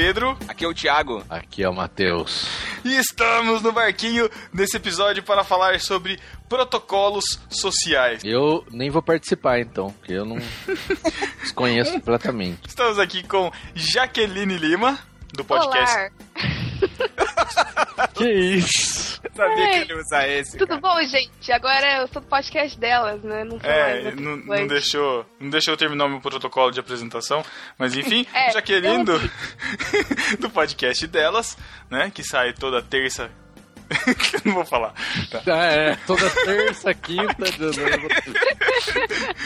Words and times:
Pedro. 0.00 0.34
Aqui 0.48 0.64
é 0.64 0.68
o 0.68 0.72
Thiago. 0.72 1.22
Aqui 1.28 1.62
é 1.62 1.68
o 1.68 1.74
Matheus. 1.74 2.48
E 2.82 2.96
estamos 2.96 3.60
no 3.60 3.70
barquinho 3.70 4.30
nesse 4.50 4.78
episódio 4.78 5.22
para 5.22 5.44
falar 5.44 5.78
sobre 5.78 6.18
protocolos 6.48 7.38
sociais. 7.50 8.24
Eu 8.24 8.64
nem 8.70 8.88
vou 8.88 9.02
participar 9.02 9.60
então, 9.60 9.90
porque 9.90 10.14
eu 10.14 10.24
não 10.24 10.38
desconheço 11.44 11.92
completamente. 11.92 12.66
Estamos 12.66 12.98
aqui 12.98 13.22
com 13.22 13.52
Jaqueline 13.74 14.56
Lima, 14.56 14.98
do 15.34 15.44
podcast. 15.44 15.94
Olá. 15.94 18.08
que 18.16 18.32
isso? 18.32 19.09
Sabia 19.34 19.64
Ei, 19.64 19.70
que 19.70 19.78
ele 19.78 19.92
ia 19.92 19.98
usar 19.98 20.28
esse. 20.28 20.58
Tudo 20.58 20.68
cara. 20.68 20.80
bom, 20.80 21.02
gente? 21.04 21.52
Agora 21.52 22.00
eu 22.00 22.08
sou 22.08 22.22
do 22.22 22.28
podcast 22.28 22.78
delas, 22.78 23.22
né? 23.22 23.44
Não 23.44 23.60
sou 23.60 23.70
É, 23.70 24.12
não, 24.14 24.36
não 24.36 24.66
deixou, 24.66 25.26
não 25.38 25.50
deixou 25.50 25.74
eu 25.74 25.78
terminar 25.78 26.06
o 26.06 26.08
meu 26.08 26.20
protocolo 26.20 26.70
de 26.70 26.80
apresentação, 26.80 27.44
mas 27.78 27.96
enfim, 27.96 28.26
É, 28.34 28.50
Jaqueline 28.52 29.04
do, 29.04 29.18
do 30.40 30.50
podcast 30.50 31.06
delas, 31.06 31.56
né, 31.90 32.10
que 32.12 32.22
sai 32.22 32.52
toda 32.52 32.82
terça. 32.82 33.30
Não 34.44 34.54
vou 34.54 34.64
falar. 34.64 34.94
Tá. 35.30 35.42
Ah, 35.48 35.66
é, 35.66 35.96
toda 36.06 36.30
terça, 36.30 36.94
quinta. 36.94 37.44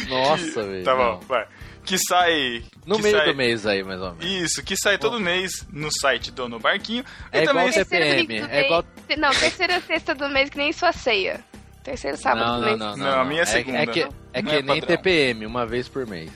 Nossa, 0.09 0.63
velho. 0.63 0.85
Tá 0.85 0.95
bom, 0.95 1.13
não. 1.13 1.21
vai. 1.21 1.47
Que 1.85 1.97
sai. 1.99 2.65
No 2.87 2.97
que 2.97 3.03
meio 3.03 3.17
sai- 3.19 3.27
do 3.27 3.35
mês 3.35 3.67
aí, 3.67 3.83
mais 3.83 4.01
ou 4.01 4.15
menos. 4.15 4.25
Isso, 4.25 4.63
que 4.63 4.77
sai 4.77 4.97
todo 4.99 5.21
mês 5.21 5.67
no 5.73 5.91
site 5.93 6.31
do 6.31 6.49
No 6.49 6.59
Barquinho. 6.59 7.05
É 7.31 7.41
e 7.41 7.43
igual 7.43 7.55
do 7.55 7.61
é 8.51 8.65
igual- 8.65 8.85
mês- 9.09 9.19
Não, 9.19 9.31
terceira 9.31 9.81
sexta 9.81 10.15
do 10.15 10.29
mês 10.29 10.49
que 10.51 10.57
nem 10.57 10.73
sua 10.73 10.93
ceia. 10.93 11.41
Terceiro 11.83 12.17
sábado 12.17 12.47
Não, 12.47 12.55
do 12.55 12.61
não, 12.61 12.67
mês. 12.69 12.79
não, 12.79 12.97
não. 12.97 13.05
Não, 13.13 13.21
a 13.21 13.25
minha 13.25 13.41
é 13.41 13.43
É, 13.43 13.47
segunda. 13.47 13.79
é 13.79 13.87
que, 13.87 14.01
é 14.33 14.43
que 14.43 14.51
é 14.51 14.63
nem 14.63 14.81
padrão. 14.81 14.97
TPM, 14.97 15.45
uma 15.47 15.67
vez 15.67 15.89
por 15.89 16.07
mês. 16.07 16.31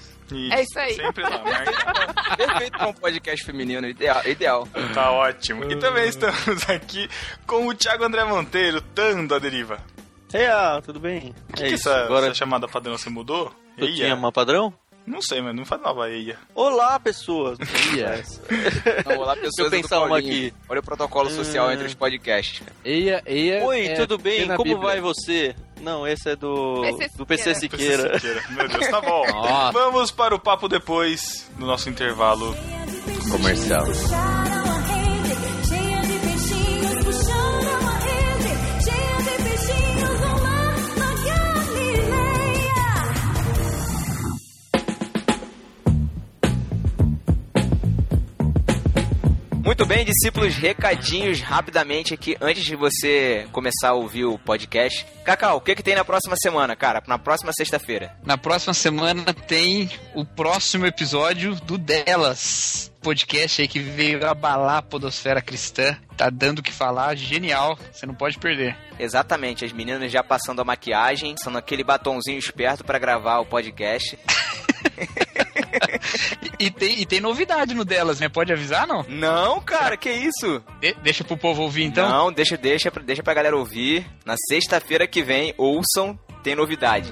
É 0.52 0.60
isso 0.62 0.78
aí. 0.78 0.92
Sempre 0.94 1.22
lá, 1.22 1.42
marca. 1.42 1.92
Perfeito 2.36 2.76
pra 2.76 2.88
um 2.88 2.92
podcast 2.92 3.46
feminino, 3.46 3.88
ideal. 3.88 4.20
ideal. 4.26 4.68
Tá 4.92 5.10
ótimo. 5.10 5.64
E 5.72 5.76
também 5.76 6.06
estamos 6.06 6.68
aqui 6.68 7.08
com 7.46 7.66
o 7.66 7.74
Thiago 7.74 8.04
André 8.04 8.22
Monteiro, 8.24 8.82
Tando 8.82 9.34
a 9.34 9.38
Deriva. 9.38 9.78
Eia, 10.34 10.82
tudo 10.84 11.00
bem? 11.00 11.34
O 11.48 11.52
que, 11.54 11.64
é 11.64 11.68
que 11.68 11.74
isso, 11.76 11.88
essa, 11.88 12.04
agora 12.04 12.26
essa 12.26 12.34
chamada 12.34 12.68
padrão 12.68 12.98
você 12.98 13.08
mudou? 13.08 13.50
eu 13.78 13.86
Eia? 13.86 13.94
tinha 13.94 14.14
uma 14.14 14.30
padrão? 14.30 14.74
Não 15.08 15.22
sei, 15.22 15.40
mas 15.40 15.54
não 15.56 15.64
falava 15.64 16.08
eia. 16.10 16.36
Olá, 16.54 16.98
pessoas! 17.00 17.58
Ia, 17.96 18.22
Então, 19.00 19.18
olá, 19.18 19.34
pessoas 19.34 19.54
Deixa 19.54 19.62
eu 19.62 19.70
pensar 19.70 20.00
uma 20.02 20.18
aqui. 20.18 20.52
Olha 20.68 20.80
o 20.80 20.82
protocolo 20.82 21.30
social 21.30 21.68
Hum. 21.68 21.72
entre 21.72 21.86
os 21.86 21.94
podcasts. 21.94 22.62
eia, 22.84 23.22
eia. 23.26 23.64
Oi, 23.64 23.86
é, 23.86 23.94
tudo 23.94 24.18
bem? 24.18 24.46
na 24.46 24.56
Como 24.56 24.70
Bíblia. 24.74 24.86
vai 24.88 25.00
você? 25.00 25.56
Não, 25.80 26.06
esse 26.06 26.28
é 26.30 26.36
do, 26.36 26.82
PC 26.82 27.10
do 27.16 27.26
PC 27.26 27.54
Siqueira. 27.54 28.14
Siqueira. 28.18 28.42
Meu 28.50 28.68
Deus, 28.68 28.86
tá 28.88 29.00
bom. 29.00 29.24
Nossa. 29.32 29.72
Vamos 29.72 30.10
para 30.10 30.34
o 30.34 30.38
papo 30.38 30.68
depois 30.68 31.48
do 31.56 31.64
nosso 31.66 31.88
intervalo. 31.88 32.54
Comercial. 33.30 33.86
Muito 49.68 49.84
bem, 49.84 50.02
discípulos, 50.02 50.56
recadinhos 50.56 51.42
rapidamente 51.42 52.14
aqui 52.14 52.34
antes 52.40 52.64
de 52.64 52.74
você 52.74 53.46
começar 53.52 53.90
a 53.90 53.92
ouvir 53.92 54.24
o 54.24 54.38
podcast. 54.38 55.04
Cacau, 55.22 55.58
o 55.58 55.60
que, 55.60 55.74
que 55.74 55.82
tem 55.82 55.94
na 55.94 56.06
próxima 56.06 56.34
semana, 56.36 56.74
cara? 56.74 57.02
Na 57.06 57.18
próxima 57.18 57.52
sexta-feira. 57.52 58.16
Na 58.24 58.38
próxima 58.38 58.72
semana 58.72 59.34
tem 59.34 59.90
o 60.14 60.24
próximo 60.24 60.86
episódio 60.86 61.54
do 61.54 61.76
Delas. 61.76 62.90
Podcast 63.02 63.60
aí 63.60 63.68
que 63.68 63.78
veio 63.78 64.26
abalar 64.26 64.78
a 64.78 64.82
podosfera 64.82 65.42
cristã. 65.42 65.94
Tá 66.16 66.30
dando 66.30 66.60
o 66.60 66.62
que 66.62 66.72
falar, 66.72 67.14
genial. 67.14 67.78
Você 67.92 68.06
não 68.06 68.14
pode 68.14 68.38
perder. 68.38 68.74
Exatamente, 68.98 69.66
as 69.66 69.72
meninas 69.72 70.10
já 70.10 70.22
passando 70.22 70.62
a 70.62 70.64
maquiagem, 70.64 71.34
passando 71.34 71.58
aquele 71.58 71.84
batonzinho 71.84 72.38
esperto 72.38 72.82
pra 72.86 72.98
gravar 72.98 73.40
o 73.40 73.44
podcast. 73.44 74.18
E, 76.58 76.70
tem, 76.70 77.00
e 77.00 77.06
tem 77.06 77.20
novidade 77.20 77.74
no 77.74 77.84
Delas, 77.84 78.20
né? 78.20 78.28
Pode 78.28 78.52
avisar, 78.52 78.86
não? 78.86 79.04
Não, 79.08 79.60
cara, 79.60 79.96
que 79.96 80.10
isso? 80.10 80.62
De- 80.80 80.94
deixa 81.02 81.22
pro 81.24 81.36
povo 81.36 81.62
ouvir 81.62 81.84
então. 81.84 82.08
Não, 82.08 82.32
deixa, 82.32 82.56
deixa, 82.56 82.90
pra- 82.90 83.02
deixa 83.02 83.22
pra 83.22 83.34
galera 83.34 83.56
ouvir. 83.56 84.06
Na 84.24 84.34
sexta-feira 84.48 85.06
que 85.06 85.22
vem, 85.22 85.54
ouçam, 85.56 86.18
tem 86.42 86.54
novidade. 86.54 87.10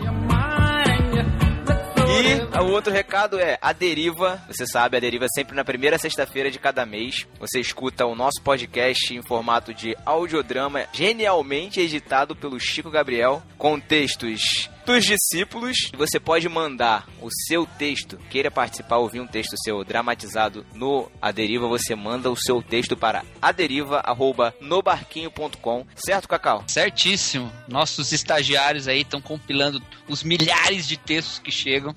E 2.08 2.58
o 2.60 2.70
outro 2.70 2.92
recado 2.92 3.38
é 3.38 3.58
a 3.60 3.72
Deriva. 3.72 4.40
Você 4.48 4.66
sabe, 4.66 4.96
a 4.96 5.00
Deriva 5.00 5.24
é 5.26 5.28
sempre 5.34 5.54
na 5.54 5.64
primeira 5.64 5.98
sexta-feira 5.98 6.50
de 6.50 6.58
cada 6.58 6.86
mês. 6.86 7.26
Você 7.38 7.60
escuta 7.60 8.06
o 8.06 8.14
nosso 8.14 8.40
podcast 8.42 9.12
em 9.14 9.22
formato 9.22 9.74
de 9.74 9.96
audiodrama, 10.04 10.86
genialmente 10.92 11.80
editado 11.80 12.34
pelo 12.34 12.58
Chico 12.58 12.90
Gabriel, 12.90 13.42
com 13.58 13.78
textos 13.78 14.70
dos 14.86 15.04
discípulos. 15.04 15.90
Você 15.98 16.18
pode 16.20 16.48
mandar 16.48 17.06
o 17.20 17.28
seu 17.46 17.66
texto, 17.66 18.16
queira 18.30 18.50
participar, 18.50 18.96
ouvir 18.98 19.20
um 19.20 19.26
texto 19.26 19.54
seu 19.62 19.84
dramatizado 19.84 20.64
no 20.72 21.10
A 21.20 21.30
Deriva, 21.32 21.66
você 21.66 21.94
manda 21.94 22.30
o 22.30 22.36
seu 22.36 22.62
texto 22.62 22.96
para 22.96 23.22
aderiva@nobarquinho.com, 23.42 25.84
certo, 25.94 26.26
Cacau? 26.28 26.64
Certíssimo. 26.68 27.52
Nossos 27.68 28.12
estagiários 28.12 28.86
aí 28.86 29.00
estão 29.00 29.20
compilando 29.20 29.82
os 30.08 30.22
milhares 30.22 30.86
de 30.86 30.96
textos 30.96 31.40
que 31.40 31.50
chegam. 31.50 31.92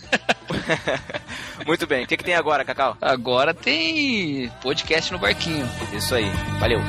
Muito 1.66 1.85
bem. 1.85 2.06
O 2.06 2.07
que, 2.07 2.17
que 2.17 2.23
tem 2.23 2.33
agora, 2.33 2.66
Cacau? 2.66 2.97
Agora 3.00 3.53
tem 3.53 4.50
podcast 4.61 5.13
no 5.13 5.19
barquinho. 5.19 5.69
Isso 5.94 6.16
aí. 6.16 6.25
Valeu. 6.59 6.79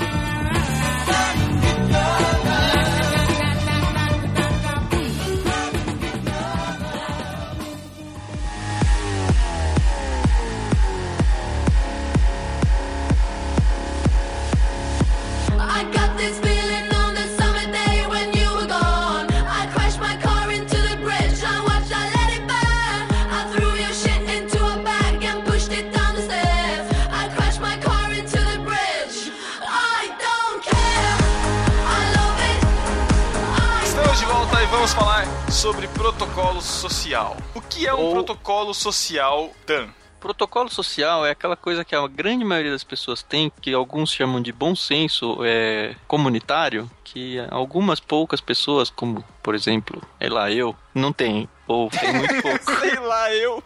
Vamos 34.90 34.92
falar 34.94 35.50
sobre 35.50 35.86
protocolo 35.88 36.60
social. 36.60 37.36
O 37.54 37.60
que 37.60 37.86
é 37.86 37.94
um 37.94 38.00
Ou- 38.00 38.12
protocolo 38.12 38.74
social, 38.74 39.52
Tan? 39.66 39.88
Protocolo 40.18 40.68
social 40.68 41.24
é 41.24 41.30
aquela 41.30 41.56
coisa 41.56 41.82
que 41.82 41.94
a 41.94 42.06
grande 42.06 42.44
maioria 42.44 42.72
das 42.72 42.84
pessoas 42.84 43.22
tem, 43.22 43.50
que 43.62 43.72
alguns 43.72 44.12
chamam 44.12 44.40
de 44.42 44.52
bom 44.52 44.76
senso 44.76 45.38
é, 45.42 45.94
comunitário, 46.06 46.90
que 47.02 47.38
algumas 47.50 48.00
poucas 48.00 48.38
pessoas, 48.40 48.90
como 48.90 49.24
por 49.42 49.54
exemplo, 49.54 50.02
é 50.18 50.28
lá 50.28 50.50
eu, 50.50 50.76
não 50.94 51.10
tem. 51.12 51.48
Ou 51.66 51.88
tem 51.88 52.12
muito 52.12 52.34
pouco. 52.42 52.80
Sei 52.80 52.98
lá, 52.98 53.32
eu. 53.34 53.62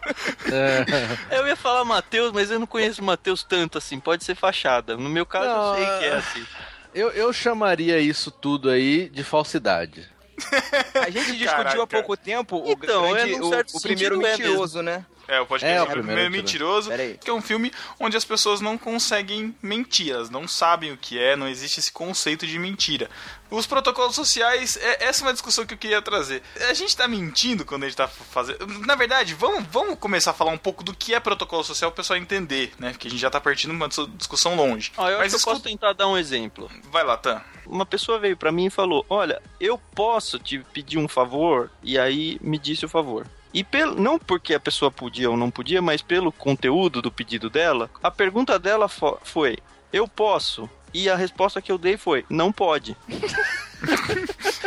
É, 1.29 1.39
eu 1.39 1.47
ia 1.47 1.55
falar 1.57 1.83
Matheus, 1.83 2.31
mas 2.31 2.49
eu 2.49 2.59
não 2.59 2.67
conheço 2.67 3.01
o 3.01 3.05
Matheus 3.05 3.43
tanto 3.43 3.77
assim, 3.77 3.99
pode 3.99 4.23
ser 4.23 4.35
fachada. 4.35 4.95
No 4.95 5.09
meu 5.09 5.25
caso, 5.25 5.47
Não, 5.47 5.75
eu 5.77 5.85
sei 5.85 5.85
que 5.99 6.05
é 6.05 6.07
é- 6.07 6.15
assim. 6.15 6.45
eu, 6.93 7.09
eu 7.11 7.33
chamaria 7.33 7.99
isso 7.99 8.31
tudo 8.31 8.69
aí 8.69 9.09
de 9.09 9.23
falsidade. 9.25 10.07
A 11.01 11.09
gente 11.09 11.37
discutiu 11.37 11.47
Caraca. 11.47 11.83
há 11.83 11.87
pouco 11.87 12.17
tempo 12.17 12.57
o, 12.57 12.71
Então, 12.71 13.11
grande, 13.13 13.33
é, 13.33 13.41
o, 13.41 13.49
o 13.73 13.81
primeiro 13.81 14.15
é 14.25 14.31
mentiroso, 14.31 14.81
né? 14.81 15.05
É, 15.27 15.39
o 15.41 15.45
podcast 15.45 15.75
É, 15.77 15.81
o 15.81 15.83
é, 15.83 15.85
primeiro 15.91 16.03
primeiro 16.21 16.31
mentiroso. 16.31 16.89
que 17.23 17.29
é 17.29 17.33
um 17.33 17.41
filme 17.41 17.71
onde 17.99 18.15
as 18.17 18.25
pessoas 18.25 18.61
não 18.61 18.77
conseguem 18.77 19.55
mentir, 19.61 20.11
elas 20.13 20.29
não 20.29 20.47
sabem 20.47 20.91
o 20.91 20.97
que 20.97 21.17
é, 21.19 21.35
não 21.35 21.47
existe 21.47 21.79
esse 21.79 21.91
conceito 21.91 22.45
de 22.45 22.57
mentira. 22.59 23.09
Os 23.49 23.67
protocolos 23.67 24.15
sociais, 24.15 24.75
é, 24.77 25.05
essa 25.05 25.23
é 25.23 25.27
uma 25.27 25.33
discussão 25.33 25.65
que 25.65 25.73
eu 25.73 25.77
queria 25.77 26.01
trazer. 26.01 26.41
A 26.67 26.73
gente 26.73 26.95
tá 26.97 27.07
mentindo 27.07 27.63
quando 27.63 27.83
a 27.83 27.87
gente 27.87 27.95
tá 27.95 28.07
fazendo. 28.07 28.65
Na 28.85 28.95
verdade, 28.95 29.33
vamos, 29.35 29.63
vamos 29.71 29.97
começar 29.99 30.31
a 30.31 30.33
falar 30.33 30.51
um 30.51 30.57
pouco 30.57 30.83
do 30.83 30.95
que 30.95 31.13
é 31.13 31.19
protocolo 31.19 31.63
social 31.63 31.91
pro 31.91 31.97
pessoal 32.03 32.17
entender, 32.17 32.73
né? 32.79 32.91
Porque 32.91 33.07
a 33.07 33.11
gente 33.11 33.19
já 33.19 33.29
tá 33.29 33.39
partindo 33.39 33.69
de 33.71 33.75
uma 33.77 33.87
dis- 33.87 34.07
discussão 34.17 34.55
longe. 34.55 34.91
Ó, 34.97 35.07
eu 35.09 35.19
Mas 35.19 35.33
acho 35.33 35.43
que 35.43 35.49
eu 35.49 35.53
posso 35.53 35.63
tentar 35.63 35.93
dar 35.93 36.07
um 36.07 36.17
exemplo. 36.17 36.69
Vai 36.91 37.03
lá, 37.03 37.17
Tan. 37.17 37.41
Uma 37.67 37.85
pessoa 37.85 38.19
veio 38.19 38.35
pra 38.35 38.51
mim 38.51 38.65
e 38.65 38.69
falou: 38.71 39.05
Olha, 39.09 39.41
eu 39.59 39.77
posso 39.77 40.37
te 40.39 40.59
pedir 40.73 40.97
um 40.97 41.07
favor? 41.07 41.69
E 41.83 41.97
aí 41.99 42.37
me 42.41 42.57
disse 42.57 42.85
o 42.85 42.89
favor. 42.89 43.27
E 43.55 43.63
pelo, 43.63 43.95
não 43.99 44.19
porque 44.19 44.53
a 44.53 44.59
pessoa 44.59 44.91
podia 44.91 45.29
ou 45.31 45.37
não 45.37 45.49
podia, 45.49 45.81
mas 45.81 46.01
pelo 46.01 46.29
conteúdo 46.29 47.01
do 47.01 47.09
pedido 47.09 47.49
dela, 47.49 47.89
a 48.03 48.11
pergunta 48.11 48.59
dela 48.59 48.89
fo- 48.89 49.17
foi: 49.23 49.57
Eu 49.93 50.09
posso? 50.09 50.69
E 50.93 51.09
a 51.09 51.15
resposta 51.15 51.61
que 51.61 51.71
eu 51.71 51.77
dei 51.77 51.95
foi: 51.95 52.25
Não 52.29 52.51
pode. 52.51 52.97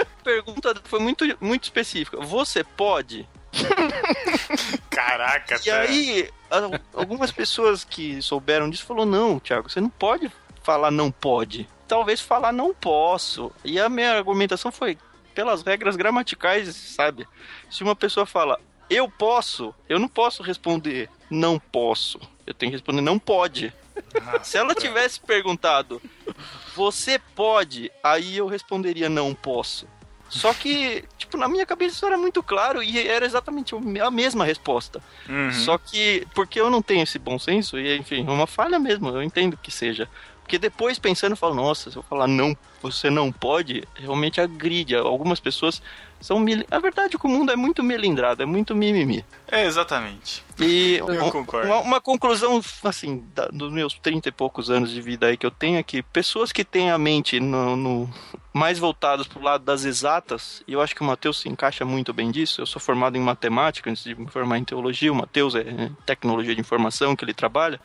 a 0.01 0.05
pergunta 0.25 0.75
foi 0.85 1.01
muito, 1.01 1.23
muito 1.39 1.65
específica: 1.65 2.17
Você 2.23 2.65
pode? 2.65 3.29
Caraca, 4.91 5.61
E 5.67 5.71
aí, 5.71 6.31
algumas 6.95 7.31
pessoas 7.31 7.85
que 7.85 8.21
souberam 8.23 8.71
disso 8.71 8.87
falou 8.87 9.05
não, 9.05 9.39
Thiago, 9.39 9.69
você 9.71 9.81
não 9.83 9.91
pode 9.91 10.33
falar 10.63 10.91
não 10.91 11.11
pode. 11.11 11.69
Talvez 11.87 12.21
falar 12.21 12.53
não 12.53 12.75
posso. 12.75 13.51
E 13.65 13.79
a 13.81 13.89
minha 13.89 14.13
argumentação 14.17 14.71
foi 14.73 14.99
pelas 15.35 15.63
regras 15.63 15.95
gramaticais, 15.97 16.75
sabe? 16.75 17.27
Se 17.71 17.83
uma 17.83 17.95
pessoa 17.97 18.27
fala 18.27 18.59
eu 18.91 19.09
posso, 19.09 19.75
eu 19.89 19.99
não 19.99 20.09
posso 20.09 20.43
responder 20.43 21.09
não 21.31 21.59
posso. 21.59 22.19
Eu 22.47 22.55
tenho 22.55 22.71
que 22.71 22.77
responder 22.77 23.01
não 23.01 23.19
pode. 23.19 23.73
Se 24.43 24.57
ela 24.57 24.75
tivesse 24.75 25.21
perguntado 25.21 26.01
você 26.79 27.19
pode, 27.35 27.91
aí 28.03 28.37
eu 28.37 28.47
responderia 28.47 29.09
não 29.09 29.35
posso. 29.35 29.89
Só 30.29 30.53
que, 30.55 31.05
tipo, 31.17 31.37
na 31.37 31.49
minha 31.49 31.67
cabeça 31.67 31.97
isso 31.97 32.07
era 32.07 32.17
muito 32.17 32.43
claro 32.43 32.83
e 32.83 33.09
era 33.09 33.27
exatamente 33.27 33.75
a 33.75 34.11
mesma 34.11 34.45
resposta. 34.45 35.03
Uhum. 35.29 35.53
Só 35.53 35.77
que, 35.77 36.27
porque 36.35 36.61
eu 36.61 36.71
não 36.71 36.83
tenho 36.83 37.03
esse 37.03 37.19
bom 37.19 37.39
senso, 37.39 37.79
e 37.79 37.97
enfim, 37.97 38.25
é 38.27 38.31
uma 38.31 38.47
falha 38.47 38.79
mesmo, 38.79 39.09
eu 39.09 39.23
entendo 39.23 39.57
que 39.57 39.71
seja. 39.71 40.09
Porque 40.49 40.59
depois 40.59 40.99
pensando, 40.99 41.33
eu 41.33 41.37
falo, 41.37 41.55
nossa, 41.55 41.91
se 41.91 41.97
eu 41.99 42.03
falar 42.03 42.27
não, 42.27 42.57
você 42.81 43.11
não 43.11 43.31
pode, 43.31 43.85
realmente 43.95 44.41
agride. 44.41 44.95
Algumas 44.97 45.39
pessoas 45.39 45.83
são. 46.23 46.41
Mil... 46.41 46.65
A 46.71 46.79
verdade 46.79 47.17
é 47.17 47.19
que 47.19 47.27
o 47.27 47.29
mundo 47.29 47.53
é 47.53 47.57
muito 47.57 47.83
melindrado, 47.83 48.43
é 48.43 48.47
muito 48.47 48.75
mimimi. 48.75 49.23
É, 49.47 49.67
exatamente. 49.67 50.43
E 50.59 50.95
Eu 51.07 51.27
um- 51.27 51.31
concordo. 51.31 51.67
Uma, 51.69 51.81
uma 51.81 52.01
conclusão, 52.01 52.63
assim, 52.83 53.23
da- 53.35 53.49
dos 53.49 53.71
meus 53.71 53.93
30 53.99 54.31
e 54.31 54.33
poucos 54.33 54.71
anos 54.71 54.91
de 54.91 55.03
vida 55.03 55.27
aí 55.27 55.37
que 55.37 55.45
eu 55.45 55.51
tenho 55.51 55.77
é 55.77 55.83
que 55.83 56.03
pessoas 56.03 56.51
que 56.51 56.65
têm 56.65 56.91
a 56.91 56.97
mente 56.97 57.39
no, 57.39 57.77
no- 57.77 58.11
mais 58.51 58.79
voltadas 58.79 59.27
pro 59.27 59.43
lado 59.43 59.65
das 59.67 59.85
exatas, 59.85 60.63
e 60.67 60.73
eu 60.73 60.81
acho 60.81 60.95
que 60.97 61.03
o 61.03 61.05
Matheus 61.05 61.41
se 61.41 61.49
encaixa 61.51 61.85
muito 61.85 62.15
bem 62.15 62.31
disso. 62.31 62.63
Eu 62.63 62.67
sou 62.67 62.81
formado 62.81 63.19
em 63.19 63.21
matemática 63.21 63.91
antes 63.91 64.03
de 64.03 64.15
me 64.15 64.29
formar 64.29 64.57
em 64.57 64.65
teologia, 64.65 65.13
o 65.13 65.15
Matheus 65.15 65.55
é 65.55 65.61
é 65.61 65.91
tecnologia 66.07 66.55
de 66.55 66.61
informação 66.63 67.15
que 67.15 67.23
ele 67.23 67.35
trabalha. 67.35 67.79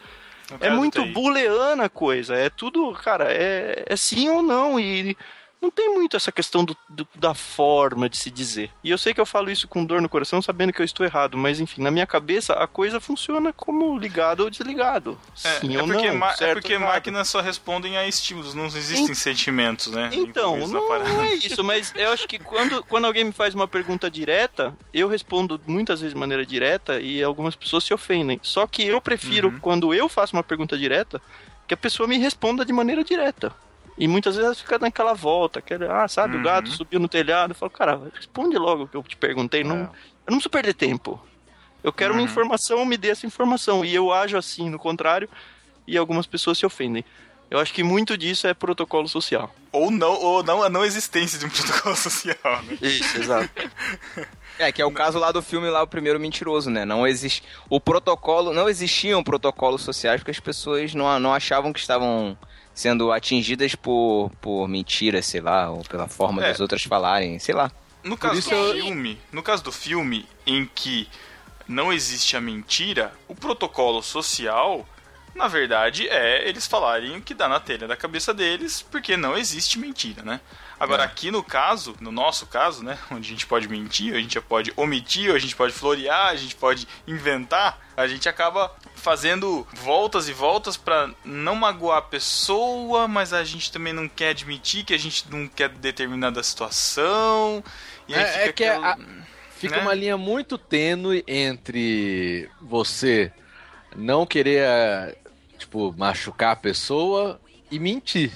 É 0.59 0.69
muito 0.69 1.05
booleana 1.07 1.85
a 1.85 1.89
coisa, 1.89 2.35
é 2.35 2.49
tudo, 2.49 2.91
cara, 2.93 3.31
é, 3.31 3.85
é 3.87 3.95
sim 3.95 4.29
ou 4.29 4.41
não, 4.41 4.79
e 4.79 5.17
não 5.63 5.71
tem 5.71 5.93
muito 5.95 6.17
essa 6.17 6.31
questão 6.31 6.63
do, 6.65 6.75
do- 6.89 7.07
da 7.15 7.33
forma 7.33 8.09
de 8.09 8.17
se 8.17 8.29
dizer. 8.29 8.69
E 8.83 8.89
eu 8.91 8.97
sei 8.97 9.13
que 9.13 9.21
eu 9.21 9.25
falo 9.25 9.49
isso 9.49 9.67
com 9.67 9.83
dor 9.85 10.01
no 10.01 10.09
coração, 10.09 10.41
sabendo 10.41 10.73
que 10.73 10.81
eu 10.81 10.85
estou 10.85 11.05
errado, 11.05 11.37
mas 11.37 11.59
enfim, 11.59 11.81
na 11.81 11.89
minha 11.89 12.05
cabeça 12.05 12.53
a 12.53 12.67
coisa 12.67 12.99
funciona 12.99 13.53
como 13.53 13.97
ligado 13.97 14.41
ou 14.41 14.49
desligado. 14.49 15.17
É, 15.43 15.59
sim 15.59 15.75
é 15.75 15.79
ou 15.81 15.87
porque, 15.87 16.11
não, 16.11 16.27
é 16.27 16.33
certo 16.33 16.53
porque 16.61 16.73
ou 16.75 16.79
errado. 16.81 16.93
máquinas 16.93 17.29
só 17.29 17.39
respondem 17.41 17.97
a 17.97 18.05
estímulos, 18.07 18.53
não 18.53 18.65
existem 18.65 19.15
sentimentos, 19.15 19.87
né? 19.87 20.09
Então, 20.11 20.57
não, 20.67 20.67
não 20.89 21.21
é 21.23 21.33
isso, 21.35 21.63
mas 21.63 21.93
eu 21.95 22.11
acho 22.11 22.27
que 22.27 22.37
quando, 22.37 22.83
quando 22.83 23.05
alguém 23.05 23.23
me 23.23 23.31
faz 23.31 23.55
uma 23.55 23.67
pergunta 23.67 24.11
direta, 24.11 24.75
eu 24.93 25.07
respondo 25.07 25.59
muitas 25.65 26.01
vezes 26.01 26.13
de 26.13 26.19
maneira 26.19 26.45
direta 26.45 26.99
e 26.99 27.23
algumas 27.23 27.55
pessoas 27.55 27.83
se 27.85 27.93
ofendem. 27.93 28.39
Só 28.43 28.67
que 28.67 28.83
eu 28.85 28.99
prefiro, 28.99 29.47
Uhum. 29.47 29.59
quando 29.59 29.93
eu 29.93 30.09
faço 30.09 30.35
uma 30.35 30.43
pergunta 30.43 30.77
direta, 30.77 31.21
que 31.67 31.73
a 31.73 31.77
pessoa 31.77 32.07
me 32.07 32.17
responda 32.17 32.65
de 32.65 32.73
maneira 32.73 33.03
direta. 33.03 33.53
E 33.97 34.07
muitas 34.07 34.35
vezes 34.35 34.45
ela 34.47 34.55
fica 34.55 34.79
naquela 34.79 35.13
volta, 35.13 35.59
aquela, 35.59 36.03
ah, 36.03 36.07
sabe, 36.07 36.35
Uhum. 36.35 36.41
o 36.41 36.43
gato 36.43 36.69
subiu 36.71 36.99
no 36.99 37.07
telhado. 37.07 37.51
Eu 37.51 37.55
falo, 37.55 37.69
cara, 37.69 38.01
responde 38.13 38.57
logo 38.57 38.83
o 38.83 38.87
que 38.87 38.97
eu 38.97 39.03
te 39.03 39.15
perguntei. 39.15 39.63
Não, 39.63 39.75
É. 39.75 39.79
eu 39.81 39.87
não 40.31 40.37
preciso 40.37 40.49
perder 40.49 40.73
tempo. 40.73 41.21
Eu 41.83 41.93
quero 41.93 42.13
uma 42.13 42.19
Uhum. 42.21 42.25
informação, 42.25 42.83
me 42.85 42.97
dê 42.97 43.09
essa 43.09 43.25
informação. 43.27 43.83
E 43.85 43.93
eu 43.93 44.11
ajo 44.11 44.35
assim, 44.37 44.69
no 44.69 44.79
contrário, 44.79 45.29
e 45.87 45.97
algumas 45.97 46.25
pessoas 46.25 46.57
se 46.57 46.65
ofendem. 46.65 47.03
Eu 47.51 47.59
acho 47.59 47.71
que 47.73 47.83
muito 47.83 48.17
disso 48.17 48.47
é 48.47 48.53
protocolo 48.53 49.07
social. 49.07 49.53
Ou 49.71 49.91
não, 49.91 50.13
ou 50.13 50.41
não 50.41 50.63
a 50.63 50.69
não 50.69 50.83
existência 50.83 51.37
de 51.37 51.45
um 51.45 51.49
protocolo 51.51 51.95
social, 51.95 52.63
né? 52.63 52.77
Isso, 52.81 53.17
exato. 53.17 53.49
É, 54.59 54.71
que 54.71 54.79
é 54.81 54.85
o 54.85 54.91
caso 54.91 55.17
lá 55.17 55.31
do 55.31 55.41
filme 55.41 55.67
lá, 55.67 55.81
o 55.81 55.87
primeiro 55.87 56.19
mentiroso, 56.19 56.69
né? 56.69 56.85
Não 56.85 57.07
existe. 57.07 57.41
O 57.67 57.79
protocolo. 57.79 58.53
Não 58.53 58.69
existiam 58.69 59.23
protocolos 59.23 59.81
sociais 59.81 60.21
porque 60.21 60.29
as 60.29 60.39
pessoas 60.39 60.93
não, 60.93 61.19
não 61.19 61.33
achavam 61.33 61.73
que 61.73 61.79
estavam 61.79 62.37
sendo 62.73 63.11
atingidas 63.11 63.75
por, 63.75 64.31
por 64.41 64.67
mentira, 64.67 65.21
sei 65.21 65.41
lá, 65.41 65.69
ou 65.69 65.83
pela 65.83 66.07
forma 66.07 66.43
É. 66.43 66.49
das 66.49 66.59
outras 66.59 66.83
falarem, 66.83 67.37
sei 67.39 67.53
lá. 67.55 67.71
No 68.03 68.17
caso 68.17 68.39
isso 68.39 68.49
do 68.49 68.55
eu- 68.55 68.73
filme, 68.83 69.19
no 69.31 69.41
caso 69.43 69.63
do 69.63 69.71
filme 69.71 70.25
em 70.45 70.65
que 70.73 71.07
não 71.67 71.93
existe 71.93 72.35
a 72.35 72.41
mentira, 72.41 73.13
o 73.27 73.35
protocolo 73.35 74.01
social, 74.03 74.85
na 75.33 75.47
verdade, 75.47 76.07
é 76.09 76.47
eles 76.47 76.67
falarem 76.67 77.15
o 77.17 77.21
que 77.21 77.33
dá 77.33 77.47
na 77.47 77.59
telha 77.59 77.87
da 77.87 77.95
cabeça 77.95 78.33
deles, 78.33 78.81
porque 78.91 79.15
não 79.15 79.37
existe 79.37 79.79
mentira, 79.79 80.21
né? 80.21 80.41
Agora, 80.79 81.03
aqui 81.03 81.31
no 81.31 81.41
caso, 81.41 81.95
no 82.01 82.11
nosso 82.11 82.45
caso, 82.47 82.83
né, 82.83 82.97
onde 83.09 83.27
a 83.27 83.31
gente 83.31 83.45
pode 83.47 83.69
mentir, 83.69 84.13
a 84.13 84.17
gente 84.19 84.39
pode 84.41 84.73
omitir, 84.75 85.33
a 85.33 85.39
gente 85.39 85.55
pode 85.55 85.71
florear, 85.71 86.27
a 86.27 86.35
gente 86.35 86.55
pode 86.55 86.85
inventar, 87.07 87.79
a 87.95 88.05
gente 88.05 88.27
acaba 88.27 88.75
fazendo 89.03 89.67
voltas 89.73 90.29
e 90.29 90.33
voltas 90.33 90.77
pra 90.77 91.09
não 91.25 91.55
magoar 91.55 91.97
a 91.97 92.01
pessoa, 92.01 93.05
mas 93.07 93.33
a 93.33 93.43
gente 93.43 93.69
também 93.71 93.91
não 93.91 94.07
quer 94.07 94.29
admitir 94.29 94.85
que 94.85 94.93
a 94.93 94.97
gente 94.97 95.25
não 95.29 95.45
quer 95.47 95.67
determinada 95.69 96.41
situação. 96.41 97.61
E 98.07 98.15
aí 98.15 98.21
É- 98.21 98.25
fica 98.27 98.39
é 98.39 98.53
que 98.53 98.63
aquela- 98.63 98.91
a- 98.93 98.97
Fica 99.57 99.75
né? 99.77 99.81
uma 99.81 99.93
linha 99.93 100.17
muito 100.17 100.57
tênue 100.57 101.23
entre 101.27 102.49
você 102.61 103.31
não 103.95 104.25
querer, 104.25 104.59
eh, 104.61 105.15
tipo, 105.57 105.93
machucar 105.97 106.51
a 106.51 106.55
pessoa 106.55 107.39
e 107.71 107.79
mentir. 107.79 108.31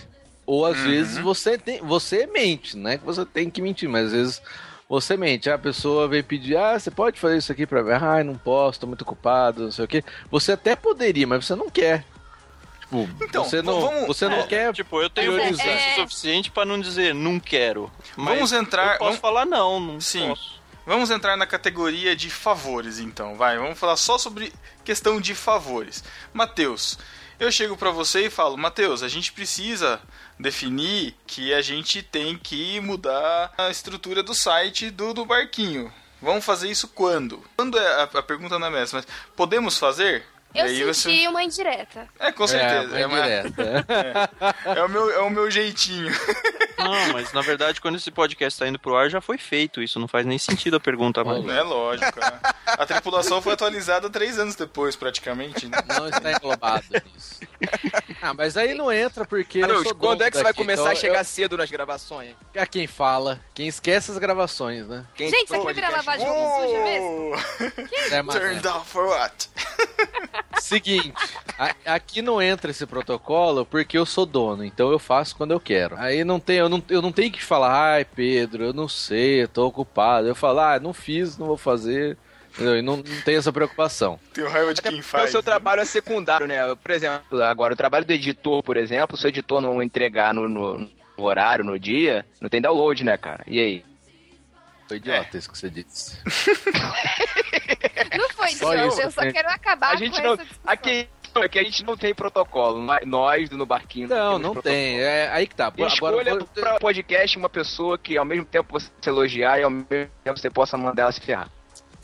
Ou 0.46 0.66
às 0.66 0.78
Uhum. 0.78 0.84
vezes 0.86 1.18
você 1.18 1.58
tem, 1.58 1.82
você 1.82 2.26
mente, 2.28 2.78
não 2.78 2.90
é 2.92 2.98
que 2.98 3.04
você 3.06 3.26
tem 3.26 3.50
que 3.50 3.62
mentir, 3.62 3.90
mas 3.90 4.06
às 4.08 4.12
vezes 4.14 4.42
você 4.90 5.16
mente. 5.18 5.50
A 5.50 5.58
pessoa 5.58 6.08
vem 6.08 6.24
pedir, 6.24 6.58
ah, 6.58 6.78
você 6.80 6.90
pode 6.92 7.20
fazer 7.20 7.38
isso 7.38 7.52
aqui 7.52 7.66
pra 7.66 7.84
mim? 7.84 7.92
Ah, 7.92 8.24
não 8.24 8.38
posso, 8.38 8.80
tô 8.80 8.88
muito 8.88 9.02
ocupado, 9.02 9.64
não 9.64 9.72
sei 9.72 9.86
o 9.86 9.88
quê. 9.88 10.04
Você 10.32 10.52
até 10.54 10.76
poderia, 10.76 11.28
mas 11.28 11.46
você 11.46 11.56
não 11.56 11.70
quer. 11.70 12.06
Tipo, 12.82 13.10
Então, 13.22 13.44
você 13.44 13.62
não, 13.62 13.82
vamos- 13.82 14.08
você 14.08 14.30
não 14.30 14.38
É, 14.38 14.48
quer 14.48 14.74
Tipo, 14.74 15.02
eu 15.02 15.10
tenho 15.10 15.38
é- 15.38 15.50
é- 15.50 15.96
suficiente 15.96 16.50
pra 16.50 16.64
não 16.64 16.80
dizer 16.80 17.14
não 17.14 17.38
quero. 17.40 17.92
Mas 18.16 18.36
Vamos 18.36 18.52
entrar- 18.54 18.94
Eu 18.94 19.00
posso 19.00 19.04
vamos- 19.04 19.20
falar 19.20 19.46
não, 19.46 19.80
não 19.80 20.00
Sim. 20.02 20.30
posso. 20.30 20.58
Vamos 20.86 21.12
entrar 21.12 21.36
na 21.36 21.46
categoria 21.46 22.16
de 22.16 22.30
favores, 22.30 22.98
então. 23.00 23.36
Vai, 23.36 23.58
vamos 23.58 23.78
falar 23.78 23.98
só 23.98 24.18
sobre 24.18 24.54
questão 24.86 25.20
de 25.20 25.36
favores. 25.36 26.02
Matheus, 26.32 26.98
eu 27.38 27.52
chego 27.52 27.76
pra 27.76 27.92
você 27.92 28.28
e 28.28 28.30
falo, 28.30 28.58
Matheus, 28.58 29.04
a 29.04 29.10
gente 29.10 29.34
precisa 29.34 30.00
definir 30.40 31.16
que 31.26 31.54
a 31.54 31.62
gente 31.62 32.02
tem 32.02 32.38
que 32.38 32.80
mudar 32.80 33.54
a 33.58 33.70
estrutura 33.70 34.22
do 34.22 34.34
site 34.34 34.90
do, 34.90 35.14
do 35.14 35.26
barquinho. 35.26 35.92
Vamos 36.22 36.46
fazer 36.46 36.70
isso 36.70 36.88
quando? 36.88 37.44
Quando 37.56 37.78
é 37.78 37.88
a, 38.02 38.04
a 38.04 38.24
pergunta 38.24 38.58
não 38.58 38.76
é 38.76 38.82
essa, 38.82 38.98
mas 38.98 39.08
podemos 39.36 39.78
fazer? 39.78 40.26
Eu 40.56 40.66
E 40.66 40.70
senti 40.70 40.86
você- 40.86 41.28
uma 41.28 41.44
indireta. 41.44 42.08
É, 42.20 42.32
com 42.32 42.48
certeza. 42.48 42.98
É, 42.98 43.02
É, 43.02 43.06
uma 43.08 43.16
uma- 43.16 43.26
indireta. 43.28 43.86
é 44.76 44.84
o 44.84 44.90
meu, 44.90 45.12
é 45.12 45.20
o 45.22 45.30
meu 45.30 45.52
jeitinho. 45.52 46.12
Não, 46.80 47.14
mas 47.14 47.34
na 47.34 47.42
verdade, 47.42 47.82
quando 47.82 47.96
esse 47.96 48.10
podcast 48.12 48.58
tá 48.60 48.68
indo 48.68 48.78
pro 48.80 48.96
ar, 48.96 49.10
já 49.10 49.20
foi 49.20 49.38
feito 49.38 49.82
isso. 49.82 50.00
Não 50.00 50.08
faz 50.08 50.26
nem 50.26 50.38
sentido 50.38 50.78
a 50.78 50.80
pergunta 50.80 51.24
mais. 51.24 51.46
É 51.48 51.62
lógico, 51.64 52.20
né? 52.20 52.40
A 52.66 52.86
tripulação 52.86 53.42
foi 53.42 53.54
atualizada 53.54 54.10
três 54.10 54.38
anos 54.40 54.56
depois, 54.56 54.96
praticamente. 54.96 55.68
né? 55.68 55.78
Não 55.88 56.08
está 56.08 56.32
englobado 56.32 56.86
nisso. 56.92 57.40
Ah, 58.20 58.34
mas 58.34 58.58
aí 58.58 58.74
não 58.74 58.92
entra 58.92 59.26
porque. 59.26 59.60
eu 59.60 59.68
Carlos, 59.68 59.84
sou 59.84 59.96
quando 59.96 60.24
é 60.24 60.30
que 60.32 60.38
você 60.38 60.44
vai 60.44 60.52
daqui, 60.52 60.62
começar 60.64 60.82
então 60.82 60.92
a 60.92 60.96
chegar 60.96 61.20
eu- 61.20 61.26
cedo 61.26 61.56
nas 61.58 61.70
gravações? 61.70 62.36
É 62.54 62.66
quem 62.66 62.88
fala, 62.88 63.40
quem 63.54 63.68
esquece 63.68 64.12
as 64.12 64.18
gravações, 64.18 64.88
né? 64.88 65.06
Quem 65.16 65.30
Gente, 65.30 65.46
isso 65.46 65.48
foi 65.62 65.72
aqui 65.72 65.74
vira 65.74 65.88
podcast? 65.92 66.08
lavagem 66.08 66.26
de 66.26 66.32
roupa 66.32 66.68
suja 66.68 66.84
mesmo? 66.84 67.32
Oh, 68.12 68.16
É, 68.16 68.40
turned 68.40 68.68
off 68.68 68.90
for 68.90 69.06
what? 69.08 69.50
Seguinte, 70.60 71.14
a- 71.58 71.76
aqui 71.94 72.22
não 72.22 72.42
entra 72.42 72.72
esse 72.72 72.86
protocolo 72.86 73.66
porque 73.66 73.98
eu 73.98 74.06
sou 74.06 74.26
dono, 74.26 74.64
então 74.64 74.92
eu 74.92 75.00
faço 75.00 75.36
quando 75.36 75.52
eu 75.52 75.60
quero. 75.60 75.96
Aí 75.98 76.24
não 76.24 76.40
tem, 76.40 76.58
eu 76.58 76.68
não, 76.70 76.84
eu 76.90 77.02
não 77.02 77.12
tenho 77.12 77.32
que 77.32 77.44
falar, 77.44 77.94
ai 77.94 78.06
Pedro, 78.06 78.64
eu 78.64 78.74
não 78.74 78.88
sei, 78.88 79.44
eu 79.44 79.48
tô 79.48 79.66
ocupado. 79.68 80.28
Eu 80.28 80.36
falo, 80.36 80.60
ah, 80.60 80.80
não 80.80 80.94
fiz, 80.94 81.38
não 81.38 81.48
vou 81.48 81.58
fazer. 81.58 82.18
Entendeu? 82.54 82.78
E 82.80 82.82
não, 82.82 82.98
não 82.98 83.22
tem 83.24 83.36
essa 83.36 83.54
preocupação. 83.54 84.20
Tenho 84.34 84.50
raiva 84.50 84.74
de 84.74 84.80
Até 84.80 84.90
quem 84.90 85.02
faz. 85.02 85.30
o 85.30 85.32
seu 85.32 85.42
né? 85.42 85.46
trabalho 85.46 85.82
é 85.82 85.86
secundário, 85.86 86.48
né? 86.48 86.58
Por 86.76 86.90
exemplo, 86.92 87.44
agora 87.44 87.74
o 87.74 87.78
trabalho 87.78 88.04
do 88.04 88.12
editor, 88.12 88.64
por 88.64 88.78
exemplo, 88.78 89.16
se 89.16 89.28
o 89.28 89.30
editor 89.30 89.62
não 89.62 89.82
entregar 89.82 90.34
no, 90.34 90.50
no- 90.50 90.80
no 91.18 91.24
horário, 91.24 91.64
no 91.64 91.78
dia, 91.80 92.26
não 92.42 92.50
tem 92.50 92.60
download, 92.62 93.04
né, 93.04 93.16
cara? 93.16 93.44
E 93.48 93.60
aí? 93.60 93.86
Foi 94.88 94.98
idiota 94.98 95.38
isso 95.38 95.52
que 95.52 95.58
você 95.58 95.70
disse. 95.70 96.18
Não 98.16 98.30
foi, 98.30 98.50
Só 98.52 98.74
isso, 98.76 99.02
eu 99.02 99.12
só 99.12 99.22
né? 99.22 99.32
quero 99.32 99.50
acabar 99.50 99.90
a 99.90 99.92
com 99.94 99.98
gente 99.98 100.22
não. 100.22 100.38
Aqui, 100.66 101.08
aqui 101.36 101.60
a 101.60 101.64
gente 101.64 101.84
não 101.84 101.98
tem 101.98 102.14
protocolo. 102.14 102.80
Nós- 102.82 103.06
Nós 103.06 103.50
do 103.50 103.58
No 103.58 103.66
Barquinho. 103.66 104.08
Não, 104.08 104.34
não 104.34 104.52
protocolo. 104.54 104.62
tem. 104.64 105.00
É 105.00 105.30
aí 105.32 105.48
que 105.48 105.56
tá. 105.56 105.66
E 105.76 105.82
Agora, 105.84 105.94
escolha 105.94 106.36
vou- 106.36 106.48
pra 106.48 106.80
podcast 106.80 107.38
uma 107.38 107.50
pessoa 107.50 107.98
que 107.98 108.18
ao 108.18 108.26
mesmo 108.26 108.46
tempo 108.46 108.72
você 108.80 108.90
elogiar 109.06 109.60
e 109.60 109.64
ao 109.64 109.70
mesmo 109.70 109.88
tempo 110.24 110.38
você 110.40 110.50
possa 110.50 110.78
mandar 110.78 111.04
ela 111.04 111.12
se 111.12 111.22
ferrar. 111.22 111.50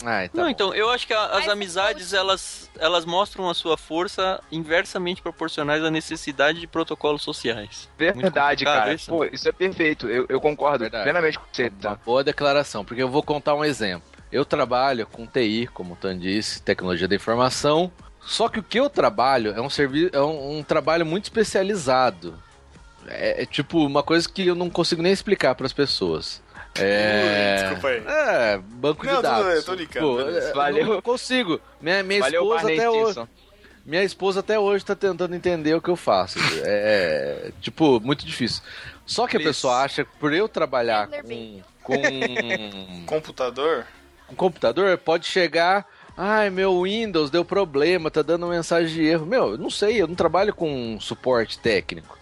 Ai, 0.06 0.28
tá 0.28 0.34
Não, 0.38 0.44
bom. 0.46 0.50
então, 0.50 0.74
eu 0.76 0.90
acho 0.90 1.08
que 1.08 1.14
a- 1.14 1.28
as 1.28 1.40
Mas 1.46 1.48
amizades, 1.50 2.12
elas, 2.12 2.70
elas 2.78 3.06
mostram 3.06 3.50
a 3.50 3.54
sua 3.54 3.78
força 3.78 4.42
inversamente 4.52 5.22
proporcionais 5.22 5.82
à 5.82 5.90
necessidade 5.90 6.60
de 6.60 6.68
protocolos 6.68 7.22
sociais. 7.24 7.88
Verdade, 7.98 8.66
cara. 8.66 8.94
isso, 8.94 9.10
Pô, 9.10 9.24
isso 9.24 9.48
é 9.48 9.54
perfeito. 9.54 10.10
Eu, 10.10 10.26
eu 10.28 10.42
concordo 10.42 10.80
Verdade. 10.80 11.04
plenamente 11.04 11.40
com 11.40 11.46
você. 11.50 11.70
Uma 11.70 11.80
Tá? 11.80 12.00
boa 12.04 12.22
declaração, 12.22 12.84
porque 12.84 13.02
eu 13.02 13.08
vou 13.08 13.24
contar 13.24 13.56
um 13.56 13.64
exemplo. 13.64 14.04
Eu 14.34 14.44
trabalho 14.44 15.06
com 15.06 15.28
TI, 15.28 15.70
como 15.72 15.94
o 15.94 15.96
Tan 15.96 16.18
disse, 16.18 16.60
tecnologia 16.60 17.08
da 17.08 17.16
informação. 17.16 17.92
Só 18.20 18.50
que 18.50 18.58
o 18.58 18.64
que 18.64 18.80
eu 18.80 18.90
trabalho 18.90 19.52
é 19.56 19.62
um 19.62 19.70
serviço, 19.70 20.10
é 20.12 20.20
um, 20.20 20.58
um 20.58 20.64
trabalho 20.64 21.06
muito 21.06 21.26
especializado. 21.26 22.42
É, 23.06 23.44
é 23.44 23.46
tipo 23.46 23.86
uma 23.86 24.02
coisa 24.02 24.28
que 24.28 24.48
eu 24.48 24.56
não 24.56 24.72
consigo 24.72 25.04
nem 25.04 25.12
explicar 25.12 25.54
para 25.54 25.68
as 25.68 25.74
pessoas. 25.74 26.42
É, 26.74 27.58
Desculpa 27.58 27.88
aí. 27.90 28.04
é 28.08 28.58
banco 28.58 29.06
Não, 29.06 29.18
de 29.18 29.22
dados. 29.22 29.46
bem, 29.46 29.56
eu 29.56 29.64
tô 29.64 29.76
brincando, 29.76 30.08
Pô, 30.08 30.22
é, 30.22 30.54
Valeu. 30.54 30.86
Não 30.88 31.02
consigo. 31.04 31.62
Minha, 31.80 32.02
minha 32.02 32.22
Valeu, 32.22 32.42
esposa 32.42 32.62
Barney 32.64 32.80
até 32.80 32.90
hoje. 32.90 33.30
Minha 33.86 34.04
esposa 34.04 34.40
até 34.40 34.58
hoje 34.58 34.84
tá 34.84 34.96
tentando 34.96 35.36
entender 35.36 35.76
o 35.76 35.82
que 35.82 35.90
eu 35.90 35.96
faço. 35.96 36.40
É, 36.64 37.52
tipo, 37.62 38.00
muito 38.00 38.26
difícil. 38.26 38.64
Só 39.06 39.28
que 39.28 39.38
a 39.38 39.40
pessoa 39.40 39.84
acha 39.84 40.04
que 40.04 40.18
por 40.18 40.34
eu 40.34 40.50
trabalhar 40.50 41.08
com, 41.08 41.62
com 41.84 43.04
Computador? 43.06 43.86
Um 44.34 44.36
computador, 44.36 44.98
pode 44.98 45.26
chegar. 45.28 45.86
Ai, 46.18 46.50
meu 46.50 46.82
Windows 46.84 47.30
deu 47.32 47.44
problema, 47.46 48.12
tá 48.12 48.22
dando 48.22 48.46
mensagem 48.48 48.94
de 48.94 49.04
erro. 49.06 49.26
Meu, 49.26 49.52
eu 49.52 49.58
não 49.58 49.70
sei, 49.70 50.02
eu 50.02 50.08
não 50.08 50.16
trabalho 50.16 50.54
com 50.54 50.98
suporte 51.00 51.58
técnico. 51.58 52.18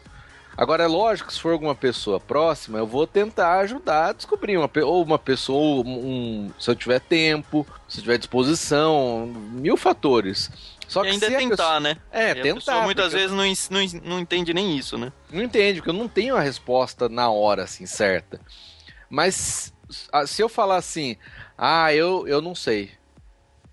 Agora, 0.56 0.84
é 0.84 0.88
lógico 0.88 1.30
que 1.30 1.34
se 1.34 1.40
for 1.42 1.54
alguma 1.54 1.74
pessoa 1.74 2.20
próxima, 2.20 2.78
eu 2.78 2.86
vou 2.86 3.08
tentar 3.08 3.60
ajudar 3.60 4.10
a 4.10 4.14
descobrir 4.14 4.58
uma, 4.58 4.70
ou 4.84 5.04
uma 5.04 5.18
pessoa, 5.18 5.78
ou 5.78 5.86
um, 5.88 6.52
se 6.60 6.70
eu 6.70 6.76
tiver 6.76 7.00
tempo, 7.00 7.66
se 7.88 7.98
eu 8.00 8.04
tiver 8.04 8.18
disposição, 8.18 9.28
mil 9.54 9.76
fatores. 9.76 10.52
Só 10.88 11.02
e 11.04 11.08
que 11.08 11.12
ainda 11.14 11.26
é 11.28 11.38
tentar, 11.38 11.56
pessoa- 11.58 11.80
né? 11.80 11.98
É, 12.12 12.32
E 12.32 12.42
tentar. 12.42 12.82
muitas 12.84 13.06
porque- 13.14 13.18
vezes 13.18 13.32
não, 13.70 13.80
não, 13.80 14.10
não 14.16 14.20
entende 14.20 14.54
nem 14.54 14.78
isso, 14.78 14.98
né? 14.98 15.12
Não 15.32 15.42
entende, 15.42 15.80
porque 15.80 15.90
eu 15.90 15.94
não 15.94 16.08
tenho 16.08 16.36
a 16.36 16.42
resposta 16.42 17.08
na 17.10 17.30
hora, 17.30 17.64
assim, 17.64 17.86
certa. 17.86 18.40
Mas 19.10 19.74
se 20.26 20.42
eu 20.42 20.50
falar 20.50 20.78
assim, 20.78 21.18
ah, 21.58 21.94
eu, 21.94 22.28
eu 22.28 22.42
não 22.42 22.56
sei. 22.56 22.92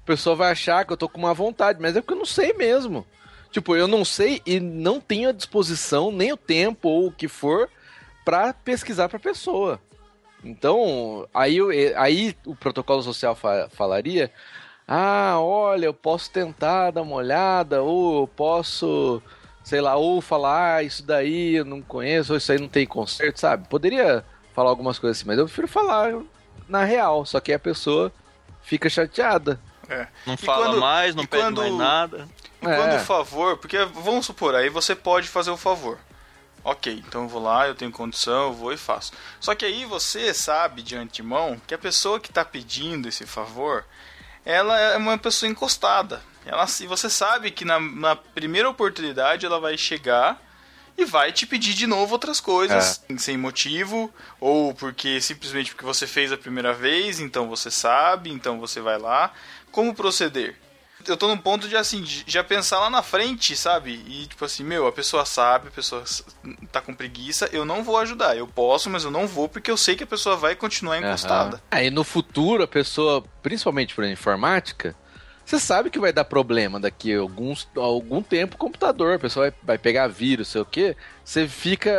A 0.03 0.07
pessoa 0.07 0.35
vai 0.37 0.53
achar 0.53 0.85
que 0.85 0.93
eu 0.93 0.97
tô 0.97 1.09
com 1.09 1.19
uma 1.19 1.35
vontade, 1.35 1.79
mas 1.81 1.97
é 1.97 2.01
porque 2.01 2.15
eu 2.15 2.19
não 2.19 2.25
sei 2.27 2.53
mesmo. 2.55 3.07
Tipo, 3.51 3.77
eu 3.77 3.87
não 3.89 4.05
sei 4.05 4.43
e 4.47 4.61
não 4.61 5.01
tenho 5.01 5.29
a 5.29 5.33
disposição, 5.33 6.11
nem 6.13 6.33
o 6.33 6.37
tempo 6.37 6.89
ou 6.89 7.09
o 7.09 7.13
que 7.13 7.29
for, 7.29 7.69
pra 8.25 8.53
pesquisar 8.53 9.09
pra 9.09 9.19
pessoa. 9.19 9.81
Então, 10.45 11.27
aí, 11.35 11.57
eu- 11.57 11.71
aí 11.97 12.35
o 12.47 12.55
protocolo 12.55 13.03
social 13.03 13.35
fa- 13.35 13.69
falaria: 13.73 14.31
ah, 14.87 15.37
olha, 15.41 15.87
eu 15.87 15.95
posso 15.95 16.31
tentar 16.31 16.91
dar 16.93 17.03
uma 17.03 17.17
olhada, 17.17 17.83
ou 17.83 18.23
eu 18.23 18.29
posso, 18.29 19.23
sei 19.65 19.81
lá, 19.81 19.97
ou 19.97 20.21
falar, 20.21 20.77
ah, 20.77 20.83
isso 20.83 21.03
daí 21.05 21.57
eu 21.57 21.65
não 21.65 21.83
conheço, 21.83 22.33
ou 22.33 22.39
isso 22.39 22.53
aí 22.53 22.59
não 22.59 22.69
tem 22.69 22.87
conserto, 22.87 23.41
sabe? 23.41 23.67
Poderia 23.69 24.25
falar 24.59 24.71
algumas 24.71 24.99
coisas 24.99 25.19
assim, 25.19 25.27
mas 25.29 25.39
eu 25.39 25.45
prefiro 25.45 25.69
falar 25.69 26.13
na 26.69 26.83
real, 26.83 27.25
só 27.25 27.39
que 27.39 27.53
a 27.53 27.59
pessoa 27.61 28.13
fica 28.61 28.91
chateada. 28.91 29.61
Não 30.27 30.35
E 30.35 30.37
fala 30.37 30.67
quando- 30.67 30.81
mais, 30.81 31.15
não 31.15 31.25
pede 31.25 31.43
quando- 31.45 31.61
mais 31.61 31.75
nada. 31.75 32.29
E 32.61 32.67
É. 32.67 32.77
quando 32.77 32.97
o 32.97 33.05
favor, 33.05 33.57
porque 33.59 33.79
vamos 33.85 34.27
supor, 34.27 34.57
aí 34.57 34.69
você 34.69 34.97
pode 34.97 35.29
fazer 35.29 35.53
o 35.53 35.57
favor. 35.57 35.97
Ok, 36.65 37.03
então 37.07 37.23
eu 37.23 37.29
vou 37.29 37.41
lá, 37.41 37.69
eu 37.69 37.75
tenho 37.77 37.93
condição, 37.93 38.49
eu 38.49 38.53
vou 38.53 38.73
e 38.73 38.77
faço. 38.77 39.13
Só 39.39 39.55
que 39.55 39.65
aí 39.65 39.85
você 39.85 40.35
sabe 40.35 40.83
de 40.83 40.97
antemão 40.97 41.57
que 41.67 41.73
a 41.73 41.79
pessoa 41.79 42.19
que 42.19 42.31
está 42.31 42.45
pedindo 42.45 43.09
esse 43.09 43.25
favor, 43.25 43.85
ela 44.45 44.77
é 44.79 44.97
uma 44.97 45.17
pessoa 45.17 45.49
encostada. 45.49 46.21
Ela, 46.45 46.67
se 46.67 46.85
você 46.85 47.09
sabe 47.09 47.53
que 47.53 47.65
na, 47.65 47.79
na 47.79 48.17
primeira 48.17 48.69
oportunidade 48.69 49.47
ela 49.47 49.61
vai 49.61 49.79
chegar 49.79 50.37
e 50.99 51.05
vai 51.05 51.33
te 51.33 51.47
pedir 51.47 51.75
de 51.75 51.87
novo 51.87 52.13
outras 52.13 52.41
coisas 52.41 53.01
sem 53.17 53.39
motivo 53.39 54.13
ou 54.41 54.75
porque 54.75 55.21
simplesmente 55.21 55.71
porque 55.71 55.85
você 55.85 56.07
fez 56.07 56.33
a 56.33 56.37
primeira 56.37 56.75
vez, 56.75 57.21
então 57.21 57.49
você 57.49 57.71
sabe, 57.71 58.31
então 58.31 58.59
você 58.59 58.81
vai 58.81 58.99
lá. 58.99 59.33
Como 59.71 59.95
proceder? 59.95 60.57
eu 61.07 61.17
tô 61.17 61.29
num 61.29 61.37
ponto 61.37 61.69
de 61.69 61.77
assim, 61.77 62.03
de 62.03 62.25
já 62.27 62.43
pensar 62.43 62.81
lá 62.81 62.91
na 62.91 63.03
frente, 63.03 63.57
sabe? 63.57 64.03
E 64.07 64.27
tipo 64.27 64.45
assim, 64.45 64.65
meu, 64.65 64.87
a 64.87 64.93
pessoa 64.93 65.25
sabe, 65.25 65.69
a 65.69 65.71
pessoa 65.71 66.03
tá 66.73 66.81
com 66.81 66.95
preguiça, 66.95 67.49
eu 67.53 67.65
não 67.65 67.85
vou 67.85 67.97
ajudar. 67.99 68.37
Eu 68.37 68.47
posso, 68.47 68.91
mas 68.91 69.05
eu 69.05 69.11
não 69.11 69.27
vou 69.27 69.49
porque 69.49 69.71
eu 69.71 69.77
sei 69.77 69.95
que 69.95 70.05
a 70.05 70.07
pessoa 70.07 70.37
vai 70.37 70.55
continuar 70.55 70.99
encostada. 70.99 71.63
Aí 71.71 71.91
no 71.91 72.05
futuro, 72.05 72.63
a 72.63 72.69
pessoa, 72.69 73.25
principalmente 73.43 73.95
por 73.95 74.05
informática, 74.05 74.97
você 75.49 75.59
sabe 75.59 75.89
que 75.89 75.99
vai 75.99 76.13
dar 76.13 76.25
problema 76.25 76.79
daqui 76.79 77.15
a 77.15 77.21
alguns, 77.21 77.67
algum 77.75 78.23
tempo 78.23 78.55
o 78.55 78.59
computador, 78.59 79.15
a 79.15 79.19
pessoa 79.19 79.47
vai, 79.51 79.59
vai 79.63 79.79
pegar 79.79 80.07
vírus, 80.07 80.49
sei 80.49 80.61
o 80.61 80.65
quê, 80.67 80.95
você 81.25 81.49
fica. 81.49 81.91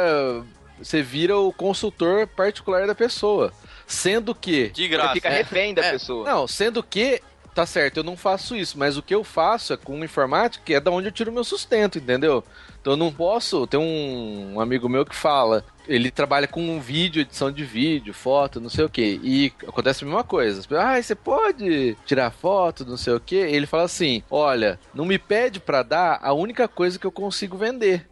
Você 0.78 1.02
vira 1.02 1.36
o 1.38 1.52
consultor 1.52 2.26
particular 2.28 2.86
da 2.88 2.94
pessoa. 2.96 3.52
Sendo 3.88 4.34
que. 4.36 4.70
De 4.70 4.84
Você 4.84 4.88
graça. 4.88 5.14
fica 5.14 5.30
refém 5.30 5.74
da 5.74 5.84
É, 5.84 5.92
pessoa. 5.92 6.30
Não, 6.30 6.48
sendo 6.48 6.82
que, 6.84 7.22
tá 7.60 7.66
certo, 7.66 7.98
eu 7.98 8.04
não 8.04 8.16
faço 8.16 8.56
isso, 8.56 8.78
mas 8.80 8.96
o 8.96 9.02
que 9.04 9.14
eu 9.14 9.24
faço 9.24 9.74
é 9.74 9.78
com 9.78 10.02
informática, 10.04 10.64
que 10.66 10.74
é 10.74 10.80
da 10.80 10.92
onde 10.92 11.08
eu 11.08 11.12
tiro 11.12 11.32
meu 11.32 11.44
sustento, 11.44 11.98
entendeu? 11.98 12.44
Então 12.80 12.94
eu 12.94 12.98
não 12.98 13.12
posso. 13.12 13.68
Tem 13.68 13.78
um, 13.80 14.54
um 14.56 14.62
amigo 14.62 14.88
meu 14.88 15.06
que 15.06 15.14
fala, 15.16 15.66
ele 15.86 16.10
trabalha 16.10 16.48
com 16.48 16.80
vídeo, 16.80 17.20
edição 17.22 17.52
de 17.52 17.66
vídeo, 17.66 18.14
foto, 18.14 18.62
não 18.62 18.70
sei 18.70 18.86
o 18.86 18.90
que, 18.90 19.20
e 19.22 19.52
acontece 19.68 20.04
a 20.04 20.08
mesma 20.08 20.24
coisa. 20.24 20.62
Ah, 20.78 21.02
você 21.02 21.14
pode 21.16 21.98
tirar 22.06 22.32
foto, 22.32 22.86
não 22.86 22.96
sei 22.96 23.14
o 23.14 23.20
que. 23.20 23.36
Ele 23.36 23.66
fala 23.66 23.84
assim: 23.84 24.24
olha, 24.32 24.80
não 24.94 25.04
me 25.04 25.18
pede 25.20 25.60
pra 25.60 25.84
dar 25.84 26.20
a 26.22 26.32
única 26.32 26.68
coisa 26.68 26.98
que 26.98 27.06
eu 27.06 27.12
consigo 27.12 27.58
vender. 27.58 28.08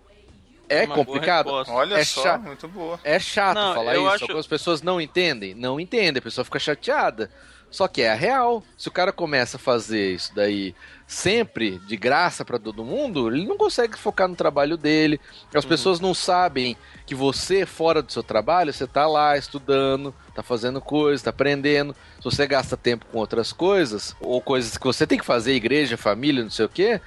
É 0.70 0.84
Uma 0.84 0.96
complicado? 0.96 1.48
Olha 1.50 1.96
É 1.96 2.04
só, 2.04 2.24
chato. 2.24 2.42
muito 2.42 2.68
boa. 2.68 3.00
É 3.02 3.18
chato 3.18 3.56
Não, 3.56 3.74
falar 3.74 3.96
eu 3.96 4.02
isso, 4.14 4.26
acho- 4.26 4.38
as 4.38 4.48
pessoas 4.48 4.82
não 4.82 5.00
entendem? 5.00 5.56
Não 5.56 5.80
entendem, 5.80 6.20
a 6.20 6.22
pessoa 6.22 6.44
fica 6.44 6.60
chateada. 6.60 7.32
Só 7.70 7.88
que 7.88 8.02
é 8.02 8.10
a 8.12 8.16
real. 8.16 8.64
Se 8.78 8.88
o 8.88 8.92
cara 8.92 9.12
começa 9.12 9.58
a 9.58 9.60
fazer 9.60 10.14
isso 10.16 10.32
daí 10.34 10.74
sempre 11.06 11.80
de 11.80 11.96
graça 11.98 12.44
pra 12.44 12.58
todo 12.58 12.84
mundo, 12.84 13.28
ele 13.34 13.46
não 13.46 13.58
consegue 13.58 13.98
focar 13.98 14.28
no 14.28 14.36
trabalho 14.36 14.78
dele. 14.78 15.20
As 15.54 15.64
Uhum. 15.64 15.70
pessoas 15.70 16.00
não 16.00 16.14
sabem 16.14 16.76
que 17.06 17.14
você, 17.14 17.66
fora 17.66 18.02
do 18.02 18.12
seu 18.12 18.24
trabalho, 18.24 18.74
você 18.74 18.88
tá 18.88 19.06
lá 19.08 19.38
estudando, 19.38 20.14
tá 20.34 20.42
fazendo 20.42 20.82
coisas, 20.82 21.22
tá 21.22 21.30
aprendendo. 21.30 21.96
Se 22.18 22.24
você 22.24 22.48
gasta 22.48 22.76
tempo 22.76 23.06
com 23.12 23.20
outras 23.20 23.54
coisas, 23.54 24.16
ou 24.20 24.42
coisas 24.42 24.78
que 24.78 24.86
você 24.86 25.06
tem 25.06 25.18
que 25.20 25.26
fazer, 25.26 25.54
igreja, 25.54 25.98
família, 25.98 26.44
não 26.44 26.50
sei 26.52 26.66
o 26.66 26.70
quê, 26.70 27.00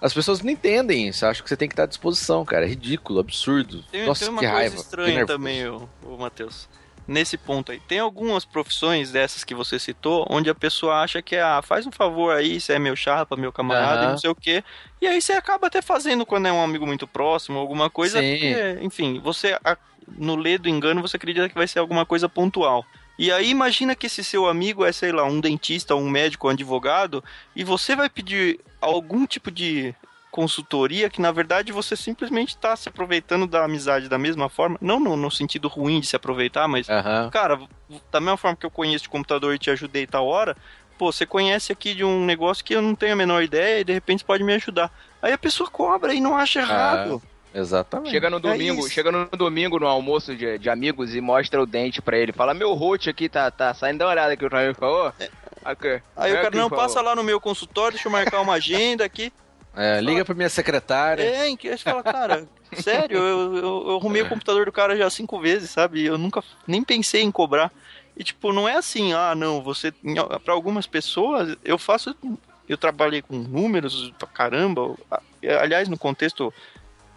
as 0.00 0.12
pessoas 0.14 0.40
não 0.42 0.50
entendem 0.50 1.08
isso. 1.08 1.24
Acham 1.26 1.42
que 1.42 1.48
você 1.48 1.56
tem 1.56 1.68
que 1.68 1.72
estar 1.74 1.84
à 1.84 1.86
disposição, 1.86 2.44
cara. 2.44 2.64
É 2.66 2.68
ridículo, 2.68 3.20
absurdo. 3.20 3.82
Tem, 3.90 4.06
Nossa, 4.06 4.24
tem 4.24 4.28
uma 4.32 4.40
que 4.40 4.46
coisa 4.46 4.58
raiva. 4.58 4.76
estranha 4.76 5.26
também, 5.26 5.68
ô, 5.68 5.88
ô 6.04 6.16
Matheus. 6.16 6.68
Nesse 7.08 7.38
ponto 7.38 7.72
aí. 7.72 7.80
Tem 7.80 7.98
algumas 7.98 8.44
profissões 8.44 9.10
dessas 9.10 9.42
que 9.42 9.54
você 9.54 9.78
citou, 9.78 10.26
onde 10.28 10.50
a 10.50 10.54
pessoa 10.54 11.00
acha 11.00 11.22
que, 11.22 11.36
ah, 11.36 11.62
faz 11.62 11.86
um 11.86 11.90
favor 11.90 12.36
aí, 12.36 12.60
você 12.60 12.74
é 12.74 12.78
meu 12.78 12.94
chapa, 12.94 13.34
meu 13.34 13.50
camarada, 13.50 14.02
e 14.02 14.04
Aham. 14.04 14.10
não 14.10 14.18
sei 14.18 14.28
o 14.28 14.34
quê. 14.34 14.62
E 15.00 15.06
aí 15.06 15.22
você 15.22 15.32
acaba 15.32 15.68
até 15.68 15.80
fazendo 15.80 16.26
quando 16.26 16.48
é 16.48 16.52
um 16.52 16.62
amigo 16.62 16.86
muito 16.86 17.06
próximo, 17.06 17.58
alguma 17.58 17.88
coisa. 17.88 18.20
Porque, 18.20 18.78
enfim, 18.82 19.20
você, 19.24 19.58
no 20.18 20.36
lê 20.36 20.58
do 20.58 20.68
engano, 20.68 21.00
você 21.00 21.16
acredita 21.16 21.48
que 21.48 21.54
vai 21.54 21.66
ser 21.66 21.78
alguma 21.78 22.04
coisa 22.04 22.28
pontual. 22.28 22.84
E 23.18 23.32
aí 23.32 23.48
imagina 23.48 23.96
que 23.96 24.06
esse 24.06 24.22
seu 24.22 24.46
amigo 24.46 24.84
é, 24.84 24.92
sei 24.92 25.10
lá, 25.10 25.24
um 25.24 25.40
dentista, 25.40 25.96
um 25.96 26.08
médico, 26.08 26.46
um 26.46 26.50
advogado, 26.50 27.24
e 27.56 27.64
você 27.64 27.96
vai 27.96 28.08
pedir 28.08 28.60
algum 28.80 29.26
tipo 29.26 29.50
de 29.50 29.94
consultoria 30.30 31.08
que 31.10 31.20
na 31.20 31.32
verdade 31.32 31.72
você 31.72 31.96
simplesmente 31.96 32.50
está 32.50 32.76
se 32.76 32.88
aproveitando 32.88 33.46
da 33.46 33.64
amizade 33.64 34.08
da 34.08 34.18
mesma 34.18 34.48
forma, 34.48 34.76
não 34.80 35.00
no, 35.00 35.16
no 35.16 35.30
sentido 35.30 35.68
ruim 35.68 36.00
de 36.00 36.06
se 36.06 36.16
aproveitar, 36.16 36.68
mas 36.68 36.88
Aham. 36.88 37.30
cara, 37.30 37.60
da 38.10 38.20
mesma 38.20 38.36
forma 38.36 38.56
que 38.56 38.66
eu 38.66 38.70
conheço 38.70 39.04
de 39.04 39.08
computador 39.08 39.54
e 39.54 39.58
te 39.58 39.70
ajudei 39.70 40.06
tal 40.06 40.26
hora, 40.26 40.56
pô, 40.98 41.10
você 41.12 41.24
conhece 41.24 41.72
aqui 41.72 41.94
de 41.94 42.04
um 42.04 42.24
negócio 42.24 42.64
que 42.64 42.74
eu 42.74 42.82
não 42.82 42.94
tenho 42.94 43.12
a 43.12 43.16
menor 43.16 43.42
ideia 43.42 43.80
e 43.80 43.84
de 43.84 43.92
repente 43.92 44.24
pode 44.24 44.44
me 44.44 44.54
ajudar. 44.54 44.92
Aí 45.22 45.32
a 45.32 45.38
pessoa 45.38 45.70
cobra 45.70 46.12
e 46.14 46.20
não 46.20 46.36
acha 46.36 46.60
errado. 46.60 47.22
Exatamente. 47.54 48.10
Chega 48.10 48.28
no 48.28 48.38
domingo, 48.38 48.80
isso. 48.80 48.90
chega 48.90 49.10
no 49.10 49.26
domingo 49.26 49.80
no 49.80 49.86
almoço 49.86 50.36
de, 50.36 50.58
de 50.58 50.68
amigos 50.68 51.14
e 51.14 51.20
mostra 51.20 51.60
o 51.60 51.66
dente 51.66 52.02
pra 52.02 52.18
ele. 52.18 52.32
Fala, 52.32 52.52
meu 52.52 52.74
rote 52.74 53.08
aqui 53.08 53.28
tá, 53.28 53.50
tá 53.50 53.72
saindo 53.72 53.98
da 53.98 54.08
olhada 54.08 54.36
que 54.36 54.44
o 54.44 54.56
amigo 54.56 54.74
falou. 54.74 55.12
Aqui. 55.64 56.00
Aí 56.16 56.32
o 56.32 56.34
É 56.34 56.36
cara, 56.36 56.48
aqui, 56.48 56.56
não, 56.56 56.70
passa 56.70 57.00
lá 57.00 57.16
no 57.16 57.24
meu 57.24 57.40
consultório, 57.40 57.92
deixa 57.92 58.08
eu 58.08 58.12
marcar 58.12 58.40
uma 58.40 58.54
agenda 58.54 59.04
aqui. 59.04 59.32
É, 59.80 60.00
liga 60.00 60.24
pra 60.24 60.34
minha 60.34 60.48
secretária. 60.48 61.22
É, 61.22 61.48
em 61.48 61.56
que 61.56 61.70
você 61.70 61.84
fala, 61.84 62.02
cara, 62.02 62.48
sério, 62.74 63.16
eu, 63.16 63.56
eu, 63.56 63.88
eu 63.90 63.96
arrumei 63.96 64.22
o 64.22 64.28
computador 64.28 64.66
do 64.66 64.72
cara 64.72 64.96
já 64.96 65.08
cinco 65.08 65.38
vezes, 65.38 65.70
sabe? 65.70 66.04
Eu 66.04 66.18
nunca 66.18 66.42
nem 66.66 66.82
pensei 66.82 67.22
em 67.22 67.30
cobrar. 67.30 67.70
E 68.16 68.24
tipo, 68.24 68.52
não 68.52 68.68
é 68.68 68.74
assim, 68.74 69.12
ah, 69.12 69.36
não, 69.36 69.62
você. 69.62 69.92
Pra 70.44 70.52
algumas 70.52 70.88
pessoas, 70.88 71.56
eu 71.64 71.78
faço. 71.78 72.12
Eu 72.68 72.76
trabalhei 72.76 73.22
com 73.22 73.36
números 73.36 74.12
pra 74.18 74.26
caramba. 74.26 74.96
Aliás, 75.60 75.88
no 75.88 75.96
contexto 75.96 76.52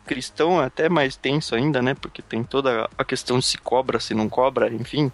cristão 0.05 0.61
é 0.61 0.65
até 0.65 0.87
mais 0.87 1.15
tenso 1.15 1.55
ainda, 1.55 1.81
né? 1.81 1.95
Porque 1.95 2.21
tem 2.21 2.43
toda 2.43 2.87
a 2.95 3.03
questão 3.03 3.39
de 3.39 3.45
se 3.45 3.57
cobra, 3.57 3.99
se 3.99 4.13
não 4.13 4.29
cobra, 4.29 4.71
enfim. 4.71 5.11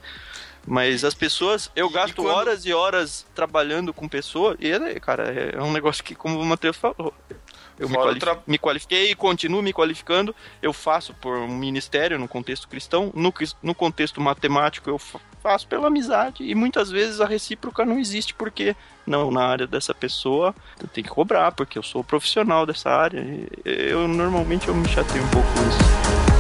Mas 0.70 1.06
as 1.06 1.14
pessoas, 1.14 1.72
eu 1.76 1.88
E- 1.88 1.90
e 1.90 1.94
gasto 1.94 2.16
quando- 2.22 2.36
horas 2.36 2.66
e 2.66 2.74
horas 2.74 3.26
trabalhando 3.34 3.94
com 3.94 4.06
pessoas, 4.08 4.58
e, 4.60 4.70
é, 4.70 5.00
cara, 5.00 5.24
é 5.56 5.62
um 5.64 5.72
negócio 5.72 6.04
que, 6.04 6.14
como 6.14 6.38
o 6.38 6.46
Matheus 6.46 6.76
falou, 6.76 7.14
eu 7.80 7.88
me, 7.88 7.96
quali- 7.96 8.20
tra- 8.20 8.40
me 8.46 8.58
qualifiquei 8.58 9.12
e 9.12 9.16
continuo 9.16 9.62
me 9.62 9.72
qualificando. 9.72 10.36
Eu 10.62 10.74
faço 10.74 11.14
por 11.14 11.38
um 11.38 11.48
ministério 11.48 12.20
no 12.20 12.28
contexto 12.28 12.68
cristão, 12.68 13.12
no, 13.16 13.34
no 13.64 13.74
contexto 13.74 14.20
matemático 14.20 14.90
eu 14.90 14.98
fa- 14.98 15.20
faço 15.42 15.68
pela 15.68 15.88
amizade. 15.88 16.44
E 16.44 16.54
muitas 16.54 16.90
vezes 16.92 17.22
a 17.22 17.26
recíproca 17.26 17.86
não 17.86 17.98
existe 17.98 18.34
porque, 18.34 18.76
não, 19.06 19.32
na 19.32 19.46
área 19.46 19.68
dessa 19.68 19.94
pessoa 19.94 20.54
eu 20.82 20.88
tenho 20.90 21.06
que 21.08 21.14
cobrar, 21.14 21.52
porque 21.54 21.78
eu 21.78 21.84
sou 21.84 22.04
profissional 22.04 22.66
dessa 22.66 22.90
área. 22.90 23.22
E 23.22 23.48
eu 23.66 24.06
normalmente 24.08 24.68
eu 24.68 24.76
me 24.76 24.90
chateio 24.90 25.24
um 25.24 25.30
pouco 25.30 25.48
com 25.54 25.70
isso. 25.70 26.37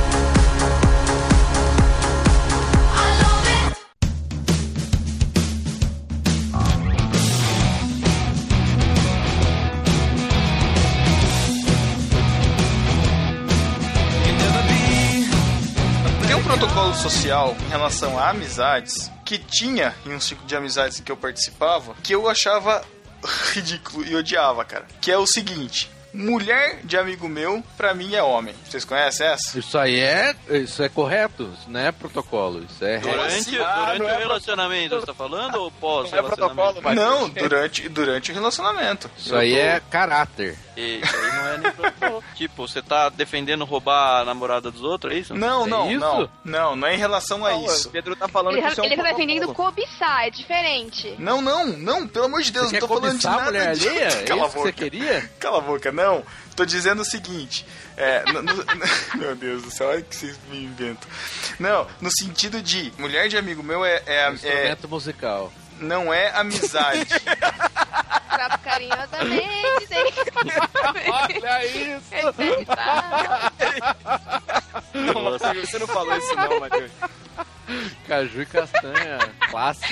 Social 17.09 17.55
em 17.65 17.69
relação 17.69 18.19
a 18.19 18.31
amizades 18.31 19.09
que 19.23 19.37
tinha 19.37 19.95
em 20.05 20.13
um 20.13 20.19
ciclo 20.19 20.45
de 20.45 20.53
amizades 20.57 20.99
que 20.99 21.09
eu 21.09 21.15
participava 21.15 21.95
que 22.03 22.13
eu 22.13 22.27
achava 22.27 22.83
ridículo 23.53 24.05
e 24.05 24.13
odiava, 24.13 24.65
cara. 24.65 24.85
Que 24.99 25.09
é 25.09 25.17
o 25.17 25.25
seguinte: 25.25 25.89
mulher 26.13 26.79
de 26.83 26.97
amigo 26.97 27.27
meu, 27.27 27.63
pra 27.77 27.93
mim 27.93 28.15
é 28.15 28.23
homem. 28.23 28.53
Vocês 28.67 28.83
conhecem 28.85 29.27
essa? 29.27 29.57
Isso 29.57 29.77
aí 29.77 29.99
é. 29.99 30.35
Isso 30.49 30.81
é 30.83 30.89
correto, 30.89 31.49
isso 31.59 31.69
não 31.69 31.79
é 31.79 31.91
protocolo. 31.91 32.63
Isso 32.69 32.83
é. 32.83 32.97
Durante, 32.99 33.59
Ah, 33.59 33.93
durante 33.97 34.01
o 34.01 34.07
é 34.09 34.17
relacionamento, 34.17 34.95
você 34.99 35.05
tá 35.05 35.13
falando? 35.13 35.55
Ou 35.55 35.71
pós 35.71 36.11
Não 36.11 36.19
é 36.19 36.21
protocolo, 36.23 36.79
mas- 36.83 36.95
Não, 36.95 37.29
durante, 37.29 37.89
durante 37.89 38.31
o 38.31 38.33
relacionamento. 38.33 39.09
Isso 39.17 39.35
aí 39.35 39.53
é 39.57 39.81
caráter. 39.89 40.57
E 40.75 40.99
Isso 41.01 41.15
aí 41.15 41.31
não 41.31 41.47
é 41.47 41.57
nem 41.57 41.71
protocolo. 41.71 42.23
tipo, 42.35 42.67
você 42.67 42.81
tá 42.81 43.09
defendendo 43.09 43.65
roubar 43.65 44.21
a 44.21 44.25
namorada 44.25 44.69
dos 44.71 44.81
outros, 44.83 45.11
é 45.13 45.17
isso? 45.17 45.33
Não, 45.35 45.65
É 45.65 45.69
não, 45.69 45.91
isso? 45.91 45.99
não. 45.99 46.29
Não, 46.43 46.75
não 46.75 46.87
é 46.87 46.95
em 46.95 46.97
relação 46.99 47.45
a 47.45 47.53
isso. 47.55 47.87
O 47.89 47.91
Pedro 47.91 48.15
tá 48.15 48.27
falando 48.27 48.53
Ele, 48.55 48.61
que 48.61 48.67
isso 48.71 48.79
é 48.79 48.83
um 48.83 48.85
ele 48.85 48.95
tá 48.95 49.03
defendendo 49.03 49.53
cobiçar, 49.53 50.27
é 50.27 50.29
diferente. 50.29 51.15
Não, 51.17 51.41
não, 51.41 51.65
não, 51.65 52.07
pelo 52.07 52.25
amor 52.25 52.41
de 52.41 52.51
Deus, 52.51 52.67
Você 52.69 52.79
não 52.79 52.87
tô 52.87 52.93
falando 52.99 53.17
de 53.19 53.27
a 53.27 53.31
nada 53.31 53.43
mulher 53.45 53.73
de... 53.75 53.87
alheia? 53.87 54.07
É 54.17 54.23
Cala 54.23 54.43
a 54.43 54.45
isso 54.47 54.55
que 54.55 54.61
você 54.61 54.71
boca. 54.71 54.83
queria? 54.89 55.31
Cala 55.39 55.57
a 55.57 55.61
boca, 55.61 55.91
não. 55.97 56.23
Tô 56.55 56.63
dizendo 56.65 57.01
o 57.01 57.05
seguinte. 57.05 57.65
É, 57.97 58.23
no- 58.31 58.41
no- 58.43 58.65
meu 59.17 59.35
Deus 59.35 59.63
do 59.63 59.71
céu, 59.71 59.89
olha 59.89 60.01
que 60.01 60.15
vocês 60.15 60.37
me 60.49 60.63
inventam. 60.63 61.09
Não, 61.59 61.87
no 61.99 62.09
sentido 62.11 62.61
de 62.61 62.93
mulher 62.97 63.27
de 63.27 63.37
amigo 63.37 63.61
meu 63.63 63.83
é, 63.83 64.01
é- 64.05 64.25
é- 64.27 64.31
Instrumento 64.31 64.87
musical. 64.87 65.51
não 65.79 66.13
é 66.13 66.29
amizade. 66.37 67.05
Trato 68.29 68.59
carinhosamente, 68.59 69.87
delicadamente. 69.89 71.09
Olha 71.09 71.65
isso! 71.65 72.05
Nossa, 75.13 75.53
você 75.53 75.79
não 75.79 75.87
falou 75.87 76.17
isso 76.17 76.35
não, 76.35 76.59
Matheus. 76.59 76.91
Caju 78.07 78.41
e 78.41 78.45
castanha. 78.45 79.17
Clássico. 79.49 79.87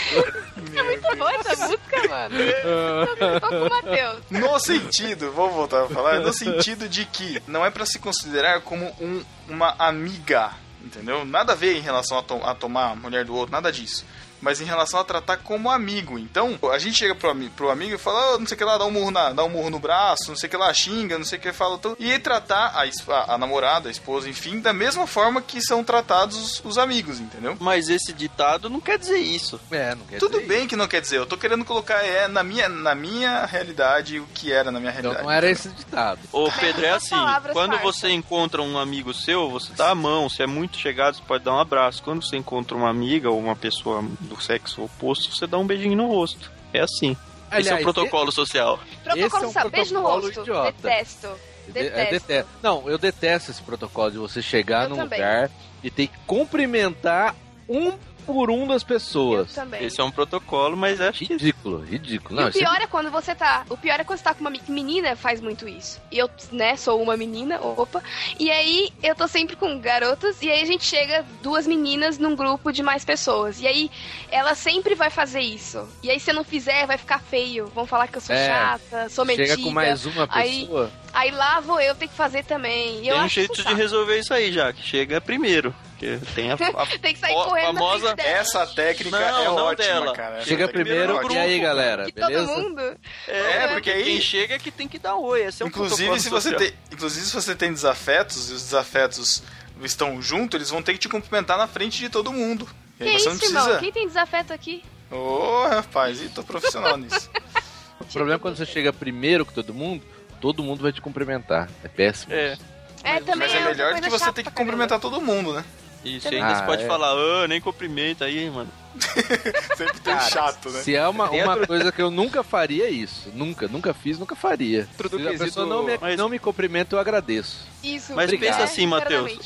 Boa 1.18 1.34
essa 1.36 1.68
música, 1.68 2.08
mano. 2.10 2.36
Eu 2.40 3.40
tô 3.40 3.48
com 3.48 3.56
o 3.56 3.70
Matheus. 3.70 4.20
No 4.30 4.60
sentido, 4.60 5.32
vou 5.32 5.50
voltar 5.52 5.84
a 5.84 5.88
falar, 5.90 6.20
no 6.20 6.34
sentido 6.34 6.88
de 6.90 7.06
que 7.06 7.42
não 7.48 7.66
é 7.66 7.70
pra 7.70 7.86
se 7.86 8.00
considerar 8.00 8.62
como 8.62 8.86
um- 9.00 9.24
uma 9.48 9.76
amiga, 9.80 10.52
entendeu? 10.84 11.24
Nada 11.26 11.54
a 11.54 11.56
ver 11.56 11.76
em 11.78 11.82
relação 11.82 12.18
a, 12.20 12.24
to- 12.24 12.44
a 12.44 12.56
tomar 12.56 12.92
a 12.92 12.96
mulher 12.96 13.26
do 13.26 13.36
outro, 13.36 13.52
nada 13.52 13.72
disso. 13.72 14.06
Mas 14.46 14.62
em 14.62 14.66
relação 14.66 15.00
a 15.00 15.04
tratar 15.04 15.38
como 15.38 15.72
amigo. 15.72 16.20
Então, 16.20 16.58
a 16.72 16.78
gente 16.78 17.00
chega 17.00 17.16
pro, 17.16 17.36
pro 17.50 17.72
amigo 17.72 17.96
e 17.96 17.98
fala, 17.98 18.36
"Ah, 18.36 18.38
não 18.38 18.46
sei 18.46 18.54
o 18.54 18.58
que 18.60 18.64
lá, 18.64 18.78
dá 18.78 18.86
um 18.86 18.92
murro, 18.92 19.10
na, 19.10 19.34
dá 19.34 19.44
um 19.44 19.50
murro 19.50 19.72
no 19.72 19.80
braço, 19.80 20.30
não 20.30 20.36
sei 20.38 20.48
o 20.48 20.52
que 20.52 20.56
lá, 20.58 20.72
xinga, 20.72 21.18
não 21.18 21.26
sei 21.26 21.40
o 21.40 21.42
que 21.42 21.52
fala. 21.52 21.80
tudo. 21.80 21.98
E 22.00 22.20
tratar 22.20 22.68
a, 22.76 22.84
a, 22.84 23.34
a 23.34 23.38
namorada, 23.40 23.90
a 23.90 23.92
esposa, 23.92 24.30
enfim, 24.30 24.60
da 24.60 24.72
mesma 24.72 25.08
forma 25.08 25.42
que 25.42 25.60
são 25.60 25.84
tratados 25.84 26.38
os, 26.38 26.62
os 26.64 26.78
amigos, 26.78 27.20
entendeu? 27.20 27.58
Mas 27.60 27.90
esse 27.90 28.14
ditado 28.14 28.70
não 28.70 28.80
quer 28.80 29.00
dizer 29.00 29.18
isso. 29.18 29.60
É, 29.72 29.96
não 29.96 30.06
quer 30.06 30.20
Tudo 30.20 30.40
dizer 30.40 30.48
bem 30.48 30.68
que 30.68 30.76
não 30.76 30.88
quer 30.88 31.02
dizer, 31.02 31.18
eu 31.18 31.26
tô 31.26 31.38
querendo 31.38 31.66
colocar 31.66 32.06
é, 32.06 32.28
na, 32.28 32.44
minha, 32.44 32.70
na 32.70 32.94
minha 32.94 33.46
realidade 33.48 34.20
o 34.20 34.28
que 34.28 34.52
era 34.54 34.72
na 34.72 34.80
minha 34.80 34.92
Então 34.92 35.02
realidade. 35.02 35.26
não 35.28 35.32
era 35.34 35.50
esse 35.50 35.70
ditado. 35.70 36.20
Ô, 36.32 36.52
Pedro, 36.52 36.86
é 36.86 36.92
assim, 36.92 37.16
quando 37.52 37.78
você 37.80 38.10
encontra 38.10 38.62
um 38.62 38.78
amigo 38.78 39.12
seu, 39.12 39.50
você 39.50 39.74
dá 39.74 39.90
a 39.90 39.96
mão, 39.96 40.30
se 40.30 40.44
é 40.44 40.48
muito 40.48 40.78
chegado, 40.78 41.16
você 41.16 41.24
pode 41.24 41.44
dar 41.44 41.54
um 41.56 41.60
abraço. 41.60 42.04
Quando 42.04 42.24
você 42.24 42.38
encontra 42.38 42.78
uma 42.78 42.90
amiga 42.90 43.30
ou 43.32 43.40
uma 43.40 43.56
pessoa 43.56 44.04
do 44.22 44.35
sexo 44.44 44.84
oposto, 44.84 45.36
você 45.36 45.46
dá 45.48 45.58
um 45.58 45.66
beijinho 45.66 45.96
no 45.96 46.08
rosto. 46.08 46.52
É 46.74 46.82
assim. 46.82 47.12
Esse 47.52 47.70
é 47.70 47.74
Aliás, 47.74 47.80
o 47.80 47.84
protocolo 47.84 48.32
social. 48.32 48.80
Protocolo 49.04 49.46
Esse 49.50 49.58
é 49.60 49.64
um 49.66 49.70
beijo 49.70 49.94
no 49.94 50.02
rosto. 50.02 50.42
idiota. 50.42 50.72
Detesto. 50.82 51.30
De- 51.68 51.80
é, 51.80 51.84
Detesto. 51.84 52.12
detesto. 52.12 52.50
Não, 52.62 52.90
eu 52.90 52.98
detesto 52.98 53.52
esse 53.52 53.62
protocolo 53.62 54.12
de 54.12 54.18
você 54.18 54.42
chegar 54.42 54.84
Eu 54.84 54.90
num 54.90 54.96
também. 54.98 55.20
lugar 55.20 55.50
e 55.84 55.90
ter 55.90 56.08
que 56.08 56.18
cumprimentar 56.28 57.36
um 57.70 57.94
por 58.26 58.50
um 58.50 58.68
das 58.68 58.82
Eu 58.82 58.88
pessoas. 58.88 59.54
também. 59.54 59.84
Esse 59.84 60.02
é 60.02 60.04
um 60.04 60.12
protocolo, 60.12 60.76
mas 60.76 61.00
acho 61.00 61.20
que 61.26 61.34
Ridículo, 61.34 61.80
ridículo. 61.84 62.34
E 62.34 62.36
Não, 62.42 62.46
o 62.46 62.50
é 62.50 62.52
pior 62.52 62.82
é 62.82 62.88
quando 62.88 63.12
você 63.12 63.34
tá. 63.36 63.66
O 63.70 63.78
pior 63.78 64.00
é 64.00 64.04
quando 64.04 64.18
você 64.20 64.24
tá 64.24 64.34
com 64.34 64.42
uma 64.42 64.54
menina, 64.68 65.16
faz 65.16 65.40
muito 65.42 65.68
isso. 65.68 66.02
E 66.12 66.18
eu, 66.18 66.30
né, 66.52 66.76
sou 66.78 67.02
uma 67.02 67.16
menina, 67.18 67.60
opa. 67.62 68.02
E 68.40 68.50
aí 68.52 68.90
eu 69.04 69.16
tô 69.16 69.28
sempre 69.28 69.56
com 69.56 69.80
garotas, 69.80 70.42
e 70.42 70.50
aí 70.50 70.62
a 70.62 70.66
gente 70.66 70.86
chega 70.86 71.26
duas 71.42 71.66
meninas 71.68 72.18
num 72.18 72.36
grupo 72.36 72.72
de 72.72 72.82
mais 72.84 73.04
pessoas. 73.06 73.60
E 73.62 73.68
aí 73.68 73.92
ela 74.32 74.56
sempre 74.56 74.96
vai 74.96 75.10
fazer 75.10 75.42
isso. 75.42 75.88
E 76.04 76.10
aí 76.10 76.20
se 76.20 76.32
eu 76.32 76.36
não 76.36 76.44
fizer, 76.44 76.86
vai 76.88 76.98
ficar 76.98 77.20
feio. 77.20 77.68
Vão 77.74 77.86
falar 77.86 78.08
que 78.08 78.18
eu 78.18 78.22
sou 78.22 78.36
É. 78.36 78.48
chata, 78.48 79.10
sou 79.10 79.26
metida. 79.26 79.48
Chega 79.50 79.64
com 79.64 79.72
mais 79.72 80.06
uma 80.06 80.28
Aí- 80.32 80.62
pessoa. 80.62 80.92
Aí 81.14 81.32
lá 81.32 81.62
vou 81.62 81.80
eu 81.80 81.96
ter 81.96 82.08
que 82.10 82.14
fazer 82.14 82.44
também. 82.44 82.96
E 83.02 83.08
eu 83.08 83.14
tem 83.14 83.22
um 83.22 83.26
acho 83.26 83.36
jeito 83.36 83.64
de 83.64 83.74
resolver 83.74 84.20
isso 84.20 84.34
aí 84.34 84.52
já, 84.52 84.74
que 84.74 84.82
chega 84.84 85.22
primeiro. 85.22 85.74
Que 85.98 86.18
tem 86.36 86.52
a, 86.52 86.56
a 86.56 86.86
Tem 87.00 87.14
que 87.14 87.20
sair 87.20 87.34
correndo 87.34 87.66
famosa-. 87.78 88.16
Essa 88.18 88.68
técnica 88.68 89.18
Não, 89.18 89.40
é 89.42 89.46
não 89.46 89.56
ótima, 89.56 89.88
dela. 89.88 90.14
cara. 90.14 90.42
Chega 90.46 90.68
primeiro, 90.68 91.16
é 91.16 91.20
grupo, 91.20 91.34
e 91.34 91.38
aí, 91.38 91.60
galera? 91.60 92.06
De 92.06 92.12
todo 92.12 92.28
Beleza? 92.28 92.48
mundo. 92.52 92.82
É, 93.28 93.68
porque 93.70 93.92
aí- 93.92 94.04
quem 94.04 94.22
chega 94.22 94.56
é 94.56 94.60
que 94.60 94.72
tem 94.72 94.88
que 94.88 95.00
dar 95.00 95.16
oi. 95.16 95.44
Esse 95.46 95.64
é 95.64 95.66
um 95.66 95.70
Inclusive, 95.70 96.20
se 96.20 96.30
você 96.30 96.54
tem, 96.54 96.74
inclusive, 96.92 97.26
se 97.26 97.34
você 97.34 97.56
tem 97.56 97.72
desafetos 97.72 98.50
e 98.50 98.54
os 98.54 98.62
desafetos 98.64 99.42
estão 99.82 100.22
juntos, 100.22 100.56
eles 100.58 100.70
vão 100.70 100.82
ter 100.82 100.94
que 100.94 101.00
te 101.00 101.10
cumprimentar 101.10 101.58
na 101.58 101.68
frente 101.68 101.98
de 101.98 102.10
todo 102.10 102.32
mundo. 102.34 102.68
E 103.00 103.04
Que 103.06 103.20
você 103.20 103.30
não 103.30 103.36
isso, 103.36 103.46
irmão? 103.46 103.64
precisa. 103.64 103.80
Quem 103.80 103.92
tem 103.92 104.08
desafeto 104.08 104.54
aqui? 104.54 104.84
Ô, 105.12 105.68
rapaz, 105.68 106.22
e 106.22 106.30
tô 106.30 106.44
profissional 106.44 106.98
nisso. 106.98 107.30
O 107.98 108.06
problema 108.12 108.36
é 108.36 108.40
quando 108.40 108.58
você 108.58 108.66
chega 108.66 108.92
primeiro 108.94 109.46
que 109.46 109.54
todo 109.54 109.74
mundo, 109.74 110.04
todo 110.42 110.62
mundo 110.62 110.84
vai 110.84 110.92
te 110.92 111.02
cumprimentar. 111.02 111.70
É 111.84 111.88
péssimo. 111.88 112.34
É, 112.34 112.54
isso. 112.54 112.62
É, 113.04 113.20
também 113.22 113.36
Mas 113.48 113.54
é 113.54 113.58
outra 113.58 113.70
melhor 113.72 113.96
do 113.96 114.02
que 114.02 114.10
você 114.10 114.32
ter 114.34 114.44
que 114.44 114.52
cumprimentar 114.52 115.00
todo 115.00 115.22
mundo, 115.22 115.54
né? 115.54 115.64
Isso. 116.06 116.28
E 116.28 116.36
ainda 116.36 116.48
Ah, 116.48 116.56
você 116.60 116.66
pode 116.66 116.84
é. 116.84 116.88
falar, 116.88 117.12
ah, 117.12 117.48
nem 117.48 117.60
cumprimenta 117.60 118.26
aí, 118.26 118.50
mano. 118.50 118.70
Sempre 119.76 120.00
tem 120.00 120.20
chato, 120.22 120.70
né? 120.70 120.80
Se 120.82 120.96
é 120.96 121.06
uma, 121.08 121.30
uma 121.30 121.68
coisa 121.68 121.92
que 121.92 122.02
eu 122.02 122.10
nunca 122.10 122.44
faria 122.44 122.86
é 122.86 122.90
isso. 122.90 123.30
Nunca, 123.34 123.68
nunca 123.68 123.94
fiz, 123.94 124.18
nunca 124.18 124.36
faria. 124.36 124.84
Dentro 124.84 125.10
do 125.10 125.20
Se 125.20 125.28
a 125.28 125.38
pessoa 125.38 125.66
não 125.66 125.84
me, 125.84 125.98
Mas- 126.00 126.18
não 126.18 126.30
me 126.30 126.40
cumprimenta, 126.40 126.96
eu 126.96 127.00
agradeço. 127.00 127.68
Isso. 127.84 128.14
Mas 128.16 128.32
pensa 128.32 128.64
assim, 128.64 128.88
Matheus. 128.88 129.38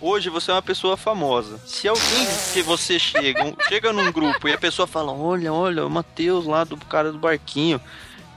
Hoje 0.00 0.28
você 0.28 0.50
é 0.50 0.54
uma 0.54 0.62
pessoa 0.62 0.96
famosa. 0.96 1.58
Se 1.66 1.86
alguém 1.86 2.26
que 2.52 2.62
você 2.62 2.98
chega, 2.98 3.44
um- 3.44 3.54
chega 3.68 3.92
num 3.92 4.10
grupo 4.10 4.48
e 4.48 4.52
a 4.52 4.58
pessoa 4.58 4.86
fala, 4.88 5.12
olha, 5.12 5.52
olha, 5.52 5.86
o 5.86 5.90
Matheus 5.90 6.44
lá 6.46 6.64
do 6.64 6.76
cara 6.76 7.12
do 7.12 7.18
barquinho. 7.18 7.80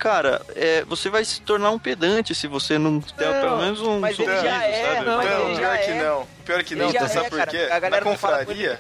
Cara, 0.04 0.42
é, 0.54 0.84
você 0.84 1.10
vai 1.10 1.24
se 1.24 1.40
tornar 1.40 1.72
um 1.72 1.80
pedante 1.80 2.36
se 2.36 2.46
você 2.46 2.78
não 2.78 3.00
der 3.18 3.34
Não, 3.36 3.42
pelo 3.42 3.58
menos 3.60 3.80
um 3.80 4.02
mas 4.02 4.20
ele 4.20 4.26
sorriso, 4.28 4.44
já 4.46 4.64
é, 4.66 4.86
sabe? 4.96 5.06
não, 5.06 5.16
mas 5.18 5.30
Não, 5.30 5.48
ele 5.48 5.56
pior 5.56 5.62
já 5.62 5.78
que 5.78 5.92
é. 5.92 6.04
não. 6.04 6.28
Pior 6.44 6.64
que 6.66 6.76
não, 6.76 6.90
Ele 6.90 7.00
já 7.00 7.08
sabe 7.08 7.26
é, 7.26 7.30
por 7.30 7.38
cara. 7.40 7.52
quê? 7.52 7.68
A 7.72 7.80
Na 7.80 7.88
ele, 7.88 8.06
confraria. 8.06 8.80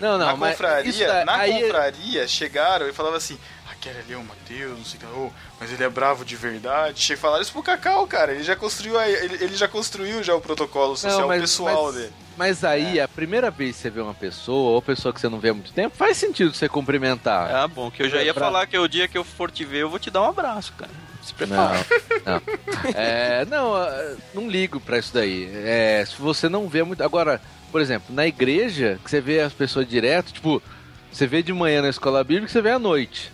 Não, 0.00 0.18
não, 0.18 0.26
na 0.36 0.48
confraria, 0.48 0.90
isso 0.90 1.04
é- 1.04 1.24
na 1.24 1.36
aí- 1.36 1.62
confraria 1.62 2.26
chegaram 2.26 2.88
e 2.88 2.92
falavam 2.92 3.16
assim, 3.16 3.38
aquele 3.80 3.98
ali 3.98 4.12
é 4.12 4.16
o 4.16 4.22
Matheus, 4.24 4.78
não 4.78 4.84
sei 4.84 4.98
o 4.98 5.00
que, 5.00 5.06
oh, 5.16 5.30
mas 5.58 5.72
ele 5.72 5.82
é 5.82 5.88
bravo 5.88 6.24
de 6.24 6.36
verdade. 6.36 7.00
Chega 7.00 7.18
e 7.18 7.20
falaram 7.22 7.42
isso 7.42 7.52
pro 7.52 7.62
Cacau, 7.62 8.06
cara. 8.06 8.32
Ele 8.32 8.42
já 8.42 8.54
construiu, 8.54 8.98
a- 8.98 9.08
ele, 9.08 9.42
ele 9.42 9.56
já 9.56 9.66
construiu 9.66 10.22
já 10.22 10.34
o 10.34 10.40
protocolo 10.40 10.96
social 10.96 11.26
mas- 11.26 11.40
pessoal 11.40 11.86
mas- 11.86 11.94
dele. 11.94 12.12
Mas 12.36 12.64
aí, 12.64 12.98
a 13.00 13.06
primeira 13.08 13.50
vez 13.50 13.76
que 13.76 13.82
você 13.82 13.90
vê 13.90 14.00
uma 14.00 14.14
pessoa, 14.14 14.70
ou 14.70 14.80
pessoa 14.80 15.12
que 15.12 15.20
você 15.20 15.28
não 15.28 15.38
vê 15.40 15.50
há 15.50 15.54
muito 15.54 15.72
tempo, 15.72 15.94
faz 15.96 16.16
sentido 16.16 16.54
você 16.54 16.68
cumprimentar. 16.70 17.54
Ah, 17.54 17.68
bom, 17.68 17.90
que 17.90 18.02
eu 18.02 18.08
já 18.08 18.22
ia 18.22 18.32
Pra- 18.32 18.46
falar 18.46 18.66
que 18.66 18.78
o 18.78 18.88
dia 18.88 19.06
que 19.08 19.18
eu 19.18 19.24
for 19.24 19.50
te 19.50 19.62
ver, 19.64 19.78
eu 19.82 19.90
vou 19.90 19.98
te 19.98 20.10
dar 20.10 20.22
um 20.22 20.28
abraço, 20.30 20.72
cara. 20.78 20.90
Se 21.22 21.34
prepara. 21.34 21.84
Não, 22.24 22.32
não. 22.34 22.42
É, 22.94 23.44
não, 23.44 23.74
ah, 23.76 24.14
não 24.32 24.48
ligo 24.48 24.80
pra 24.80 24.98
isso 24.98 25.12
daí. 25.12 25.50
É, 25.54 26.02
se 26.06 26.14
você 26.20 26.48
não 26.48 26.66
vê 26.66 26.82
muito. 26.82 27.02
Agora, 27.02 27.42
por 27.70 27.80
exemplo, 27.80 28.14
na 28.14 28.26
igreja, 28.26 28.98
que 29.04 29.10
você 29.10 29.20
vê 29.20 29.40
as 29.40 29.52
pessoas 29.52 29.86
direto, 29.86 30.32
tipo, 30.32 30.62
você 31.12 31.26
vê 31.26 31.42
de 31.42 31.52
manhã 31.52 31.82
na 31.82 31.90
escola 31.90 32.24
bíblica 32.24 32.48
e 32.48 32.52
você 32.52 32.62
vê 32.62 32.70
à 32.70 32.78
noite. 32.78 33.30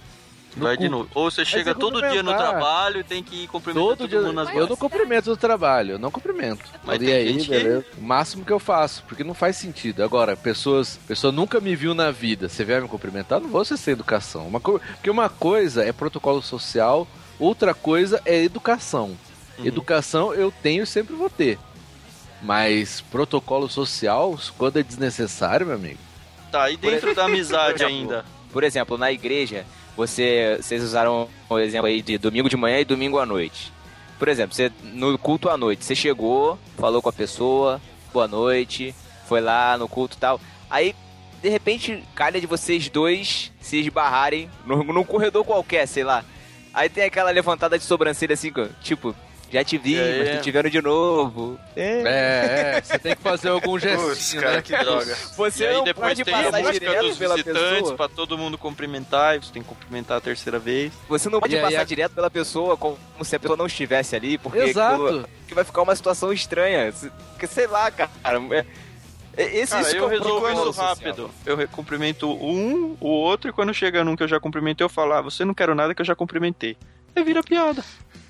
No 0.56 0.62
Vai 0.64 0.76
de 0.76 0.88
culto. 0.88 0.90
novo. 0.96 1.10
Ou 1.14 1.30
você 1.30 1.44
chega 1.44 1.74
você 1.74 1.78
todo 1.78 2.00
dia 2.08 2.22
no 2.22 2.32
trabalho 2.34 3.00
e 3.00 3.04
tem 3.04 3.22
que 3.22 3.44
ir 3.44 3.46
cumprimentar 3.48 3.88
Todo 3.88 3.98
todo, 3.98 4.08
dia. 4.08 4.20
mundo 4.22 4.32
nas 4.32 4.48
Eu 4.54 4.66
não 4.66 4.76
cumprimento 4.76 5.30
o 5.30 5.36
trabalho, 5.36 5.92
eu 5.92 5.98
não 5.98 6.10
cumprimento. 6.10 6.64
Mas 6.82 7.02
e 7.02 7.12
aí, 7.12 7.36
que- 7.36 7.48
beleza. 7.50 7.84
O 7.98 8.02
máximo 8.02 8.42
que 8.44 8.52
eu 8.52 8.58
faço, 8.58 9.04
porque 9.06 9.22
não 9.22 9.34
faz 9.34 9.56
sentido. 9.56 10.02
Agora, 10.02 10.34
pessoas. 10.34 10.98
Pessoa 11.06 11.30
nunca 11.30 11.60
me 11.60 11.76
viu 11.76 11.94
na 11.94 12.10
vida. 12.10 12.48
Você 12.48 12.64
vai 12.64 12.80
me 12.80 12.88
cumprimentar? 12.88 13.38
Não 13.40 13.50
vou 13.50 13.64
ser 13.64 13.76
sem 13.76 13.92
educação. 13.92 14.46
Uma 14.46 14.58
co... 14.58 14.80
Porque 14.94 15.10
uma 15.10 15.28
coisa 15.28 15.84
é 15.84 15.92
protocolo 15.92 16.40
social, 16.42 17.06
outra 17.38 17.74
coisa 17.74 18.22
é 18.24 18.42
educação. 18.42 19.16
Uhum. 19.58 19.66
Educação 19.66 20.32
eu 20.32 20.50
tenho 20.62 20.84
e 20.84 20.86
sempre 20.86 21.14
vou 21.14 21.28
ter. 21.28 21.58
Mas 22.42 23.00
protocolo 23.00 23.68
social, 23.68 24.38
quando 24.58 24.78
é 24.78 24.82
desnecessário, 24.82 25.66
meu 25.66 25.74
amigo, 25.76 25.98
Tá, 26.50 26.70
e 26.70 26.76
dentro 26.76 27.14
da 27.14 27.24
amizade 27.24 27.84
ainda? 27.84 28.24
Por 28.52 28.62
exemplo, 28.62 28.96
na 28.96 29.10
igreja, 29.12 29.66
você, 29.96 30.58
vocês 30.60 30.82
usaram 30.82 31.28
o 31.48 31.58
exemplo 31.58 31.86
aí 31.86 32.02
de 32.02 32.18
domingo 32.18 32.48
de 32.48 32.56
manhã 32.56 32.78
e 32.78 32.84
domingo 32.84 33.18
à 33.18 33.26
noite. 33.26 33.72
Por 34.18 34.28
exemplo, 34.28 34.54
você, 34.54 34.70
no 34.82 35.16
culto 35.18 35.48
à 35.48 35.56
noite, 35.56 35.84
você 35.84 35.94
chegou, 35.94 36.58
falou 36.76 37.02
com 37.02 37.08
a 37.08 37.12
pessoa, 37.12 37.80
boa 38.12 38.28
noite, 38.28 38.94
foi 39.26 39.40
lá 39.40 39.76
no 39.76 39.88
culto 39.88 40.16
e 40.16 40.20
tal. 40.20 40.40
Aí, 40.70 40.94
de 41.42 41.48
repente, 41.48 42.02
calha 42.14 42.40
de 42.40 42.46
vocês 42.46 42.88
dois 42.88 43.52
se 43.60 43.78
esbarrarem 43.78 44.50
num, 44.64 44.84
num 44.84 45.04
corredor 45.04 45.44
qualquer, 45.44 45.86
sei 45.86 46.04
lá. 46.04 46.24
Aí 46.72 46.88
tem 46.88 47.04
aquela 47.04 47.30
levantada 47.30 47.78
de 47.78 47.84
sobrancelha 47.84 48.34
assim, 48.34 48.52
tipo, 48.82 49.14
já 49.56 49.64
te 49.64 49.78
vi, 49.78 49.96
É. 49.98 50.18
mas 50.18 50.36
tô 50.36 50.42
te 50.42 50.50
vendo 50.50 50.70
de 50.70 50.82
novo. 50.82 51.58
É. 51.74 52.02
É, 52.02 52.76
é, 52.78 52.80
você 52.82 52.98
tem 52.98 53.16
que 53.16 53.22
fazer 53.22 53.48
algum 53.48 53.72
Putz, 53.78 53.82
gestinho, 53.82 54.42
cara, 54.42 54.56
né? 54.56 54.62
que 54.62 54.76
droga. 54.76 55.14
Você 55.36 55.64
e 55.64 55.66
aí 55.66 55.74
não 55.74 55.84
depois 55.84 56.08
pode 56.08 56.24
tem 56.24 56.34
a 56.34 56.42
passar 56.42 56.58
música 56.62 56.78
direto 56.86 57.06
dos 57.06 57.18
pela 57.18 57.34
visitantes 57.36 57.78
pessoa. 57.80 57.96
pra 57.96 58.08
todo 58.08 58.38
mundo 58.38 58.56
cumprimentar, 58.58 59.36
e 59.36 59.38
você 59.38 59.52
tem 59.52 59.62
que 59.62 59.68
cumprimentar 59.68 60.18
a 60.18 60.20
terceira 60.20 60.58
vez. 60.58 60.92
Você 61.08 61.28
não 61.28 61.40
pode 61.40 61.54
E 61.54 61.58
aí 61.58 61.62
passar 61.64 61.80
a- 61.80 61.84
direto 61.84 62.12
pela 62.12 62.30
pessoa 62.30 62.76
como 62.76 62.96
se 63.22 63.34
a 63.36 63.40
pessoa 63.40 63.56
não 63.56 63.66
estivesse 63.66 64.14
ali, 64.14 64.38
porque 64.38 64.58
Exato. 64.58 65.28
que 65.48 65.54
vai 65.54 65.64
ficar 65.64 65.82
uma 65.82 65.96
situação 65.96 66.32
estranha. 66.32 66.92
Se- 66.92 67.10
que 67.38 67.46
Sei 67.46 67.66
lá, 67.66 67.90
cara. 67.90 68.10
É- 68.52 68.58
é- 68.58 69.56
Esse, 69.58 69.72
Cara, 69.72 69.88
é 69.90 69.98
eu 69.98 70.08
resolvo 70.08 70.48
isso 70.50 70.64
social. 70.64 70.86
rápido. 70.86 71.30
Eu 71.44 71.68
cumprimento 71.68 72.26
um, 72.30 72.96
o 73.00 73.06
outro, 73.08 73.50
e 73.50 73.52
quando 73.52 73.72
chega 73.74 74.02
num 74.02 74.16
que 74.16 74.22
eu 74.22 74.28
já 74.28 74.40
cumprimentei, 74.40 74.82
eu 74.84 74.88
falo, 74.88 75.12
ah, 75.12 75.20
você 75.20 75.44
não 75.44 75.52
quero 75.52 75.74
nada 75.74 75.94
que 75.94 76.00
eu 76.00 76.06
já 76.06 76.14
cumprimentei. 76.14 76.76
Aí 77.14 77.22
vira 77.24 77.42
piada. 77.42 77.82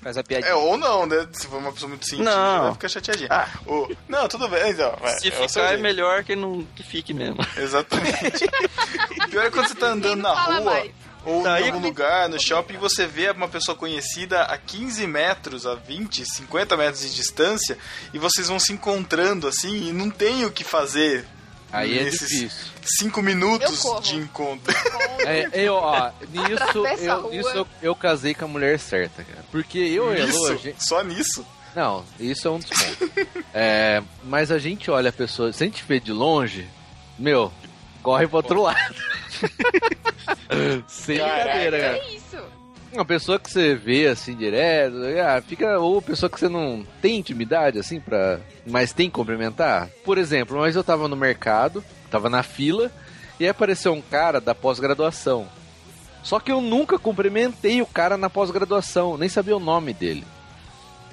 Faz 0.07 0.17
a 0.17 0.23
piadinha. 0.23 0.51
É, 0.51 0.55
ou 0.55 0.77
não, 0.77 1.05
né? 1.05 1.27
Se 1.33 1.47
for 1.47 1.57
uma 1.57 1.73
pessoa 1.73 1.89
muito 1.89 2.07
sentida, 2.07 2.31
Não. 2.33 2.63
vai 2.63 2.71
ficar 2.75 2.87
chateadinha. 2.87 3.27
Ah. 3.29 3.49
Ou- 3.65 3.91
não, 4.07 4.25
tudo 4.29 4.47
bem, 4.47 4.71
então. 4.71 4.95
vai, 5.01 5.19
Se 5.19 5.27
é 5.27 5.31
o 5.31 5.49
ficar 5.49 5.73
é 5.73 5.75
melhor 5.75 6.23
que 6.23 6.33
não 6.33 6.65
que 6.77 6.81
fique 6.81 7.13
mesmo. 7.13 7.35
Exatamente. 7.57 8.45
o 8.45 9.27
pior 9.27 9.45
é 9.47 9.51
quando 9.51 9.67
você 9.67 9.75
tá 9.75 9.87
andando 9.87 10.21
na 10.21 10.31
rua 10.33 10.61
mais. 10.61 10.91
ou 11.25 11.43
Tá, 11.43 11.59
em 11.59 11.65
algum 11.65 11.81
lugar, 11.81 12.29
no 12.29 12.39
shopping, 12.39 12.75
e 12.75 12.77
você 12.77 13.05
vê 13.05 13.29
uma 13.31 13.49
pessoa 13.49 13.75
conhecida 13.75 14.43
a 14.43 14.57
15 14.57 15.05
metros, 15.05 15.67
a 15.67 15.75
20, 15.75 16.23
50 16.25 16.77
metros 16.77 17.01
de 17.01 17.13
distância, 17.13 17.77
e 18.13 18.17
vocês 18.17 18.47
vão 18.47 18.59
se 18.61 18.71
encontrando 18.71 19.45
assim, 19.45 19.89
e 19.89 19.91
não 19.91 20.09
tem 20.09 20.45
o 20.45 20.51
que 20.51 20.63
fazer. 20.63 21.27
Aí 21.71 21.99
é 21.99 22.03
nesses 22.03 22.29
difícil. 22.29 22.67
Cinco 22.83 23.21
minutos 23.21 23.83
de 24.01 24.15
encontro. 24.15 24.73
É, 25.19 25.49
eu, 25.53 25.75
ó, 25.75 26.11
nisso, 26.29 26.85
eu, 27.03 27.29
nisso 27.29 27.49
eu, 27.49 27.67
eu 27.81 27.95
casei 27.95 28.33
com 28.33 28.45
a 28.45 28.47
mulher 28.47 28.79
certa, 28.79 29.23
cara. 29.23 29.43
Porque 29.51 29.77
eu 29.77 30.13
e 30.15 30.21
a 30.21 30.25
gente... 30.25 30.75
só 30.83 31.03
nisso. 31.03 31.45
Não, 31.75 32.03
isso 32.19 32.47
é 32.47 32.51
um 32.51 32.59
dos 32.59 32.69
pontos. 32.69 33.09
É, 33.53 34.01
mas 34.23 34.51
a 34.51 34.57
gente 34.57 34.89
olha 34.89 35.09
a 35.09 35.13
pessoa, 35.13 35.51
se 35.51 35.63
a 35.63 35.67
gente 35.67 35.83
vê 35.87 35.99
de 35.99 36.11
longe, 36.11 36.67
meu, 37.19 37.51
corre 38.01 38.27
pro 38.27 38.37
outro 38.37 38.61
lado. 38.61 38.95
Sem 40.87 41.17
brincadeira, 41.17 41.79
cara. 41.79 41.97
É 41.97 42.15
isso. 42.15 42.56
Uma 42.97 43.05
pessoa 43.05 43.37
que 43.37 43.51
você 43.51 43.75
vê 43.75 44.07
assim 44.07 44.35
direto, 44.35 44.95
ah, 45.23 45.39
fica. 45.39 45.77
Ou 45.77 46.01
pessoa 46.01 46.27
que 46.27 46.39
você 46.39 46.49
não 46.49 46.83
tem 46.99 47.17
intimidade, 47.19 47.77
assim, 47.77 47.99
pra. 47.99 48.39
Mas 48.65 48.91
tem 48.91 49.07
que 49.07 49.13
cumprimentar. 49.13 49.87
Por 50.03 50.17
exemplo, 50.17 50.59
vez 50.63 50.75
eu 50.75 50.83
tava 50.83 51.07
no 51.07 51.15
mercado, 51.15 51.83
tava 52.09 52.27
na 52.27 52.41
fila, 52.41 52.91
e 53.39 53.43
aí 53.43 53.49
apareceu 53.49 53.93
um 53.93 54.01
cara 54.01 54.41
da 54.41 54.55
pós-graduação. 54.55 55.45
Só 56.23 56.39
que 56.39 56.51
eu 56.51 56.59
nunca 56.59 56.97
cumprimentei 56.97 57.83
o 57.83 57.85
cara 57.85 58.17
na 58.17 58.31
pós-graduação, 58.31 59.15
nem 59.15 59.29
sabia 59.29 59.55
o 59.55 59.59
nome 59.59 59.93
dele. 59.93 60.25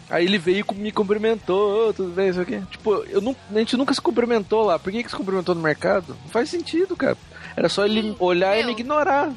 Aí 0.08 0.24
ele 0.24 0.38
veio 0.38 0.64
e 0.66 0.74
me 0.74 0.90
cumprimentou, 0.90 1.90
"Ô, 1.90 1.92
tudo 1.92 2.12
bem, 2.12 2.30
isso 2.30 2.40
aqui. 2.40 2.62
Tipo, 2.70 3.04
eu 3.10 3.20
não, 3.20 3.36
a 3.54 3.58
gente 3.58 3.76
nunca 3.76 3.92
se 3.92 4.00
cumprimentou 4.00 4.64
lá. 4.64 4.78
Por 4.78 4.90
que, 4.90 5.04
que 5.04 5.10
se 5.10 5.16
cumprimentou 5.16 5.54
no 5.54 5.60
mercado? 5.60 6.16
Não 6.22 6.30
faz 6.30 6.48
sentido, 6.48 6.96
cara. 6.96 7.18
Era 7.54 7.68
só 7.68 7.84
ele 7.84 8.16
olhar 8.18 8.54
e 8.54 8.60
meu. 8.60 8.68
me 8.68 8.72
ignorar. 8.72 9.30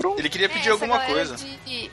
Pronto. 0.00 0.18
Ele 0.18 0.28
queria 0.28 0.48
pedir 0.48 0.68
É, 0.68 0.72
alguma 0.72 0.98
coisa. 1.00 1.36
de- 1.36 1.90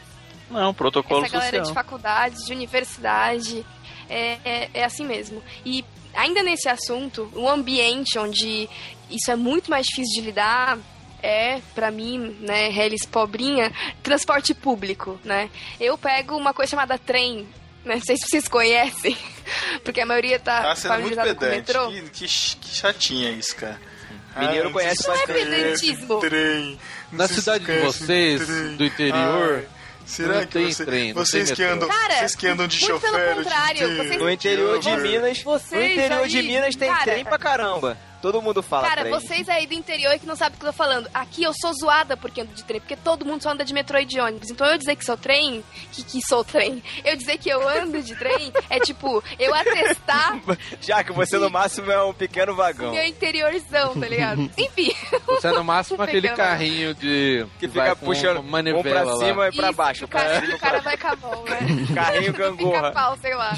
Não, 0.49 0.73
protocolo 0.73 1.25
essa 1.25 1.33
galera 1.33 1.57
social. 1.57 1.65
de 1.67 1.73
faculdade, 1.73 2.45
de 2.45 2.53
universidade, 2.53 3.65
é, 4.09 4.37
é, 4.45 4.69
é 4.73 4.83
assim 4.85 5.05
mesmo. 5.05 5.43
E 5.65 5.83
ainda 6.13 6.41
nesse 6.41 6.69
assunto, 6.69 7.29
o 7.35 7.49
ambiente 7.49 8.17
onde 8.17 8.69
isso 9.09 9.29
é 9.31 9.35
muito 9.35 9.69
mais 9.69 9.85
difícil 9.85 10.21
de 10.21 10.27
lidar 10.27 10.77
é, 11.21 11.59
pra 11.73 11.89
mim, 11.91 12.37
né, 12.39 12.69
Hellis 12.71 13.05
pobrinha, 13.05 13.73
transporte 14.03 14.53
público, 14.53 15.19
né? 15.23 15.49
Eu 15.79 15.97
pego 15.97 16.37
uma 16.37 16.53
coisa 16.53 16.69
chamada 16.69 16.97
trem, 16.97 17.47
né? 17.83 17.95
Não 17.95 18.01
sei 18.01 18.15
se 18.17 18.27
vocês 18.27 18.47
conhecem, 18.47 19.17
porque 19.83 19.99
a 19.99 20.05
maioria 20.05 20.39
tá 20.39 20.61
Tá 20.61 20.75
sendo 20.75 21.01
muito 21.01 21.15
familiarizada 21.15 21.35
com 21.35 21.45
o 21.45 21.49
pedante. 21.49 21.67
metrô. 21.67 22.09
Que, 22.13 22.27
que, 22.27 22.55
que 22.57 22.69
chatinha 22.75 23.31
isso, 23.31 23.55
cara. 23.55 23.79
Mineiro 24.39 24.67
Ai, 24.67 24.73
conhece 24.73 25.07
não 25.07 25.15
Não 25.15 25.21
é 25.21 25.25
pedantismo. 25.27 26.19
Trem. 26.19 26.79
Na 27.11 27.27
cidade 27.27 27.65
de 27.65 27.79
vocês, 27.79 28.45
trem. 28.45 28.75
do 28.75 28.85
interior, 28.85 29.55
Ai, 29.63 29.67
será 30.05 30.33
não 30.35 30.39
que 30.41 30.47
tem 30.47 30.71
você- 30.71 30.85
trem, 30.85 31.13
vocês 31.13 31.47
tem 31.47 31.55
que 31.55 31.63
andam, 31.63 31.87
Cara, 31.87 32.15
vocês 32.15 32.35
que 32.35 32.47
andam 32.47 32.67
de 32.67 32.79
muito 32.81 32.99
pelo 33.01 33.13
chofer, 33.13 33.21
o 33.21 33.33
dia 33.33 33.43
contrário, 33.43 33.83
inteiro, 33.83 34.03
vocês- 34.03 34.21
No 34.21 34.29
interior 34.29 34.79
de 34.79 34.89
Minas, 34.97 35.37
no 35.43 35.51
Vocês 35.51 35.91
interior 35.91 36.27
de 36.27 36.37
aí, 36.37 36.47
Minas 36.47 36.75
tem 36.75 36.89
cara, 36.89 37.03
trem 37.03 37.23
pra 37.23 37.37
caramba. 37.39 37.97
Todo 38.27 38.41
mundo 38.41 38.61
fala 38.61 38.89
Cara, 38.89 39.01
trem. 39.03 39.13
vocês 39.13 39.47
aí 39.47 39.65
do 39.65 39.73
interior 39.73 40.19
que 40.19 40.25
não 40.25 40.35
sabem 40.35 40.57
o 40.57 40.59
que 40.59 40.65
eu 40.65 40.71
tô 40.73 40.77
falando. 40.77 41.09
Aqui 41.13 41.43
eu 41.43 41.53
sou 41.53 41.73
zoada 41.73 42.17
porque 42.17 42.41
ando 42.41 42.53
de 42.53 42.61
trem, 42.61 42.81
porque 42.81 42.97
todo 42.97 43.23
mundo 43.25 43.41
só 43.41 43.51
anda 43.51 43.63
de 43.63 43.73
metrô 43.73 43.97
e 43.99 44.03
de 44.03 44.19
ônibus. 44.19 44.51
Então 44.51 44.67
eu 44.67 44.77
dizer 44.77 44.97
que 44.97 45.05
sou 45.05 45.15
trem, 45.15 45.63
que, 45.93 46.03
que 46.03 46.21
sou 46.21 46.43
trem, 46.43 46.83
eu 47.05 47.15
dizer 47.15 47.37
que 47.37 47.47
eu 47.47 47.65
ando 47.65 48.03
de 48.03 48.13
trem, 48.17 48.51
é 48.69 48.81
tipo, 48.81 49.23
eu 49.39 49.55
atestar 49.55 50.37
Já 50.81 51.05
que 51.05 51.13
você 51.13 51.37
no 51.37 51.49
máximo 51.49 51.89
é 51.89 52.03
um 52.03 52.13
pequeno 52.13 52.53
vagão. 52.53 52.91
meu 52.91 53.05
interiorzão, 53.05 53.97
tá 53.97 54.07
ligado? 54.09 54.41
Enfim. 54.57 54.93
Você 55.25 55.47
é 55.47 55.51
no 55.51 55.63
máximo 55.63 56.03
aquele 56.03 56.27
carrinho 56.27 56.93
de. 56.93 57.47
Que 57.59 57.69
fica 57.69 57.95
puxando 57.95 58.39
uma 58.39 58.47
um 58.47 58.51
manivela 58.51 59.15
pra 59.15 59.25
cima 59.25 59.43
lá. 59.43 59.47
e 59.47 59.55
pra 59.55 59.67
Isso, 59.69 59.77
baixo. 59.77 60.03
O 60.05 60.07
cara, 60.09 60.29
pra 60.29 60.41
cima, 60.41 60.55
o 60.55 60.59
cara 60.59 60.81
vai 60.81 60.97
com 60.97 61.07
a 61.07 61.15
mão, 61.15 61.43
né? 61.45 61.59
Carrinho 61.95 62.33
Fica 62.33 62.49
gangorra. 62.49 62.91
pau, 62.91 63.17
sei 63.21 63.33
lá. 63.35 63.53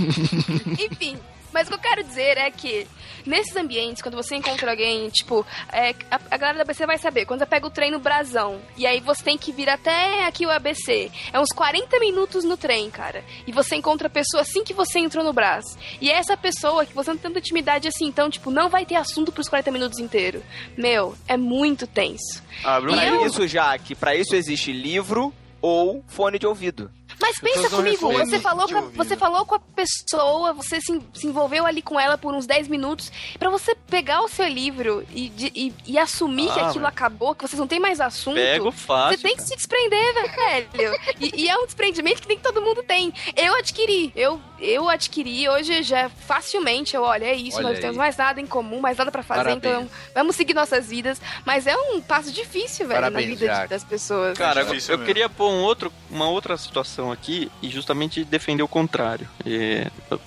Enfim. 0.77 1.17
Mas 1.51 1.67
o 1.67 1.71
que 1.71 1.75
eu 1.75 1.79
quero 1.79 2.03
dizer 2.03 2.37
é 2.37 2.49
que, 2.51 2.87
nesses 3.25 3.55
ambientes, 3.55 4.01
quando 4.01 4.15
você 4.15 4.35
encontra 4.35 4.71
alguém, 4.71 5.09
tipo, 5.09 5.45
é, 5.71 5.91
a, 6.11 6.19
a 6.31 6.37
galera 6.37 6.57
da 6.57 6.61
ABC 6.63 6.85
vai 6.85 6.97
saber, 6.97 7.25
quando 7.25 7.39
você 7.39 7.45
pega 7.45 7.65
o 7.67 7.69
trem 7.69 7.91
no 7.91 7.99
Brasão, 7.99 8.59
e 8.77 8.85
aí 8.85 8.99
você 8.99 9.23
tem 9.23 9.37
que 9.37 9.51
vir 9.51 9.69
até 9.69 10.25
aqui 10.25 10.45
o 10.45 10.49
ABC, 10.51 11.11
é 11.33 11.39
uns 11.39 11.49
40 11.49 11.99
minutos 11.99 12.43
no 12.43 12.55
trem, 12.57 12.89
cara. 12.89 13.23
E 13.47 13.51
você 13.51 13.75
encontra 13.75 14.07
a 14.07 14.11
pessoa 14.11 14.41
assim 14.41 14.63
que 14.63 14.73
você 14.73 14.99
entrou 14.99 15.23
no 15.23 15.33
Brás. 15.33 15.77
E 15.99 16.09
é 16.09 16.13
essa 16.15 16.37
pessoa 16.37 16.85
que 16.85 16.93
você 16.93 17.09
não 17.11 17.17
tem 17.17 17.29
tanta 17.29 17.39
intimidade 17.39 17.87
assim, 17.87 18.05
então, 18.05 18.29
tipo, 18.29 18.51
não 18.51 18.69
vai 18.69 18.85
ter 18.85 18.95
assunto 18.95 19.31
pros 19.31 19.47
40 19.49 19.71
minutos 19.71 19.99
inteiros. 19.99 20.41
Meu, 20.77 21.15
é 21.27 21.35
muito 21.37 21.85
tenso. 21.87 22.41
Um 22.65 22.89
E 22.89 22.93
Pra 22.93 23.05
eu- 23.07 23.25
isso, 23.25 23.47
já 23.47 23.77
que 23.77 23.95
pra 23.95 24.15
isso 24.15 24.35
existe 24.35 24.71
livro 24.71 25.33
ou 25.61 26.03
fone 26.07 26.37
de 26.39 26.45
ouvido. 26.47 26.91
Mas 27.21 27.37
pensa 27.39 27.69
comigo, 27.69 28.11
você 28.11 28.39
falou, 28.39 28.67
você 28.95 29.17
falou 29.17 29.45
com 29.45 29.55
a 29.55 29.59
pessoa, 29.59 30.53
você 30.53 30.79
se, 30.79 31.01
se 31.13 31.27
envolveu 31.27 31.65
ali 31.65 31.81
com 31.81 31.99
ela 31.99 32.17
por 32.17 32.33
uns 32.33 32.45
10 32.45 32.67
minutos, 32.67 33.11
pra 33.37 33.49
você 33.49 33.75
pegar 33.75 34.21
o 34.21 34.27
seu 34.27 34.47
livro 34.47 35.05
e, 35.13 35.29
de- 35.29 35.51
e, 35.53 35.73
e 35.85 35.97
assumir 35.97 36.51
que 36.51 36.59
Ah, 36.59 36.67
aquilo 36.69 36.83
mas- 36.83 36.93
acabou, 36.93 37.35
que 37.35 37.47
vocês 37.47 37.59
não 37.59 37.67
tem 37.67 37.79
mais 37.79 37.99
assunto. 37.99 38.35
Pego 38.35 38.71
fácil. 38.71 39.17
Você 39.17 39.23
tem 39.27 39.35
que 39.35 39.43
se 39.43 39.55
desprender, 39.55 40.13
velho. 40.13 40.99
E, 41.19 41.43
e 41.43 41.49
é 41.49 41.57
um 41.57 41.65
desprendimento 41.65 42.21
que 42.21 42.27
nem 42.29 42.39
todo 42.39 42.61
mundo 42.61 42.81
tem. 42.83 43.13
Eu 43.35 43.53
adquiri, 43.55 44.11
eu, 44.15 44.39
eu 44.61 44.89
adquiri 44.89 45.47
hoje 45.49 45.83
já 45.83 46.09
facilmente. 46.09 46.95
Eu, 46.95 47.03
olha, 47.03 47.25
é 47.25 47.35
isso, 47.35 47.57
Olha 47.57 47.67
nós 47.67 47.75
aí. 47.75 47.81
temos 47.81 47.97
mais 47.97 48.15
nada 48.17 48.39
em 48.41 48.45
comum, 48.47 48.79
mais 48.79 48.97
nada 48.97 49.11
pra 49.11 49.23
fazer, 49.23 49.43
Parabéns. 49.43 49.73
então 49.73 49.89
vamos 50.13 50.35
seguir 50.35 50.53
nossas 50.53 50.87
vidas. 50.87 51.21
Mas 51.45 51.67
é 51.67 51.75
um 51.75 52.01
passo 52.01 52.31
difícil, 52.31 52.87
velho, 52.87 52.99
Parabéns, 53.01 53.29
na 53.29 53.35
vida 53.35 53.67
das 53.67 53.83
pessoas. 53.83 54.37
Cara, 54.37 54.61
eu 54.61 54.69
mesmo. 54.69 54.97
queria 55.05 55.29
pôr 55.29 55.49
um 55.49 55.61
outro, 55.61 55.91
uma 56.09 56.27
outra 56.29 56.57
situação 56.57 57.11
aqui 57.11 57.51
e 57.61 57.69
justamente 57.69 58.23
defender 58.23 58.63
o 58.63 58.67
contrário. 58.67 59.27
É, 59.45 59.89
eu- 60.11 60.19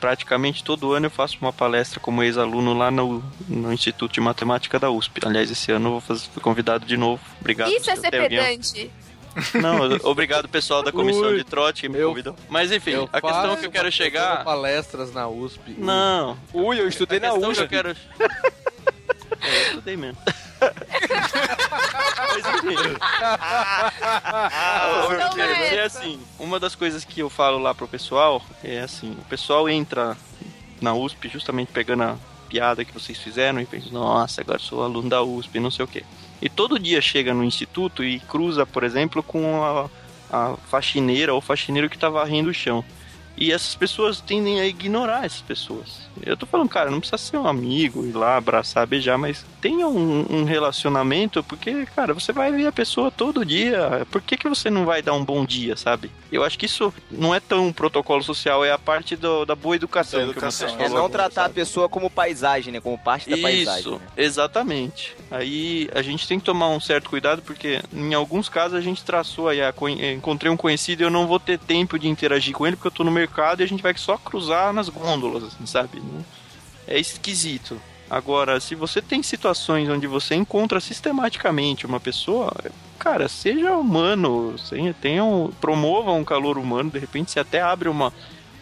praticamente 0.00 0.62
todo 0.62 0.92
ano 0.92 1.06
eu 1.06 1.10
faço 1.10 1.36
uma 1.40 1.52
palestra 1.52 1.98
como 1.98 2.22
ex-aluno 2.22 2.72
lá 2.72 2.88
no, 2.90 3.22
no 3.48 3.72
Instituto 3.72 4.12
de 4.12 4.20
Matemática 4.20 4.78
da 4.78 4.90
USP. 4.90 5.20
Aliás, 5.26 5.50
esse 5.50 5.72
ano 5.72 5.86
eu 5.88 5.90
vou 5.92 6.00
fazer, 6.00 6.28
fui 6.32 6.40
convidado 6.42 6.86
de 6.86 6.96
novo. 6.96 7.20
Obrigado. 7.40 7.72
Isso 7.72 7.90
é 7.90 7.96
se 7.96 8.02
ser 8.02 8.10
tem 8.12 8.20
alguém- 8.20 8.38
pedante. 8.38 8.90
Não, 9.54 9.78
obrigado 10.10 10.48
pessoal 10.48 10.82
da 10.82 10.90
comissão 10.92 11.28
Ui, 11.28 11.36
de 11.38 11.44
trote 11.44 11.82
que 11.82 11.88
me 11.88 11.98
eu- 11.98 12.08
convidou. 12.08 12.34
Mas 12.48 12.72
enfim, 12.72 12.90
Eu 12.92 13.08
a 13.12 13.20
questão 13.20 13.56
que 13.56 13.66
eu 13.66 13.70
quero 13.70 13.90
chegar. 13.92 14.44
palestras 14.44 15.12
na 15.12 15.28
USP. 15.28 15.74
Não, 15.78 16.36
Ui, 16.52 16.80
eu 16.80 16.88
estudei 16.88 17.18
a 17.18 17.20
na 17.20 17.28
questão 17.30 17.52
que 17.52 17.52
USP. 17.52 17.62
eu 17.62 17.68
quero. 17.68 17.96
É, 19.40 19.56
eu 19.58 19.62
estudei 19.68 19.96
mesmo. 19.96 20.18
Mas 20.58 22.44
enfim. 22.64 22.96
Ah, 23.00 24.90
Não 24.92 25.12
eu 25.12 25.30
quero 25.30 25.52
é 25.52 25.64
dizer 25.64 25.78
essa. 25.78 25.98
assim, 26.00 26.20
uma 26.38 26.58
das 26.58 26.74
coisas 26.74 27.04
que 27.04 27.20
eu 27.20 27.30
falo 27.30 27.58
lá 27.58 27.74
pro 27.74 27.86
pessoal 27.86 28.42
é 28.64 28.80
assim, 28.80 29.12
o 29.12 29.24
pessoal 29.26 29.68
entra 29.68 30.16
na 30.80 30.92
USP 30.94 31.28
justamente 31.28 31.70
pegando 31.72 32.02
a 32.02 32.16
piada 32.48 32.84
que 32.84 32.92
vocês 32.92 33.18
fizeram 33.18 33.60
e 33.60 33.66
pensa, 33.66 33.88
nossa, 33.92 34.40
agora 34.40 34.58
sou 34.58 34.82
aluno 34.82 35.08
da 35.08 35.22
USP, 35.22 35.60
não 35.60 35.70
sei 35.70 35.84
o 35.84 35.88
quê. 35.88 36.02
E 36.40 36.48
todo 36.48 36.78
dia 36.78 37.00
chega 37.00 37.34
no 37.34 37.44
instituto 37.44 38.04
e 38.04 38.20
cruza, 38.20 38.64
por 38.64 38.84
exemplo, 38.84 39.22
com 39.22 39.62
a, 39.62 39.90
a 40.30 40.56
faxineira 40.68 41.34
ou 41.34 41.40
faxineiro 41.40 41.90
que 41.90 41.98
tá 41.98 42.08
varrendo 42.08 42.50
o 42.50 42.54
chão. 42.54 42.84
E 43.40 43.52
essas 43.52 43.74
pessoas 43.74 44.20
tendem 44.20 44.60
a 44.60 44.66
ignorar 44.66 45.24
essas 45.24 45.40
pessoas. 45.40 46.08
Eu 46.26 46.36
tô 46.36 46.44
falando, 46.44 46.68
cara, 46.68 46.90
não 46.90 46.98
precisa 46.98 47.16
ser 47.16 47.36
um 47.36 47.46
amigo, 47.46 48.04
ir 48.04 48.12
lá, 48.12 48.36
abraçar, 48.36 48.84
beijar, 48.86 49.16
mas 49.16 49.46
tenha 49.60 49.86
um, 49.86 50.26
um 50.28 50.44
relacionamento, 50.44 51.44
porque, 51.44 51.86
cara, 51.94 52.12
você 52.12 52.32
vai 52.32 52.50
ver 52.50 52.66
a 52.66 52.72
pessoa 52.72 53.10
todo 53.10 53.44
dia. 53.44 54.04
Por 54.10 54.20
que, 54.20 54.36
que 54.36 54.48
você 54.48 54.68
não 54.68 54.84
vai 54.84 55.00
dar 55.00 55.12
um 55.14 55.24
bom 55.24 55.44
dia, 55.44 55.76
sabe? 55.76 56.10
Eu 56.32 56.42
acho 56.42 56.58
que 56.58 56.66
isso 56.66 56.92
não 57.10 57.32
é 57.32 57.38
tão 57.38 57.72
protocolo 57.72 58.22
social, 58.24 58.64
é 58.64 58.72
a 58.72 58.78
parte 58.78 59.14
do- 59.14 59.44
da 59.46 59.54
boa 59.54 59.76
educação. 59.76 60.18
Da 60.18 60.26
educação, 60.32 60.68
É 60.78 60.88
não 60.88 61.08
tratar 61.08 61.42
a 61.42 61.44
sabe? 61.44 61.54
pessoa 61.54 61.88
como 61.88 62.10
paisagem, 62.10 62.72
né? 62.72 62.80
Como 62.80 62.98
parte 62.98 63.30
da 63.30 63.36
paisagem. 63.38 63.80
Isso, 63.80 63.92
né? 63.92 64.00
exatamente. 64.16 65.16
Aí 65.30 65.88
a 65.94 66.02
gente 66.02 66.26
tem 66.26 66.38
que 66.40 66.44
tomar 66.44 66.68
um 66.70 66.80
certo 66.80 67.08
cuidado, 67.08 67.42
porque 67.42 67.80
em 67.92 68.14
alguns 68.14 68.48
casos 68.48 68.76
a 68.76 68.80
gente 68.80 69.04
traçou 69.04 69.48
aí, 69.48 69.60
a 69.62 69.72
encontrei 70.12 70.50
um 70.50 70.56
conhecido 70.56 71.02
e 71.02 71.04
eu 71.04 71.10
não 71.10 71.26
vou 71.26 71.38
ter 71.38 71.58
tempo 71.58 71.98
de 71.98 72.08
interagir 72.08 72.52
com 72.54 72.66
ele, 72.66 72.74
porque 72.76 72.88
eu 72.88 72.92
tô 72.92 73.04
no 73.04 73.10
mercado 73.12 73.27
e 73.60 73.64
a 73.64 73.68
gente 73.68 73.82
vai 73.82 73.96
só 73.96 74.16
cruzar 74.16 74.72
nas 74.72 74.88
gôndolas, 74.88 75.44
assim, 75.44 75.66
sabe? 75.66 76.02
É 76.86 76.98
esquisito. 76.98 77.80
Agora, 78.10 78.58
se 78.58 78.74
você 78.74 79.02
tem 79.02 79.22
situações 79.22 79.88
onde 79.88 80.06
você 80.06 80.34
encontra 80.34 80.80
sistematicamente 80.80 81.84
uma 81.84 82.00
pessoa, 82.00 82.50
cara, 82.98 83.28
seja 83.28 83.72
humano, 83.76 84.56
tenha 85.00 85.22
um- 85.22 85.50
promova 85.60 86.12
um 86.12 86.24
calor 86.24 86.56
humano, 86.56 86.90
de 86.90 86.98
repente 86.98 87.30
você 87.30 87.40
até 87.40 87.60
abre 87.60 87.88
uma, 87.88 88.12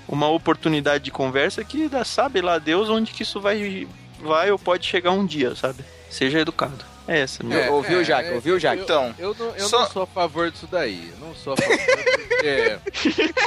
uma 0.09 0.29
oportunidade 0.29 1.05
de 1.05 1.11
conversa 1.13 1.63
que 1.65 1.89
dá, 1.89 2.05
sabe 2.05 2.41
lá 2.41 2.59
Deus 2.59 2.89
onde 2.91 3.13
que 3.13 3.23
isso 3.23 3.41
vai, 3.41 3.87
vai 4.21 4.51
ou 4.51 4.59
pode 4.59 4.85
chegar 4.85 5.13
um 5.13 5.25
dia, 5.25 5.55
sabe? 5.55 5.85
Seja 6.11 6.41
educado. 6.41 6.85
É 7.09 7.21
essa. 7.21 7.43
É, 7.53 7.71
ouviu, 7.71 8.03
Jaque? 8.03 8.31
Ouviu, 8.33 8.59
Jaque? 8.59 8.83
Então, 8.83 9.15
Eu, 9.19 9.35
não, 9.39 9.47
eu 9.57 9.69
Só- 9.69 9.81
não 9.81 9.91
sou 9.91 10.03
a 10.03 10.07
favor 10.07 10.51
disso 10.51 10.67
daí. 10.71 11.13
Eu 11.21 11.27
não 11.27 11.35
sou 11.35 11.53
a 11.53 11.57
favor 11.57 11.79
porque... 12.29 12.79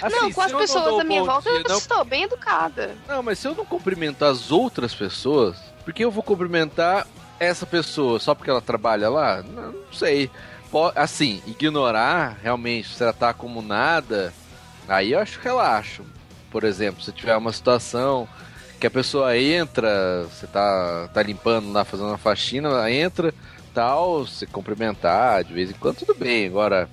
Assim, 0.00 0.14
não, 0.16 0.32
com 0.32 0.40
as 0.40 0.52
eu 0.52 0.58
pessoas 0.58 0.96
da 0.98 1.04
minha 1.04 1.24
volta 1.24 1.50
dia, 1.50 1.58
eu 1.60 1.64
não 1.68 1.78
estou 1.78 2.04
bem 2.04 2.22
educada. 2.22 2.94
Não, 3.08 3.20
mas 3.22 3.38
se 3.40 3.48
eu 3.48 3.54
não 3.54 3.64
cumprimento 3.64 4.24
as 4.24 4.52
outras 4.52 4.94
pessoas, 4.94 5.56
por 5.84 5.92
que 5.92 6.04
eu 6.04 6.10
vou 6.10 6.22
cumprimentar 6.22 7.06
essa 7.40 7.66
pessoa 7.66 8.20
só 8.20 8.34
porque 8.34 8.50
ela 8.50 8.62
trabalha 8.62 9.08
lá? 9.08 9.42
Não, 9.42 9.72
não 9.72 9.92
sei. 9.92 10.30
Assim, 10.94 11.42
ignorar 11.46 12.38
realmente, 12.42 12.88
se 12.90 12.98
tratar 12.98 13.34
como 13.34 13.60
nada, 13.60 14.32
aí 14.86 15.12
eu 15.12 15.18
acho 15.18 15.38
que 15.40 15.44
relaxo. 15.44 16.04
Por 16.50 16.62
exemplo, 16.62 17.02
se 17.02 17.10
tiver 17.10 17.36
uma 17.36 17.52
situação 17.52 18.28
que 18.78 18.86
a 18.86 18.90
pessoa 18.90 19.36
entra, 19.36 20.24
você 20.24 20.46
tá, 20.46 21.08
tá 21.12 21.22
limpando 21.22 21.72
lá, 21.72 21.84
fazendo 21.84 22.08
uma 22.08 22.18
faxina, 22.18 22.68
ela 22.68 22.90
entra, 22.90 23.34
tal, 23.74 24.26
se 24.26 24.46
cumprimentar 24.46 25.44
de 25.44 25.52
vez 25.52 25.70
em 25.70 25.74
quando, 25.74 25.98
tudo 25.98 26.14
bem. 26.14 26.46
Agora, 26.46 26.88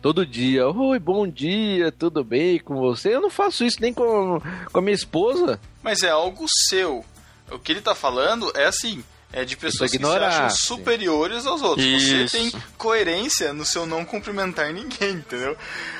todo 0.00 0.24
dia, 0.24 0.68
oi, 0.68 0.98
bom 0.98 1.26
dia, 1.26 1.90
tudo 1.90 2.22
bem 2.22 2.58
com 2.58 2.76
você? 2.76 3.14
Eu 3.14 3.20
não 3.20 3.30
faço 3.30 3.64
isso 3.64 3.78
nem 3.80 3.92
com, 3.92 4.40
com 4.72 4.78
a 4.78 4.82
minha 4.82 4.94
esposa. 4.94 5.60
mas 5.82 6.02
é 6.02 6.10
algo 6.10 6.46
seu. 6.68 7.04
O 7.50 7.58
que 7.58 7.72
ele 7.72 7.80
tá 7.80 7.94
falando 7.94 8.50
é 8.54 8.66
assim. 8.66 9.02
É 9.38 9.44
de 9.44 9.54
pessoas 9.54 9.90
que 9.90 9.98
se 9.98 10.04
acham 10.06 10.48
superiores 10.48 11.44
aos 11.44 11.60
outros. 11.60 11.84
Isso. 11.86 12.28
Você 12.30 12.38
tem 12.38 12.62
coerência 12.78 13.52
no 13.52 13.66
seu 13.66 13.84
não 13.84 14.02
cumprimentar 14.02 14.72
ninguém, 14.72 15.10
entendeu? 15.20 15.54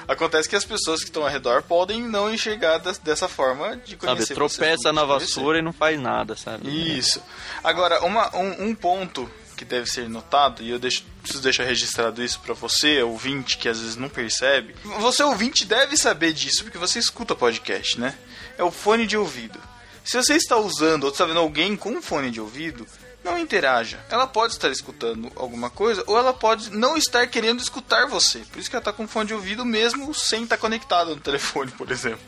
Acontece 0.08 0.48
que 0.48 0.56
as 0.56 0.64
pessoas 0.64 1.00
que 1.00 1.10
estão 1.10 1.22
ao 1.22 1.28
redor 1.28 1.62
podem 1.62 2.00
não 2.02 2.32
enxergar 2.32 2.78
des- 2.78 2.96
dessa 2.96 3.28
forma 3.28 3.76
de 3.76 3.90
Sabe, 3.90 3.96
conhecer 3.98 4.26
você, 4.28 4.34
tropeça 4.34 4.88
de 4.88 4.94
na 4.94 5.04
vassoura 5.04 5.58
e 5.58 5.62
não 5.62 5.72
faz 5.74 6.00
nada, 6.00 6.34
sabe? 6.34 6.66
Isso. 6.98 7.22
Agora, 7.62 8.02
uma- 8.06 8.34
um, 8.34 8.68
um 8.68 8.74
ponto 8.74 9.30
que 9.54 9.66
deve 9.66 9.86
ser 9.86 10.08
notado, 10.08 10.62
e 10.62 10.70
eu 10.70 10.78
deixo- 10.78 11.04
preciso 11.20 11.42
deixar 11.42 11.64
registrado 11.64 12.22
isso 12.24 12.40
pra 12.40 12.54
você, 12.54 13.02
ouvinte, 13.02 13.58
que 13.58 13.68
às 13.68 13.78
vezes 13.80 13.96
não 13.96 14.08
percebe. 14.08 14.74
Você, 15.00 15.22
ouvinte, 15.22 15.66
deve 15.66 15.96
saber 15.98 16.32
disso, 16.32 16.62
porque 16.64 16.78
você 16.78 16.98
escuta 16.98 17.34
podcast, 17.34 18.00
né? 18.00 18.14
É 18.56 18.64
o 18.64 18.70
fone 18.70 19.06
de 19.06 19.16
ouvido. 19.16 19.58
Se 20.04 20.16
você 20.16 20.36
está 20.36 20.56
usando 20.56 21.04
ou 21.04 21.10
está 21.10 21.26
vendo 21.26 21.40
alguém 21.40 21.76
com 21.76 21.90
um 21.90 22.00
fone 22.00 22.30
de 22.30 22.40
ouvido, 22.40 22.86
não 23.26 23.38
interaja. 23.38 23.98
Ela 24.10 24.26
pode 24.26 24.54
estar 24.54 24.70
escutando 24.70 25.30
alguma 25.36 25.68
coisa, 25.68 26.02
ou 26.06 26.16
ela 26.16 26.32
pode 26.32 26.70
não 26.70 26.96
estar 26.96 27.26
querendo 27.26 27.60
escutar 27.60 28.06
você. 28.06 28.38
Por 28.50 28.58
isso 28.58 28.70
que 28.70 28.76
ela 28.76 28.80
está 28.80 28.92
com 28.92 29.06
fone 29.06 29.26
de 29.28 29.34
ouvido 29.34 29.64
mesmo 29.64 30.14
sem 30.14 30.44
estar 30.44 30.56
conectada 30.56 31.10
no 31.10 31.20
telefone, 31.20 31.70
por 31.72 31.90
exemplo. 31.90 32.20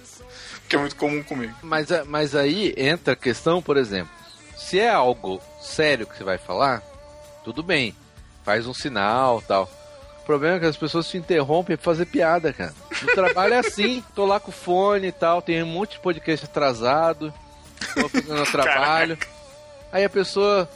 Que 0.69 0.77
é 0.77 0.79
muito 0.79 0.97
comum 0.97 1.23
comigo. 1.23 1.55
Mas, 1.63 1.91
a- 1.91 2.05
mas 2.05 2.35
aí 2.35 2.75
entra 2.77 3.15
a 3.15 3.17
questão, 3.17 3.63
por 3.63 3.77
exemplo, 3.79 4.11
se 4.57 4.79
é 4.79 4.91
algo 4.91 5.41
sério 5.63 6.07
que 6.07 6.17
você 6.19 6.25
vai 6.25 6.37
falar, 6.37 6.83
tudo 7.45 7.63
bem, 7.63 7.97
faz 8.45 8.67
um 8.67 8.75
sinal 8.75 9.41
tal. 9.41 9.71
O 10.21 10.27
problema 10.29 10.57
é 10.57 10.61
que 10.61 10.67
as 10.67 10.77
pessoas 10.77 11.09
te 11.09 11.17
interrompem 11.17 11.75
pra 11.77 11.85
fazer 11.85 12.05
piada, 12.05 12.53
cara. 12.53 12.75
No 13.01 13.15
trabalho 13.15 13.55
é 13.55 13.59
assim, 13.61 14.05
tô 14.15 14.27
lá 14.27 14.39
com 14.39 14.51
o 14.51 14.55
fone 14.55 15.07
e 15.07 15.13
tal, 15.13 15.41
tem 15.41 15.63
um 15.63 15.67
monte 15.67 15.93
de 15.93 16.01
podcast 16.01 16.45
atrasado, 16.45 17.33
tô 17.95 18.09
fazendo 18.11 18.43
o 18.43 18.45
trabalho. 18.53 19.17
Aí 19.91 20.05
a 20.05 20.11
pessoa 20.11 20.69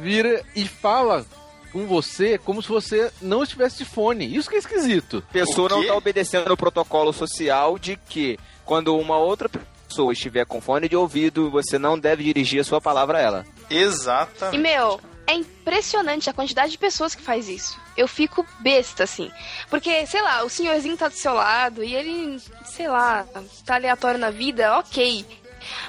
vira 0.00 0.44
e 0.54 0.66
fala 0.66 1.24
com 1.72 1.86
você 1.86 2.38
como 2.38 2.62
se 2.62 2.68
você 2.68 3.10
não 3.20 3.42
estivesse 3.42 3.78
de 3.78 3.84
fone. 3.84 4.34
Isso 4.34 4.48
que 4.48 4.56
é 4.56 4.58
esquisito. 4.58 5.22
A 5.28 5.32
pessoa 5.32 5.68
não 5.68 5.82
quê? 5.82 5.88
tá 5.88 5.94
obedecendo 5.94 6.52
o 6.52 6.56
protocolo 6.56 7.12
social 7.12 7.78
de 7.78 7.96
que 7.96 8.38
quando 8.64 8.96
uma 8.96 9.18
outra 9.18 9.50
pessoa 9.88 10.12
estiver 10.12 10.46
com 10.46 10.60
fone 10.60 10.88
de 10.88 10.96
ouvido, 10.96 11.50
você 11.50 11.78
não 11.78 11.98
deve 11.98 12.24
dirigir 12.24 12.60
a 12.60 12.64
sua 12.64 12.80
palavra 12.80 13.18
a 13.18 13.20
ela. 13.20 13.46
Exatamente. 13.70 14.56
E, 14.56 14.58
meu, 14.58 15.00
é 15.26 15.34
impressionante 15.34 16.30
a 16.30 16.32
quantidade 16.32 16.72
de 16.72 16.78
pessoas 16.78 17.14
que 17.14 17.22
faz 17.22 17.48
isso. 17.48 17.78
Eu 17.96 18.06
fico 18.06 18.46
besta, 18.60 19.04
assim. 19.04 19.30
Porque, 19.68 20.06
sei 20.06 20.22
lá, 20.22 20.44
o 20.44 20.50
senhorzinho 20.50 20.96
tá 20.96 21.08
do 21.08 21.14
seu 21.14 21.34
lado 21.34 21.82
e 21.82 21.94
ele, 21.94 22.40
sei 22.64 22.88
lá, 22.88 23.26
tá 23.64 23.74
aleatório 23.74 24.18
na 24.20 24.30
vida, 24.30 24.78
ok. 24.78 25.24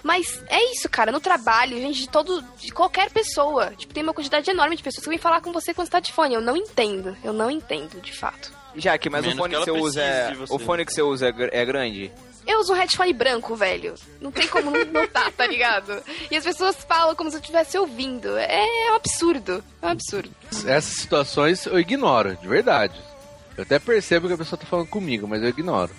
Mas 0.03 0.43
é 0.47 0.71
isso, 0.73 0.89
cara, 0.89 1.11
no 1.11 1.19
trabalho, 1.19 1.77
gente, 1.77 2.01
de 2.01 2.09
todo. 2.09 2.43
de 2.59 2.71
qualquer 2.71 3.09
pessoa. 3.11 3.71
Tipo, 3.75 3.93
tem 3.93 4.03
uma 4.03 4.13
quantidade 4.13 4.49
enorme 4.49 4.75
de 4.75 4.83
pessoas 4.83 5.03
que 5.03 5.09
vêm 5.09 5.17
falar 5.19 5.41
com 5.41 5.51
você 5.51 5.73
quando 5.73 5.87
você 5.87 5.91
tá 5.91 5.99
de 5.99 6.13
fone. 6.13 6.35
Eu 6.35 6.41
não 6.41 6.55
entendo. 6.55 7.15
Eu 7.23 7.33
não 7.33 7.49
entendo, 7.49 8.01
de 8.01 8.13
fato. 8.13 8.51
Jaque, 8.75 9.09
mas 9.09 9.21
o 9.21 9.29
Menos 9.29 9.39
fone 9.39 9.55
que 9.55 9.59
que, 9.59 9.65
você 9.65 9.79
usa 9.79 10.01
é, 10.01 10.33
você. 10.35 10.53
o 10.53 10.59
fone 10.59 10.85
que 10.85 10.93
você 10.93 11.01
usa 11.01 11.27
é 11.29 11.61
é 11.61 11.65
grande? 11.65 12.11
Eu 12.45 12.59
uso 12.59 12.71
um 12.71 12.75
headphone 12.75 13.11
branco, 13.11 13.55
velho. 13.55 13.93
Não 14.21 14.31
tem 14.31 14.47
como 14.47 14.71
não 14.71 14.85
notar, 14.85 15.31
tá 15.33 15.45
ligado? 15.45 16.01
E 16.31 16.37
as 16.37 16.45
pessoas 16.45 16.77
falam 16.87 17.13
como 17.13 17.29
se 17.29 17.35
eu 17.35 17.41
estivesse 17.41 17.77
ouvindo. 17.77 18.37
É 18.37 18.91
um 18.91 18.95
absurdo. 18.95 19.61
É 19.81 19.85
um 19.85 19.89
absurdo. 19.89 20.31
Essas 20.65 20.95
situações 20.95 21.65
eu 21.65 21.77
ignoro, 21.77 22.37
de 22.37 22.47
verdade. 22.47 22.95
Eu 23.57 23.63
até 23.63 23.79
percebo 23.79 24.27
que 24.27 24.33
a 24.33 24.37
pessoa 24.37 24.57
tá 24.57 24.65
falando 24.65 24.87
comigo, 24.87 25.27
mas 25.27 25.41
eu 25.43 25.49
ignoro. 25.49 25.91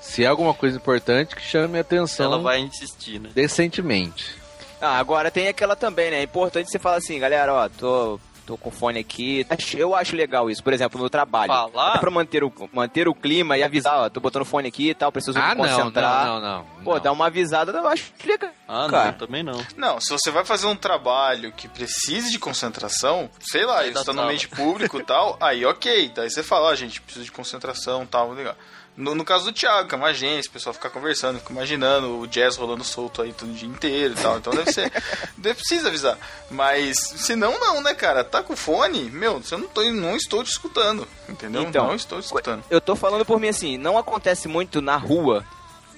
Se 0.00 0.24
é 0.24 0.26
alguma 0.26 0.54
coisa 0.54 0.76
importante, 0.76 1.34
que 1.36 1.42
chame 1.42 1.78
a 1.78 1.80
atenção 1.82 2.26
Ela 2.32 2.38
vai 2.42 2.60
insistir, 2.60 3.18
né? 3.20 3.30
decentemente. 3.34 4.36
Ah, 4.80 4.98
agora 4.98 5.30
tem 5.30 5.48
aquela 5.48 5.74
também, 5.74 6.10
né? 6.10 6.20
É 6.20 6.22
importante 6.22 6.70
você 6.70 6.78
falar 6.78 6.96
assim, 6.98 7.18
galera, 7.18 7.52
ó, 7.52 7.68
tô, 7.68 8.20
tô 8.46 8.56
com 8.56 8.70
fone 8.70 9.00
aqui. 9.00 9.44
Eu 9.76 9.92
acho 9.94 10.14
legal 10.14 10.48
isso, 10.48 10.62
por 10.62 10.72
exemplo, 10.72 11.00
no 11.02 11.10
trabalho. 11.10 11.52
Falar? 11.52 11.94
Dá 11.94 11.98
pra 11.98 12.10
manter 12.12 12.44
o, 12.44 12.52
manter 12.72 13.08
o 13.08 13.14
clima 13.14 13.58
e 13.58 13.62
avisar, 13.64 13.98
ó, 13.98 14.08
tô 14.08 14.20
botando 14.20 14.44
fone 14.44 14.68
aqui 14.68 14.90
e 14.90 14.94
tal, 14.94 15.10
preciso 15.10 15.36
Ah, 15.36 15.54
me 15.54 15.62
não, 15.62 15.68
não, 15.68 15.76
concentrar. 15.78 16.26
não, 16.26 16.40
não. 16.40 16.64
Pô, 16.84 16.94
não. 16.94 17.00
dá 17.00 17.10
uma 17.12 17.26
avisada, 17.26 17.72
eu 17.72 17.88
acho 17.88 18.04
legal. 18.24 18.50
Ah, 18.68 18.86
cara. 18.88 19.06
não, 19.10 19.18
também 19.18 19.42
não. 19.42 19.66
Não, 19.76 20.00
se 20.00 20.10
você 20.12 20.30
vai 20.30 20.44
fazer 20.44 20.68
um 20.68 20.76
trabalho 20.76 21.50
que 21.52 21.66
precise 21.66 22.30
de 22.30 22.38
concentração, 22.38 23.28
sei 23.40 23.64
lá, 23.66 23.82
dá 23.82 24.04
tá 24.04 24.12
no 24.12 24.22
ambiente 24.22 24.46
público 24.48 25.00
e 25.00 25.02
tal, 25.02 25.36
aí 25.40 25.66
ok. 25.66 26.12
Daí 26.14 26.30
você 26.30 26.44
fala, 26.44 26.68
ó, 26.68 26.74
gente, 26.76 27.00
preciso 27.02 27.24
de 27.24 27.32
concentração 27.32 28.04
e 28.04 28.06
tal, 28.06 28.30
legal. 28.30 28.54
No, 28.98 29.14
no 29.14 29.24
caso 29.24 29.44
do 29.44 29.52
Thiago, 29.52 29.88
que 29.88 29.94
é 29.94 29.98
uma 29.98 30.08
agência, 30.08 30.50
o 30.50 30.52
pessoal 30.52 30.74
fica 30.74 30.90
conversando, 30.90 31.38
fica 31.38 31.52
imaginando 31.52 32.18
o 32.18 32.26
jazz 32.26 32.56
rolando 32.56 32.82
solto 32.82 33.22
aí 33.22 33.32
todo 33.32 33.52
dia 33.52 33.68
inteiro 33.68 34.12
e 34.12 34.20
tal. 34.20 34.38
Então 34.38 34.52
deve 34.52 34.72
ser. 34.72 34.90
deve 35.38 35.54
precisa 35.54 35.86
avisar. 35.86 36.18
Mas 36.50 36.98
se 36.98 37.36
não, 37.36 37.60
não, 37.60 37.80
né, 37.80 37.94
cara? 37.94 38.24
Tá 38.24 38.42
com 38.42 38.56
fone, 38.56 39.08
meu, 39.08 39.38
você 39.38 39.56
não, 39.56 39.68
tô, 39.68 39.84
não 39.84 40.16
estou 40.16 40.42
te 40.42 40.50
escutando. 40.50 41.06
Entendeu? 41.28 41.62
Então, 41.62 41.86
não 41.86 41.94
estou 41.94 42.20
te 42.20 42.24
escutando. 42.24 42.64
Eu 42.68 42.80
tô 42.80 42.96
falando 42.96 43.24
por 43.24 43.38
mim 43.38 43.46
assim, 43.46 43.78
não 43.78 43.96
acontece 43.96 44.48
muito 44.48 44.82
na 44.82 44.96
rua 44.96 45.44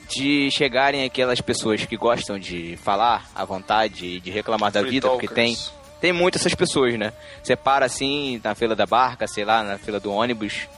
de 0.06 0.50
chegarem 0.50 1.02
aquelas 1.02 1.40
pessoas 1.40 1.86
que 1.86 1.96
gostam 1.96 2.38
de 2.38 2.76
falar 2.84 3.30
à 3.34 3.46
vontade, 3.46 4.20
de 4.20 4.30
reclamar 4.30 4.70
da 4.70 4.80
Free 4.80 4.90
vida, 4.90 5.08
porque 5.08 5.26
tem 5.26 5.54
talkers. 5.54 5.72
tem 6.02 6.12
muitas 6.12 6.42
essas 6.42 6.54
pessoas, 6.54 6.98
né? 6.98 7.14
Você 7.42 7.56
para 7.56 7.86
assim 7.86 8.38
na 8.44 8.54
fila 8.54 8.76
da 8.76 8.84
barca, 8.84 9.26
sei 9.26 9.46
lá, 9.46 9.62
na 9.62 9.78
fila 9.78 9.98
do 9.98 10.12
ônibus, 10.12 10.68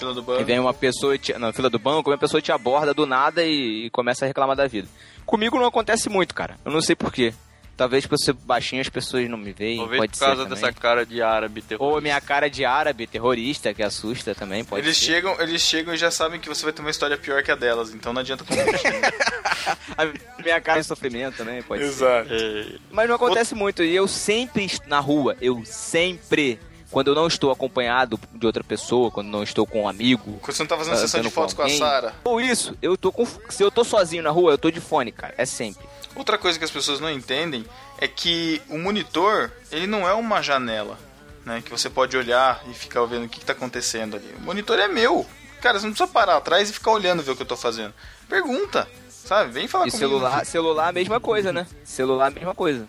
Fila 0.00 0.12
do 0.14 0.20
e 0.20 0.24
banco. 0.24 0.44
vem 0.44 0.58
uma 0.58 0.74
pessoa 0.74 1.16
te- 1.16 1.32
na 1.38 1.52
fila 1.52 1.70
do 1.70 1.78
banco, 1.78 2.10
uma 2.10 2.18
pessoa 2.18 2.40
te 2.42 2.50
aborda 2.50 2.92
do 2.92 3.06
nada 3.06 3.44
e, 3.44 3.86
e 3.86 3.90
começa 3.90 4.24
a 4.24 4.28
reclamar 4.28 4.56
da 4.56 4.66
vida. 4.66 4.88
Comigo 5.24 5.56
não 5.58 5.66
acontece 5.66 6.08
muito, 6.08 6.34
cara. 6.34 6.56
Eu 6.64 6.72
não 6.72 6.80
sei 6.80 6.96
porquê. 6.96 7.32
Talvez 7.76 8.06
por 8.06 8.18
ser 8.18 8.34
baixinho 8.34 8.82
as 8.82 8.90
pessoas 8.90 9.26
não 9.26 9.38
me 9.38 9.52
veem, 9.54 9.78
Talvez 9.78 10.00
pode 10.00 10.10
por 10.10 10.18
ser 10.18 10.24
causa 10.26 10.42
também. 10.42 10.60
dessa 10.60 10.70
cara 10.72 11.06
de 11.06 11.22
árabe 11.22 11.62
terrorista. 11.62 11.82
Ou 11.92 11.96
a 11.96 12.00
minha 12.02 12.20
cara 12.20 12.50
de 12.50 12.62
árabe 12.62 13.06
terrorista 13.06 13.72
que 13.72 13.82
assusta 13.82 14.34
também, 14.34 14.62
pode 14.64 14.84
Eles 14.84 14.98
ser. 14.98 15.04
chegam, 15.06 15.40
eles 15.40 15.62
chegam 15.62 15.94
e 15.94 15.96
já 15.96 16.10
sabem 16.10 16.38
que 16.38 16.46
você 16.48 16.62
vai 16.62 16.74
ter 16.74 16.82
uma 16.82 16.90
história 16.90 17.16
pior 17.16 17.42
que 17.42 17.50
a 17.50 17.54
delas, 17.54 17.94
então 17.94 18.12
não 18.12 18.20
adianta 18.20 18.44
competir. 18.44 18.92
A 19.96 20.42
minha 20.42 20.60
cara 20.60 20.80
de 20.80 20.86
sofrimento 20.86 21.36
também, 21.38 21.62
pode 21.62 21.82
ser. 21.84 21.88
Exato. 21.88 22.28
É, 22.32 22.66
Mas 22.90 23.08
não 23.08 23.16
acontece 23.16 23.54
muito. 23.54 23.82
E 23.82 23.94
eu 23.94 24.06
sempre, 24.08 24.70
na 24.86 25.00
rua, 25.00 25.36
eu 25.40 25.62
sempre 25.64 26.58
quando 26.90 27.08
eu 27.08 27.14
não 27.14 27.26
estou 27.26 27.50
acompanhado 27.50 28.18
de 28.34 28.46
outra 28.46 28.64
pessoa, 28.64 29.10
quando 29.10 29.28
não 29.28 29.42
estou 29.42 29.66
com 29.66 29.82
um 29.82 29.88
amigo. 29.88 30.38
Quando 30.42 30.54
você 30.56 30.62
não 30.62 30.68
tá 30.68 30.76
fazendo 30.76 30.94
Ah, 30.94 30.96
sessão 30.96 31.20
de 31.20 31.24
tendo 31.28 31.34
com 31.34 31.40
fotos 31.40 31.54
com 31.54 31.62
a. 31.62 31.68
Sara. 31.70 32.14
Ou 32.24 32.40
isso, 32.40 32.76
eu 32.82 32.96
tô 32.96 33.12
com. 33.12 33.26
Se 33.48 33.62
eu 33.62 33.70
tô 33.70 33.84
sozinho 33.84 34.22
na 34.22 34.30
rua, 34.30 34.52
eu 34.52 34.58
tô 34.58 34.70
de 34.70 34.80
fone, 34.80 35.12
cara. 35.12 35.34
É 35.38 35.44
sempre. 35.46 35.84
Outra 36.16 36.36
coisa 36.36 36.58
que 36.58 36.64
as 36.64 36.70
pessoas 36.70 36.98
não 37.00 37.10
entendem 37.10 37.64
é 37.98 38.08
que 38.08 38.60
o 38.68 38.76
monitor, 38.78 39.50
ele 39.70 39.86
não 39.86 40.08
é 40.08 40.12
uma 40.12 40.42
janela, 40.42 40.98
né? 41.46 41.62
Que 41.64 41.70
você 41.70 41.88
pode 41.88 42.16
olhar 42.16 42.60
e 42.68 42.74
ficar 42.74 43.04
vendo 43.04 43.26
o 43.26 43.28
que, 43.28 43.38
que 43.38 43.46
tá 43.46 43.52
acontecendo 43.52 44.16
ali. 44.16 44.34
O 44.38 44.40
monitor 44.40 44.78
é 44.78 44.88
meu. 44.88 45.24
Cara, 45.60 45.78
você 45.78 45.86
não 45.86 45.92
precisa 45.92 46.10
parar 46.12 46.36
atrás 46.38 46.70
e 46.70 46.72
ficar 46.72 46.90
olhando 46.90 47.22
ver 47.22 47.30
o 47.32 47.36
que 47.36 47.42
eu 47.42 47.46
tô 47.46 47.56
fazendo. 47.56 47.92
Pergunta, 48.28 48.88
sabe? 49.08 49.52
Vem 49.52 49.68
falar 49.68 49.86
E 49.86 49.90
comigo. 49.90 50.08
celular, 50.08 50.44
celular 50.46 50.88
a 50.88 50.92
mesma 50.92 51.20
coisa, 51.20 51.52
né? 51.52 51.66
Celular 51.84 52.26
a 52.26 52.30
mesma 52.30 52.54
coisa. 52.54 52.88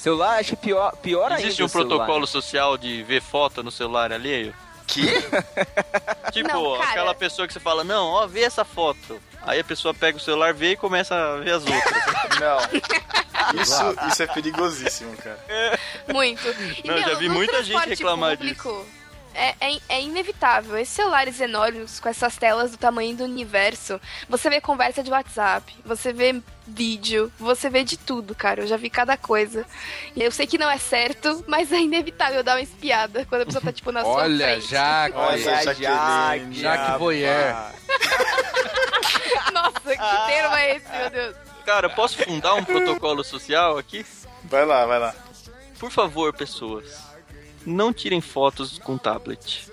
Celular 0.00 0.38
acho 0.40 0.56
pior, 0.56 0.96
pior 0.96 1.30
ainda. 1.30 1.42
Existe 1.42 1.62
um 1.62 1.66
o 1.66 1.68
celular, 1.68 1.88
protocolo 1.88 2.20
né? 2.20 2.26
social 2.26 2.78
de 2.78 3.02
ver 3.02 3.20
foto 3.20 3.62
no 3.62 3.70
celular 3.70 4.10
alheio? 4.10 4.54
Que? 4.86 5.04
Tipo, 6.32 6.48
Não, 6.48 6.80
aquela 6.80 7.12
pessoa 7.12 7.46
que 7.46 7.52
você 7.52 7.58
fala, 7.58 7.82
não, 7.82 8.06
ó, 8.06 8.26
vê 8.26 8.42
essa 8.42 8.64
foto. 8.64 9.20
Aí 9.42 9.58
a 9.58 9.64
pessoa 9.64 9.92
pega 9.92 10.16
o 10.16 10.20
celular, 10.20 10.54
vê 10.54 10.72
e 10.72 10.76
começa 10.76 11.14
a 11.14 11.36
ver 11.38 11.50
as 11.50 11.64
outras. 11.66 12.04
Não. 12.38 13.60
Isso, 13.60 14.08
isso 14.08 14.22
é 14.22 14.26
perigosíssimo, 14.28 15.16
cara. 15.16 15.40
Muito. 16.12 16.46
E, 16.84 16.86
Não, 16.86 16.94
meu, 16.94 17.02
já 17.02 17.14
vi 17.14 17.28
muita 17.28 17.62
gente 17.64 17.88
reclamar 17.88 18.36
público, 18.38 18.86
É, 19.34 19.54
é, 19.60 19.78
é 19.88 20.02
inevitável. 20.02 20.76
Esses 20.76 20.94
celulares 20.94 21.40
enormes, 21.40 22.00
com 22.00 22.08
essas 22.08 22.36
telas 22.36 22.72
do 22.72 22.76
tamanho 22.76 23.16
do 23.16 23.24
universo, 23.24 24.00
você 24.28 24.50
vê 24.50 24.60
conversa 24.60 25.02
de 25.02 25.10
WhatsApp, 25.10 25.74
você 25.84 26.12
vê 26.12 26.40
vídeo, 26.66 27.32
você 27.38 27.68
vê 27.68 27.84
de 27.84 27.96
tudo, 27.96 28.34
cara. 28.34 28.62
Eu 28.62 28.66
já 28.66 28.76
vi 28.76 28.90
cada 28.90 29.16
coisa. 29.16 29.64
E 30.14 30.22
eu 30.22 30.30
sei 30.30 30.46
que 30.46 30.58
não 30.58 30.70
é 30.70 30.78
certo, 30.78 31.44
mas 31.46 31.72
é 31.72 31.80
inevitável 31.80 32.42
dar 32.42 32.54
uma 32.54 32.62
espiada 32.62 33.24
quando 33.26 33.42
a 33.42 33.46
pessoa 33.46 33.62
tá, 33.62 33.72
tipo, 33.72 33.92
na 33.92 34.02
sua 34.02 34.12
Olha, 34.12 34.46
frente. 34.46 34.68
Jaque. 34.68 35.16
Olha, 35.16 35.62
Jaqueline. 35.64 36.54
Jaque 36.60 36.98
Voyeur. 36.98 37.72
Nossa, 39.52 39.80
que 39.80 40.26
termo 40.26 40.54
é 40.54 40.76
esse, 40.76 40.88
meu 40.88 41.10
Deus? 41.10 41.36
Cara, 41.64 41.86
eu 41.86 41.90
posso 41.90 42.18
fundar 42.18 42.54
um 42.54 42.64
protocolo 42.64 43.22
social 43.22 43.78
aqui? 43.78 44.04
Vai 44.44 44.64
lá, 44.64 44.86
vai 44.86 44.98
lá. 44.98 45.14
Por 45.78 45.90
favor, 45.90 46.32
pessoas, 46.32 46.98
não 47.66 47.92
tirem 47.92 48.20
fotos 48.20 48.78
com 48.78 48.98
tablet. 48.98 49.68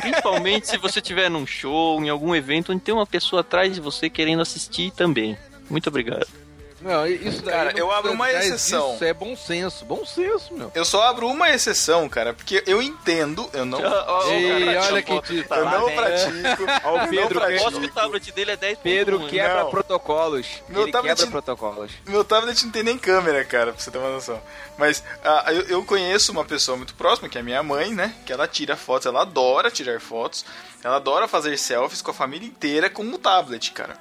Principalmente 0.00 0.68
se 0.68 0.76
você 0.76 1.00
estiver 1.00 1.30
num 1.30 1.46
show, 1.46 2.02
em 2.02 2.08
algum 2.08 2.34
evento 2.34 2.72
onde 2.72 2.82
tem 2.82 2.94
uma 2.94 3.06
pessoa 3.06 3.40
atrás 3.40 3.74
de 3.74 3.80
você 3.80 4.10
querendo 4.10 4.42
assistir 4.42 4.90
também. 4.92 5.36
Muito 5.68 5.88
obrigado. 5.88 6.39
Não, 6.80 7.06
isso 7.06 7.42
daí 7.42 7.54
Cara, 7.54 7.72
não 7.72 7.78
eu 7.78 7.90
abro 7.92 8.12
uma 8.12 8.32
exceção. 8.32 8.94
Isso 8.94 9.04
é 9.04 9.12
bom 9.12 9.36
senso. 9.36 9.84
Bom 9.84 10.04
senso, 10.06 10.54
meu. 10.54 10.70
Eu 10.74 10.84
só 10.84 11.02
abro 11.02 11.26
uma 11.28 11.50
exceção, 11.50 12.08
cara, 12.08 12.32
porque 12.32 12.62
eu 12.66 12.80
entendo, 12.80 13.48
eu 13.52 13.64
não. 13.66 13.80
Ei, 14.30 14.76
olha 14.76 15.02
quem 15.02 15.20
te... 15.20 15.46
Eu 15.48 15.64
lá 15.64 15.78
não 15.78 15.86
vem. 15.86 15.96
pratico. 15.96 16.64
Ó, 16.84 16.94
o 16.94 17.00
eu 17.02 17.08
Pedro 17.08 17.40
Posso 17.40 17.80
que 17.80 17.86
o 17.86 17.92
tablet 17.92 18.32
dele 18.32 18.50
é 18.52 18.56
10 18.56 18.78
Pedro 18.78 19.26
quebra 19.26 19.64
Não. 19.64 19.70
protocolos. 19.70 20.46
Meu 20.68 20.82
Ele 20.82 20.92
tablet- 20.92 21.16
quebra 21.16 21.30
protocolos. 21.30 21.92
Meu 22.06 22.24
tablet 22.24 22.64
não 22.64 22.72
tem 22.72 22.82
nem 22.82 22.98
câmera, 22.98 23.44
cara, 23.44 23.72
pra 23.72 23.80
você 23.82 23.90
ter 23.90 23.98
uma 23.98 24.10
noção. 24.10 24.40
Mas 24.78 25.02
ah, 25.22 25.52
eu, 25.52 25.62
eu 25.62 25.84
conheço 25.84 26.32
uma 26.32 26.44
pessoa 26.44 26.76
muito 26.76 26.94
próxima, 26.94 27.28
que 27.28 27.36
é 27.36 27.40
a 27.40 27.44
minha 27.44 27.62
mãe, 27.62 27.92
né? 27.94 28.14
Que 28.24 28.32
ela 28.32 28.48
tira 28.48 28.76
fotos, 28.76 29.06
ela 29.06 29.22
adora 29.22 29.70
tirar 29.70 30.00
fotos. 30.00 30.44
Ela 30.82 30.96
adora 30.96 31.28
fazer 31.28 31.58
selfies 31.58 32.00
com 32.00 32.10
a 32.10 32.14
família 32.14 32.46
inteira 32.48 32.88
com 32.88 33.02
o 33.02 33.18
tablet, 33.18 33.72
cara. 33.72 33.96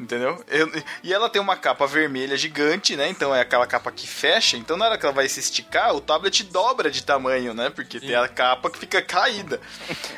Entendeu? 0.00 0.42
Eu- 0.48 0.70
e 1.02 1.12
ela 1.12 1.28
tem 1.28 1.40
uma 1.40 1.56
capa 1.56 1.86
vermelha 1.86 2.36
gigante, 2.36 2.96
né? 2.96 3.08
Então 3.08 3.34
é 3.34 3.40
aquela 3.40 3.66
capa 3.66 3.92
que 3.92 4.06
fecha. 4.06 4.56
Então 4.56 4.76
na 4.76 4.86
hora 4.86 4.98
que 4.98 5.04
ela 5.06 5.14
vai 5.14 5.28
se 5.28 5.38
esticar, 5.38 5.94
o 5.94 6.00
tablet 6.00 6.42
dobra 6.44 6.90
de 6.90 7.02
tamanho, 7.04 7.54
né? 7.54 7.70
Porque 7.70 8.00
tem 8.00 8.14
a 8.14 8.26
capa 8.26 8.68
que 8.70 8.78
fica 8.78 9.00
caída. 9.02 9.60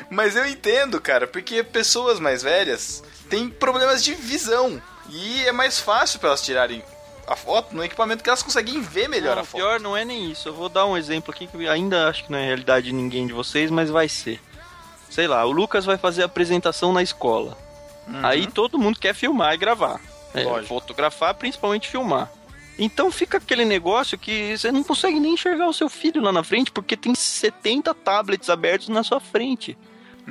Mas 0.09 0.35
eu 0.35 0.45
entendo, 0.45 0.99
cara, 0.99 1.27
porque 1.27 1.63
pessoas 1.63 2.19
mais 2.19 2.41
velhas 2.41 3.03
têm 3.29 3.49
problemas 3.49 4.03
de 4.03 4.13
visão. 4.15 4.81
E 5.09 5.43
é 5.45 5.51
mais 5.51 5.79
fácil 5.79 6.19
pra 6.19 6.29
elas 6.29 6.41
tirarem 6.41 6.83
a 7.27 7.35
foto 7.35 7.75
no 7.75 7.83
equipamento 7.83 8.23
que 8.23 8.29
elas 8.29 8.41
conseguem 8.43 8.81
ver 8.81 9.07
melhor 9.07 9.35
Não, 9.35 9.41
a 9.43 9.45
foto. 9.45 9.59
pior 9.61 9.79
não 9.79 9.95
é 9.95 10.03
nem 10.05 10.31
isso. 10.31 10.47
Eu 10.49 10.53
vou 10.53 10.69
dar 10.69 10.85
um 10.87 10.97
exemplo 10.97 11.31
aqui 11.33 11.45
que 11.47 11.67
ainda 11.67 12.07
acho 12.07 12.23
que 12.25 12.31
não 12.31 12.39
é 12.39 12.45
realidade 12.45 12.87
de 12.87 12.93
ninguém 12.93 13.27
de 13.27 13.33
vocês, 13.33 13.69
mas 13.69 13.89
vai 13.89 14.07
ser. 14.09 14.39
Sei 15.09 15.27
lá, 15.27 15.45
o 15.45 15.51
Lucas 15.51 15.85
vai 15.85 15.97
fazer 15.97 16.23
a 16.23 16.25
apresentação 16.25 16.91
na 16.91 17.03
escola. 17.03 17.55
Aí 18.23 18.47
todo 18.47 18.77
mundo 18.79 18.99
quer 18.99 19.13
filmar 19.13 19.53
e 19.53 19.57
gravar. 19.57 19.99
É, 20.33 20.43
fotografar, 20.67 21.33
principalmente 21.35 21.87
filmar. 21.87 22.29
Então 22.77 23.09
fica 23.09 23.37
aquele 23.37 23.63
negócio 23.63 24.17
que 24.17 24.57
você 24.57 24.69
não 24.71 24.83
consegue 24.83 25.17
nem 25.19 25.33
enxergar 25.35 25.67
o 25.67 25.73
seu 25.73 25.87
filho 25.87 26.21
lá 26.21 26.31
na 26.31 26.43
frente 26.43 26.71
porque 26.71 26.97
tem 26.97 27.15
70 27.15 27.93
tablets 27.93 28.49
abertos 28.49 28.89
na 28.89 29.01
sua 29.03 29.19
frente. 29.21 29.77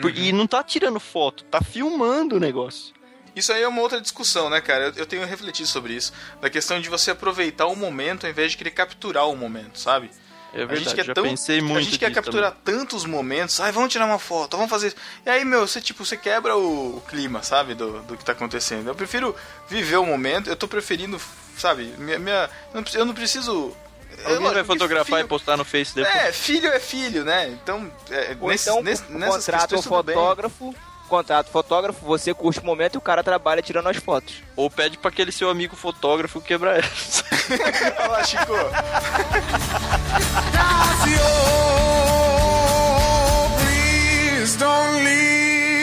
Por- 0.00 0.14
E 0.14 0.30
não 0.32 0.46
tá 0.46 0.62
tirando 0.62 1.00
foto, 1.00 1.42
tá 1.44 1.60
filmando 1.62 2.36
o 2.36 2.40
negócio. 2.40 2.92
Isso 3.34 3.52
aí 3.52 3.62
é 3.62 3.68
uma 3.68 3.80
outra 3.80 4.00
discussão, 4.00 4.48
né, 4.50 4.60
cara? 4.60 4.86
Eu, 4.88 4.92
eu 4.98 5.06
tenho 5.06 5.24
refletido 5.26 5.66
sobre 5.68 5.94
isso. 5.94 6.12
Da 6.40 6.50
questão 6.50 6.80
de 6.80 6.88
você 6.88 7.10
aproveitar 7.12 7.66
o 7.66 7.74
momento 7.74 8.24
ao 8.26 8.30
invés 8.30 8.50
de 8.52 8.58
querer 8.58 8.70
capturar 8.72 9.28
o 9.28 9.34
momento, 9.36 9.78
sabe? 9.78 10.10
É 10.54 10.62
a 10.62 10.66
verdade, 10.66 10.84
gente 10.84 10.94
quer 10.94 11.04
já 11.04 11.14
tão, 11.14 11.24
pensei 11.24 11.60
muito 11.60 11.78
A 11.78 11.80
gente 11.82 11.98
quer 11.98 12.08
disso 12.10 12.22
capturar 12.22 12.56
tantos 12.64 13.04
momentos. 13.04 13.60
Ai, 13.60 13.72
vamos 13.72 13.90
tirar 13.92 14.04
uma 14.06 14.18
foto, 14.18 14.56
vamos 14.56 14.70
fazer 14.70 14.88
isso. 14.88 14.96
E 15.26 15.30
aí, 15.30 15.44
meu, 15.44 15.66
você 15.66 15.80
tipo, 15.80 16.04
você 16.04 16.16
quebra 16.16 16.56
o, 16.56 16.96
o 16.98 17.00
clima, 17.08 17.42
sabe, 17.42 17.74
do, 17.74 18.00
do 18.02 18.16
que 18.16 18.24
tá 18.24 18.32
acontecendo. 18.32 18.88
Eu 18.88 18.94
prefiro 18.94 19.34
viver 19.68 19.96
o 19.96 20.06
momento, 20.06 20.48
eu 20.48 20.56
tô 20.56 20.68
preferindo, 20.68 21.20
sabe, 21.58 21.84
minha. 21.98 22.18
minha 22.18 22.50
eu, 22.72 22.74
não, 22.76 22.82
preciso- 22.82 22.98
eu 23.02 23.04
não 23.06 23.14
preciso. 23.14 23.76
é 24.24 24.32
Alguém 24.32 24.52
vai 24.52 24.64
fotografar 24.64 25.06
filho- 25.06 25.20
e 25.20 25.28
postar 25.28 25.56
no 25.56 25.64
Face 25.64 25.94
depois. 25.94 26.14
É, 26.14 26.32
filho 26.32 26.68
é 26.70 26.78
filho, 26.78 27.24
né? 27.24 27.48
Então, 27.48 27.90
é, 28.10 28.34
nesse, 28.40 28.68
então, 28.70 28.82
nesse, 28.82 29.02
nessas 29.10 29.44
contrata 29.46 29.76
um 29.76 29.82
fotógrafo, 29.82 30.74
contrata 31.04 31.48
um 31.48 31.52
fotógrafo, 31.52 32.04
você 32.04 32.32
curte 32.34 32.60
o 32.60 32.64
momento 32.64 32.94
e 32.94 32.98
o 32.98 33.00
cara 33.00 33.22
trabalha 33.22 33.62
tirando 33.62 33.88
as 33.88 33.96
fotos. 33.96 34.42
Ou 34.56 34.70
pede 34.70 34.98
pra 34.98 35.10
aquele 35.10 35.32
seu 35.32 35.50
amigo 35.50 35.76
fotógrafo 35.76 36.40
quebrar 36.40 36.78
essa. 36.78 37.24
Olha 37.98 38.10
lá, 38.10 38.24
Chico. 38.24 38.54
please 43.58 44.56
don't 44.58 45.04
leave. 45.04 45.73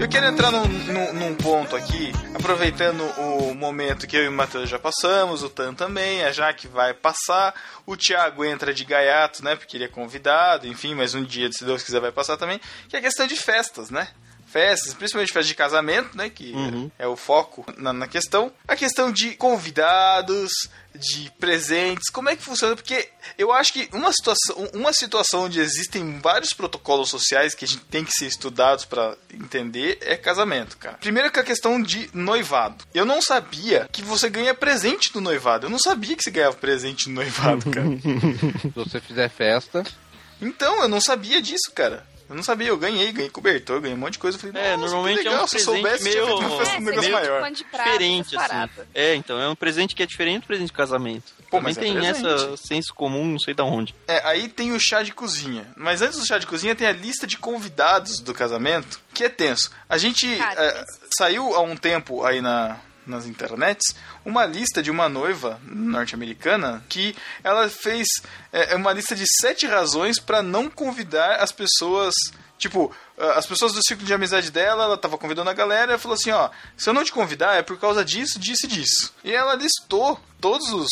Eu 0.00 0.08
quero 0.08 0.26
entrar 0.26 0.52
num, 0.52 0.64
num- 0.68 1.12
num 1.12 1.34
ponto 1.34 1.74
aqui, 1.74 2.12
aproveitando 2.34 3.02
o 3.20 3.52
momento 3.52 4.06
que 4.06 4.16
eu 4.16 4.24
e 4.24 4.28
o 4.28 4.32
Matheus 4.32 4.70
já 4.70 4.78
passamos, 4.78 5.42
o 5.42 5.50
Tan 5.50 5.74
também, 5.74 6.22
a 6.24 6.30
Jaque 6.30 6.68
vai 6.68 6.94
passar, 6.94 7.52
o 7.84 7.96
Thiago 7.96 8.44
entra 8.44 8.72
de 8.72 8.84
gaiato, 8.84 9.44
né, 9.44 9.56
porque 9.56 9.76
ele 9.76 9.84
é 9.84 9.88
convidado, 9.88 10.68
enfim, 10.68 10.94
mas 10.94 11.14
um 11.14 11.24
dia, 11.24 11.50
se 11.52 11.64
Deus 11.64 11.82
quiser, 11.82 12.00
vai 12.00 12.12
passar 12.12 12.36
também, 12.36 12.60
que 12.88 12.94
é 12.94 13.00
a 13.00 13.02
questão 13.02 13.26
de 13.26 13.34
festas, 13.34 13.90
né? 13.90 14.08
Festas, 14.50 14.94
principalmente 14.94 15.32
festas 15.32 15.48
de 15.48 15.54
casamento, 15.54 16.16
né, 16.16 16.30
que 16.30 16.54
é 16.98 17.06
o 17.06 17.16
foco 17.16 17.64
na, 17.76 17.92
na 17.92 18.08
questão. 18.08 18.52
A 18.66 18.74
questão 18.74 19.12
de 19.12 19.34
convidados, 19.34 20.50
de 20.94 21.30
presentes, 21.38 22.10
como 22.10 22.28
é 22.28 22.36
que 22.36 22.42
funciona? 22.42 22.74
Porque 22.74 23.08
eu 23.36 23.52
acho 23.52 23.72
que 23.72 23.88
uma 23.92 24.12
situação, 24.12 24.68
uma 24.72 24.92
situação 24.92 25.44
onde 25.44 25.60
existem 25.60 26.18
vários 26.18 26.52
protocolos 26.52 27.08
sociais 27.08 27.54
que 27.54 27.64
a 27.64 27.68
gente 27.68 27.84
tem 27.84 28.04
que 28.04 28.12
ser 28.12 28.26
estudados 28.26 28.84
pra 28.84 29.16
entender 29.32 29.98
é 30.00 30.16
casamento, 30.16 30.76
cara. 30.76 30.96
Primeiro 30.96 31.30
que 31.30 31.38
a 31.38 31.44
questão 31.44 31.80
de 31.80 32.10
noivado. 32.12 32.84
Eu 32.94 33.04
não 33.04 33.20
sabia 33.20 33.88
que 33.92 34.02
você 34.02 34.28
ganha 34.28 34.54
presente 34.54 35.14
no 35.14 35.20
noivado. 35.20 35.66
Eu 35.66 35.70
não 35.70 35.78
sabia 35.78 36.16
que 36.16 36.24
você 36.24 36.30
ganhava 36.30 36.56
presente 36.56 37.08
no 37.08 37.16
noivado, 37.16 37.70
cara. 37.70 37.86
Se 38.60 38.68
você 38.74 39.00
fizer 39.00 39.28
festa, 39.28 39.84
então, 40.40 40.82
eu 40.82 40.88
não 40.88 41.00
sabia 41.00 41.42
disso, 41.42 41.70
cara. 41.74 42.06
Eu 42.28 42.36
não 42.36 42.42
sabia, 42.42 42.68
eu 42.68 42.76
ganhei, 42.76 43.10
ganhei 43.10 43.30
cobertor, 43.30 43.80
ganhei 43.80 43.96
um 43.96 44.00
monte 44.00 44.12
de 44.14 44.18
coisa. 44.18 44.36
Eu 44.36 44.40
falei, 44.40 44.62
É, 44.62 44.76
normalmente 44.76 45.20
é 45.26 45.30
legal, 45.30 45.44
um 45.44 45.46
se 45.46 45.58
soubesse, 45.60 46.10
tinha 46.10 46.24
feito 46.26 46.38
meio- 46.42 46.58
festa, 46.58 46.74
É, 46.74 46.78
um 46.78 46.80
negócio 46.82 47.12
maior. 47.12 47.40
pano 47.40 47.56
de 47.56 47.64
prata, 47.64 47.90
diferente, 47.90 48.36
assim. 48.36 48.70
É, 48.94 49.14
então, 49.14 49.40
é 49.40 49.48
um 49.48 49.54
presente 49.56 49.94
que 49.94 50.02
é 50.02 50.06
diferente 50.06 50.42
do 50.42 50.46
presente 50.46 50.66
de 50.66 50.72
casamento. 50.74 51.32
Pô, 51.50 51.56
Também 51.56 51.62
mas 51.62 51.78
é 51.78 51.80
tem 51.80 51.94
presente. 51.94 52.26
essa 52.26 52.56
senso 52.58 52.92
comum, 52.94 53.24
não 53.24 53.38
sei 53.38 53.54
da 53.54 53.64
onde. 53.64 53.94
É, 54.06 54.20
aí 54.28 54.48
tem 54.48 54.72
o 54.72 54.78
chá 54.78 55.02
de 55.02 55.12
cozinha. 55.12 55.66
Mas 55.76 56.02
antes 56.02 56.18
do 56.18 56.26
chá 56.26 56.36
de 56.38 56.46
cozinha 56.46 56.74
tem 56.74 56.86
a 56.86 56.92
lista 56.92 57.26
de 57.26 57.38
convidados 57.38 58.20
do 58.20 58.34
casamento, 58.34 59.00
que 59.14 59.24
é 59.24 59.28
tenso. 59.30 59.70
A 59.88 59.96
gente 59.96 60.36
Cara, 60.36 60.62
é, 60.62 60.84
saiu 61.16 61.54
há 61.54 61.60
um 61.62 61.74
tempo 61.76 62.22
aí 62.24 62.42
na, 62.42 62.76
nas 63.08 63.26
internets 63.26 63.94
uma 64.24 64.44
lista 64.44 64.82
de 64.82 64.90
uma 64.90 65.08
noiva 65.08 65.60
norte-americana 65.64 66.84
que 66.88 67.16
ela 67.42 67.68
fez 67.68 68.06
é, 68.52 68.74
uma 68.76 68.92
lista 68.92 69.14
de 69.14 69.24
sete 69.40 69.66
razões 69.66 70.18
pra 70.18 70.42
não 70.42 70.68
convidar 70.68 71.36
as 71.36 71.52
pessoas. 71.52 72.14
Tipo, 72.58 72.92
as 73.16 73.46
pessoas 73.46 73.72
do 73.72 73.80
ciclo 73.86 74.04
de 74.04 74.12
amizade 74.12 74.50
dela, 74.50 74.82
ela 74.82 74.98
tava 74.98 75.16
convidando 75.16 75.48
a 75.48 75.54
galera 75.54 75.94
e 75.94 75.98
falou 75.98 76.16
assim: 76.16 76.32
ó, 76.32 76.50
se 76.76 76.90
eu 76.90 76.94
não 76.94 77.04
te 77.04 77.12
convidar 77.12 77.54
é 77.54 77.62
por 77.62 77.78
causa 77.78 78.04
disso, 78.04 78.38
disso 78.38 78.66
e 78.66 78.68
disso. 78.68 79.14
E 79.22 79.32
ela 79.32 79.54
listou 79.54 80.20
todos 80.40 80.72
os 80.72 80.88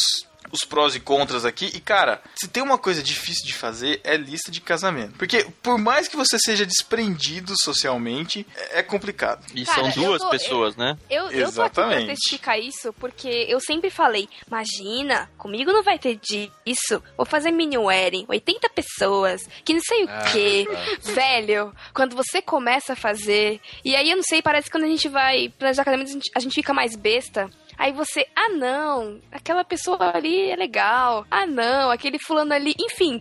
os 0.53 0.65
prós 0.65 0.95
e 0.95 1.01
contras 1.01 1.45
aqui. 1.45 1.71
E, 1.75 1.81
cara, 1.81 2.21
se 2.37 2.49
tem 2.49 2.63
uma 2.63 2.79
coisa 2.79 3.03
difícil 3.03 3.45
de 3.47 3.55
fazer, 3.55 4.01
é 4.05 4.17
lista 4.17 4.51
de 4.51 4.61
casamento. 4.61 5.15
Porque, 5.19 5.47
por 5.63 5.79
mais 5.79 6.09
que 6.09 6.17
você 6.17 6.39
seja 6.39 6.65
desprendido 6.67 7.53
socialmente, 7.63 8.47
é 8.57 8.77
é 8.77 8.83
complicado. 8.83 9.45
E 9.55 9.65
Cara, 9.65 9.91
são 9.91 10.03
eu 10.03 10.09
duas 10.11 10.23
tô- 10.23 10.29
pessoas, 10.31 10.77
né? 10.77 10.99
Eu, 11.09 11.31
eu 11.31 11.51
tô 11.53 11.63
aqui 11.63 11.75
pra 11.75 11.85
Exatamente. 11.87 12.07
testificar 12.09 12.61
isso 12.61 12.93
porque 12.95 13.47
eu 13.49 13.59
sempre 13.59 13.89
falei, 13.91 14.29
imagina, 14.47 15.31
comigo 15.39 15.73
não 15.73 15.83
vai 15.83 15.99
ter 15.99 16.17
disso. 16.17 17.03
Vou 17.17 17.25
fazer 17.27 17.51
mini 17.51 17.79
wedding, 17.79 18.27
80 18.29 18.69
pessoas, 18.71 19.41
que 19.65 19.73
não 19.73 19.81
sei 19.81 20.05
o 20.05 20.09
Ah, 20.11 20.25
quê. 20.33 20.67
tá. 20.71 21.13
Velho, 21.13 21.75
quando 21.95 22.15
você 22.15 22.43
começa 22.43 22.93
a 22.93 22.97
fazer, 22.97 23.61
e 23.85 23.97
aí 23.97 24.11
eu 24.11 24.17
não 24.17 24.23
sei, 24.23 24.43
parece 24.43 24.67
que 24.67 24.73
quando 24.73 24.85
a 24.85 24.89
gente 24.89 25.09
vai 25.09 25.49
planejar 25.59 25.85
casamento, 25.85 26.09
a 26.09 26.13
gente, 26.13 26.31
a 26.37 26.41
gente 26.41 26.55
fica 26.55 26.75
mais 26.75 26.95
besta. 26.97 27.51
Aí 27.79 27.93
você, 27.93 28.27
ah 28.35 28.49
não, 28.51 29.21
aquela 29.31 29.65
pessoa 29.65 30.13
ali 30.15 30.51
é 30.51 30.57
legal. 30.57 31.27
Ah 31.31 31.47
não, 31.47 31.91
aquele 31.91 32.19
fulano 32.19 32.53
ali, 32.53 32.75
enfim. 32.79 33.21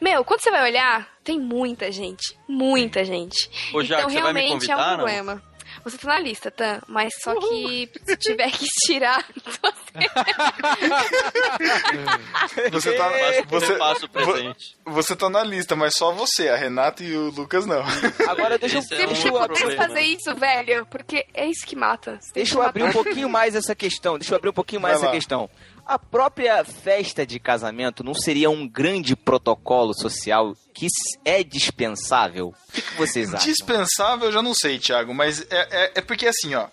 Meu, 0.00 0.24
quando 0.24 0.40
você 0.40 0.50
vai 0.50 0.62
olhar, 0.62 1.08
tem 1.24 1.40
muita 1.40 1.90
gente, 1.90 2.36
muita 2.48 3.04
gente. 3.04 3.50
Ô, 3.74 3.82
então 3.82 4.08
realmente 4.08 4.70
é 4.70 4.76
um 4.76 4.96
não? 4.96 5.42
Você 5.86 5.98
tá 5.98 6.08
na 6.08 6.18
lista, 6.18 6.50
tá? 6.50 6.82
Mas 6.88 7.12
só 7.22 7.32
que 7.38 7.88
se 8.04 8.16
tiver 8.16 8.50
que 8.50 8.66
tirar, 8.86 9.24
Você 12.72 12.92
tá, 12.94 13.08
Você 13.08 13.42
você, 13.48 13.74
passa 13.76 14.06
o 14.06 14.08
presente. 14.08 14.76
você 14.84 15.16
tá 15.16 15.28
na 15.30 15.42
lista, 15.42 15.74
mas 15.76 15.94
só 15.96 16.12
você. 16.12 16.48
A 16.48 16.56
Renata 16.56 17.02
e 17.02 17.16
o 17.16 17.30
Lucas 17.30 17.66
não. 17.66 17.82
Agora 18.28 18.58
deixa, 18.58 18.76
eu- 18.76 18.80
é 18.80 18.82
sempre 18.82 19.04
um 19.04 19.08
deixa, 19.08 19.28
eu, 19.28 19.32
que 19.32 19.38
problema. 19.38 19.64
poder 19.64 19.76
fazer 19.76 20.00
isso, 20.00 20.34
velho, 20.34 20.86
porque 20.86 21.26
é 21.34 21.46
isso 21.46 21.66
que 21.66 21.76
mata. 21.76 22.18
Você 22.20 22.32
deixa 22.34 22.54
eu 22.56 22.62
abrir 22.62 22.84
um 22.84 22.92
pouquinho 22.92 23.28
mais 23.28 23.54
essa 23.54 23.74
questão. 23.74 24.18
Deixa 24.18 24.32
eu 24.34 24.36
abrir 24.36 24.50
um 24.50 24.54
pouquinho 24.54 24.80
mais 24.80 24.94
Vai 24.94 25.00
essa 25.02 25.06
lá. 25.06 25.12
questão. 25.12 25.50
A 25.86 26.00
própria 26.00 26.64
festa 26.64 27.24
de 27.24 27.38
casamento 27.38 28.02
não 28.02 28.12
seria 28.12 28.50
um 28.50 28.66
grande 28.66 29.14
protocolo 29.14 29.94
social 29.94 30.56
que 30.74 30.88
é 31.24 31.44
dispensável? 31.44 32.48
O 32.48 32.72
que, 32.72 32.82
que 32.82 32.94
vocês 32.94 33.32
acham? 33.32 33.46
Dispensável, 33.46 34.26
eu 34.26 34.32
já 34.32 34.42
não 34.42 34.52
sei, 34.52 34.80
Thiago, 34.80 35.14
mas 35.14 35.42
é, 35.42 35.68
é, 35.70 35.92
é 35.94 36.00
porque 36.00 36.26
assim, 36.26 36.56
ó. 36.56 36.66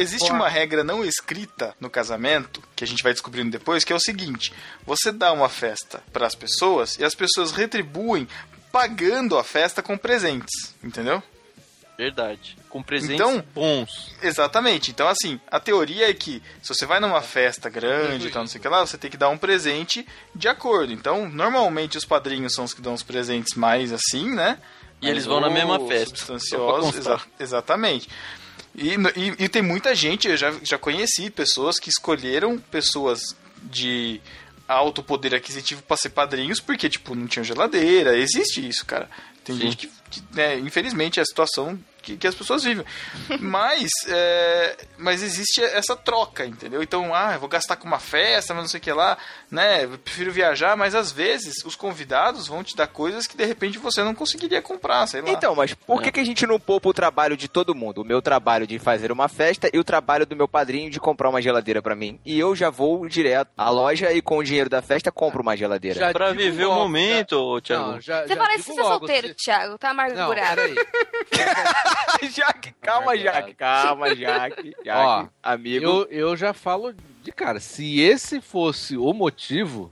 Existe 0.00 0.32
uma 0.32 0.48
regra 0.48 0.82
não 0.82 1.04
escrita 1.04 1.72
no 1.78 1.88
casamento, 1.88 2.60
que 2.74 2.82
a 2.82 2.86
gente 2.88 3.04
vai 3.04 3.12
descobrindo 3.12 3.52
depois, 3.52 3.84
que 3.84 3.92
é 3.92 3.96
o 3.96 4.00
seguinte: 4.00 4.52
você 4.84 5.12
dá 5.12 5.32
uma 5.32 5.48
festa 5.48 6.02
para 6.12 6.26
as 6.26 6.34
pessoas 6.34 6.98
e 6.98 7.04
as 7.04 7.14
pessoas 7.14 7.52
retribuem 7.52 8.26
pagando 8.72 9.38
a 9.38 9.44
festa 9.44 9.84
com 9.84 9.96
presentes, 9.96 10.74
entendeu? 10.82 11.22
Verdade. 11.98 12.56
Com 12.68 12.82
presentes 12.82 13.14
Então- 13.14 13.42
bons. 13.54 14.14
Exatamente. 14.22 14.90
Então, 14.90 15.08
assim, 15.08 15.40
a 15.50 15.58
teoria 15.58 16.10
é 16.10 16.14
que 16.14 16.42
se 16.62 16.68
você 16.74 16.84
vai 16.84 17.00
numa 17.00 17.22
festa 17.22 17.70
grande 17.70 18.28
e 18.28 18.30
tal, 18.30 18.42
não 18.42 18.48
sei 18.48 18.58
o 18.58 18.62
que 18.62 18.68
lá, 18.68 18.86
você 18.86 18.98
tem 18.98 19.10
que 19.10 19.16
dar 19.16 19.30
um 19.30 19.38
presente 19.38 20.06
de 20.34 20.46
acordo. 20.46 20.92
Então, 20.92 21.28
normalmente 21.28 21.96
os 21.96 22.04
padrinhos 22.04 22.52
são 22.54 22.64
os 22.64 22.74
que 22.74 22.82
dão 22.82 22.92
os 22.94 23.02
presentes 23.02 23.54
mais 23.54 23.92
assim, 23.92 24.30
né? 24.34 24.58
E 25.00 25.08
eles 25.08 25.26
Mais 25.26 25.26
vão 25.26 25.40
na 25.40 25.50
mesma 25.50 25.78
festa, 25.88 26.16
Substanciosos, 26.16 26.96
exa- 26.96 27.20
exatamente. 27.40 28.08
E, 28.74 28.90
e- 28.94 29.44
e 29.44 29.48
tem 29.48 29.62
muita 29.62 29.94
gente, 29.94 30.28
eu 30.28 30.36
já, 30.36 30.52
já 30.62 30.76
conheci 30.78 31.30
pessoas 31.30 31.78
que 31.78 31.88
escolheram 31.88 32.58
pessoas 32.58 33.20
de 33.62 34.20
alto 34.68 35.02
poder 35.02 35.34
aquisitivo 35.34 35.82
para 35.82 35.96
ser 35.96 36.10
padrinhos 36.10 36.60
porque, 36.60 36.88
tipo, 36.90 37.14
não 37.14 37.26
tinha 37.26 37.42
geladeira. 37.44 38.16
Existe 38.18 38.66
isso, 38.68 38.84
cara. 38.84 39.08
Tem 39.46 39.56
Sim. 39.56 39.62
gente 39.62 39.76
que, 39.76 39.90
que, 40.10 40.22
né, 40.34 40.58
infelizmente, 40.58 41.20
a 41.20 41.24
situação 41.24 41.78
que, 42.06 42.16
que 42.16 42.26
as 42.26 42.34
pessoas 42.34 42.62
vivem. 42.62 42.84
Mas, 43.40 43.90
é, 44.08 44.76
mas 44.96 45.22
existe 45.22 45.60
essa 45.62 45.96
troca, 45.96 46.44
entendeu? 46.46 46.82
Então, 46.82 47.12
ah, 47.14 47.32
eu 47.34 47.40
vou 47.40 47.48
gastar 47.48 47.76
com 47.76 47.86
uma 47.86 47.98
festa, 47.98 48.54
mas 48.54 48.62
não 48.64 48.68
sei 48.68 48.78
o 48.78 48.82
que 48.82 48.92
lá, 48.92 49.18
né? 49.50 49.84
Eu 49.84 49.98
prefiro 49.98 50.30
viajar, 50.32 50.76
mas 50.76 50.94
às 50.94 51.10
vezes 51.10 51.64
os 51.64 51.74
convidados 51.74 52.46
vão 52.46 52.62
te 52.62 52.76
dar 52.76 52.86
coisas 52.86 53.26
que 53.26 53.36
de 53.36 53.44
repente 53.44 53.78
você 53.78 54.02
não 54.02 54.14
conseguiria 54.14 54.62
comprar, 54.62 55.06
sei 55.06 55.20
lá. 55.20 55.30
Então, 55.30 55.54
mas 55.54 55.74
por 55.74 56.00
que, 56.00 56.12
que 56.12 56.20
a 56.20 56.24
gente 56.24 56.46
não 56.46 56.58
poupa 56.60 56.88
o 56.88 56.94
trabalho 56.94 57.36
de 57.36 57.48
todo 57.48 57.74
mundo? 57.74 58.02
O 58.02 58.04
meu 58.04 58.22
trabalho 58.22 58.66
de 58.66 58.78
fazer 58.78 59.10
uma 59.10 59.28
festa 59.28 59.68
e 59.72 59.78
o 59.78 59.84
trabalho 59.84 60.24
do 60.26 60.36
meu 60.36 60.46
padrinho 60.48 60.90
de 60.90 61.00
comprar 61.00 61.28
uma 61.28 61.42
geladeira 61.42 61.82
pra 61.82 61.94
mim. 61.96 62.20
E 62.24 62.38
eu 62.38 62.54
já 62.54 62.70
vou 62.70 63.08
direto 63.08 63.50
à 63.56 63.68
loja 63.70 64.12
e 64.12 64.22
com 64.22 64.38
o 64.38 64.44
dinheiro 64.44 64.70
da 64.70 64.80
festa 64.82 65.10
compro 65.10 65.42
uma 65.42 65.56
geladeira. 65.56 65.98
Já 65.98 66.12
Pra 66.12 66.32
viver 66.32 66.66
o 66.66 66.72
momento, 66.74 67.32
ô, 67.34 67.60
Thiago. 67.60 67.92
Não, 67.92 68.00
já, 68.00 68.22
Você 68.22 68.28
já 68.28 68.36
parece 68.36 68.62
ser 68.62 68.80
logo, 68.80 68.98
solteiro, 68.98 69.28
se- 69.28 69.34
Thiago, 69.34 69.76
tá 69.78 69.92
Não, 69.92 70.04
amargurado. 70.04 70.56
peraí. 70.62 70.74
Jaque, 72.30 72.72
calma, 72.80 73.16
Jaque, 73.16 73.54
calma, 73.54 74.14
Jaque. 74.16 74.74
Jaque, 74.84 74.88
Ó, 74.90 75.26
amigo. 75.42 75.84
Eu, 75.84 76.08
eu 76.10 76.36
já 76.36 76.52
falo 76.52 76.94
de 77.22 77.32
cara, 77.32 77.60
se 77.60 78.00
esse 78.00 78.40
fosse 78.40 78.96
o 78.96 79.12
motivo, 79.12 79.90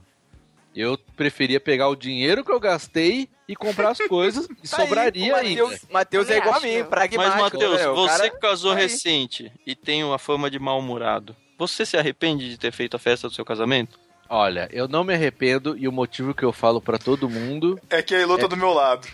eu 0.75 0.97
preferia 1.15 1.59
pegar 1.59 1.87
o 1.89 1.95
dinheiro 1.95 2.43
que 2.43 2.51
eu 2.51 2.59
gastei 2.59 3.29
e 3.47 3.55
comprar 3.55 3.89
as 3.89 3.99
coisas 3.99 4.45
e 4.63 4.67
Tá 4.67 4.77
aí, 4.81 4.87
sobraria 4.87 5.35
ainda. 5.35 5.79
Matheus, 5.89 6.29
é 6.29 6.37
igual 6.37 6.55
a 6.55 6.59
mim, 6.59 6.83
pragmático. 6.83 7.17
Mas, 7.41 7.53
Matheus, 7.53 7.79
né? 7.79 7.87
Você 7.87 8.17
cara- 8.17 8.29
que 8.29 8.39
casou 8.39 8.71
tá 8.73 8.77
aí. 8.77 8.83
recente 8.83 9.51
e 9.65 9.75
tem 9.75 10.03
uma 10.03 10.17
fama 10.17 10.49
de 10.49 10.59
mal-humorado, 10.59 11.35
você 11.57 11.85
se 11.85 11.95
arrepende 11.97 12.49
de 12.49 12.57
ter 12.57 12.71
feito 12.71 12.95
a 12.95 12.99
festa 12.99 13.27
do 13.27 13.33
seu 13.33 13.45
casamento? 13.45 13.99
Olha, 14.29 14.67
eu 14.71 14.87
não 14.87 15.03
me 15.03 15.13
arrependo 15.13 15.77
e 15.77 15.87
o 15.87 15.91
motivo 15.91 16.33
que 16.33 16.43
eu 16.43 16.51
falo 16.51 16.81
pra 16.81 16.97
todo 16.97 17.29
mundo. 17.29 17.79
É 17.89 18.01
que 18.01 18.15
a 18.15 18.19
Elô 18.19 18.37
tá 18.37 18.47
do 18.47 18.57
meu 18.57 18.73
lado. 18.73 19.07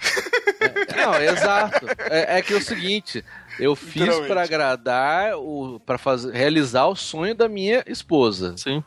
Não, 0.95 1.15
exato. 1.21 1.85
É, 2.09 2.37
é 2.37 2.41
que 2.41 2.53
é 2.53 2.57
o 2.57 2.61
seguinte, 2.61 3.23
eu 3.59 3.75
fiz 3.75 4.19
pra 4.27 4.43
agradar 4.43 5.35
o 5.37 5.81
para 5.85 5.97
fazer 5.97 6.33
realizar 6.33 6.87
o 6.87 6.95
sonho 6.95 7.35
da 7.35 7.49
minha 7.49 7.83
esposa. 7.87 8.55
Sim. 8.57 8.83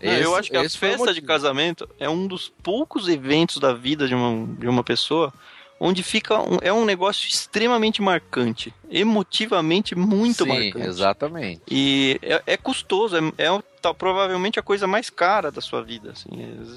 Esse- 0.00 0.22
eu 0.22 0.34
acho 0.36 0.50
que 0.50 0.56
a 0.56 0.68
festa 0.68 1.12
de 1.12 1.20
casamento 1.22 1.88
é 1.98 2.08
um 2.08 2.26
dos 2.26 2.48
poucos 2.62 3.08
eventos 3.08 3.58
da 3.58 3.72
vida 3.72 4.06
de 4.06 4.14
uma, 4.14 4.46
de 4.56 4.68
uma 4.68 4.84
pessoa 4.84 5.32
onde 5.80 6.02
fica 6.02 6.38
um, 6.38 6.58
é 6.62 6.72
um 6.72 6.84
negócio 6.86 7.28
extremamente 7.28 8.00
marcante, 8.00 8.72
emotivamente 8.90 9.94
muito 9.94 10.44
Sim, 10.44 10.48
marcante. 10.48 10.86
exatamente. 10.86 11.62
E 11.70 12.18
é, 12.22 12.42
é 12.46 12.56
custoso, 12.56 13.16
é, 13.16 13.20
é 13.44 13.62
tá, 13.88 13.94
provavelmente 13.94 14.58
a 14.58 14.62
coisa 14.62 14.86
mais 14.86 15.08
cara 15.10 15.50
da 15.50 15.60
sua 15.60 15.82
vida. 15.82 16.10
Assim. 16.12 16.28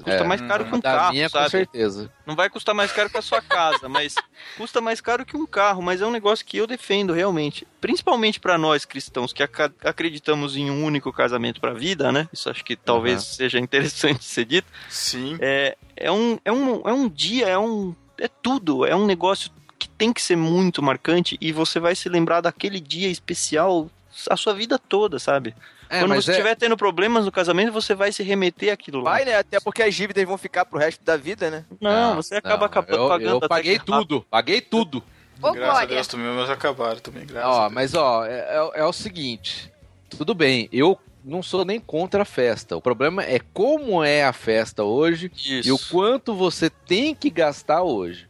Custa 0.03 0.11
É, 0.11 0.23
mais 0.23 0.41
caro 0.41 0.65
que 0.65 0.75
um 0.75 0.79
da 0.79 0.91
carro, 0.91 1.13
minha 1.13 1.29
com 1.29 1.37
sabe? 1.37 1.49
certeza. 1.51 2.11
Não 2.25 2.35
vai 2.35 2.49
custar 2.49 2.73
mais 2.75 2.91
caro 2.91 3.09
que 3.09 3.17
a 3.17 3.21
sua 3.21 3.41
casa, 3.41 3.87
mas 3.89 4.15
custa 4.57 4.79
mais 4.81 5.01
caro 5.01 5.25
que 5.25 5.35
um 5.37 5.45
carro. 5.45 5.81
Mas 5.81 6.01
é 6.01 6.05
um 6.05 6.11
negócio 6.11 6.45
que 6.45 6.57
eu 6.57 6.67
defendo 6.67 7.13
realmente. 7.13 7.67
Principalmente 7.81 8.39
para 8.39 8.57
nós 8.57 8.85
cristãos 8.85 9.33
que 9.33 9.41
aca- 9.43 9.73
acreditamos 9.83 10.55
em 10.55 10.69
um 10.69 10.83
único 10.83 11.11
casamento 11.11 11.59
para 11.59 11.71
a 11.71 11.75
vida, 11.75 12.11
né? 12.11 12.27
Isso 12.31 12.49
acho 12.49 12.63
que 12.63 12.75
talvez 12.75 13.15
Aham. 13.15 13.23
seja 13.23 13.59
interessante 13.59 14.23
ser 14.25 14.45
dito. 14.45 14.67
Sim. 14.89 15.37
É, 15.39 15.77
é, 15.95 16.11
um, 16.11 16.37
é, 16.45 16.51
um, 16.51 16.81
é 16.87 16.93
um 16.93 17.07
dia, 17.09 17.47
é 17.47 17.57
um. 17.57 17.95
É 18.17 18.27
tudo. 18.27 18.85
É 18.85 18.95
um 18.95 19.05
negócio 19.05 19.49
que 19.77 19.87
tem 19.89 20.11
que 20.11 20.21
ser 20.21 20.35
muito 20.35 20.83
marcante 20.83 21.37
e 21.39 21.51
você 21.53 21.79
vai 21.79 21.95
se 21.95 22.09
lembrar 22.09 22.41
daquele 22.41 22.79
dia 22.81 23.07
especial 23.09 23.89
a 24.29 24.35
sua 24.35 24.53
vida 24.53 24.77
toda, 24.77 25.17
sabe? 25.19 25.55
É, 25.89 25.99
Quando 26.01 26.13
você 26.15 26.29
é- 26.31 26.33
estiver 26.35 26.55
tendo 26.55 26.77
problemas 26.77 27.25
no 27.25 27.31
casamento, 27.31 27.71
você 27.71 27.95
vai 27.95 28.11
se 28.11 28.21
remeter 28.21 28.71
àquilo 28.71 29.01
lá. 29.01 29.11
Vai, 29.11 29.25
né? 29.25 29.35
Até 29.37 29.59
porque 29.59 29.81
as 29.81 29.95
dívidas 29.95 30.23
vão 30.25 30.37
ficar 30.37 30.63
pro 30.65 30.77
resto 30.77 31.03
da 31.03 31.17
vida, 31.17 31.49
né? 31.49 31.65
Não, 31.81 32.15
você 32.15 32.35
acaba 32.35 32.57
não, 32.59 32.65
acaba- 32.65 32.91
eu, 32.93 33.07
pagando 33.07 33.29
eu 33.31 33.37
até 33.37 33.47
paguei 33.47 33.75
que 33.79 33.81
é 33.81 33.85
tudo, 33.85 34.25
paguei 34.29 34.61
tudo. 34.61 35.03
Ô, 35.41 35.51
graças 35.51 35.63
a 35.63 35.71
Glória, 35.71 35.87
Deus 35.87 36.07
também, 36.07 36.25
meus 36.35 36.49
acabaram 36.49 36.99
também, 36.99 37.25
graças 37.25 37.49
a 37.49 37.51
Ó, 37.53 37.59
Deus. 37.61 37.73
mas 37.73 37.93
ó, 37.95 38.25
é, 38.25 38.39
é- 38.39 38.71
é 38.81 38.85
o 38.85 38.93
seguinte, 38.93 39.71
tudo 40.09 40.35
bem, 40.35 40.69
eu 40.71 40.99
não 41.23 41.41
sou 41.41 41.65
nem 41.65 41.79
contra 41.79 42.21
a 42.21 42.25
festa. 42.25 42.75
O 42.77 42.81
problema 42.81 43.23
é 43.23 43.39
como 43.53 44.03
é 44.03 44.23
a 44.23 44.33
festa 44.33 44.83
hoje 44.83 45.31
Isso. 45.35 45.67
e 45.67 45.71
o 45.71 45.79
quanto 45.89 46.35
você 46.35 46.69
tem 46.69 47.15
que 47.15 47.29
gastar 47.29 47.81
hoje. 47.83 48.27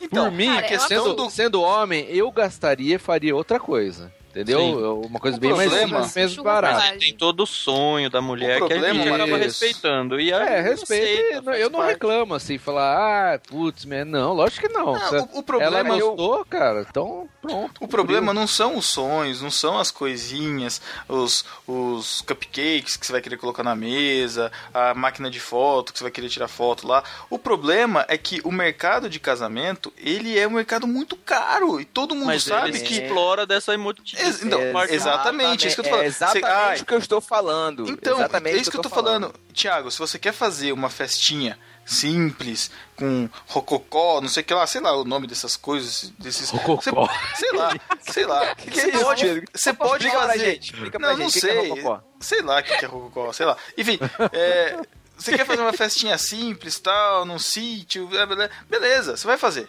Então, 0.00 0.26
Por 0.26 0.32
mim, 0.32 0.46
cara, 0.54 0.66
é 0.66 0.78
sendo, 0.78 1.14
do- 1.14 1.30
sendo 1.30 1.60
homem, 1.62 2.06
eu 2.10 2.30
gastaria 2.30 2.96
e 2.96 2.98
faria 2.98 3.34
outra 3.34 3.58
coisa. 3.58 4.12
Entendeu? 4.32 4.60
Sim. 4.60 4.72
Eu- 4.80 5.00
Uma 5.02 5.20
coisa 5.20 5.36
O 5.36 5.40
bem 5.40 5.52
mais 5.52 5.68
problema- 5.68 6.08
menos 6.16 6.32
Chuva 6.32 6.52
barata. 6.54 6.96
Tem 6.98 7.12
todo 7.14 7.42
o 7.42 7.46
sonho 7.46 8.08
da 8.08 8.22
mulher 8.22 8.62
O 8.62 8.66
que 8.66 8.72
a 8.72 8.76
gente 8.78 8.92
problema 8.94 9.24
acaba 9.24 9.36
é 9.38 9.42
respeitando. 9.42 10.18
E 10.18 10.32
É, 10.32 10.60
respeito. 10.62 11.50
eu 11.50 11.68
não 11.68 11.80
parte. 11.80 11.92
reclamo 11.92 12.34
assim, 12.34 12.56
falar, 12.56 13.34
ah, 13.34 13.38
putz, 13.46 13.84
man, 13.84 14.06
não, 14.06 14.32
lógico 14.32 14.66
que 14.66 14.72
não. 14.72 14.94
Não, 14.94 15.28
o, 15.34 15.38
o 15.40 15.42
problema 15.42 15.76
ela 15.80 15.88
é 15.96 16.00
eu- 16.00 16.14
gostou, 16.16 16.44
cara, 16.46 16.86
então 16.88 17.28
pronto. 17.42 17.84
O 17.84 17.88
problema 17.88 18.32
não 18.32 18.46
são 18.46 18.78
os 18.78 18.86
sonhos, 18.86 19.42
não 19.42 19.50
são 19.50 19.78
as 19.78 19.90
coisinhas, 19.90 20.80
os, 21.08 21.44
os 21.66 22.22
cupcakes 22.22 22.96
que 22.96 23.04
você 23.04 23.12
vai 23.12 23.20
querer 23.20 23.36
colocar 23.36 23.62
na 23.62 23.74
mesa, 23.74 24.50
a 24.72 24.94
máquina 24.94 25.28
de 25.30 25.40
foto 25.40 25.92
que 25.92 25.98
você 25.98 26.04
vai 26.04 26.10
querer 26.12 26.28
tirar 26.28 26.48
foto 26.48 26.86
lá. 26.86 27.02
O 27.28 27.38
problema 27.38 28.04
é 28.08 28.16
que 28.16 28.40
o 28.44 28.52
mercado 28.52 29.08
de 29.10 29.18
casamento, 29.20 29.92
ele 29.98 30.38
é 30.38 30.46
um 30.46 30.52
mercado 30.52 30.86
muito 30.86 31.16
caro 31.16 31.80
e 31.80 31.84
todo 31.84 32.14
mundo 32.14 32.26
Mas 32.26 32.44
sabe 32.44 32.68
ele 32.70 32.80
que... 32.80 32.94
explora 33.02 33.44
dessa 33.46 33.74
emotividade. 33.74 34.28
Ex- 34.28 34.42
então, 34.42 34.60
exatamente, 34.88 35.66
isso 35.66 35.74
que 35.76 35.80
eu 35.80 35.84
tô 35.84 35.90
falando. 35.90 36.04
É 36.04 36.06
exatamente 36.06 36.76
Você- 36.78 36.82
o 36.82 36.86
que 36.86 36.94
eu 36.94 36.98
estou 36.98 37.20
falando. 37.20 37.90
Então, 37.90 38.18
exatamente 38.18 38.56
é 38.56 38.60
isso 38.60 38.70
que 38.70 38.76
eu 38.76 38.82
tô 38.82 38.88
falando. 38.88 39.34
Tiago, 39.52 39.90
se 39.90 39.98
você 39.98 40.18
quer 40.18 40.32
fazer 40.32 40.72
uma 40.72 40.88
festinha 40.88 41.58
simples, 41.84 42.70
com 42.96 43.28
rococó, 43.46 44.20
não 44.20 44.28
sei 44.28 44.42
o 44.42 44.46
que 44.46 44.54
lá, 44.54 44.66
sei 44.66 44.80
lá 44.80 44.96
o 44.96 45.04
nome 45.04 45.26
dessas 45.26 45.56
coisas, 45.56 46.12
desses... 46.18 46.50
Rococó. 46.50 47.06
Você- 47.06 47.36
sei 47.36 47.52
lá, 47.52 47.74
sei 48.00 48.26
lá. 48.26 48.54
Que 48.56 48.70
Você 48.70 48.90
isso, 48.90 49.00
pode, 49.04 49.44
você 49.54 49.72
pode 49.72 50.10
fazer... 50.10 50.38
gente, 50.38 50.72
não, 50.76 50.84
gente, 50.84 50.98
não 51.18 51.26
que 51.30 51.32
que 51.32 51.38
é 51.38 51.40
sei. 51.40 51.84
sei 52.20 52.42
lá 52.42 52.60
o 52.60 52.62
que 52.62 52.76
que 52.76 52.84
é 52.84 52.88
rococó, 52.88 53.32
sei 53.32 53.46
lá. 53.46 53.56
Enfim, 53.76 53.98
é, 54.32 54.80
Você 55.16 55.36
quer 55.36 55.44
fazer 55.46 55.60
uma 55.62 55.72
festinha 55.72 56.16
simples, 56.18 56.78
tal, 56.78 57.24
num 57.24 57.38
sítio, 57.38 58.06
blá. 58.08 58.26
beleza, 58.68 59.16
você 59.16 59.26
vai 59.26 59.36
fazer. 59.36 59.68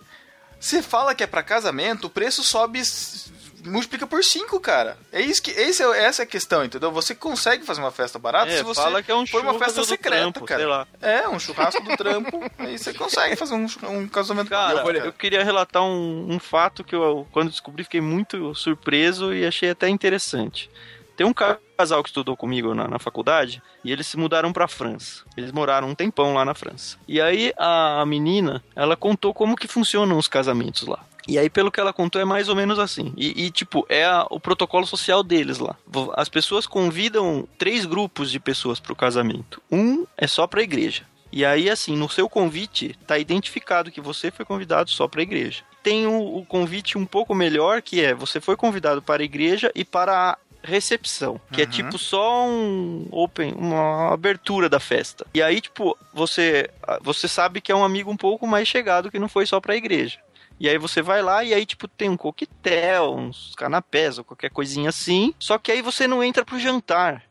Você 0.60 0.82
fala 0.82 1.14
que 1.14 1.24
é 1.24 1.28
pra 1.28 1.44
casamento, 1.44 2.08
o 2.08 2.10
preço 2.10 2.44
sobe, 2.44 2.82
multiplica 3.66 4.06
por 4.06 4.24
5, 4.24 4.60
cara. 4.60 4.98
É 5.12 5.22
isso 5.22 5.42
que, 5.42 5.52
esse 5.52 5.84
é, 5.84 6.04
essa 6.04 6.22
é 6.22 6.26
a 6.26 6.28
questão, 6.28 6.64
entendeu? 6.64 6.92
Você 6.92 7.16
consegue 7.16 7.66
fazer 7.66 7.82
uma 7.82 7.92
festa 7.92 8.20
barata 8.20 8.52
É, 8.52 8.58
se 8.58 8.64
você 8.64 8.82
fala 8.82 9.02
que 9.02 9.12
é 9.12 9.16
um 9.16 9.26
for 9.26 9.42
uma 9.42 9.58
festa 9.58 9.82
do 9.82 9.86
secreta, 9.86 10.22
trampo, 10.22 10.46
cara. 10.46 10.60
sei 10.60 10.70
lá. 10.70 10.88
É, 11.02 11.28
um 11.28 11.40
churrasco 11.40 11.84
do 11.84 11.96
trampo, 11.98 12.42
aí 12.60 12.78
você 12.78 12.94
consegue 12.94 13.36
fazer 13.36 13.54
um, 13.54 13.68
um 13.90 14.08
casamento 14.08 14.50
Cara, 14.50 14.84
barata, 14.84 15.06
eu 15.06 15.14
queria 15.14 15.44
relatar 15.44 15.84
um, 15.84 16.28
um 16.30 16.40
fato 16.40 16.84
que 16.84 16.96
eu, 16.96 17.28
quando 17.32 17.50
descobri, 17.50 17.84
fiquei 17.84 18.02
muito 18.02 18.54
surpreso 18.56 19.34
e 19.34 19.46
achei 19.46 19.70
até 19.70 19.88
interessante. 19.90 20.70
Tem 21.16 21.28
um 21.28 21.34
casal 21.34 22.02
que 22.02 22.10
estudou 22.10 22.36
comigo 22.36 22.74
na, 22.74 22.88
na 22.88 22.98
faculdade 22.98 23.62
e 23.84 23.92
eles 23.92 24.08
se 24.08 24.18
mudaram 24.18 24.52
pra 24.52 24.68
França. 24.68 25.24
Eles 25.38 25.52
moraram 25.52 25.90
um 25.90 25.96
tempão 25.96 26.34
lá 26.34 26.44
na 26.44 26.56
França. 26.56 26.98
E 27.08 27.22
aí 27.22 27.54
a, 27.58 28.02
a 28.02 28.06
menina, 28.06 28.64
ela 28.76 28.96
contou 28.96 29.34
como 29.34 29.56
que 29.56 29.68
funcionam 29.68 30.18
os 30.18 30.28
casamentos 30.28 30.88
lá. 30.88 31.06
E 31.28 31.40
aí, 31.40 31.50
pelo 31.50 31.72
que 31.72 31.80
ela 31.80 31.94
contou, 31.94 32.22
é 32.22 32.26
mais 32.26 32.50
ou 32.50 32.56
menos 32.56 32.78
assim. 32.80 33.14
E, 33.16 33.46
e, 33.46 33.52
tipo, 33.52 33.86
é 33.88 34.04
a- 34.06 34.28
o 34.30 34.40
protocolo 34.40 34.86
social 34.86 35.24
deles 35.24 35.58
lá. 35.60 35.76
As 36.16 36.28
pessoas 36.30 36.68
convidam 36.68 37.48
três 37.58 37.86
grupos 37.86 38.30
de 38.30 38.40
pessoas 38.40 38.80
pro 38.80 38.96
casamento. 38.96 39.62
Um 39.72 40.06
é 40.18 40.28
só 40.28 40.46
pra 40.48 40.62
igreja. 40.62 41.04
E 41.32 41.44
aí, 41.44 41.70
assim, 41.70 41.96
no 41.98 42.08
seu 42.10 42.30
convite, 42.30 42.96
tá 43.08 43.18
identificado 43.18 43.90
que 43.92 44.00
você 44.02 44.30
foi 44.32 44.46
convidado 44.46 44.90
só 44.92 45.08
para 45.08 45.22
a 45.22 45.24
igreja. 45.24 45.64
Tem 45.82 46.06
o, 46.06 46.38
o 46.38 46.46
convite 46.46 46.98
um 46.98 47.06
pouco 47.06 47.34
melhor, 47.34 47.82
que 47.82 48.02
é 48.04 48.14
você 48.14 48.40
foi 48.40 48.56
convidado 48.56 49.02
para 49.02 49.24
a 49.24 49.26
igreja 49.26 49.72
e 49.74 49.84
para 49.84 50.32
a 50.32 50.38
recepção, 50.62 51.42
que 51.52 51.62
é 51.62 51.66
Uhum. 51.66 51.72
tipo 51.72 51.98
só 51.98 52.46
um 52.46 53.08
open, 53.12 53.54
uma 53.58 54.14
abertura 54.14 54.70
da 54.70 54.80
festa. 54.80 55.26
E 55.34 55.42
aí, 55.42 55.60
tipo, 55.60 55.98
você 56.14 56.70
você 57.02 57.28
sabe 57.28 57.60
que 57.62 57.72
é 57.72 57.76
um 57.76 57.84
amigo 57.84 58.10
um 58.12 58.16
pouco 58.18 58.46
mais 58.48 58.68
chegado 58.68 59.10
que 59.12 59.20
não 59.20 59.28
foi 59.28 59.46
só 59.46 59.60
para 59.60 59.74
a 59.74 59.78
igreja. 59.78 60.20
E 60.60 60.70
aí 60.70 60.78
você 60.78 61.02
vai 61.02 61.22
lá 61.22 61.44
e 61.44 61.54
aí, 61.54 61.66
tipo, 61.66 61.88
tem 61.88 62.10
um 62.10 62.18
coquetel, 62.18 63.16
uns 63.16 63.54
canapés 63.56 64.18
ou 64.18 64.24
qualquer 64.24 64.50
coisinha 64.50 64.90
assim. 64.90 65.34
Só 65.40 65.58
que 65.58 65.72
aí 65.72 65.82
você 65.82 66.08
não 66.08 66.24
entra 66.24 66.46
pro 66.46 66.60
jantar 66.60 67.24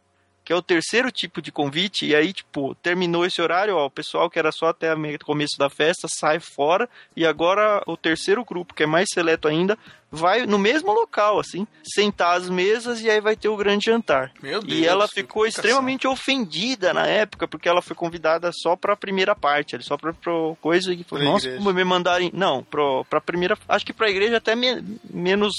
que 0.44 0.52
é 0.52 0.56
o 0.56 0.62
terceiro 0.62 1.10
tipo 1.12 1.40
de 1.40 1.52
convite, 1.52 2.04
e 2.06 2.14
aí, 2.16 2.32
tipo, 2.32 2.74
terminou 2.76 3.24
esse 3.24 3.40
horário, 3.40 3.76
ó, 3.76 3.86
o 3.86 3.90
pessoal 3.90 4.28
que 4.28 4.38
era 4.38 4.50
só 4.50 4.66
até 4.70 4.92
o 4.94 5.18
começo 5.24 5.56
da 5.58 5.70
festa 5.70 6.08
sai 6.08 6.40
fora, 6.40 6.88
e 7.16 7.24
agora 7.24 7.80
o 7.86 7.96
terceiro 7.96 8.44
grupo, 8.44 8.74
que 8.74 8.82
é 8.82 8.86
mais 8.86 9.06
seleto 9.12 9.46
ainda, 9.46 9.78
vai 10.10 10.44
no 10.44 10.58
mesmo 10.58 10.92
local, 10.92 11.38
assim, 11.40 11.66
sentar 11.84 12.36
às 12.36 12.48
mesas 12.50 13.00
e 13.00 13.08
aí 13.08 13.20
vai 13.20 13.34
ter 13.36 13.48
o 13.48 13.56
grande 13.56 13.86
jantar. 13.86 14.30
Meu 14.42 14.60
Deus. 14.60 14.80
E 14.80 14.84
ela 14.86 15.06
ficou 15.08 15.46
extremamente 15.46 16.06
ofendida 16.08 16.92
na 16.92 17.06
época, 17.06 17.46
porque 17.48 17.68
ela 17.68 17.80
foi 17.80 17.96
convidada 17.96 18.50
só 18.52 18.76
pra 18.76 18.96
primeira 18.96 19.34
parte, 19.34 19.80
só 19.82 19.96
pra, 19.96 20.12
pra 20.12 20.32
coisa 20.60 20.94
que 20.94 21.04
falou, 21.04 21.24
Pra 21.24 21.32
nossa, 21.32 21.56
como 21.56 21.72
me 21.72 21.84
mandarem. 21.84 22.30
Não, 22.34 22.62
pro, 22.64 23.04
pra 23.08 23.20
primeira. 23.20 23.56
Acho 23.68 23.86
que 23.86 23.92
pra 23.92 24.10
igreja 24.10 24.36
até 24.36 24.54
me- 24.54 24.82
menos, 25.08 25.52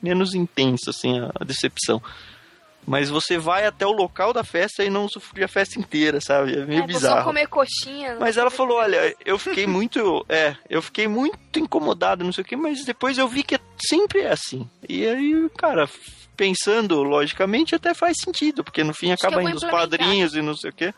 menos 0.00 0.32
intensa, 0.34 0.88
assim, 0.90 1.18
a 1.38 1.44
decepção. 1.44 2.00
Mas 2.88 3.10
você 3.10 3.36
vai 3.36 3.66
até 3.66 3.86
o 3.86 3.92
local 3.92 4.32
da 4.32 4.42
festa 4.42 4.82
e 4.82 4.88
não 4.88 5.04
usufrui 5.04 5.44
a 5.44 5.48
festa 5.48 5.78
inteira, 5.78 6.22
sabe? 6.22 6.54
É 6.58 6.64
meio 6.64 6.78
É, 6.84 6.86
vou 6.86 6.92
só 6.92 6.98
bizarro. 6.98 7.24
comer 7.24 7.46
coxinha. 7.46 8.16
Mas 8.18 8.38
ela 8.38 8.50
falou, 8.50 8.78
olha, 8.78 9.14
eu 9.26 9.38
fiquei 9.38 9.66
muito, 9.68 10.24
é, 10.26 10.56
eu 10.70 10.80
fiquei 10.80 11.06
muito 11.06 11.58
incomodado, 11.58 12.24
não 12.24 12.32
sei 12.32 12.42
o 12.42 12.46
que, 12.46 12.56
mas 12.56 12.86
depois 12.86 13.18
eu 13.18 13.28
vi 13.28 13.42
que 13.42 13.58
sempre 13.86 14.20
é 14.22 14.32
assim. 14.32 14.66
E 14.88 15.06
aí, 15.06 15.50
cara, 15.58 15.86
pensando 16.34 17.02
logicamente 17.02 17.74
até 17.74 17.92
faz 17.92 18.16
sentido, 18.24 18.64
porque 18.64 18.82
no 18.82 18.94
fim 18.94 19.12
Acho 19.12 19.26
acaba 19.26 19.42
indo 19.42 19.56
os 19.56 19.64
padrinhos 19.64 20.34
e 20.34 20.40
não 20.40 20.56
sei 20.56 20.70
o 20.70 20.72
que. 20.72 20.94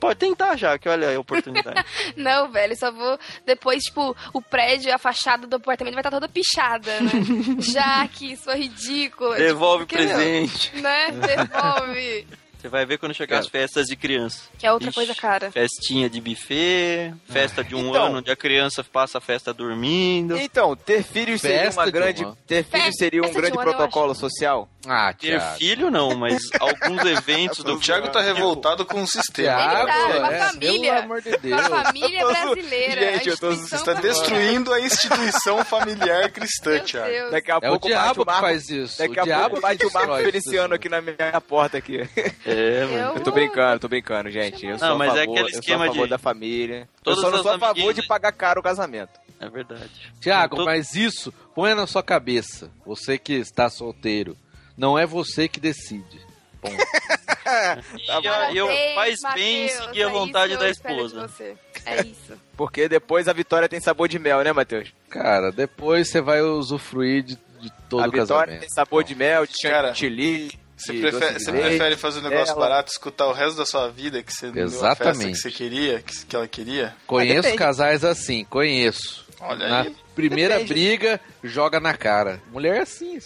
Pode 0.00 0.18
tentar 0.18 0.56
já, 0.56 0.78
que 0.78 0.88
olha 0.88 1.16
a 1.16 1.20
oportunidade. 1.20 1.84
Não, 2.16 2.50
velho, 2.50 2.76
só 2.76 2.90
vou. 2.90 3.18
Depois, 3.46 3.82
tipo, 3.84 4.14
o 4.32 4.42
prédio, 4.42 4.94
a 4.94 4.98
fachada 4.98 5.46
do 5.46 5.56
apartamento 5.56 5.94
vai 5.94 6.00
estar 6.02 6.10
toda 6.10 6.28
pichada, 6.28 7.00
né? 7.00 7.10
Já 7.60 8.06
que 8.08 8.32
isso 8.32 8.50
é 8.50 8.56
ridículo. 8.56 9.34
Devolve 9.34 9.84
o 9.84 9.86
Tipo, 9.86 10.02
presente. 10.02 10.76
Né? 10.76 11.06
Devolve. 11.12 12.26
Você 12.64 12.68
vai 12.70 12.86
ver 12.86 12.96
quando 12.96 13.12
chegar 13.12 13.40
as 13.40 13.46
festas 13.46 13.84
de 13.88 13.94
criança. 13.94 14.44
Que 14.58 14.66
é 14.66 14.72
outra 14.72 14.88
Ixi, 14.88 14.94
coisa 14.94 15.14
cara. 15.14 15.50
Festinha 15.50 16.08
de 16.08 16.18
buffet, 16.18 17.12
festa 17.28 17.62
de 17.62 17.74
um 17.74 17.90
Então. 17.90 18.06
ano 18.06 18.18
onde 18.20 18.30
a 18.30 18.36
criança 18.36 18.82
passa 18.82 19.18
a 19.18 19.20
festa 19.20 19.52
dormindo. 19.52 20.34
Então, 20.38 20.74
ter 20.74 21.02
filhos 21.02 21.42
seria 21.42 21.68
uma 21.70 21.84
de 21.84 21.90
grande. 21.92 22.24
uma. 22.24 22.38
Ter 22.46 22.64
Festa 22.64 22.90
seria 22.92 23.20
um 23.20 23.26
de 23.26 23.32
grande 23.34 23.58
um 23.58 23.60
protocolo 23.60 24.14
social? 24.14 24.66
Ah, 24.86 25.12
Ter 25.12 25.38
filho 25.58 25.90
não, 25.90 26.14
mas 26.14 26.42
alguns 26.58 27.04
eventos 27.04 27.62
do 27.62 27.74
O 27.74 27.80
Thiago 27.80 28.08
tá 28.08 28.22
revoltado 28.22 28.86
com 28.86 29.02
o 29.02 29.06
sistema. 29.06 29.56
Thiago, 29.56 29.88
Ele 29.90 30.12
tá 30.12 30.18
com 30.20 30.24
a 30.26 30.32
é, 30.32 30.38
família. 30.46 30.92
pelo 30.94 31.04
amor 31.04 31.20
de 31.22 31.30
Com 31.32 31.40
Deus. 31.40 31.60
a 31.62 31.84
família 31.84 32.26
brasileira. 32.26 33.12
Gente, 33.14 33.28
a 33.28 33.32
eu 33.32 33.38
tô- 33.38 33.50
está 33.52 33.92
destruindo 33.94 34.72
a 34.72 34.80
instituição 34.80 35.62
familiar 35.66 36.30
cristã, 36.30 36.70
Meu 36.72 36.84
Thiago. 36.84 37.08
Deus. 37.10 37.30
Daqui 37.30 37.50
a 37.50 37.54
É 37.54 37.56
o 37.58 37.60
pouco 37.60 37.88
bate 37.88 37.88
diabo 37.88 38.22
o 38.22 38.24
que 38.24 38.30
Marco. 38.30 38.46
faz 38.46 38.68
isso. 38.70 38.98
Daqui 38.98 39.18
o 39.18 39.20
a 39.20 39.24
diabo 39.24 39.42
pouco 39.50 39.60
bate 39.62 39.86
o 39.86 39.92
Marco 39.92 40.16
Feliciano 40.16 40.64
isso. 40.66 40.74
aqui 40.74 40.88
na 40.88 41.00
minha 41.02 41.40
porta 41.46 41.76
aqui. 41.78 42.08
É, 42.46 42.53
mano. 42.54 42.96
Eu 43.10 43.14
Eu 43.16 43.20
tô 43.22 43.30
brincando, 43.32 43.80
tô 43.80 43.88
brincando, 43.88 44.30
gente. 44.30 44.66
Eu 44.66 44.78
sou 44.78 44.88
Não, 44.88 44.94
a 44.94 44.98
mas 44.98 45.14
é 45.14 45.20
favor, 45.20 45.32
aquele 45.32 45.46
eu 45.46 45.50
sou 45.50 45.60
esquema 45.60 45.84
a 45.84 45.88
favor 45.88 46.04
de- 46.04 46.10
da 46.10 46.18
família. 46.18 46.88
Todas 47.02 47.18
eu 47.18 47.24
só 47.24 47.36
não 47.36 47.42
sou 47.42 47.52
a 47.52 47.58
favor 47.58 47.92
de 47.94 48.06
pagar 48.06 48.32
caro 48.32 48.60
o 48.60 48.62
casamento. 48.62 49.20
É 49.40 49.48
verdade. 49.48 49.90
Tiago, 50.20 50.56
Todo- 50.56 50.64
mas 50.66 50.94
isso, 50.94 51.32
põe 51.54 51.74
na 51.74 51.86
sua 51.86 52.02
cabeça. 52.02 52.70
Você 52.86 53.18
que 53.18 53.32
está 53.34 53.68
solteiro, 53.68 54.36
não 54.76 54.98
é 54.98 55.04
você 55.06 55.48
que 55.48 55.58
decide. 55.60 56.20
Ponto. 56.60 56.76
E 58.22 58.28
a- 58.28 58.50
e 58.52 58.56
eu, 58.56 58.66
Parabéns, 58.66 58.94
faz 58.94 59.20
bem 59.34 59.62
Mateus, 59.66 59.84
seguir 59.86 60.02
a 60.02 60.06
é 60.08 60.10
vontade 60.10 60.52
isso 60.52 60.60
da 60.60 60.66
eu 60.66 60.70
esposa. 60.70 61.30
É 61.84 62.00
isso. 62.02 62.32
Porque 62.56 62.88
depois 62.88 63.28
a 63.28 63.32
vitória 63.34 63.68
tem 63.68 63.80
sabor 63.80 64.08
de 64.08 64.18
mel, 64.18 64.42
né, 64.42 64.52
Matheus? 64.52 64.92
Cara, 65.10 65.50
depois 65.52 66.08
você 66.08 66.20
vai 66.22 66.40
usufruir 66.40 67.22
de, 67.22 67.38
de 67.60 67.70
todo 67.90 68.02
a 68.02 68.08
o 68.08 68.10
vitória 68.10 68.26
casamento. 68.46 68.60
tem 68.60 68.70
sabor 68.70 69.04
de 69.04 69.14
mel, 69.14 69.46
de 69.46 69.60
chantilly. 69.60 70.58
Você 70.76 70.92
de 70.92 71.00
prefere, 71.00 71.20
doce 71.26 71.34
de 71.38 71.44
você 71.44 71.50
leite. 71.52 71.66
prefere 71.68 71.96
fazer 71.96 72.18
um 72.18 72.22
negócio 72.22 72.52
ela- 72.52 72.60
barato, 72.60 72.90
escutar 72.90 73.26
o 73.26 73.32
resto 73.32 73.56
da 73.56 73.64
sua 73.66 73.88
vida 73.90 74.22
que 74.22 74.32
você 74.32 74.46
não 74.46 74.52
deu 74.52 74.64
a 74.64 74.68
festa 74.68 74.84
Exatamente. 74.86 75.32
que 75.32 75.38
você 75.38 75.50
queria, 75.50 76.00
que, 76.02 76.26
que 76.26 76.36
ela 76.36 76.48
queria? 76.48 76.94
Conheço 77.06 77.42
depende. 77.42 77.58
casais 77.58 78.04
assim, 78.04 78.44
conheço. 78.44 79.24
Olha 79.40 79.68
Na 79.68 79.80
aí. 79.82 79.96
primeira 80.14 80.54
Depende. 80.54 80.72
briga, 80.74 81.20
joga 81.42 81.78
na 81.80 81.94
cara. 81.96 82.40
Mulher 82.50 82.76
é 82.76 82.80
assim. 82.80 83.18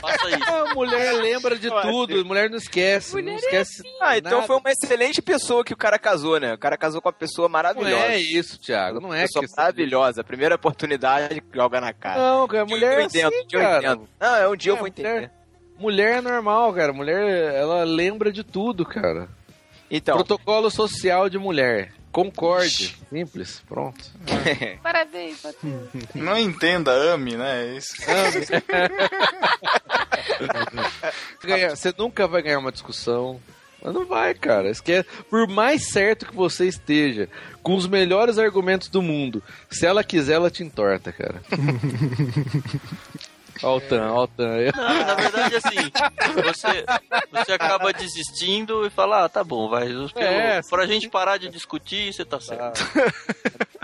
Faça 0.00 0.30
isso. 0.30 0.52
A 0.54 0.74
mulher 0.74 1.12
lembra 1.14 1.58
de 1.58 1.68
Eu 1.68 1.80
tudo, 1.82 2.24
mulher 2.24 2.50
não 2.50 2.56
esquece. 2.56 3.12
Mulher 3.12 3.26
não 3.26 3.32
é 3.32 3.36
esquece 3.36 3.82
Ah, 4.00 4.18
então 4.18 4.32
nada. 4.32 4.46
foi 4.46 4.56
uma 4.56 4.70
excelente 4.70 5.22
pessoa 5.22 5.64
que 5.64 5.72
o 5.72 5.76
cara 5.76 5.98
casou, 5.98 6.38
né? 6.38 6.54
O 6.54 6.58
cara 6.58 6.76
casou 6.76 7.00
com 7.00 7.08
uma 7.08 7.12
pessoa 7.12 7.46
Não 7.48 7.52
maravilhosa. 7.52 8.04
é 8.06 8.18
isso, 8.18 8.58
Thiago. 8.58 9.00
Não 9.00 9.12
é 9.14 9.22
pessoa 9.22 9.44
maravilhosa. 9.56 10.24
Primeira 10.24 10.54
oportunidade, 10.56 11.42
joga 11.52 11.80
na 11.80 11.92
cara. 11.92 12.20
Não, 12.20 12.46
cara, 12.48 12.64
mulher 12.66 12.94
eu 12.94 13.00
é 13.00 13.04
entendo, 13.04 13.28
assim, 13.28 13.46
eu 13.52 13.60
cara. 13.60 13.78
entendo. 13.78 14.08
Não, 14.20 14.36
é 14.36 14.48
um 14.48 14.56
dia 14.56 14.72
eu 14.72 14.76
É, 14.76 14.78
vou 14.80 14.88
mulher- 14.90 15.14
entender. 15.16 15.30
Mulher 15.78 16.18
é 16.18 16.20
normal, 16.20 16.72
cara. 16.72 16.92
Mulher, 16.92 17.54
ela 17.54 17.82
lembra 17.84 18.30
de 18.30 18.44
tudo, 18.44 18.84
cara. 18.84 19.28
Então, 19.90 20.16
Protocolo 20.16 20.70
social 20.70 21.28
de 21.28 21.36
mulher. 21.38 21.92
Concorde. 22.14 22.96
Simples. 23.10 23.60
Pronto. 23.68 24.04
Parabéns, 24.82 25.42
Matheus. 25.42 25.88
Não 26.14 26.38
entenda, 26.38 26.92
ame, 26.92 27.36
né? 27.36 27.66
É 27.66 27.76
Isso. 27.76 27.92
Ganhar- 31.42 31.76
Você 31.76 31.92
nunca 31.98 32.26
vai 32.28 32.40
ganhar 32.42 32.60
uma 32.60 32.70
discussão. 32.72 33.40
Mas 33.82 33.92
não 33.92 34.06
vai, 34.06 34.32
cara. 34.32 34.70
Esquece. 34.70 35.08
Por 35.28 35.46
mais 35.48 35.90
certo 35.90 36.26
que 36.26 36.34
você 36.34 36.66
esteja, 36.66 37.28
com 37.62 37.74
os 37.74 37.86
melhores 37.86 38.38
argumentos 38.38 38.88
do 38.88 39.02
mundo, 39.02 39.42
se 39.68 39.84
ela 39.84 40.02
quiser, 40.04 40.34
ela 40.34 40.50
te 40.50 40.62
entorta, 40.62 41.12
cara. 41.12 41.42
Ó 43.62 43.76
o 43.76 43.80
Tan, 43.80 44.10
ó 44.12 44.24
o 44.24 44.26
Tan. 44.28 44.56
Não, 44.76 45.06
na 45.06 45.14
verdade, 45.14 45.56
assim, 45.56 45.90
você, 46.42 46.84
você 47.32 47.52
acaba 47.52 47.92
desistindo 47.92 48.86
e 48.86 48.90
fala, 48.90 49.24
ah, 49.24 49.28
tá 49.28 49.44
bom, 49.44 49.68
vai. 49.68 49.88
É, 50.16 50.60
pra 50.68 50.86
gente 50.86 51.08
parar 51.08 51.36
de 51.38 51.48
discutir, 51.48 52.12
você 52.12 52.24
tá 52.24 52.40
certo. 52.40 52.80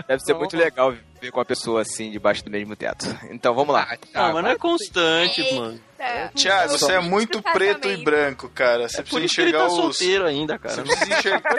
deve 0.07 0.21
ser 0.23 0.33
muito 0.33 0.57
legal 0.57 0.91
viver 0.91 1.31
com 1.31 1.39
uma 1.39 1.45
pessoa 1.45 1.81
assim, 1.81 2.11
debaixo 2.11 2.43
do 2.43 2.51
mesmo 2.51 2.75
teto. 2.75 3.05
Então, 3.31 3.53
vamos 3.55 3.73
lá. 3.73 3.87
Ah, 4.13 4.31
mas 4.33 4.43
não 4.43 4.51
é 4.51 4.57
constante, 4.57 5.53
mano. 5.53 5.79
É. 5.97 6.27
Thiago, 6.29 6.77
você 6.77 6.93
é 6.93 6.99
muito 6.99 7.41
preto 7.41 7.77
e 7.87 7.91
casamento. 7.91 8.03
branco, 8.03 8.49
cara. 8.49 8.89
Você 8.89 8.99
É 8.99 9.03
precisa 9.03 9.17
ele 9.19 9.25
enxergar 9.25 9.59
tá 9.59 9.67
os. 9.67 9.73
solteiro 9.75 10.25
ainda, 10.25 10.57
Você 10.57 10.67
cara. 10.67 10.81
precisa 10.83 11.13
enxergar. 11.19 11.55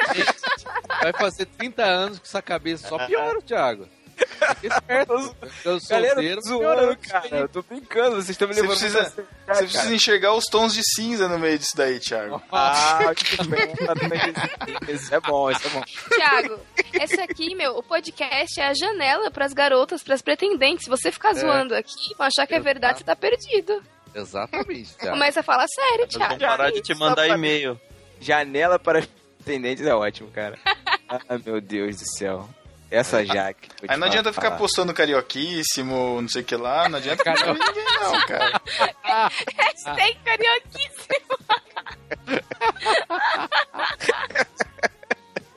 Vai 1.03 1.13
fazer 1.13 1.47
30 1.47 1.83
anos 1.85 2.19
com 2.19 2.25
essa 2.25 2.43
cabeça. 2.43 2.89
Só 2.89 2.99
piora, 3.07 3.41
Thiago. 3.43 3.89
Esperto. 4.63 5.37
Eu 5.65 5.79
Galera, 5.89 6.41
zoando, 6.47 6.97
cara. 6.99 7.29
Eu 7.39 7.49
tô 7.49 7.63
brincando, 7.63 8.17
vocês 8.17 8.31
estão 8.31 8.49
me 8.49 8.55
Você 8.55 8.61
levando 8.63 8.79
precisa- 8.79 9.01
muito 9.03 9.13
a 9.13 9.15
sério, 9.15 9.29
Você 9.29 9.47
cara. 9.47 9.59
precisa 9.67 9.95
enxergar 9.95 10.35
os 10.35 10.45
tons 10.47 10.75
de 10.75 10.83
cinza 10.85 11.29
no 11.29 11.39
meio 11.39 11.59
disso 11.59 11.77
daí, 11.77 11.99
Thiago. 12.01 12.43
Ah, 12.51 12.99
tá 13.15 13.95
bem. 14.09 14.95
Isso 14.95 15.15
é 15.15 15.21
bom, 15.21 15.51
isso 15.51 15.67
é 15.67 15.71
bom. 15.71 15.83
Thiago, 16.15 16.61
esse 16.95 17.21
aqui, 17.21 17.55
meu, 17.55 17.77
o 17.79 17.83
podcast 17.83 18.61
é 18.61 18.69
a 18.69 18.75
janela 18.75 19.31
pras 19.31 19.53
garotas, 19.53 20.03
pras 20.03 20.23
pretendentes. 20.23 20.85
Se 20.85 20.91
você 20.91 21.11
ficar 21.13 21.35
zoando 21.35 21.75
aqui, 21.75 22.15
vão 22.19 22.27
achar 22.27 22.47
que 22.47 22.55
é 22.55 22.61
verdade, 22.61 22.99
você 22.99 23.05
tá 23.05 23.17
perdido. 23.17 23.83
Exatamente, 24.15 24.95
Thiago. 24.97 25.17
Começa 25.17 25.41
a 25.41 25.43
falar 25.43 25.67
sério, 25.69 26.07
Thiago. 26.09 26.39
parar 26.39 26.71
de 26.71 26.83
te 26.83 26.95
mandar 26.95 27.29
e-mail. 27.29 27.81
Janela 28.21 28.79
para 28.79 29.03
Tendentes 29.45 29.85
é 29.85 29.95
ótimo, 29.95 30.31
cara. 30.31 30.59
Ah, 31.29 31.39
meu 31.45 31.61
Deus 31.61 31.97
do 31.99 32.05
céu. 32.17 32.49
Essa 32.93 33.25
Jaque. 33.25 33.71
Aí 33.89 33.97
não 33.97 34.07
adianta 34.07 34.35
ficar 34.35 34.51
postando 34.53 34.93
carioquíssimo, 34.93 36.21
não 36.21 36.29
sei 36.29 36.43
o 36.43 36.45
que 36.45 36.55
lá, 36.55 36.91
não 36.91 36.99
adianta 36.99 37.25
ficar 37.25 37.43
com 37.43 37.55
ninguém 37.55 37.85
não, 38.03 38.27
cara. 38.27 38.61
Hashtag 39.57 40.19
carioquíssimo. 40.23 41.39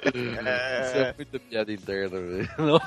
Isso 0.06 0.98
é 0.98 1.14
muita 1.18 1.40
piada 1.40 1.74
interna, 1.74 2.20
velho. 2.22 2.82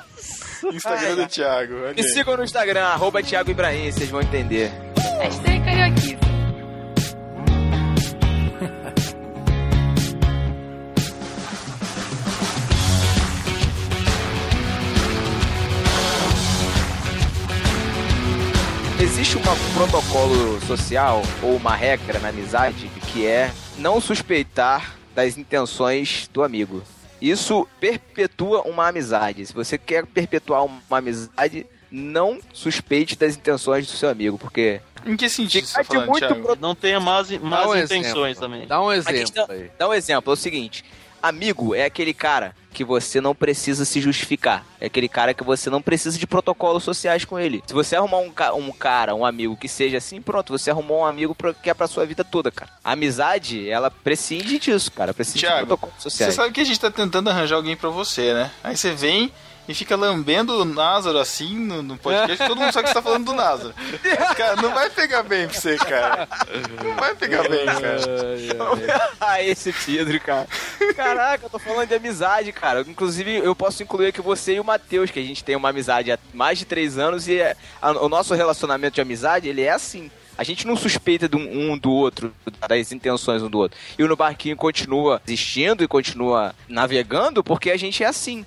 Instagram 0.73 1.15
do 1.15 1.27
Thiago. 1.27 1.73
Me 1.95 2.03
sigam 2.03 2.35
no 2.35 2.43
Instagram, 2.43 2.85
arroba 2.85 3.21
Thiago 3.21 3.51
Ibrahim, 3.51 3.91
vocês 3.91 4.09
vão 4.09 4.21
entender. 4.21 4.71
Hashtag 5.21 5.59
carioquíssimo. 5.59 5.78
Existe 19.19 19.35
uma- 19.37 19.51
um 19.51 19.73
protocolo 19.73 20.61
social 20.61 21.21
ou 21.43 21.57
uma 21.57 21.75
regra 21.75 22.19
na 22.19 22.29
amizade 22.29 22.89
que 23.11 23.25
é 23.27 23.51
não 23.77 23.99
suspeitar 23.99 24.95
das 25.13 25.37
intenções 25.37 26.29
do 26.31 26.41
amigo. 26.41 26.81
Isso 27.21 27.67
perpetua 27.81 28.61
uma 28.61 28.87
amizade. 28.87 29.45
Se 29.45 29.53
você 29.53 29.77
quer 29.77 30.05
perpetuar 30.05 30.63
uma 30.63 30.79
amizade, 30.89 31.65
não 31.91 32.39
suspeite 32.53 33.17
das 33.17 33.35
intenções 33.35 33.85
do 33.87 33.91
seu 33.91 34.07
amigo, 34.09 34.37
porque 34.37 34.79
Em 35.05 35.17
que 35.17 35.27
sentido 35.29 35.65
você 35.67 35.73
tá 35.79 35.83
falando, 35.83 36.07
muito 36.07 36.35
pro- 36.35 36.55
Não 36.55 36.73
tenha 36.73 36.99
más, 37.01 37.29
más 37.41 37.65
um 37.67 37.75
intenções 37.75 38.37
exemplo. 38.37 38.39
também. 38.39 38.67
Dá 38.67 38.81
um 38.81 38.87
A 38.89 38.95
exemplo 38.95 39.19
questão- 39.19 39.47
aí. 39.49 39.69
Dá 39.77 39.89
um 39.89 39.93
exemplo, 39.93 40.31
é 40.31 40.33
o 40.33 40.37
seguinte. 40.37 40.85
Amigo 41.21 41.75
é 41.75 41.83
aquele 41.83 42.13
cara 42.13 42.55
que 42.71 42.83
você 42.83 43.19
não 43.19 43.33
precisa 43.35 43.83
se 43.85 43.99
justificar. 43.99 44.65
É 44.79 44.85
aquele 44.85 45.09
cara 45.09 45.33
que 45.33 45.43
você 45.43 45.69
não 45.69 45.81
precisa 45.81 46.17
de 46.17 46.25
protocolos 46.27 46.83
sociais 46.83 47.25
com 47.25 47.37
ele. 47.39 47.63
Se 47.67 47.73
você 47.73 47.95
arrumar 47.95 48.19
um, 48.19 48.29
ca- 48.31 48.53
um 48.53 48.71
cara, 48.71 49.13
um 49.15 49.25
amigo 49.25 49.57
que 49.57 49.67
seja 49.67 49.97
assim, 49.97 50.21
pronto, 50.21 50.51
você 50.57 50.69
arrumou 50.71 51.01
um 51.01 51.05
amigo 51.05 51.33
pra- 51.35 51.53
que 51.53 51.69
é 51.69 51.73
pra 51.73 51.87
sua 51.87 52.05
vida 52.05 52.23
toda, 52.23 52.51
cara. 52.51 52.71
A 52.83 52.93
amizade, 52.93 53.69
ela 53.69 53.89
prescinde 53.91 54.59
disso, 54.59 54.91
cara. 54.91 55.13
De 55.13 55.23
Thiago, 55.33 55.67
protocolos 55.67 55.95
Você 55.97 56.03
sociais. 56.09 56.33
sabe 56.35 56.53
que 56.53 56.61
a 56.61 56.63
gente 56.63 56.79
tá 56.79 56.89
tentando 56.91 57.29
arranjar 57.29 57.55
alguém 57.57 57.75
pra 57.75 57.89
você, 57.89 58.33
né? 58.33 58.51
Aí 58.63 58.77
você 58.77 58.91
vem 58.91 59.31
e 59.69 59.73
fica 59.75 59.95
lambendo 59.95 60.59
o 60.61 60.65
Názaro 60.65 61.17
assim 61.19 61.57
no, 61.57 61.81
no 61.83 61.95
podcast, 61.97 62.45
todo 62.47 62.59
mundo 62.59 62.73
sabe 62.73 62.85
que 62.87 62.89
você 62.89 62.95
tá 62.95 63.01
falando 63.01 63.25
do 63.25 63.33
Názaro. 63.33 63.73
Cara, 64.35 64.55
não 64.61 64.73
vai 64.73 64.89
pegar 64.89 65.23
bem 65.23 65.47
pra 65.47 65.57
você, 65.59 65.77
cara. 65.77 66.27
Não 66.83 66.95
vai 66.95 67.15
pegar 67.15 67.47
bem, 67.47 67.65
cara. 67.65 69.11
ah, 69.21 69.41
esse 69.43 69.71
Pedro, 69.71 70.19
cara. 70.19 70.47
Caraca, 70.95 71.45
eu 71.45 71.49
tô 71.49 71.59
falando 71.59 71.87
de 71.87 71.93
amizade, 71.95 72.51
cara. 72.51 72.81
Inclusive, 72.81 73.37
eu 73.37 73.55
posso 73.55 73.83
incluir 73.83 74.07
aqui 74.07 74.21
você 74.21 74.55
e 74.55 74.59
o 74.59 74.63
Matheus, 74.63 75.11
que 75.11 75.19
a 75.19 75.23
gente 75.23 75.43
tem 75.43 75.55
uma 75.55 75.69
amizade 75.69 76.11
há 76.11 76.17
mais 76.33 76.57
de 76.59 76.65
três 76.65 76.97
anos 76.97 77.27
e 77.27 77.39
é- 77.39 77.55
a- 77.81 77.91
o 77.91 78.09
nosso 78.09 78.33
relacionamento 78.33 78.95
de 78.95 79.01
amizade, 79.01 79.47
ele 79.47 79.61
é 79.61 79.69
assim. 79.71 80.09
A 80.37 80.43
gente 80.43 80.65
não 80.65 80.75
suspeita 80.77 81.27
de 81.27 81.35
um, 81.35 81.73
um 81.73 81.77
do 81.77 81.91
outro, 81.91 82.33
das 82.67 82.91
intenções 82.93 83.43
um 83.43 83.49
do 83.49 83.57
outro. 83.59 83.77
E 83.97 84.03
o 84.03 84.07
No 84.07 84.15
Barquinho 84.15 84.55
continua 84.55 85.21
existindo 85.27 85.83
e 85.83 85.87
continua 85.87 86.55
navegando 86.67 87.43
porque 87.43 87.69
a 87.69 87.77
gente 87.77 88.03
é 88.03 88.07
assim. 88.07 88.45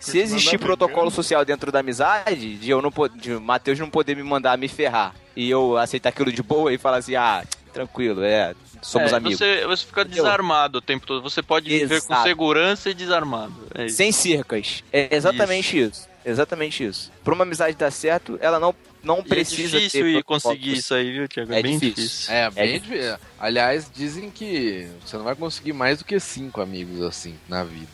Se 0.00 0.18
existir 0.18 0.58
protocolo 0.58 1.10
social 1.10 1.44
dentro 1.44 1.70
da 1.72 1.80
amizade, 1.80 2.56
de 2.56 2.70
eu 2.70 2.80
não 2.82 2.92
de 3.16 3.34
o 3.34 3.40
Matheus 3.40 3.78
não 3.78 3.90
poder 3.90 4.16
me 4.16 4.22
mandar 4.22 4.56
me 4.58 4.68
ferrar 4.68 5.14
e 5.36 5.48
eu 5.50 5.76
aceitar 5.76 6.10
aquilo 6.10 6.32
de 6.32 6.42
boa 6.42 6.72
e 6.72 6.78
falar 6.78 6.98
assim, 6.98 7.14
ah, 7.16 7.44
tranquilo, 7.72 8.22
é, 8.22 8.54
somos 8.80 9.12
É, 9.12 9.16
amigos. 9.16 9.38
Você, 9.38 9.66
você 9.66 9.84
fica 9.86 10.04
desarmado 10.04 10.78
o 10.78 10.80
tempo 10.80 11.06
todo. 11.06 11.22
Você 11.22 11.42
pode 11.42 11.68
viver 11.68 12.00
com 12.02 12.12
Exato. 12.12 12.28
segurança 12.28 12.90
e 12.90 12.94
desarmado. 12.94 13.54
É 13.74 13.86
isso. 13.86 13.96
Sem 13.96 14.12
cercas. 14.12 14.82
É 14.92 15.14
exatamente 15.14 15.78
isso. 15.78 16.08
Exatamente 16.24 16.84
isso. 16.84 17.12
Pra 17.22 17.34
uma 17.34 17.42
amizade 17.44 17.76
dar 17.76 17.90
certo, 17.90 18.38
ela 18.40 18.58
não, 18.58 18.74
não 19.02 19.18
E 19.18 19.20
é 19.20 19.22
precisa 19.24 19.76
difícil 19.78 20.00
ter 20.02 20.08
ir 20.08 20.12
protocolos. 20.22 20.42
conseguir 20.44 20.72
isso 20.78 20.94
aí, 20.94 21.12
viu, 21.12 21.28
Tiago? 21.28 21.52
É, 21.52 21.58
É 21.58 21.62
bem 21.62 21.78
difícil. 21.78 22.04
difícil. 22.04 22.32
É, 22.34 22.50
bem 22.50 22.64
É 22.74 22.78
difícil. 22.78 23.16
Aliás, 23.38 23.90
dizem 23.94 24.30
que 24.30 24.88
você 25.04 25.16
não 25.18 25.24
vai 25.24 25.34
conseguir 25.34 25.72
mais 25.74 25.98
do 25.98 26.04
que 26.04 26.18
cinco 26.20 26.62
amigos 26.62 27.02
assim 27.02 27.34
na 27.48 27.62
vida. 27.64 27.88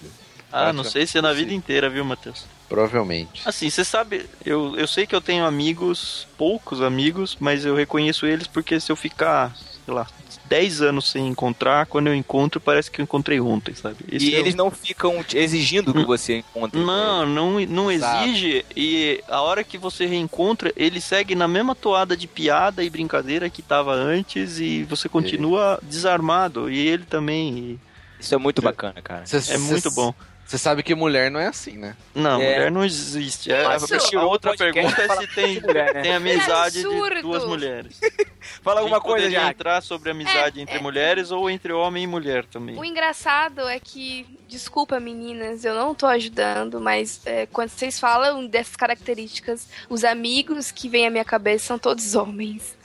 Ah, 0.53 0.73
não 0.73 0.85
sei 0.85 1.07
se 1.07 1.19
é 1.19 1.23
na 1.23 1.33
vida 1.33 1.53
inteira, 1.53 1.89
viu, 1.89 2.05
Matheus? 2.05 2.45
Provavelmente. 2.69 3.43
Assim, 3.45 3.69
você 3.69 3.85
sabe, 3.85 4.27
eu, 4.45 4.77
eu 4.77 4.87
sei 4.87 5.07
que 5.07 5.15
eu 5.15 5.21
tenho 5.21 5.45
amigos, 5.45 6.29
poucos 6.39 6.81
amigos, 6.81 7.37
mas 7.41 7.65
eu 7.65 7.75
reconheço 7.75 8.27
eles 8.27 8.47
porque 8.47 8.79
se 8.79 8.93
eu 8.93 8.97
ficar, 8.97 9.57
sei 9.85 9.93
lá, 9.93 10.07
10 10.51 10.83
anos 10.83 11.11
sem 11.11 11.29
encontrar, 11.29 11.87
quando 11.87 12.09
eu 12.09 12.15
encontro, 12.15 12.61
parece 12.61 12.91
que 12.91 13.01
eu 13.01 13.03
encontrei 13.05 13.41
ontem, 13.41 13.75
sabe? 13.75 13.97
Esse 14.11 14.31
E 14.31 14.35
é 14.35 14.39
eles 14.39 14.55
não 14.55 14.71
ficam 14.71 15.25
exigindo 15.35 15.93
que 15.93 16.05
você 16.05 16.39
encontre. 16.39 16.81
Não, 16.81 17.25
não, 17.27 17.61
não 17.61 17.91
Exato. 17.91 18.25
exige. 18.25 18.65
E 18.77 19.23
a 19.29 19.41
hora 19.41 19.63
que 19.63 19.79
você 19.79 20.07
reencontra, 20.07 20.73
ele 20.77 21.01
segue 21.01 21.35
na 21.35 21.47
mesma 21.47 21.75
toada 21.75 22.17
de 22.17 22.27
piada 22.27 22.83
e 22.83 22.91
brincadeira 22.91 23.49
que 23.49 23.63
tava 23.63 23.93
antes 23.93 24.59
e 24.59 24.85
você 24.85 25.09
continua 25.09 25.79
desarmado. 25.83 26.71
E 26.71 26.79
ele 26.79 27.05
também. 27.05 27.81
Isso 28.19 28.35
é 28.35 28.39
muito 28.39 28.61
bacana, 28.61 29.01
cara. 29.03 29.25
e 29.25 29.53
É 29.53 29.59
muito 29.59 29.91
bom. 29.91 30.13
Você 30.51 30.59
sabe 30.59 30.83
que 30.83 30.97
mulher 30.97 31.31
não 31.31 31.39
é 31.39 31.47
assim, 31.47 31.77
né? 31.79 31.97
Não, 32.13 32.33
É. 32.43 32.55
mulher 32.55 32.71
não 32.73 32.85
existe. 32.85 33.53
É, 33.53 33.63
Isso. 33.77 34.19
a 34.19 34.25
outra 34.25 34.57
pergunta 34.57 35.01
é 35.01 35.17
se 35.21 35.27
tem, 35.29 35.61
mulher, 35.63 35.95
né? 35.95 36.03
tem 36.03 36.13
amizade 36.13 36.81
absurdo. 36.85 37.15
de 37.15 37.23
duas 37.23 37.45
mulheres. 37.45 38.01
Fala 38.61 38.81
alguma 38.81 38.97
A 38.97 38.99
gente 38.99 39.07
coisa, 39.09 39.25
poderia 39.27 39.41
já. 39.45 39.51
entrar 39.51 39.81
sobre 39.81 40.11
amizade 40.11 40.59
É, 40.59 40.63
entre 40.65 40.79
é. 40.79 40.81
mulheres 40.81 41.31
ou 41.31 41.49
entre 41.49 41.73
homem 41.73 42.03
e 42.03 42.07
mulher 42.09 42.45
também. 42.47 42.77
O 42.77 42.85
engraçado 42.85 43.61
é 43.69 43.79
que, 43.79 44.27
desculpa 44.49 44.99
meninas, 44.99 45.65
eu 45.65 45.73
não 45.73 45.95
tô 45.95 46.07
ajudando, 46.07 46.81
mas 46.81 47.21
é, 47.27 47.47
quando 47.47 47.69
vocês 47.69 48.01
falam 48.01 48.45
dessas 48.45 48.75
características, 48.75 49.69
os 49.89 50.03
amigos 50.03 50.73
que 50.73 50.89
vêm 50.89 51.07
à 51.07 51.11
minha 51.11 51.25
cabeça 51.25 51.67
são 51.67 51.79
todos 51.79 52.17
homens. 52.17 52.77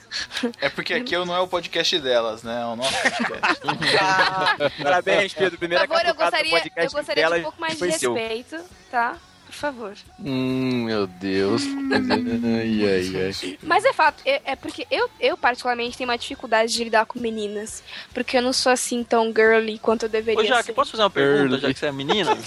É 0.60 0.68
porque 0.68 0.94
aqui 0.94 1.14
eu 1.14 1.24
não 1.26 1.34
é 1.34 1.40
o 1.40 1.48
podcast 1.48 1.98
delas, 1.98 2.42
né? 2.42 2.60
É 2.62 2.64
o 2.64 2.76
nosso 2.76 2.92
podcast. 2.92 3.60
Ah, 4.00 4.56
parabéns, 4.82 5.34
Pedro. 5.34 5.52
Por 5.52 5.58
Primeira 5.58 5.86
favor, 5.86 6.04
eu 6.06 6.14
gostaria, 6.14 6.52
eu 6.56 6.60
podcast 6.60 6.94
gostaria 6.96 7.22
dela 7.24 7.34
de 7.36 7.40
um 7.40 7.44
pouco 7.44 7.60
mais 7.60 7.72
de 7.74 7.78
foi 7.78 7.92
seu. 7.92 8.14
respeito, 8.14 8.64
tá? 8.90 9.16
Por 9.46 9.52
favor. 9.54 9.94
Hum, 10.18 10.84
meu 10.84 11.06
Deus. 11.06 11.62
ai, 11.62 12.84
ai, 12.84 13.26
ai. 13.42 13.58
Mas 13.62 13.84
é 13.84 13.92
fato, 13.92 14.20
é, 14.26 14.42
é 14.44 14.56
porque 14.56 14.86
eu, 14.90 15.08
eu 15.20 15.36
particularmente 15.36 15.96
tenho 15.96 16.10
uma 16.10 16.18
dificuldade 16.18 16.72
de 16.72 16.82
lidar 16.84 17.06
com 17.06 17.18
meninas. 17.20 17.82
Porque 18.12 18.36
eu 18.36 18.42
não 18.42 18.52
sou 18.52 18.72
assim 18.72 19.04
tão 19.04 19.32
girly 19.32 19.78
quanto 19.78 20.02
eu 20.04 20.08
deveria 20.08 20.42
Ô, 20.42 20.44
Jaque, 20.44 20.64
ser. 20.66 20.72
posso 20.72 20.90
fazer 20.90 21.02
uma 21.04 21.10
pergunta, 21.10 21.42
Early. 21.54 21.60
já 21.60 21.72
que 21.72 21.78
você 21.78 21.86
é 21.86 21.92
menina? 21.92 22.36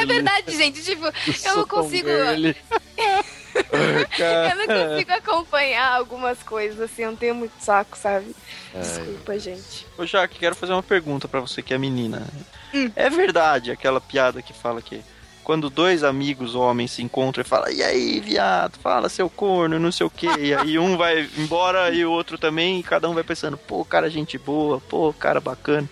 É 0.00 0.04
verdade, 0.06 0.56
gente. 0.56 0.82
Tipo, 0.82 1.06
eu 1.06 1.12
não 1.26 1.34
Sou 1.34 1.66
tão 1.66 1.82
consigo. 1.82 2.08
Eu 3.54 4.56
não 4.56 4.66
consigo 4.66 5.12
acompanhar 5.12 5.96
algumas 5.96 6.42
coisas, 6.42 6.80
assim, 6.80 7.02
eu 7.02 7.10
não 7.10 7.16
tenho 7.16 7.34
muito 7.34 7.54
saco, 7.60 7.96
sabe? 7.96 8.34
Desculpa, 8.74 9.38
gente. 9.38 9.86
Ô, 9.98 10.06
Jaque, 10.06 10.38
quero 10.38 10.54
fazer 10.54 10.72
uma 10.72 10.82
pergunta 10.82 11.26
pra 11.26 11.40
você 11.40 11.62
que 11.62 11.74
é 11.74 11.78
menina. 11.78 12.26
Hum. 12.74 12.90
É 12.94 13.10
verdade 13.10 13.70
aquela 13.70 14.00
piada 14.00 14.42
que 14.42 14.52
fala 14.52 14.80
que 14.80 15.02
quando 15.42 15.68
dois 15.70 16.04
amigos 16.04 16.54
homens 16.54 16.92
se 16.92 17.02
encontram 17.02 17.42
e 17.42 17.44
falam, 17.44 17.72
e 17.72 17.82
aí, 17.82 18.20
viado, 18.20 18.78
fala 18.78 19.08
seu 19.08 19.28
corno, 19.28 19.78
não 19.78 19.90
sei 19.90 20.06
o 20.06 20.10
quê, 20.10 20.28
e 20.38 20.54
aí 20.54 20.78
um 20.78 20.96
vai 20.96 21.28
embora 21.36 21.90
e 21.90 22.04
o 22.04 22.10
outro 22.12 22.38
também, 22.38 22.78
e 22.78 22.82
cada 22.84 23.08
um 23.08 23.14
vai 23.14 23.24
pensando, 23.24 23.56
pô, 23.56 23.84
cara, 23.84 24.08
gente 24.08 24.38
boa, 24.38 24.80
pô, 24.80 25.12
cara 25.12 25.40
bacana. 25.40 25.88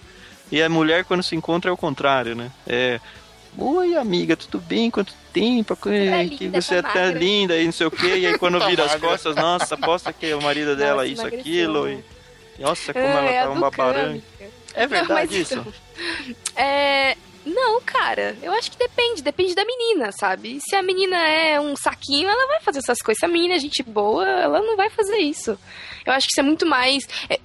E 0.51 0.63
a 0.63 0.69
mulher, 0.69 1.05
quando 1.05 1.23
se 1.23 1.35
encontra, 1.35 1.71
é 1.71 1.75
o 1.75 1.77
contrário, 1.77 2.35
né? 2.35 2.51
É. 2.67 3.01
Oi, 3.61 3.97
amiga, 3.97 4.37
tudo 4.37 4.59
bem? 4.61 4.91
Quanto 4.91 5.13
tempo? 5.33 5.75
Que, 5.77 6.29
que 6.37 6.45
linda, 6.45 6.61
você 6.63 6.77
é 6.77 6.83
tá 6.83 6.91
até 6.91 7.05
magra." 7.07 7.19
linda 7.19 7.57
e 7.59 7.65
não 7.65 7.73
sei 7.73 7.87
o 7.87 7.91
quê. 7.91 8.17
E 8.19 8.27
aí 8.27 8.39
quando 8.39 8.59
Tá 8.61 8.67
vira 8.69 8.85
as 8.85 8.95
costas, 8.95 9.35
nossa, 9.35 9.75
aposta 9.75 10.13
que 10.13 10.33
o 10.33 10.41
marido 10.41 10.77
dela 10.77 11.05
é 11.05 11.09
Nossa, 11.11 11.13
isso, 11.13 11.23
emagreceu, 11.23 11.41
aquilo. 11.41 11.89
E, 11.89 12.05
nossa, 12.63 12.93
como 12.93 13.05
Ah, 13.07 13.11
ela 13.11 13.31
é 13.31 13.43
tá 13.43 13.51
uma 13.51 13.71
do 13.71 13.77
baranga. 13.77 14.09
Câmica. 14.39 14.55
É 14.75 14.87
verdade 14.87 15.13
Mas 15.13 15.33
isso? 15.33 15.55
então, 15.55 15.73
É. 16.57 17.17
Não, 17.47 17.81
cara, 17.81 18.37
eu 18.43 18.53
acho 18.53 18.71
que 18.71 18.77
depende, 18.77 19.23
depende 19.23 19.55
da 19.55 19.65
menina, 19.65 20.11
sabe? 20.13 20.59
Se 20.69 20.77
a 20.77 20.83
menina 20.83 21.17
é 21.17 21.59
um 21.59 21.75
saquinho, 21.77 22.29
ela 22.29 22.47
vai 22.47 22.61
fazer 22.61 22.81
essas 22.81 22.99
coisas. 22.99 23.19
Se 23.21 23.25
a 23.25 23.29
menina 23.29 23.55
é 23.55 23.59
gente 23.59 23.83
boa, 23.83 24.27
ela 24.29 24.61
não 24.61 24.77
vai 24.77 24.91
fazer 24.91 25.17
isso. 25.17 25.59
Eu 26.05 26.13
acho 26.13 26.27
que 26.27 26.33
isso 26.33 26.41
é 26.41 26.43
muito 26.43 26.67
mais. 26.67 27.05
é, 27.31 27.41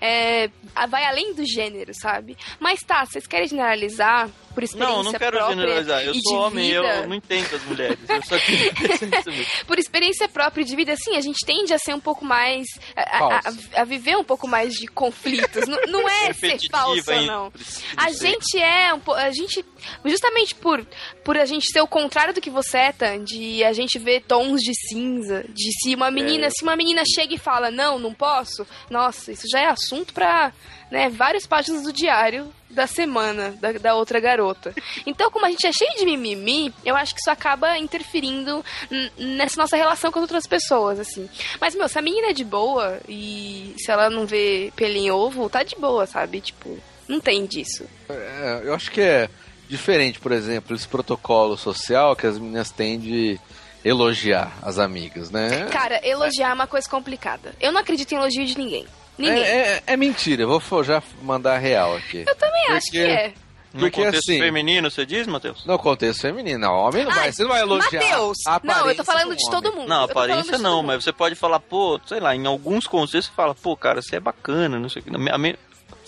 é, 0.00 0.48
vai 0.88 1.04
além 1.04 1.34
do 1.34 1.44
gênero, 1.46 1.92
sabe? 1.94 2.36
Mas 2.60 2.80
tá, 2.80 3.04
vocês 3.04 3.26
querem 3.26 3.48
generalizar 3.48 4.28
por 4.54 4.62
experiência 4.62 4.96
Não, 4.96 5.02
não 5.04 5.12
quero 5.12 5.36
própria 5.36 5.54
generalizar. 5.56 6.02
Eu 6.02 6.14
sou 6.14 6.38
homem, 6.46 6.66
vida, 6.70 6.78
eu 7.02 7.08
não 7.08 7.14
entendo 7.16 7.54
as 7.54 7.62
mulheres. 7.64 7.98
Eu 8.08 8.22
só 8.22 8.38
queria 8.38 8.72
por 9.66 9.78
experiência 9.78 10.28
própria 10.28 10.64
de 10.64 10.74
vida, 10.74 10.92
assim, 10.92 11.14
a 11.16 11.20
gente 11.20 11.44
tende 11.44 11.74
a 11.74 11.78
ser 11.78 11.94
um 11.94 12.00
pouco 12.00 12.24
mais. 12.24 12.66
a, 12.96 13.02
a- 13.36 13.40
a- 13.76 13.84
viver 13.84 14.16
um 14.16 14.24
pouco 14.24 14.48
mais 14.48 14.72
de 14.74 14.86
conflitos. 14.86 15.66
não, 15.68 15.78
não 15.88 16.08
é 16.08 16.32
ser 16.32 16.58
falso, 16.70 17.12
hein? 17.12 17.26
não. 17.26 17.52
A 17.96 18.10
gente 18.12 18.58
é 18.58 18.92
um 18.94 19.00
po- 19.00 19.12
a 19.14 19.30
gente 19.30 19.64
justamente 20.04 20.54
por 20.54 20.84
por 21.24 21.36
a 21.36 21.44
gente 21.44 21.70
ser 21.70 21.80
o 21.80 21.86
contrário 21.86 22.32
do 22.32 22.40
que 22.40 22.50
você 22.50 22.78
é, 22.78 22.92
Tan, 22.92 23.24
de 23.24 23.62
a 23.64 23.72
gente 23.72 23.98
ver 23.98 24.22
tons 24.22 24.60
de 24.60 24.72
cinza, 24.88 25.44
de 25.48 25.70
se 25.80 25.94
uma 25.94 26.10
menina, 26.10 26.48
se 26.50 26.62
uma 26.62 26.76
menina 26.76 27.02
chega 27.14 27.34
e 27.34 27.38
fala: 27.38 27.70
"Não, 27.70 27.98
não 27.98 28.14
posso". 28.14 28.66
Nossa, 28.90 29.32
isso 29.32 29.46
já 29.50 29.60
é 29.60 29.65
assunto 29.66 30.12
pra 30.12 30.52
né, 30.90 31.08
várias 31.08 31.46
páginas 31.46 31.82
do 31.82 31.92
diário 31.92 32.52
da 32.70 32.86
semana 32.86 33.54
da, 33.60 33.72
da 33.72 33.94
outra 33.94 34.20
garota. 34.20 34.74
Então, 35.06 35.30
como 35.30 35.46
a 35.46 35.50
gente 35.50 35.66
é 35.66 35.72
cheio 35.72 35.96
de 35.98 36.04
mimimi, 36.04 36.72
eu 36.84 36.94
acho 36.96 37.14
que 37.14 37.20
isso 37.20 37.30
acaba 37.30 37.78
interferindo 37.78 38.64
nessa 39.16 39.56
nossa 39.60 39.76
relação 39.76 40.12
com 40.12 40.18
as 40.18 40.24
outras 40.24 40.46
pessoas, 40.46 41.00
assim. 41.00 41.28
Mas, 41.60 41.74
meu, 41.74 41.88
se 41.88 41.98
a 41.98 42.02
menina 42.02 42.28
é 42.28 42.32
de 42.32 42.44
boa 42.44 43.00
e 43.08 43.74
se 43.78 43.90
ela 43.90 44.10
não 44.10 44.26
vê 44.26 44.72
pelinho 44.76 45.06
em 45.06 45.10
ovo, 45.10 45.48
tá 45.48 45.62
de 45.62 45.76
boa, 45.76 46.06
sabe? 46.06 46.40
Tipo, 46.40 46.78
não 47.08 47.20
tem 47.20 47.46
disso. 47.46 47.84
É, 48.08 48.62
eu 48.64 48.74
acho 48.74 48.90
que 48.90 49.00
é 49.00 49.28
diferente, 49.68 50.20
por 50.20 50.32
exemplo, 50.32 50.74
esse 50.74 50.86
protocolo 50.86 51.56
social 51.56 52.14
que 52.14 52.26
as 52.26 52.38
meninas 52.38 52.70
têm 52.70 52.98
de 52.98 53.40
elogiar 53.84 54.52
as 54.62 54.78
amigas, 54.78 55.30
né? 55.30 55.66
Cara, 55.70 56.00
elogiar 56.06 56.50
é 56.50 56.54
uma 56.54 56.66
coisa 56.66 56.88
complicada. 56.88 57.54
Eu 57.60 57.70
não 57.70 57.80
acredito 57.80 58.12
em 58.12 58.16
elogio 58.16 58.44
de 58.44 58.58
ninguém. 58.58 58.86
Ninguém. 59.18 59.42
É, 59.42 59.58
é- 59.76 59.82
é 59.86 59.96
mentira, 59.96 60.42
eu 60.42 60.60
vou 60.60 60.84
já 60.84 61.02
mandar 61.22 61.54
a 61.54 61.58
real 61.58 61.96
aqui. 61.96 62.24
Eu 62.26 62.34
também 62.36 62.66
acho 62.70 62.86
Porque- 62.86 62.98
que 62.98 63.10
é. 63.10 63.32
No 63.74 63.80
Porque 63.80 64.04
contexto 64.04 64.30
assim- 64.30 64.38
feminino, 64.40 64.90
você 64.90 65.04
diz, 65.04 65.26
Matheus? 65.26 65.66
No 65.66 65.78
contexto 65.78 66.22
feminino, 66.22 66.58
não, 66.60 66.72
homem 66.74 67.04
não 67.04 67.10
vai, 67.12 67.24
Ai, 67.26 67.32
você 67.32 67.42
não 67.42 67.50
vai 67.50 67.60
elogiar. 67.60 68.00
Mateus! 68.02 68.38
a 68.46 68.60
Não, 68.64 68.88
eu 68.88 68.96
tô 68.96 69.04
falando 69.04 69.28
do 69.28 69.36
de 69.36 69.50
todo 69.50 69.70
mundo. 69.74 69.86
Não, 69.86 70.04
aparência 70.04 70.56
não, 70.56 70.82
mas 70.82 71.04
você 71.04 71.12
pode 71.12 71.34
falar, 71.34 71.60
pô, 71.60 72.00
sei 72.06 72.18
lá, 72.18 72.34
em 72.34 72.46
alguns 72.46 72.86
contextos 72.86 73.26
você 73.26 73.32
fala, 73.32 73.54
pô, 73.54 73.76
cara, 73.76 74.00
você 74.00 74.16
é 74.16 74.20
bacana, 74.20 74.78
não 74.78 74.88
sei 74.88 75.02
o 75.02 75.04
que. 75.04 75.10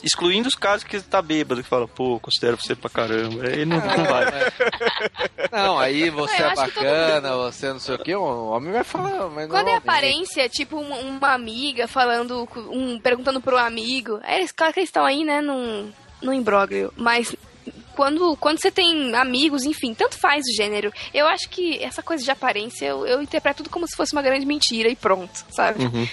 Excluindo 0.02 0.48
os 0.48 0.54
casos 0.54 0.84
que 0.84 0.98
você 0.98 1.04
tá 1.06 1.20
bêbado, 1.20 1.62
que 1.62 1.68
fala, 1.68 1.88
pô, 1.88 2.20
considero 2.20 2.56
você 2.56 2.74
pra 2.76 2.88
caramba. 2.88 3.48
Aí 3.48 3.64
não, 3.64 3.76
não 3.78 4.04
vai. 4.04 4.26
Não, 5.50 5.78
aí 5.78 6.10
você 6.10 6.42
Eu 6.42 6.46
é 6.46 6.54
todo 6.54 6.56
bacana, 6.66 7.36
você 7.36 7.72
não 7.72 7.80
sei 7.80 7.94
o 7.94 7.98
que, 7.98 8.14
o 8.14 8.48
homem 8.50 8.72
vai 8.72 8.84
falar, 8.84 9.28
mas 9.28 9.48
Quando 9.48 9.66
não, 9.66 9.72
é 9.72 9.76
aparência, 9.76 10.48
tipo 10.48 10.76
uma, 10.78 10.96
uma 10.96 11.32
amiga 11.32 11.88
falando, 11.88 12.46
com- 12.46 12.60
um, 12.60 13.00
perguntando 13.00 13.40
pro 13.40 13.56
amigo, 13.56 14.20
é, 14.24 14.38
eles, 14.38 14.52
claro 14.52 14.72
que 14.72 14.80
eles 14.80 14.88
estão 14.88 15.04
aí, 15.04 15.24
né, 15.24 15.40
num, 15.40 15.90
num 16.22 16.32
imbróglio, 16.32 16.92
mas 16.96 17.34
quando, 17.96 18.36
quando 18.36 18.60
você 18.60 18.70
tem 18.70 19.14
amigos, 19.16 19.64
enfim, 19.64 19.94
tanto 19.94 20.18
faz 20.18 20.44
o 20.46 20.54
gênero, 20.56 20.92
eu 21.14 21.26
acho 21.26 21.48
que 21.48 21.82
essa 21.82 22.02
coisa 22.02 22.22
de 22.22 22.30
aparência, 22.30 22.86
eu, 22.86 23.06
eu 23.06 23.22
interpreto 23.22 23.58
tudo 23.62 23.70
como 23.72 23.86
se 23.88 23.96
fosse 23.96 24.12
uma 24.12 24.22
grande 24.22 24.44
mentira 24.46 24.88
e 24.88 24.96
pronto, 24.96 25.44
sabe? 25.50 25.82
Uhum. 25.84 26.06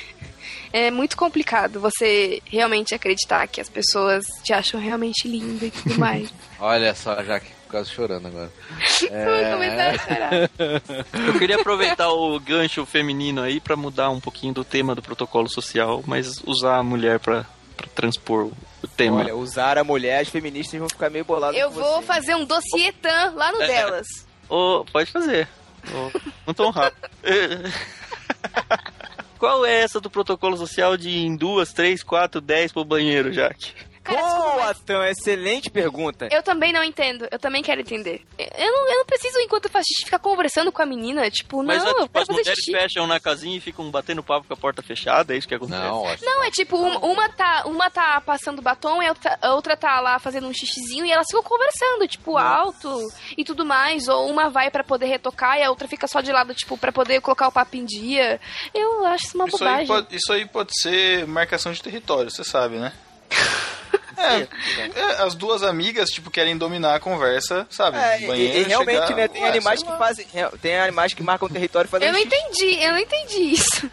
É 0.77 0.91
muito 0.91 1.15
complicado 1.15 1.79
você 1.79 2.41
realmente 2.45 2.93
acreditar 2.93 3.47
que 3.47 3.61
as 3.61 3.69
pessoas 3.69 4.25
te 4.43 4.51
acham 4.51 4.77
realmente 4.77 5.25
linda 5.25 5.67
e 5.67 5.71
tudo 5.71 5.97
mais. 5.97 6.33
Olha 6.59 6.93
só, 6.93 7.23
já 7.23 7.39
que 7.39 7.49
quase 7.69 7.91
chorando 7.91 8.27
agora. 8.27 8.51
Chorar. 9.97 10.33
Eu 11.27 11.39
queria 11.39 11.55
aproveitar 11.55 12.09
o 12.09 12.37
gancho 12.41 12.85
feminino 12.85 13.41
aí 13.41 13.61
pra 13.61 13.77
mudar 13.77 14.09
um 14.09 14.19
pouquinho 14.19 14.53
do 14.53 14.65
tema 14.65 14.93
do 14.93 15.01
protocolo 15.01 15.47
social, 15.49 16.03
mas 16.05 16.41
usar 16.45 16.75
a 16.79 16.83
mulher 16.83 17.21
pra, 17.21 17.45
pra 17.77 17.87
transpor 17.95 18.51
o 18.83 18.87
tema. 18.97 19.21
Olha, 19.21 19.33
usar 19.33 19.77
a 19.77 19.83
mulher, 19.85 20.19
as 20.23 20.27
feministas 20.27 20.77
vão 20.77 20.89
ficar 20.89 21.09
meio 21.09 21.23
boladas 21.23 21.57
Eu 21.57 21.69
com 21.69 21.75
vou 21.79 22.01
você. 22.01 22.05
fazer 22.07 22.35
um 22.35 22.43
dossietã 22.43 23.31
lá 23.33 23.49
no 23.53 23.59
delas. 23.59 24.07
Ô, 24.49 24.83
pode 24.91 25.09
fazer. 25.09 25.47
Ô, 25.89 26.11
não 26.45 26.53
tão 26.53 26.69
rápido. 26.69 27.09
Qual 29.37 29.65
é 29.65 29.81
essa 29.81 29.99
do 29.99 30.09
protocolo 30.09 30.57
social 30.57 30.95
de 30.95 31.17
em 31.17 31.35
duas, 31.35 31.73
três, 31.73 32.03
quatro, 32.03 32.39
dez 32.39 32.71
pro 32.71 32.85
banheiro, 32.85 33.33
Jaque? 33.33 33.73
Cara, 34.05 34.21
Boa, 34.21 34.73
Tan, 34.85 35.07
excelente 35.09 35.69
pergunta. 35.69 36.27
Eu 36.31 36.43
também 36.43 36.71
não 36.71 36.83
entendo, 36.83 37.27
eu 37.31 37.39
também 37.39 37.63
quero 37.63 37.81
entender. 37.81 38.21
Eu 38.37 38.71
não, 38.71 38.87
eu 38.91 38.97
não 38.99 39.05
preciso, 39.05 39.39
enquanto 39.39 39.65
eu 39.65 39.71
faço 39.71 39.85
xixi, 39.87 40.05
ficar 40.05 40.19
conversando 40.19 40.71
com 40.71 40.79
a 40.81 40.85
menina. 40.85 41.29
Tipo, 41.31 41.63
Mas 41.63 41.83
não, 41.83 41.87
é, 41.87 41.89
eu 41.89 41.95
tipo, 42.03 42.09
quero 42.09 42.21
as 42.21 42.27
fazer 42.27 42.39
mulheres 42.39 42.59
xixi. 42.59 42.71
fecham 42.71 43.07
na 43.07 43.19
casinha 43.19 43.57
e 43.57 43.59
ficam 43.59 43.89
batendo 43.89 44.21
papo 44.23 44.47
com 44.47 44.53
a 44.53 44.57
porta 44.57 44.83
fechada, 44.83 45.33
é 45.33 45.37
isso 45.37 45.47
que 45.47 45.55
acontece? 45.55 45.79
Não, 45.81 46.03
Não, 46.21 46.43
é 46.43 46.51
tipo, 46.51 46.77
uma, 46.77 46.99
uma 46.99 47.29
tá, 47.29 47.63
uma 47.65 47.89
tá 47.89 48.21
passando 48.21 48.61
batom 48.61 49.01
e 49.01 49.07
a 49.07 49.09
outra, 49.09 49.39
a 49.41 49.53
outra 49.55 49.75
tá 49.75 49.99
lá 49.99 50.19
fazendo 50.19 50.47
um 50.47 50.53
xixizinho 50.53 51.03
e 51.05 51.11
elas 51.11 51.25
ficam 51.27 51.41
conversando, 51.43 52.07
tipo, 52.07 52.37
alto 52.37 53.11
e 53.35 53.43
tudo 53.43 53.65
mais. 53.65 54.07
Ou 54.07 54.29
uma 54.29 54.49
vai 54.51 54.69
pra 54.69 54.83
poder 54.83 55.07
retocar 55.07 55.57
e 55.57 55.63
a 55.63 55.69
outra 55.71 55.87
fica 55.87 56.07
só 56.07 56.21
de 56.21 56.31
lado, 56.31 56.53
tipo, 56.53 56.77
pra 56.77 56.91
poder 56.91 57.21
colocar 57.21 57.47
o 57.47 57.51
papo 57.51 57.75
em 57.75 57.85
dia. 57.85 58.39
Eu 58.71 59.03
acho 59.07 59.25
isso 59.25 59.35
uma 59.37 59.47
Isso 59.47 59.55
aí, 59.63 59.69
bobagem. 59.69 59.87
pode, 59.87 60.15
isso 60.15 60.31
aí 60.31 60.45
pode 60.45 60.79
ser 60.79 61.25
marcação 61.25 61.71
de 61.71 61.81
território, 61.81 62.29
você 62.29 62.43
sabe, 62.43 62.75
né? 62.75 62.93
É, 64.17 64.47
é, 64.95 65.23
as 65.23 65.35
duas 65.35 65.63
amigas, 65.63 66.09
tipo, 66.09 66.29
querem 66.31 66.57
dominar 66.57 66.95
a 66.95 66.99
conversa, 66.99 67.67
sabe? 67.69 67.97
É, 67.97 68.21
e- 68.21 68.27
Banheiro, 68.27 68.57
e, 68.59 68.63
realmente, 68.63 69.01
chegar, 69.07 69.15
né, 69.15 69.27
tem 69.27 69.43
ué, 69.43 69.49
animais 69.49 69.83
que 69.83 69.97
fazem, 69.97 70.27
tem 70.61 70.77
animais 70.79 71.13
que 71.13 71.23
marcam 71.23 71.49
território 71.49 71.89
fazendo 71.89 72.07
Eu 72.09 72.13
não 72.13 72.19
entendi, 72.19 72.83
eu 72.83 72.91
não 72.91 72.99
entendi 72.99 73.39
isso. 73.53 73.89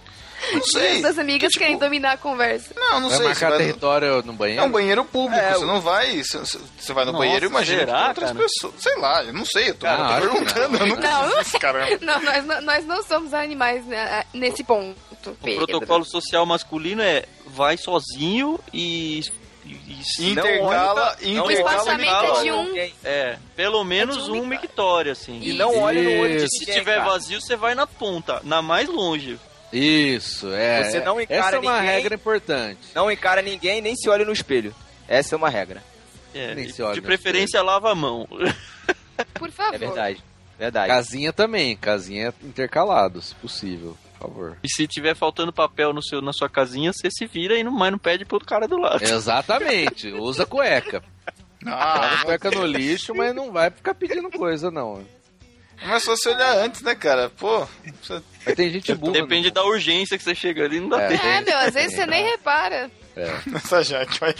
Não 0.53 0.61
sei. 0.65 1.05
As 1.05 1.19
amigas 1.19 1.47
Que, 1.47 1.53
tipo, 1.53 1.59
querem 1.61 1.79
dominar 1.79 2.13
a 2.13 2.17
conversa. 2.17 2.75
Não, 2.77 2.99
não 2.99 3.09
Vai 3.11 3.19
sei. 3.19 3.27
Marcar 3.29 3.49
vai 3.51 3.59
no- 3.61 3.65
território 3.65 4.23
no 4.25 4.33
É 4.33 4.37
banheiro? 4.37 4.65
um 4.65 4.71
banheiro 4.73 5.05
público, 5.05 5.41
É, 5.41 5.53
você 5.55 5.63
o- 5.63 5.67
não 5.69 5.81
vai. 5.81 6.17
Você, 6.21 6.39
você 6.39 6.93
vai 6.93 7.05
no 7.05 7.13
Nossa, 7.13 7.25
banheiro, 7.25 7.47
imagina 7.47 7.79
será, 7.79 8.03
com 8.03 8.09
outras 8.09 8.33
cara? 8.33 8.43
pessoas. 8.43 8.75
Sei 8.79 8.97
lá, 8.99 9.23
eu 9.23 9.33
não 9.33 9.45
sei, 9.47 9.71
eu 9.71 9.75
tô, 9.77 9.87
Ah, 9.87 10.19
tô 10.21 10.27
perguntando, 10.29 10.77
eu 10.79 10.87
nunca 10.89 11.09
Não, 11.09 11.41
isso, 11.41 11.59
caramba. 11.61 11.97
Não, 12.03 12.21
nós, 12.21 12.45
não- 12.45 12.61
nós 12.61 12.85
não 12.87 13.03
somos 13.05 13.33
animais 13.33 13.87
né, 13.87 14.25
nesse 14.35 14.65
ponto. 14.65 14.97
O 15.25 15.35
Pedro. 15.37 15.65
protocolo 15.65 16.05
social 16.05 16.45
masculino 16.45 17.03
é 17.03 17.25
vai 17.47 17.77
sozinho 17.77 18.59
e. 18.75 19.23
e- 19.65 19.71
e- 19.71 20.35
Não 20.35 20.45
Intercala, 20.45 21.17
não 21.23 21.51
intercala. 21.51 21.95
intercala 21.95 22.41
é 22.41 22.43
de 22.43 22.53
um. 22.53 22.91
É, 23.05 23.39
pelo 23.57 23.85
menos 23.85 24.17
É 24.29 24.31
um 24.33 24.43
um 24.43 24.47
mictório, 24.47 25.13
assim. 25.13 25.41
E 25.43 25.53
não 25.53 25.79
olhe 25.79 26.03
no 26.03 26.21
olho 26.23 26.39
de. 26.39 26.49
Se 26.49 26.61
ninguém, 26.61 26.75
tiver 26.79 26.97
cara. 26.99 27.11
vazio, 27.11 27.41
você 27.41 27.57
vai 27.57 27.75
na 27.75 27.87
ponta, 27.87 28.41
na 28.45 28.61
mais 28.63 28.89
longe. 28.89 29.39
Isso, 29.73 30.53
é. 30.53 30.85
Você 30.85 31.01
não 31.01 31.21
encara 31.21 31.41
Essa 31.47 31.57
é 31.57 31.59
uma 31.59 31.77
ninguém. 31.81 31.95
regra 31.95 32.15
importante. 32.15 32.81
Não 32.95 33.11
encara 33.11 33.41
ninguém, 33.41 33.81
nem 33.81 33.97
se 33.97 34.09
olha 34.09 34.25
no 34.25 34.33
espelho. 34.33 34.75
Essa 35.09 35.35
é 35.35 35.39
uma 35.39 35.49
regra. 35.49 35.83
É, 36.35 36.55
Nem 36.55 36.67
de 36.67 36.73
se 36.73 36.83
olha 36.83 36.95
de 36.95 37.01
preferência 37.03 37.63
lava 37.63 37.91
a 37.91 37.95
mão. 37.95 38.27
Por 39.35 39.51
favor. 39.51 39.75
É 39.75 39.79
verdade. 39.79 40.23
Verdade. 40.59 40.89
Casinha 40.89 41.33
também, 41.33 41.77
casinha 41.77 42.33
intercalado, 42.43 43.21
se 43.21 43.35
possível, 43.35 43.97
favor. 44.23 44.57
E 44.63 44.69
se 44.69 44.87
tiver 44.87 45.15
faltando 45.15 45.53
papel 45.53 45.93
no 45.93 46.03
seu, 46.03 46.21
na 46.23 46.33
sua 46.33 46.49
casinha, 46.49 46.93
você 46.93 47.11
se 47.11 47.27
vira 47.27 47.57
e 47.59 47.63
não, 47.65 47.73
mas 47.73 47.91
não 47.93 47.99
pede 47.99 48.25
pro 48.25 48.41
cara 48.45 48.67
do 48.69 48.79
lado. 48.79 49.03
Exatamente, 49.05 50.09
usa 50.15 50.45
cueca. 50.47 51.03
Ah, 51.67 52.23
cueca 52.25 52.51
no 52.51 52.67
lixo, 52.67 53.15
mas 53.15 53.35
não 53.35 53.53
vai 53.53 53.71
ficar 53.71 53.95
pedindo 53.95 54.31
coisa, 54.31 54.71
não. 54.71 55.05
mas 55.87 56.03
só 56.03 56.17
se 56.17 56.29
olhar 56.29 56.57
antes, 56.59 56.83
né, 56.83 56.95
cara? 56.95 57.31
Pô, 57.31 57.67
você- 58.03 58.23
Mas 58.45 58.55
tem 58.57 58.71
gente 58.71 58.93
burra. 58.95 59.13
Depende 59.13 59.51
da 59.51 59.65
urgência 59.65 60.19
que 60.19 60.25
você 60.25 60.35
chega 60.35 60.65
ali, 60.65 60.81
não 60.81 60.89
dá 60.89 61.03
É. 61.03 61.09
tempo. 61.09 61.25
É, 61.27 61.41
meu, 61.41 61.59
às 61.59 61.75
vezes 61.75 61.95
você 61.95 62.07
nem 62.07 62.25
repara. 62.25 62.91
É. 63.15 63.31
nessa 63.47 63.83
Jaque, 63.85 64.19
vai. 64.19 64.35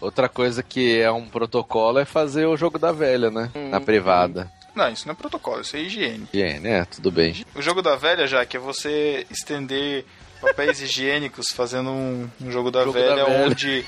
Outra 0.00 0.28
coisa 0.28 0.62
que 0.62 1.00
é 1.00 1.10
um 1.10 1.26
protocolo 1.28 1.98
é 1.98 2.04
fazer 2.04 2.44
o 2.46 2.56
jogo 2.56 2.78
da 2.78 2.92
velha, 2.92 3.30
né? 3.30 3.50
Na 3.70 3.80
privada. 3.80 4.50
Não, 4.78 4.88
isso 4.92 5.08
não 5.08 5.12
é 5.12 5.16
protocolo, 5.16 5.60
isso 5.62 5.76
é 5.76 5.80
higiene. 5.80 6.28
Higiene, 6.32 6.68
é, 6.68 6.84
tudo 6.84 7.10
bem. 7.10 7.44
O 7.52 7.60
jogo 7.60 7.82
da 7.82 7.96
velha, 7.96 8.28
Jaque, 8.28 8.56
é 8.56 8.60
você 8.60 9.26
estender 9.28 10.04
papéis 10.40 10.80
higiênicos 10.80 11.48
fazendo 11.52 11.90
um, 11.90 12.30
um 12.40 12.52
jogo 12.52 12.70
da 12.70 12.84
Jogo 12.84 12.92
velha, 12.92 13.16
da 13.16 13.24
velha. 13.24 13.46
onde 13.46 13.84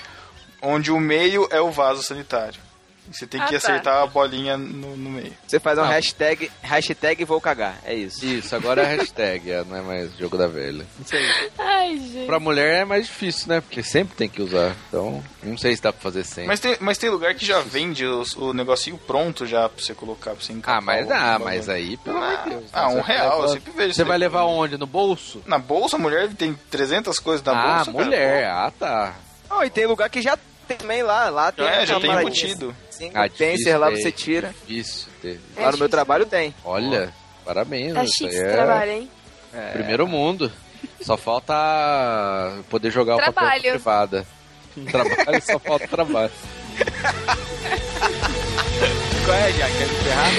onde 0.61 0.91
o 0.91 0.99
meio 0.99 1.47
é 1.53 1.61
o 1.61 1.70
vaso 1.70 2.03
sanitário. 2.03 2.61
Você 3.11 3.26
tem 3.26 3.40
Ah, 3.40 3.44
que 3.46 3.50
tá. 3.52 3.56
acertar 3.58 4.02
a 4.02 4.06
bolinha 4.06 4.56
no, 4.56 4.96
no 4.96 5.11
meio. 5.11 5.32
Você 5.46 5.58
faz 5.58 5.78
um 5.78 5.82
Não. 5.82 5.88
hashtag, 5.88 6.50
hashtag 6.62 7.24
vou 7.24 7.40
cagar. 7.40 7.78
É 7.84 7.94
isso. 7.94 8.24
Isso, 8.24 8.54
agora 8.54 8.82
é 8.82 8.96
hashtag, 8.96 9.50
é, 9.50 9.64
não 9.64 9.76
é 9.76 9.80
mais 9.82 10.16
jogo 10.16 10.36
da 10.38 10.46
velha. 10.46 10.86
Ai, 11.58 11.96
gente. 11.98 12.26
Pra 12.26 12.38
mulher 12.38 12.80
é 12.82 12.84
mais 12.84 13.06
difícil, 13.06 13.48
né? 13.48 13.61
Porque 13.61 13.82
sempre 13.82 14.16
tem 14.16 14.28
que 14.28 14.40
usar. 14.42 14.74
Então, 14.88 15.22
não 15.42 15.56
sei 15.58 15.74
se 15.74 15.82
dá 15.82 15.92
pra 15.92 16.00
fazer 16.02 16.24
sempre. 16.24 16.46
Mas 16.46 16.61
tem, 16.61 16.76
mas 16.80 16.98
tem 16.98 17.11
lugar 17.11 17.34
que 17.34 17.44
já 17.44 17.61
vende 17.61 18.04
os- 18.06 18.34
o 18.36 18.52
negocinho 18.52 18.96
pronto 18.98 19.46
já 19.46 19.68
pra 19.68 19.82
você 19.82 19.94
colocar, 19.94 20.32
pra 20.34 20.44
você 20.44 20.52
encapar. 20.52 20.78
Ah, 20.78 20.80
mas 20.80 21.08
o- 21.08 21.12
ah, 21.12 21.38
mas 21.42 21.68
aí, 21.68 21.96
pelo 21.98 22.16
amor 22.18 22.44
de 22.44 22.50
Deus. 22.50 22.64
Ah, 22.72 22.88
um 22.88 23.00
real, 23.00 23.32
eu 23.32 23.40
leva- 23.42 23.52
sempre 23.54 23.72
vejo 23.72 23.94
Você 23.94 24.02
isso 24.02 24.04
vai 24.04 24.16
aí. 24.16 24.20
levar 24.20 24.44
onde? 24.44 24.76
No 24.78 24.86
bolso? 24.86 25.42
Na 25.46 25.58
bolsa, 25.58 25.96
a 25.96 25.98
mulher 25.98 26.28
tem 26.34 26.54
300 26.70 27.18
coisas 27.18 27.44
na 27.44 27.52
ah, 27.52 27.74
bolsa. 27.84 27.92
cara. 27.92 28.04
mulher. 28.04 28.46
Ah, 28.46 28.72
tá. 28.78 29.14
Não, 29.48 29.64
e 29.64 29.70
tem 29.70 29.86
lugar 29.86 30.08
que 30.08 30.22
já 30.22 30.36
tem 30.68 30.76
também 30.76 31.02
lá. 31.02 31.28
Lá 31.30 31.50
tem 31.50 31.64
Já, 31.64 31.72
é, 31.72 31.86
já 31.86 31.98
tem 32.00 32.12
embutido. 32.12 32.74
Sim, 33.01 33.11
Ah, 33.14 33.28
tem 33.30 33.53
difícil 33.53 33.78
lá 33.78 33.88
você 33.90 34.12
tira. 34.12 34.55
Difícil 34.66 35.09
ter. 35.22 35.40
É 35.57 35.64
lá 35.64 35.72
no 35.72 35.78
meu 35.78 35.88
trabalho 35.88 36.26
tem. 36.26 36.55
Olha, 36.62 37.11
parabéns. 37.46 37.94
Tá 37.94 38.05
isso 38.05 38.12
chique 38.18 38.28
aí 38.28 38.34
esse 38.36 38.44
é 38.44 38.53
trabalho, 38.53 38.90
hein? 38.90 39.11
É. 39.55 39.70
Primeiro 39.72 40.07
mundo. 40.07 40.53
Só 41.01 41.16
falta 41.16 41.55
poder 42.68 42.90
jogar 42.90 43.14
o 43.14 43.18
papel 43.18 43.32
Trabalho. 43.32 43.62
privada. 43.70 44.26
Trabalho, 44.90 45.42
só 45.42 45.59
falta 45.59 45.88
trabalho. 45.88 46.30
Qual 49.24 49.36
é, 49.36 49.53
já? 49.53 49.66
Quer 49.66 49.88
me 49.88 49.94
ferrar? 50.05 50.30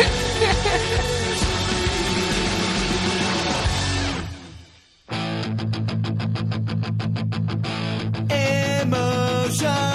Emotion 8.29 9.90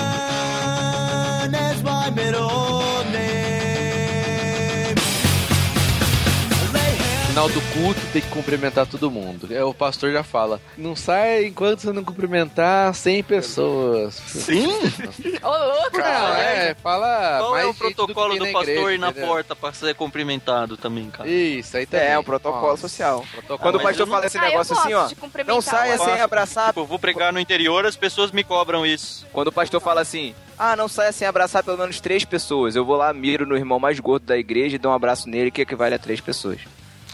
final 7.37 7.51
do 7.51 7.61
culto 7.74 8.01
tem 8.14 8.22
que 8.22 8.28
cumprimentar 8.28 8.87
todo 8.87 9.11
mundo. 9.11 9.47
Aí 9.51 9.61
o 9.61 9.74
pastor 9.74 10.11
já 10.11 10.22
fala: 10.22 10.59
não 10.78 10.97
sai 10.97 11.45
enquanto 11.45 11.80
você 11.80 11.93
não 11.93 12.03
cumprimentar 12.03 12.95
100 12.95 13.22
pessoas. 13.24 14.14
Sim? 14.14 14.66
Ô, 14.66 15.49
louco, 15.49 15.99
Não, 15.99 16.03
não. 16.03 16.34
é, 16.37 16.74
fala. 16.82 17.39
Qual 17.41 17.51
mais 17.51 17.64
é 17.64 17.66
o 17.68 17.72
do 17.74 17.78
protocolo 17.78 18.39
do 18.39 18.47
na 18.47 18.53
pastor 18.53 18.68
igreja, 18.70 18.93
ir 18.95 18.99
na 18.99 19.11
entendeu? 19.11 19.28
porta 19.28 19.55
pra 19.55 19.70
ser 19.74 19.95
cumprimentado 19.95 20.78
também, 20.78 21.11
cara? 21.11 21.28
Isso, 21.28 21.76
aí 21.76 21.84
também. 21.84 22.07
É, 22.09 22.18
o 22.18 22.24
protocolo 22.24 22.68
Nossa, 22.68 22.89
social. 22.89 23.22
protocolo- 23.30 23.59
Quando 23.59 23.74
o 23.76 23.82
pastor 23.82 24.07
fala 24.09 24.24
esse 24.24 24.39
Ah, 24.39 24.41
negócio 24.41 24.74
assim, 24.78 24.95
ó. 24.95 25.07
Não 25.47 25.61
saia 25.61 25.99
sem 25.99 26.18
abraçar. 26.18 26.68
Tipo, 26.68 26.80
eu 26.80 26.87
vou 26.87 26.99
pregar 26.99 27.34
no 27.34 27.39
interior, 27.39 27.84
as 27.84 27.97
pessoas 27.97 28.32
me 28.32 28.43
cobram 28.45 28.87
isso. 28.87 29.26
Quando 29.30 29.49
o 29.49 29.53
pastor 29.53 29.78
fala 29.82 30.01
assim, 30.01 30.34
ah, 30.59 30.74
não 30.74 30.89
saia 30.89 31.12
sem 31.12 31.28
abraçar 31.28 31.62
pelo 31.62 31.76
menos 31.76 32.01
três 32.01 32.24
pessoas. 32.24 32.74
Eu 32.74 32.84
vou 32.87 32.97
lá, 32.97 33.12
miro 33.12 33.45
no 33.45 33.55
irmão 33.59 33.78
mais 33.78 34.01
gordo 34.01 34.24
da 34.24 34.39
igreja 34.39 34.76
e 34.76 34.78
dou 34.78 34.91
um 34.91 34.95
abraço 34.95 35.28
nele 35.28 35.51
que 35.51 35.61
equivale 35.61 35.95
a 35.95 35.99
três 35.99 36.18
pessoas. 36.18 36.61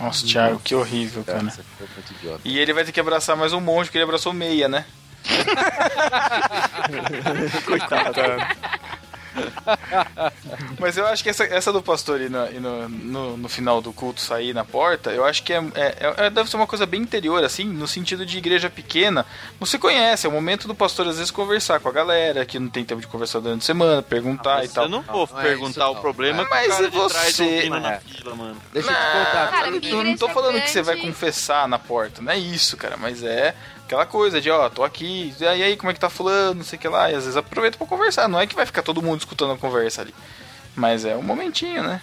Nossa, 0.02 0.26
Thiago, 0.26 0.58
que 0.58 0.74
horrível, 0.74 1.22
cara. 1.22 1.46
Idiota. 2.10 2.40
E 2.44 2.58
ele 2.58 2.72
vai 2.72 2.84
ter 2.84 2.90
que 2.90 2.98
abraçar 2.98 3.36
mais 3.36 3.52
um 3.52 3.60
monte, 3.60 3.86
porque 3.86 3.98
ele 3.98 4.04
abraçou 4.04 4.32
meia, 4.32 4.68
né? 4.68 4.84
Coitado. 7.64 8.20
Mas 10.78 10.96
eu 10.96 11.06
acho 11.06 11.22
que 11.22 11.30
essa, 11.30 11.44
essa 11.44 11.72
do 11.72 11.82
pastor 11.82 12.20
ir, 12.20 12.30
no, 12.30 12.50
no, 12.60 12.88
no, 12.88 13.36
no 13.36 13.48
final 13.48 13.80
do 13.80 13.92
culto 13.92 14.20
sair 14.20 14.52
na 14.52 14.64
porta, 14.64 15.10
eu 15.10 15.24
acho 15.24 15.42
que 15.42 15.52
é, 15.52 15.58
é- 15.74 16.14
é- 16.26 16.30
deve 16.30 16.50
ser 16.50 16.56
uma 16.56 16.66
coisa 16.66 16.86
bem 16.86 17.00
interior, 17.02 17.42
assim, 17.44 17.64
no 17.64 17.86
sentido 17.86 18.24
de 18.26 18.38
igreja 18.38 18.68
pequena. 18.70 19.24
Você 19.60 19.78
conhece, 19.78 20.26
é 20.26 20.28
o 20.28 20.32
momento 20.32 20.66
do 20.68 20.74
pastor 20.74 21.06
às 21.08 21.16
vezes 21.16 21.30
conversar 21.30 21.80
com 21.80 21.88
a 21.88 21.92
galera, 21.92 22.44
que 22.44 22.58
não 22.58 22.68
tem 22.68 22.84
tempo 22.84 23.00
de 23.00 23.06
conversar 23.06 23.40
durante 23.40 23.62
a 23.62 23.66
semana, 23.66 24.02
perguntar 24.02 24.58
Mas 24.58 24.70
e 24.70 24.74
tal. 24.74 24.84
eu 24.84 24.90
não 24.90 25.02
vou 25.02 25.28
Não, 25.30 25.40
é 25.40 25.42
perguntar 25.42 25.70
isso 25.84 25.90
o 25.90 25.94
não. 25.94 26.00
problema 26.00 26.46
Mas 26.50 26.68
cara 26.68 26.86
e 26.86 26.90
você? 26.90 27.68
na 27.68 27.92
É. 27.94 28.00
fila, 28.00 28.34
mano. 28.34 28.56
Deixa 28.72 28.90
eu 28.90 28.94
te 28.94 29.00
contar. 29.00 29.50
Cara, 29.50 29.68
eu 29.68 29.80
não, 29.96 30.04
não 30.04 30.16
tô 30.16 30.28
falando 30.28 30.60
que 30.60 30.70
você 30.70 30.82
vai 30.82 30.94
grande- 30.96 31.10
confessar 31.12 31.68
na 31.68 31.78
porta, 31.78 32.20
não 32.22 32.32
é 32.32 32.38
isso, 32.38 32.76
cara, 32.76 32.96
mas 32.96 33.22
é 33.22 33.54
aquela 33.92 34.06
coisa 34.06 34.40
de, 34.40 34.50
ó, 34.50 34.70
tô 34.70 34.82
aqui, 34.82 35.34
e 35.38 35.44
aí, 35.44 35.76
como 35.76 35.90
é 35.90 35.94
que 35.94 36.00
tá 36.00 36.08
fulano, 36.08 36.54
não 36.54 36.64
sei 36.64 36.78
o 36.78 36.80
que 36.80 36.88
lá, 36.88 37.10
e 37.10 37.14
às 37.14 37.24
vezes 37.24 37.36
aproveita 37.36 37.76
pra 37.76 37.86
conversar, 37.86 38.26
não 38.26 38.40
é 38.40 38.46
que 38.46 38.54
vai 38.54 38.64
ficar 38.64 38.82
todo 38.82 39.02
mundo 39.02 39.20
escutando 39.20 39.52
a 39.52 39.58
conversa 39.58 40.00
ali, 40.00 40.14
mas 40.74 41.04
é 41.04 41.14
um 41.14 41.22
momentinho, 41.22 41.82
né? 41.82 42.00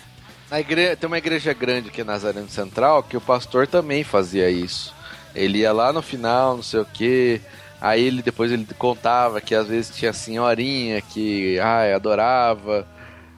Na 0.51 0.59
igre... 0.59 0.95
Tem 0.95 1.07
uma 1.07 1.17
igreja 1.17 1.53
grande 1.53 1.89
aqui 1.89 2.03
na 2.03 2.13
Nazareno 2.13 2.49
Central 2.49 3.03
que 3.03 3.17
o 3.17 3.21
pastor 3.21 3.67
também 3.67 4.03
fazia 4.03 4.49
isso. 4.49 4.93
Ele 5.35 5.59
ia 5.59 5.71
lá 5.71 5.93
no 5.93 6.01
final, 6.01 6.55
não 6.55 6.63
sei 6.63 6.79
o 6.79 6.85
que. 6.85 7.39
Aí 7.79 8.03
ele 8.03 8.23
depois 8.23 8.51
ele 8.51 8.67
contava 8.77 9.39
que 9.39 9.53
às 9.53 9.67
vezes 9.67 9.95
tinha 9.95 10.11
senhorinha 10.11 11.01
que 11.01 11.59
ai, 11.59 11.93
adorava 11.93 12.87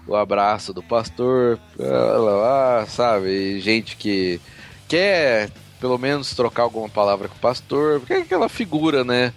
o 0.08 0.16
abraço 0.16 0.74
do 0.74 0.82
pastor, 0.82 1.60
lá, 1.78 2.80
lá, 2.80 2.86
sabe? 2.88 3.30
E 3.30 3.60
gente 3.60 3.98
que 3.98 4.40
quer 4.88 5.50
pelo 5.82 5.98
menos 5.98 6.34
trocar 6.36 6.64
alguma 6.64 6.88
palavra 6.88 7.28
com 7.28 7.36
o 7.36 7.40
pastor, 7.40 8.00
porque 8.00 8.14
é 8.14 8.18
aquela 8.20 8.48
figura, 8.48 9.04
né? 9.04 9.34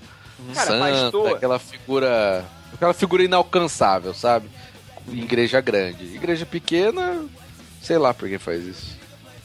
Cara, 0.55 0.67
Santa, 0.67 0.91
pastor- 0.91 1.37
aquela 1.37 1.59
figura. 1.59 2.45
Aquela 2.73 2.93
figura 2.95 3.23
inalcançável, 3.25 4.13
sabe? 4.15 4.49
Em 5.09 5.19
Igreja 5.21 5.61
grande. 5.61 6.05
Igreja 6.15 6.45
pequena, 6.45 7.25
sei 7.83 7.99
lá 7.99 8.13
por 8.13 8.29
que 8.29 8.39
faz 8.39 8.65
isso. 8.65 8.95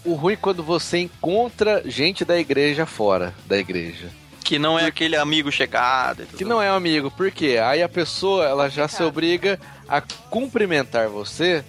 O 0.04 0.14
ruim 0.14 0.34
é 0.34 0.38
quando 0.38 0.62
você 0.64 0.98
encontra 1.00 1.82
gente 1.86 2.24
da 2.26 2.40
igreja 2.40 2.86
fora 2.86 3.34
da 3.46 3.58
igreja. 3.58 4.10
Que 4.44 4.58
não 4.58 4.80
é 4.80 4.86
aquele 4.86 5.16
amigo 5.16 5.52
chegado. 5.52 6.24
e 6.24 6.26
tudo 6.26 6.38
Que 6.38 6.46
não 6.46 6.62
é 6.62 6.72
um 6.72 6.76
amigo, 6.76 7.12
por 7.12 7.30
quê? 7.32 7.60
Aí 7.64 7.84
a 7.84 7.90
pessoa 7.90 8.46
ela 8.46 8.68
já 8.70 8.88
se 8.88 9.04
obriga 9.04 9.60
a 9.88 10.02
cumprimentar 10.02 11.08
você. 11.10 11.64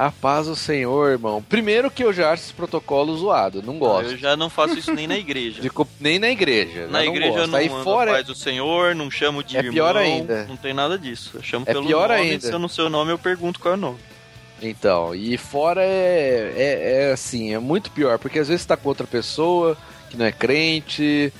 A 0.00 0.10
paz 0.10 0.46
do 0.46 0.56
Senhor, 0.56 1.10
irmão. 1.10 1.42
Primeiro 1.46 1.90
que 1.90 2.02
eu 2.02 2.10
já 2.10 2.32
acho 2.32 2.44
esse 2.44 2.54
protocolo 2.54 3.14
zoado, 3.18 3.62
não 3.62 3.78
gosto. 3.78 4.12
Eu 4.12 4.16
já 4.16 4.34
não 4.34 4.48
faço 4.48 4.78
isso 4.78 4.94
nem 4.94 5.06
na 5.06 5.18
igreja. 5.18 5.60
De 5.60 5.70
nem 6.00 6.18
na 6.18 6.30
igreja. 6.30 6.86
Na 6.86 7.04
eu 7.04 7.08
não 7.08 7.14
igreja 7.16 7.32
eu 7.32 7.34
gosto. 7.34 7.50
não 7.50 7.58
Aí 7.58 7.68
ando 7.68 7.84
fora 7.84 8.12
paz 8.12 8.26
do 8.26 8.34
Senhor, 8.34 8.94
não 8.94 9.10
chamo 9.10 9.44
de 9.44 9.56
É 9.56 9.60
irmão. 9.60 9.74
pior 9.74 9.98
ainda. 9.98 10.46
Não 10.46 10.56
tem 10.56 10.72
nada 10.72 10.98
disso. 10.98 11.32
Eu 11.34 11.42
chamo 11.42 11.66
É 11.68 11.74
pelo 11.74 11.86
pior 11.86 12.08
nome, 12.08 12.20
ainda. 12.30 12.46
se 12.46 12.50
eu 12.50 12.58
não 12.58 12.66
sei 12.66 12.84
o 12.86 12.88
nome, 12.88 13.12
eu 13.12 13.18
pergunto 13.18 13.60
qual 13.60 13.74
é 13.74 13.76
o 13.76 13.80
nome. 13.80 13.98
Então, 14.62 15.14
e 15.14 15.36
fora 15.36 15.82
é, 15.82 16.50
é, 16.56 17.08
é 17.08 17.12
assim, 17.12 17.52
é 17.52 17.58
muito 17.58 17.90
pior, 17.90 18.18
porque 18.18 18.38
às 18.38 18.48
vezes 18.48 18.62
você 18.62 18.68
tá 18.68 18.78
com 18.78 18.88
outra 18.88 19.06
pessoa 19.06 19.76
que 20.08 20.16
não 20.16 20.24
é 20.24 20.32
crente, 20.32 21.30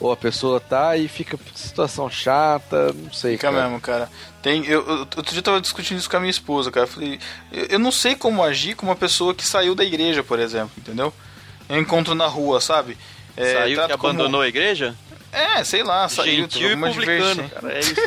ou 0.00 0.10
a 0.12 0.16
pessoa 0.16 0.58
tá 0.60 0.96
e 0.96 1.06
fica 1.08 1.38
situação 1.54 2.10
chata, 2.10 2.92
não 2.92 3.12
sei, 3.12 3.32
Fica 3.32 3.50
cara. 3.50 3.62
mesmo, 3.64 3.80
cara. 3.80 4.10
Tem, 4.42 4.64
eu, 4.66 4.84
eu, 4.86 4.98
outro 4.98 5.22
dia 5.30 5.38
eu 5.38 5.42
tava 5.42 5.60
discutindo 5.60 5.98
isso 5.98 6.10
com 6.10 6.16
a 6.16 6.20
minha 6.20 6.30
esposa, 6.30 6.70
cara. 6.70 6.86
Eu 6.86 6.90
falei, 6.90 7.18
eu, 7.52 7.64
eu 7.70 7.78
não 7.78 7.90
sei 7.92 8.14
como 8.14 8.42
agir 8.42 8.74
com 8.74 8.84
uma 8.86 8.96
pessoa 8.96 9.34
que 9.34 9.46
saiu 9.46 9.74
da 9.74 9.84
igreja, 9.84 10.22
por 10.22 10.38
exemplo, 10.38 10.72
entendeu? 10.76 11.12
Eu 11.68 11.78
encontro 11.78 12.14
na 12.14 12.26
rua, 12.26 12.60
sabe? 12.60 12.98
É, 13.36 13.52
Saiu 13.54 13.76
trato 13.76 13.90
que 13.92 13.96
como- 13.98 14.10
abandonou 14.12 14.42
a 14.42 14.48
igreja? 14.48 14.94
É, 15.34 15.64
sei 15.64 15.82
lá, 15.82 16.08
saiu. 16.08 16.42
Gentil 16.42 16.70
e 16.72 16.76
publicano, 16.76 17.48
cara. 17.50 17.72
É 17.74 17.80
isso. 17.80 17.94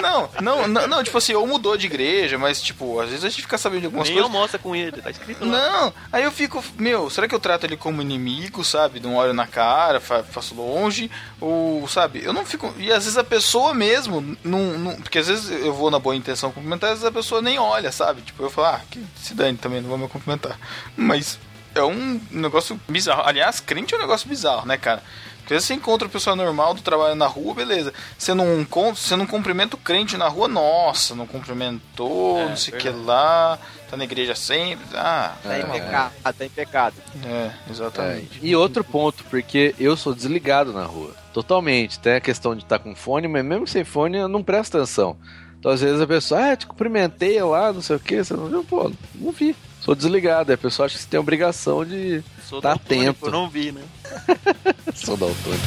Não, 0.00 0.30
não, 0.40 0.66
não, 0.66 0.86
não, 0.88 1.04
tipo 1.04 1.18
assim, 1.18 1.34
ou 1.34 1.46
mudou 1.46 1.76
de 1.76 1.84
igreja, 1.86 2.38
mas 2.38 2.60
tipo, 2.62 2.98
às 3.00 3.10
vezes 3.10 3.22
a 3.24 3.28
gente 3.28 3.42
fica 3.42 3.58
sabendo 3.58 3.80
de 3.80 3.86
algumas 3.86 4.08
Nem 4.08 4.16
coisas. 4.16 4.34
almoça 4.34 4.58
com 4.58 4.74
ele, 4.74 4.92
tá 5.00 5.10
escrito 5.10 5.44
lá. 5.44 5.50
Não, 5.50 5.94
aí 6.10 6.24
eu 6.24 6.32
fico, 6.32 6.64
meu, 6.78 7.10
será 7.10 7.28
que 7.28 7.34
eu 7.34 7.38
trato 7.38 7.64
ele 7.66 7.76
como 7.76 8.00
inimigo, 8.00 8.64
sabe? 8.64 8.98
Não 8.98 9.16
olho 9.16 9.34
na 9.34 9.46
cara, 9.46 10.00
fa- 10.00 10.22
faço 10.24 10.54
longe, 10.54 11.10
ou, 11.38 11.86
sabe? 11.86 12.22
Eu 12.24 12.32
não 12.32 12.46
fico. 12.46 12.74
E 12.78 12.90
às 12.90 13.04
vezes 13.04 13.18
a 13.18 13.24
pessoa 13.24 13.74
mesmo, 13.74 14.36
não, 14.42 14.78
não- 14.78 14.96
porque 14.96 15.18
às 15.18 15.28
vezes 15.28 15.50
eu 15.50 15.74
vou 15.74 15.90
na 15.90 15.98
boa 15.98 16.16
intenção 16.16 16.50
cumprimentar, 16.50 16.90
às 16.92 17.00
vezes 17.00 17.08
a 17.08 17.12
pessoa 17.12 17.42
nem 17.42 17.58
olha, 17.58 17.92
sabe? 17.92 18.22
Tipo, 18.22 18.42
eu 18.42 18.50
falo, 18.50 18.68
ah, 18.68 18.80
que 18.90 19.04
se 19.22 19.34
dane 19.34 19.58
também, 19.58 19.82
não 19.82 19.90
vou 19.90 19.98
me 19.98 20.08
cumprimentar. 20.08 20.58
Mas 20.96 21.38
é 21.74 21.82
um 21.82 22.20
negócio 22.30 22.80
bizarro. 22.88 23.22
Aliás, 23.26 23.60
crente 23.60 23.94
é 23.94 23.96
um 23.96 24.00
negócio 24.00 24.28
bizarro, 24.28 24.66
né, 24.66 24.76
cara? 24.76 25.02
Porque 25.38 25.54
às 25.54 25.58
vezes 25.58 25.66
você 25.68 25.74
encontra 25.74 26.06
uma 26.06 26.12
pessoa 26.12 26.36
normal 26.36 26.74
do 26.74 26.82
trabalho 26.82 27.14
na 27.16 27.26
rua, 27.26 27.54
beleza. 27.54 27.92
Você 28.16 28.32
não, 28.34 28.64
você 28.94 29.16
não 29.16 29.26
cumprimenta 29.26 29.74
o 29.74 29.78
crente 29.78 30.16
na 30.16 30.28
rua, 30.28 30.46
nossa, 30.46 31.14
não 31.14 31.26
cumprimentou, 31.26 32.38
É, 32.38 32.48
não 32.50 32.56
sei 32.56 32.74
o 32.74 32.76
que 32.76 32.88
lá, 32.88 33.58
tá 33.90 33.96
na 33.96 34.04
igreja 34.04 34.34
sempre. 34.36 34.84
Ah, 34.94 35.34
Tá 35.42 35.58
em 35.58 35.62
É. 35.62 35.64
pecado, 35.64 36.12
tá 36.36 36.44
em 36.44 36.48
pecado. 36.50 36.94
é, 37.24 37.28
É, 37.28 37.52
exatamente. 37.70 38.38
E 38.42 38.54
outro 38.54 38.84
ponto, 38.84 39.24
porque 39.24 39.74
eu 39.78 39.96
sou 39.96 40.14
desligado 40.14 40.72
na 40.72 40.84
rua. 40.84 41.14
Totalmente. 41.32 41.98
Tem 41.98 42.14
a 42.14 42.20
questão 42.20 42.54
de 42.54 42.62
estar 42.62 42.78
com 42.78 42.94
fone, 42.94 43.26
mas 43.26 43.44
mesmo 43.44 43.66
sem 43.66 43.82
fone 43.84 44.18
eu 44.18 44.28
não 44.28 44.42
presto 44.44 44.76
atenção. 44.76 45.16
Então 45.58 45.72
às 45.72 45.80
vezes 45.80 46.00
a 46.00 46.06
pessoa, 46.06 46.52
ah, 46.52 46.56
te 46.56 46.66
cumprimentei 46.66 47.42
lá, 47.42 47.72
não 47.72 47.82
sei 47.82 47.96
o 47.96 48.00
que, 48.00 48.22
você 48.22 48.34
não 48.34 48.46
viu? 48.46 48.62
Pô, 48.64 48.90
não 49.16 49.32
vi. 49.32 49.54
Sou 49.80 49.94
desligado. 49.94 50.50
Aí 50.50 50.54
a 50.54 50.58
pessoa 50.58 50.86
acha 50.86 50.96
que 50.96 51.02
você 51.02 51.08
tem 51.08 51.18
a 51.18 51.20
obrigação 51.20 51.84
de. 51.84 52.22
Sou 52.48 52.60
Tá 52.60 52.72
atento. 52.72 53.26
Eu 53.26 53.32
não 53.32 53.48
vi, 53.48 53.72
né? 53.72 53.82
Sou 54.94 55.16
daltônico. 55.16 55.64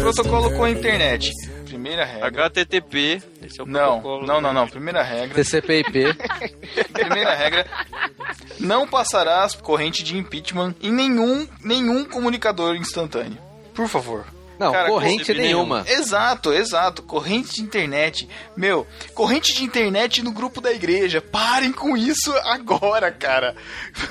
Protocolo 0.00 0.50
com 0.56 0.64
a 0.64 0.70
internet. 0.70 1.32
Primeira 1.64 2.04
regra. 2.04 2.46
HTTP, 2.46 3.20
esse 3.46 3.60
é 3.60 3.64
o 3.64 3.66
Não, 3.66 4.00
protocolo. 4.00 4.26
não, 4.26 4.40
não, 4.40 4.52
não. 4.52 4.68
Primeira 4.68 5.02
regra. 5.02 5.34
TCP/IP. 5.42 6.14
Primeira 6.92 7.34
regra. 7.34 7.66
Não 8.60 8.86
passarás 8.86 9.54
corrente 9.54 10.02
de 10.02 10.16
impeachment 10.16 10.74
em 10.82 10.92
nenhum, 10.92 11.46
nenhum 11.62 12.04
comunicador 12.04 12.74
instantâneo. 12.76 13.38
Por 13.74 13.88
favor. 13.88 14.24
Não, 14.58 14.72
Cara, 14.72 14.88
corrente 14.88 15.18
concebi 15.18 15.40
nenhuma. 15.40 15.84
Exato, 15.86 16.50
exato. 16.50 17.02
Corrente 17.02 17.56
de 17.56 17.60
internet. 17.60 18.26
Meu, 18.56 18.86
corrente 19.12 19.54
de 19.54 19.62
internet 19.62 20.22
no 20.22 20.32
grupo 20.32 20.62
da 20.62 20.72
igreja. 20.72 21.20
Parem 21.20 21.70
com 21.70 21.94
isso 21.94 22.32
agora, 22.38 23.12
cara. 23.12 23.54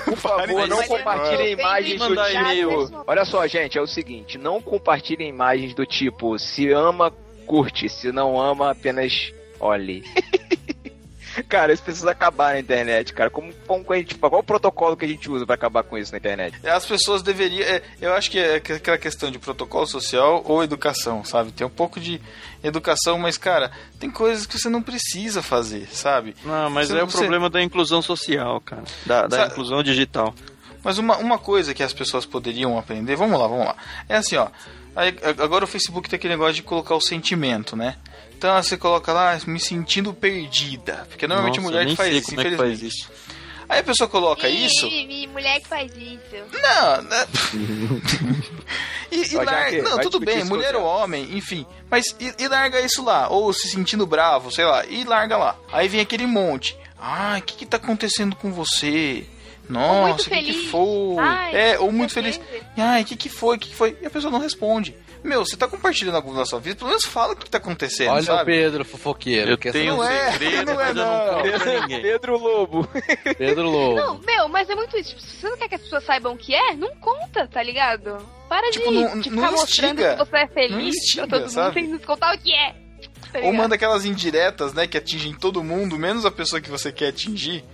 Por 0.04 0.16
favor, 0.16 0.68
não 0.68 0.80
compartilhem 0.84 1.50
imagens 1.50 2.00
do 2.00 2.14
tipo. 2.14 3.04
Olha 3.08 3.24
só, 3.24 3.44
gente, 3.48 3.76
é 3.76 3.82
o 3.82 3.88
seguinte: 3.88 4.38
não 4.38 4.62
compartilhem 4.62 5.28
imagens 5.28 5.74
do 5.74 5.84
tipo 5.84 6.38
se 6.38 6.70
ama, 6.70 7.12
curte, 7.46 7.88
se 7.88 8.10
não 8.12 8.40
ama, 8.40 8.70
apenas 8.72 9.32
olhe. 9.60 10.02
cara, 11.48 11.72
isso 11.72 11.82
precisa 11.82 12.10
acabar 12.10 12.54
na 12.54 12.60
internet, 12.60 13.12
cara. 13.12 13.28
Como, 13.30 13.52
como 13.66 13.84
a 13.92 13.96
gente, 13.96 14.14
qual 14.14 14.40
o 14.40 14.42
protocolo 14.42 14.96
que 14.96 15.04
a 15.04 15.08
gente 15.08 15.30
usa 15.30 15.44
pra 15.44 15.54
acabar 15.54 15.82
com 15.82 15.96
isso 15.98 16.12
na 16.12 16.18
internet? 16.18 16.56
As 16.66 16.86
pessoas 16.86 17.22
deveriam. 17.22 17.62
é, 17.66 17.82
eu 18.00 18.12
acho 18.14 18.30
que 18.30 18.38
é 18.38 18.56
aquela 18.56 18.98
questão 18.98 19.30
de 19.30 19.38
protocolo 19.38 19.86
social 19.86 20.42
ou 20.46 20.64
educação, 20.64 21.24
sabe? 21.24 21.52
Tem 21.52 21.66
um 21.66 21.70
pouco 21.70 22.00
de 22.00 22.20
educação, 22.62 23.18
mas, 23.18 23.36
cara, 23.36 23.70
tem 24.00 24.10
coisas 24.10 24.46
que 24.46 24.58
você 24.58 24.68
não 24.68 24.82
precisa 24.82 25.42
fazer, 25.42 25.86
sabe? 25.92 26.34
Não, 26.44 26.70
mas 26.70 26.88
Você- 26.88 26.98
é 26.98 27.02
o 27.02 27.06
você- 27.06 27.18
problema 27.18 27.50
da 27.50 27.62
inclusão 27.62 28.00
social, 28.00 28.60
cara. 28.60 28.84
Da, 29.04 29.26
da 29.26 29.36
Sabe- 29.36 29.52
inclusão 29.52 29.82
digital. 29.82 30.34
Mas 30.82 30.98
uma, 30.98 31.16
uma 31.18 31.38
coisa 31.38 31.74
que 31.74 31.82
as 31.82 31.92
pessoas 31.92 32.24
poderiam 32.24 32.78
aprender, 32.78 33.16
vamos 33.16 33.38
lá, 33.38 33.46
vamos 33.48 33.66
lá. 33.66 33.76
É 34.08 34.16
assim, 34.16 34.36
ó. 34.36 34.48
Aí- 34.96 35.16
agora 35.38 35.64
o 35.64 35.68
Facebook 35.68 36.08
tem 36.08 36.16
aquele 36.16 36.34
negócio 36.34 36.54
de 36.54 36.62
colocar 36.62 36.94
o 36.96 37.00
sentimento, 37.00 37.76
né? 37.76 37.96
Então 38.36 38.60
você 38.62 38.76
coloca 38.76 39.12
lá, 39.12 39.38
me 39.46 39.60
sentindo 39.60 40.12
perdida. 40.12 41.06
Porque 41.08 41.26
normalmente 41.26 41.56
Nossa, 41.58 41.68
mulher 41.70 41.84
nem 41.84 41.94
que 41.94 41.96
faz 41.96 42.08
sei 42.10 42.18
isso, 42.18 42.28
como 42.28 42.40
é 42.40 42.44
que 42.44 42.50
infelizmente. 42.54 42.80
faz 42.80 42.94
isso. 42.94 43.36
Aí 43.68 43.80
a 43.80 43.82
pessoa 43.84 44.08
coloca 44.08 44.48
isso. 44.48 44.86
Ih, 44.86 45.22
ih, 45.24 45.26
mulher 45.28 45.60
que 45.60 45.66
faz 45.68 45.90
isso. 45.96 46.36
Não, 46.52 47.02
né? 47.02 47.26
e, 49.10 49.22
e 49.32 49.36
larga- 49.36 49.82
Não, 49.82 49.98
tudo 49.98 50.20
bem, 50.20 50.44
mulher 50.44 50.76
ou 50.76 50.84
homem, 50.84 51.36
enfim. 51.36 51.66
Mas 51.90 52.14
e, 52.20 52.32
e 52.38 52.48
larga 52.48 52.80
isso 52.80 53.02
lá. 53.04 53.28
Ou 53.28 53.52
se 53.52 53.68
sentindo 53.68 54.06
bravo, 54.06 54.50
sei 54.52 54.64
lá, 54.64 54.84
e 54.86 55.02
larga 55.04 55.36
lá. 55.36 55.56
Aí 55.72 55.88
vem 55.88 56.00
aquele 56.00 56.26
monte. 56.26 56.76
Ah, 56.98 57.36
o 57.38 57.42
que 57.42 57.56
que 57.56 57.66
tá 57.66 57.76
acontecendo 57.76 58.36
com 58.36 58.52
você? 58.52 59.26
Nossa, 59.68 60.28
o 60.28 60.32
que, 60.32 60.42
que 60.42 60.66
foi? 60.68 61.16
Ai, 61.18 61.54
é, 61.56 61.78
ou 61.78 61.86
não 61.86 61.92
muito 61.98 62.12
feliz. 62.14 62.36
o. 62.38 62.40
Ai, 62.80 63.02
o 63.02 63.04
que 63.04 63.16
que 63.16 63.28
foi? 63.28 63.56
O 63.56 63.58
que 63.58 63.68
que 63.70 63.74
foi? 63.74 63.96
E 64.00 64.06
a 64.06 64.10
pessoa 64.10 64.30
não 64.30 64.38
responde. 64.40 64.94
Meu, 65.24 65.44
você 65.44 65.56
tá 65.56 65.66
compartilhando 65.66 66.14
algo 66.14 66.32
da 66.36 66.44
sua 66.44 66.60
vida, 66.60 66.76
pelo 66.76 66.88
menos 66.90 67.04
fala 67.04 67.32
o 67.32 67.36
que 67.36 67.50
tá 67.50 67.58
acontecendo, 67.58 68.10
Olha 68.12 68.20
o 68.20 68.24
sabe? 68.24 68.52
Pedro 68.52 68.84
fofoqueiro. 68.84 69.50
Eu 69.50 69.58
quer 69.58 69.72
tenho 69.72 69.94
Não 69.96 70.00
um 70.00 70.04
é, 70.04 70.30
segredo, 70.32 70.72
não 70.72 70.80
é, 70.80 70.94
não 70.94 71.04
não. 71.42 71.80
ninguém. 71.80 72.02
Pedro 72.02 72.38
Lobo. 72.38 72.88
Pedro 73.36 73.68
Lobo. 73.68 73.96
Não, 73.96 74.18
meu, 74.20 74.48
mas 74.48 74.70
é 74.70 74.76
muito 74.76 74.96
isso. 74.96 75.10
Tipo, 75.10 75.20
se 75.22 75.36
você 75.40 75.48
não 75.48 75.56
quer 75.56 75.68
que 75.68 75.74
as 75.74 75.80
pessoas 75.82 76.04
saibam 76.04 76.34
o 76.34 76.36
que 76.36 76.54
é, 76.54 76.74
não 76.76 76.94
conta, 76.96 77.48
tá 77.48 77.60
ligado? 77.60 78.16
Para 78.48 78.70
Tipo, 78.70 78.88
de, 78.92 78.94
não- 79.00 79.18
de 79.20 79.30
não 79.30 79.42
ficar 79.42 79.50
mostrando 79.52 79.92
instiga. 80.00 80.12
que 80.12 80.18
você 80.30 80.36
é 80.36 80.44
Não 80.46 80.54
feliz 80.54 80.94
instiga, 80.96 81.26
pra 81.26 81.38
todo 81.40 81.50
sabe? 81.50 81.66
mundo 81.66 81.74
sem 81.74 81.88
nos 81.96 82.04
contar 82.04 82.34
o 82.34 82.38
que 82.38 82.54
é. 82.54 82.74
Tá 83.32 83.38
Ou 83.42 83.52
manda 83.52 83.74
aquelas 83.74 84.04
indiretas, 84.04 84.72
né, 84.74 84.86
que 84.86 84.96
atingem 84.96 85.34
todo 85.34 85.62
mundo, 85.64 85.98
menos 85.98 86.24
a 86.24 86.30
pessoa 86.30 86.60
que 86.60 86.70
você 86.70 86.92
quer 86.92 87.08
atingir. 87.08 87.64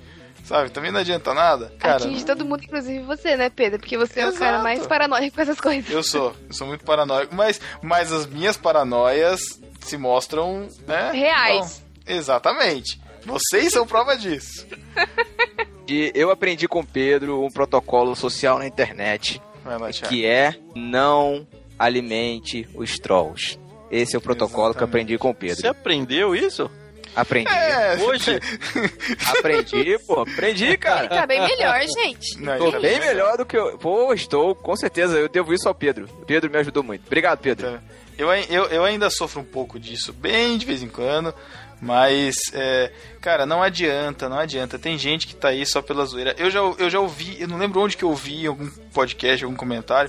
Sabe? 0.44 0.70
Também 0.70 0.90
não 0.90 1.00
adianta 1.00 1.32
nada. 1.32 1.72
Cara, 1.78 1.96
Atinge 1.96 2.24
todo 2.24 2.44
mundo, 2.44 2.64
inclusive 2.64 2.98
você, 3.04 3.36
né, 3.36 3.48
Pedro? 3.48 3.78
Porque 3.78 3.96
você 3.96 4.20
é 4.20 4.28
o 4.28 4.32
cara 4.32 4.50
Exato. 4.56 4.62
mais 4.64 4.86
paranoico 4.86 5.34
com 5.36 5.40
essas 5.40 5.60
coisas. 5.60 5.90
eu 5.90 6.02
sou. 6.02 6.34
Eu 6.48 6.54
sou 6.54 6.66
muito 6.66 6.84
paranoico. 6.84 7.34
Mas, 7.34 7.60
mas 7.80 8.12
as 8.12 8.26
minhas 8.26 8.56
paranoias 8.56 9.40
se 9.80 9.96
mostram, 9.96 10.66
né? 10.86 11.12
Reais. 11.12 11.82
Bom, 12.06 12.12
exatamente. 12.12 13.00
Vocês 13.24 13.72
são 13.72 13.86
prova 13.86 14.16
disso. 14.16 14.66
E 15.88 16.12
eu 16.14 16.30
aprendi 16.30 16.68
com 16.68 16.78
o 16.80 16.86
Pedro 16.86 17.44
um 17.44 17.50
protocolo 17.50 18.14
social 18.14 18.56
na 18.56 18.66
internet, 18.66 19.42
Vai 19.64 19.76
lá, 19.78 19.90
que 19.90 20.24
é 20.24 20.54
não 20.76 21.46
alimente 21.76 22.68
os 22.74 22.98
trolls. 23.00 23.58
Esse 23.90 24.14
é 24.14 24.18
o 24.18 24.22
protocolo 24.22 24.72
que 24.74 24.80
eu 24.80 24.86
aprendi 24.86 25.18
com 25.18 25.30
o 25.30 25.32
Você 25.34 25.38
Pedro. 25.56 25.70
aprendeu 25.70 26.34
isso? 26.36 26.70
Aprendi. 27.14 27.52
É, 27.52 27.96
Hoje? 27.96 28.40
Aprendi, 29.38 29.98
pô. 30.06 30.20
Aprendi, 30.20 30.76
cara. 30.76 31.08
Tá 31.08 31.26
bem 31.26 31.40
melhor, 31.40 31.80
gente. 31.82 32.38
Não, 32.40 32.58
Tô 32.58 32.64
ele 32.64 32.72
tá 32.72 32.80
bem 32.80 33.00
melhor 33.00 33.36
do 33.36 33.44
que 33.44 33.56
eu. 33.56 33.78
Pô, 33.78 34.12
estou, 34.14 34.54
com 34.54 34.74
certeza. 34.76 35.18
Eu 35.18 35.28
devo 35.28 35.52
isso 35.52 35.68
ao 35.68 35.74
Pedro. 35.74 36.08
O 36.20 36.24
Pedro 36.24 36.50
me 36.50 36.58
ajudou 36.58 36.82
muito. 36.82 37.06
Obrigado, 37.06 37.38
Pedro. 37.38 37.72
Tá. 37.72 37.80
Eu, 38.16 38.32
eu, 38.32 38.64
eu 38.66 38.84
ainda 38.84 39.10
sofro 39.10 39.40
um 39.40 39.44
pouco 39.44 39.78
disso, 39.80 40.12
bem 40.12 40.56
de 40.56 40.66
vez 40.66 40.82
em 40.82 40.88
quando. 40.88 41.34
Mas, 41.80 42.36
é, 42.54 42.92
cara, 43.20 43.44
não 43.44 43.60
adianta, 43.60 44.28
não 44.28 44.38
adianta. 44.38 44.78
Tem 44.78 44.96
gente 44.96 45.26
que 45.26 45.34
tá 45.34 45.48
aí 45.48 45.66
só 45.66 45.82
pela 45.82 46.04
zoeira. 46.04 46.32
Eu 46.38 46.48
já, 46.48 46.60
eu 46.60 46.88
já 46.88 47.00
ouvi, 47.00 47.36
eu 47.40 47.48
não 47.48 47.58
lembro 47.58 47.80
onde 47.80 47.96
que 47.96 48.04
eu 48.04 48.10
ouvi, 48.10 48.44
em 48.44 48.46
algum 48.46 48.68
podcast, 48.94 49.44
algum 49.44 49.56
comentário, 49.56 50.08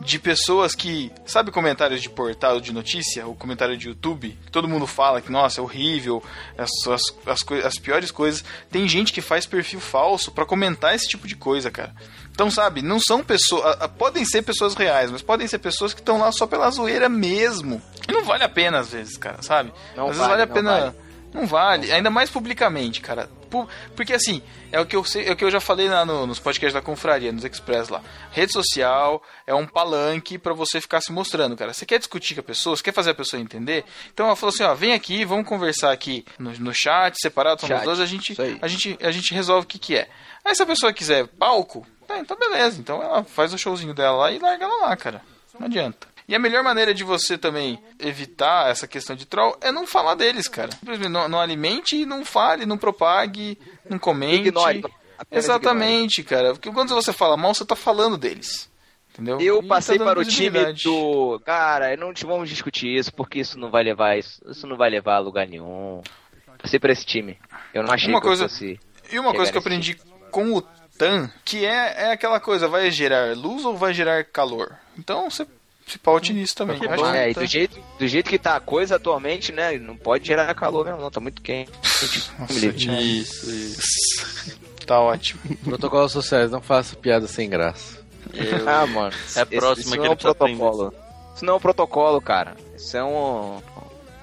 de 0.00 0.18
pessoas 0.18 0.74
que. 0.74 1.10
Sabe 1.26 1.50
comentários 1.50 2.02
de 2.02 2.10
portal 2.10 2.60
de 2.60 2.72
notícia? 2.72 3.26
Ou 3.26 3.34
comentário 3.34 3.76
de 3.76 3.88
YouTube? 3.88 4.38
Que 4.44 4.50
todo 4.50 4.68
mundo 4.68 4.86
fala 4.86 5.20
que, 5.20 5.30
nossa, 5.30 5.60
é 5.60 5.62
horrível, 5.62 6.22
as, 6.58 6.70
as, 6.86 7.02
as, 7.26 7.64
as 7.64 7.78
piores 7.78 8.10
coisas. 8.10 8.44
Tem 8.70 8.88
gente 8.88 9.12
que 9.12 9.20
faz 9.20 9.46
perfil 9.46 9.80
falso 9.80 10.30
pra 10.30 10.44
comentar 10.44 10.94
esse 10.94 11.08
tipo 11.08 11.26
de 11.26 11.36
coisa, 11.36 11.70
cara. 11.70 11.94
Então, 12.30 12.50
sabe, 12.50 12.82
não 12.82 12.98
são 12.98 13.22
pessoas. 13.22 13.76
Podem 13.98 14.24
ser 14.24 14.42
pessoas 14.42 14.74
reais, 14.74 15.10
mas 15.10 15.22
podem 15.22 15.46
ser 15.46 15.58
pessoas 15.58 15.94
que 15.94 16.00
estão 16.00 16.18
lá 16.18 16.32
só 16.32 16.46
pela 16.46 16.70
zoeira 16.70 17.08
mesmo. 17.08 17.80
E 18.08 18.12
não 18.12 18.24
vale 18.24 18.44
a 18.44 18.48
pena, 18.48 18.80
às 18.80 18.90
vezes, 18.90 19.16
cara, 19.16 19.40
sabe? 19.42 19.72
Não 19.96 20.08
às 20.08 20.16
vezes 20.16 20.26
vale, 20.26 20.30
vale 20.30 20.42
a 20.42 20.46
pena. 20.46 20.80
vale. 20.80 21.04
Não 21.32 21.46
vale, 21.48 21.90
ainda 21.90 22.10
mais 22.10 22.30
publicamente, 22.30 23.00
cara. 23.00 23.28
Pu- 23.54 23.68
Porque 23.94 24.12
assim, 24.12 24.42
é 24.72 24.80
o 24.80 24.86
que 24.86 24.96
eu 24.96 25.04
sei, 25.04 25.26
é 25.26 25.32
o 25.32 25.36
que 25.36 25.44
eu 25.44 25.50
já 25.50 25.60
falei 25.60 25.88
lá 25.88 26.04
no- 26.04 26.26
nos 26.26 26.40
podcasts 26.40 26.74
da 26.74 26.82
confraria, 26.82 27.30
nos 27.30 27.44
Express 27.44 27.88
lá. 27.88 28.02
Rede 28.32 28.52
social 28.52 29.22
é 29.46 29.54
um 29.54 29.64
palanque 29.66 30.36
pra 30.38 30.52
você 30.52 30.80
ficar 30.80 31.00
se 31.00 31.12
mostrando, 31.12 31.56
cara. 31.56 31.72
Você 31.72 31.86
quer 31.86 31.98
discutir 31.98 32.34
com 32.34 32.40
a 32.40 32.44
pessoa, 32.44 32.76
você 32.76 32.82
quer 32.82 32.92
fazer 32.92 33.10
a 33.10 33.14
pessoa 33.14 33.40
entender? 33.40 33.84
Então 34.12 34.26
ela 34.26 34.34
falou 34.34 34.52
assim, 34.52 34.64
ó, 34.64 34.74
vem 34.74 34.92
aqui, 34.92 35.24
vamos 35.24 35.46
conversar 35.46 35.92
aqui 35.92 36.24
no, 36.38 36.50
no 36.58 36.74
chat, 36.74 37.14
separado, 37.20 37.60
somos 37.60 37.76
Chat, 37.76 37.84
dois, 37.84 38.00
a 38.00 38.06
gente, 38.06 38.34
a 38.60 38.66
gente, 38.66 38.98
a 39.00 39.10
gente 39.12 39.32
resolve 39.32 39.64
o 39.64 39.68
que 39.68 39.78
que 39.78 39.96
é. 39.96 40.08
Aí 40.44 40.54
se 40.54 40.62
a 40.62 40.66
pessoa 40.66 40.92
quiser 40.92 41.26
palco, 41.28 41.86
tá, 42.08 42.18
então 42.18 42.36
beleza. 42.36 42.80
Então 42.80 43.02
ela 43.02 43.22
faz 43.22 43.54
o 43.54 43.58
showzinho 43.58 43.94
dela 43.94 44.16
lá 44.16 44.32
e 44.32 44.38
larga 44.38 44.64
ela 44.64 44.88
lá, 44.88 44.96
cara. 44.96 45.22
Não 45.58 45.66
adianta. 45.66 46.08
E 46.26 46.34
a 46.34 46.38
melhor 46.38 46.62
maneira 46.64 46.94
de 46.94 47.04
você 47.04 47.36
também 47.36 47.78
evitar 47.98 48.70
essa 48.70 48.86
questão 48.88 49.14
de 49.14 49.26
troll 49.26 49.56
é 49.60 49.70
não 49.70 49.86
falar 49.86 50.14
deles, 50.14 50.48
cara. 50.48 50.70
Simplesmente 50.72 51.10
não, 51.10 51.28
não 51.28 51.40
alimente 51.40 51.96
e 51.96 52.06
não 52.06 52.24
fale, 52.24 52.64
não 52.64 52.78
propague, 52.78 53.58
não 53.88 53.98
comente. 53.98 54.48
Ignore. 54.48 54.82
Exatamente, 55.30 56.22
cara. 56.22 56.52
Porque 56.54 56.70
quando 56.70 56.94
você 56.94 57.12
fala 57.12 57.36
mal, 57.36 57.54
você 57.54 57.64
tá 57.64 57.76
falando 57.76 58.16
deles. 58.16 58.70
Entendeu? 59.12 59.38
Eu 59.40 59.62
E 59.62 59.66
passei 59.68 59.98
tá 59.98 60.04
para 60.04 60.18
o 60.18 60.24
time 60.24 60.72
do. 60.82 61.40
Cara, 61.44 61.96
não 61.96 62.12
vamos 62.24 62.48
discutir 62.48 62.88
isso, 62.88 63.12
porque 63.12 63.38
isso 63.40 63.58
não 63.58 63.70
vai 63.70 63.84
levar 63.84 64.18
isso, 64.18 64.40
isso 64.50 64.66
não 64.66 64.76
vai 64.76 64.90
levar 64.90 65.16
a 65.16 65.20
lugar 65.20 65.46
nenhum. 65.46 66.00
Passei 66.58 66.80
para 66.80 66.92
esse 66.92 67.04
time. 67.06 67.38
Eu 67.72 67.82
não 67.84 67.92
achei 67.92 68.08
Uma 68.10 68.20
que 68.20 68.26
coisa- 68.26 68.48
fosse. 68.48 68.80
E 69.12 69.18
uma 69.18 69.32
coisa 69.34 69.52
que 69.52 69.58
eu 69.58 69.60
aprendi 69.60 69.96
com 70.30 70.54
o 70.54 70.62
TAN, 70.98 71.30
que 71.44 71.64
é, 71.64 72.06
é 72.06 72.12
aquela 72.12 72.40
coisa, 72.40 72.66
vai 72.66 72.90
gerar 72.90 73.36
luz 73.36 73.64
ou 73.64 73.76
vai 73.76 73.92
gerar 73.94 74.24
calor? 74.24 74.74
Então 74.98 75.28
você 75.30 75.46
se 75.86 75.98
paute 75.98 76.32
nisso 76.32 76.54
também. 76.56 76.78
Que 76.78 76.86
Eu 76.86 76.96
bom. 76.96 77.06
É, 77.14 77.30
e 77.30 77.34
TAN- 77.34 77.40
do 77.42 77.46
jeito, 77.46 77.80
do 77.98 78.08
jeito 78.08 78.30
que 78.30 78.38
tá 78.38 78.56
a 78.56 78.60
coisa 78.60 78.96
atualmente, 78.96 79.52
né? 79.52 79.78
Não 79.78 79.96
pode 79.96 80.26
gerar 80.26 80.52
calor 80.54 80.84
mesmo, 80.84 81.00
não. 81.00 81.10
Tá 81.10 81.20
muito 81.20 81.40
quente. 81.42 81.70
Nossa. 82.38 82.72
Thiago, 82.72 83.00
Isso, 83.00 83.50
isso. 83.50 84.58
Tá 84.86 85.00
ótimo. 85.00 85.40
Protocolos 85.64 86.12
sociais, 86.12 86.50
não 86.50 86.60
faça 86.60 86.94
piada 86.96 87.26
sem 87.26 87.48
graça. 87.48 87.98
Ah, 88.66 88.86
mano. 88.86 89.14
É 89.36 89.40
a 89.40 89.42
Esse- 89.42 89.56
próxima 89.56 89.94
isso 89.96 90.00
que 90.00 90.06
é 90.06 90.10
um 90.10 90.16
protocolo. 90.16 90.94
Isso 91.34 91.44
não 91.44 91.54
é 91.54 91.56
um 91.56 91.60
protocolo, 91.60 92.20
cara. 92.20 92.54
Isso 92.76 92.96
é 92.96 93.02
um, 93.04 93.60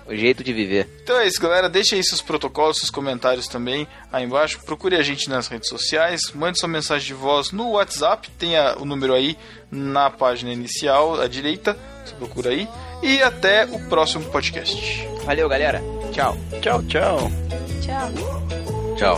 um 0.08 0.16
jeito 0.16 0.43
de 0.43 0.54
viver. 0.54 0.89
Então 1.04 1.18
é 1.20 1.28
isso, 1.28 1.41
galera. 1.41 1.70
Deixe 1.70 1.95
aí 1.95 2.04
seus 2.04 2.22
protocolos, 2.22 2.78
seus 2.78 2.89
comentários 2.89 3.47
também 3.47 3.88
aí 4.12 4.24
embaixo. 4.24 4.60
Procure 4.66 4.95
a 4.95 5.02
gente 5.02 5.30
nas 5.30 5.47
redes 5.47 5.70
sociais. 5.70 6.22
Mande 6.34 6.60
sua 6.60 6.70
mensagem 6.70 7.08
de 7.08 7.14
voz 7.14 7.52
no 7.52 7.72
WhatsApp. 7.72 8.30
Tenha 8.38 8.76
o 8.78 8.86
número 8.86 9.14
aí 9.14 9.38
na 9.72 10.10
página 10.10 10.52
inicial, 10.52 11.20
à 11.20 11.28
direita. 11.28 11.78
Você 12.06 12.16
procura 12.16 12.49
aí. 12.49 12.68
E 13.02 13.22
até 13.22 13.66
o 13.66 13.80
próximo 13.88 14.26
podcast. 14.26 15.08
Valeu, 15.26 15.47
galera. 15.47 15.82
Tchau. 16.12 16.38
Tchau, 16.62 16.84
tchau. 16.84 17.32
Tchau. 17.82 18.12
Tchau. 18.97 19.18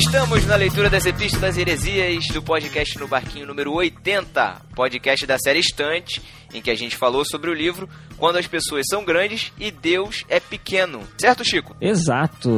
Estamos 0.00 0.46
na 0.46 0.56
leitura 0.56 0.88
das 0.88 1.04
Epístolas 1.04 1.58
Heresias 1.58 2.24
do 2.28 2.42
podcast 2.42 2.98
no 2.98 3.06
Barquinho 3.06 3.46
número 3.46 3.70
80, 3.74 4.62
podcast 4.74 5.26
da 5.26 5.36
série 5.38 5.58
Estante, 5.58 6.22
em 6.54 6.62
que 6.62 6.70
a 6.70 6.74
gente 6.74 6.96
falou 6.96 7.22
sobre 7.22 7.50
o 7.50 7.54
livro 7.54 7.86
Quando 8.16 8.36
as 8.36 8.46
Pessoas 8.46 8.86
São 8.88 9.04
Grandes 9.04 9.52
e 9.58 9.70
Deus 9.70 10.24
é 10.26 10.40
Pequeno. 10.40 11.02
Certo, 11.20 11.44
Chico? 11.44 11.76
Exato. 11.78 12.50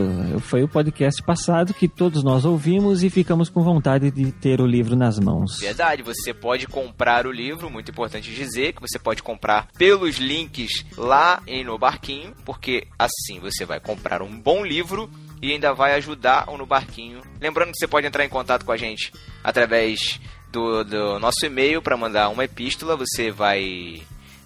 Foi 0.43 0.62
o 0.62 0.68
podcast 0.68 1.20
passado 1.24 1.74
que 1.74 1.88
todos 1.88 2.22
nós 2.22 2.45
ouvimos 2.45 3.03
e 3.03 3.11
ficamos 3.11 3.49
com 3.49 3.61
vontade 3.61 4.12
de 4.12 4.30
ter 4.30 4.61
o 4.61 4.66
livro 4.66 4.95
nas 4.95 5.18
mãos. 5.18 5.59
Verdade, 5.59 6.05
você 6.05 6.32
pode 6.32 6.68
comprar 6.68 7.26
o 7.26 7.32
livro, 7.32 7.68
muito 7.68 7.90
importante 7.90 8.32
dizer 8.32 8.72
que 8.72 8.80
você 8.80 9.01
pode 9.01 9.20
comprar 9.20 9.66
pelos 9.76 10.16
links 10.18 10.84
lá 10.97 11.43
em 11.49 11.64
No 11.64 11.76
Barquinho, 11.76 12.32
porque 12.45 12.86
assim 12.97 13.40
você 13.40 13.64
vai 13.64 13.80
comprar 13.80 14.22
um 14.22 14.38
bom 14.38 14.64
livro 14.64 15.11
e 15.43 15.53
ainda 15.53 15.74
vai 15.74 15.95
ajudar 15.95 16.49
o 16.49 16.57
No 16.57 16.64
Barquinho. 16.64 17.20
Lembrando 17.40 17.72
que 17.72 17.78
você 17.78 17.88
pode 17.88 18.07
entrar 18.07 18.24
em 18.24 18.28
contato 18.28 18.64
com 18.64 18.70
a 18.72 18.76
gente 18.76 19.12
através 19.43 20.20
do, 20.53 20.84
do 20.84 21.18
nosso 21.18 21.45
e-mail 21.45 21.82
para 21.82 21.97
mandar 21.97 22.28
uma 22.28 22.45
epístola, 22.45 22.97
você 22.97 23.30
vai 23.30 24.03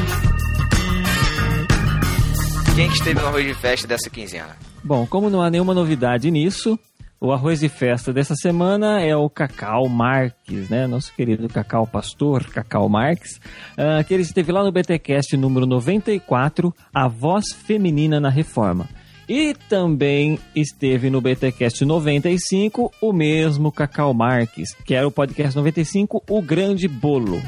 Quem 2.74 2.88
que 2.88 2.94
esteve 2.94 3.20
no 3.20 3.26
arroz 3.26 3.46
de 3.46 3.54
festa 3.54 3.86
dessa 3.86 4.08
quinzena? 4.08 4.56
Bom, 4.82 5.06
como 5.06 5.28
não 5.28 5.42
há 5.42 5.50
nenhuma 5.50 5.74
novidade 5.74 6.30
nisso, 6.30 6.78
o 7.20 7.32
arroz 7.32 7.60
de 7.60 7.68
festa 7.68 8.14
dessa 8.14 8.34
semana 8.34 9.02
é 9.02 9.14
o 9.14 9.28
Cacau 9.28 9.86
Marques, 9.86 10.70
né? 10.70 10.86
Nosso 10.86 11.12
querido 11.14 11.46
Cacau 11.50 11.86
Pastor, 11.86 12.46
Cacau 12.46 12.88
Marques, 12.88 13.38
ah, 13.76 14.02
que 14.02 14.14
ele 14.14 14.22
esteve 14.22 14.50
lá 14.50 14.64
no 14.64 14.72
BTcast 14.72 15.36
número 15.36 15.66
94, 15.66 16.74
A 16.94 17.06
Voz 17.08 17.52
Feminina 17.52 18.18
na 18.18 18.30
Reforma. 18.30 18.88
E 19.32 19.54
também 19.54 20.40
esteve 20.56 21.08
no 21.08 21.20
BTcast 21.20 21.84
95, 21.84 22.92
o 23.00 23.12
mesmo 23.12 23.70
Cacau 23.70 24.12
Marques, 24.12 24.74
que 24.84 24.92
era 24.92 25.06
o 25.06 25.10
podcast 25.12 25.56
95, 25.56 26.24
O 26.28 26.42
Grande 26.42 26.88
Bolo. 26.88 27.40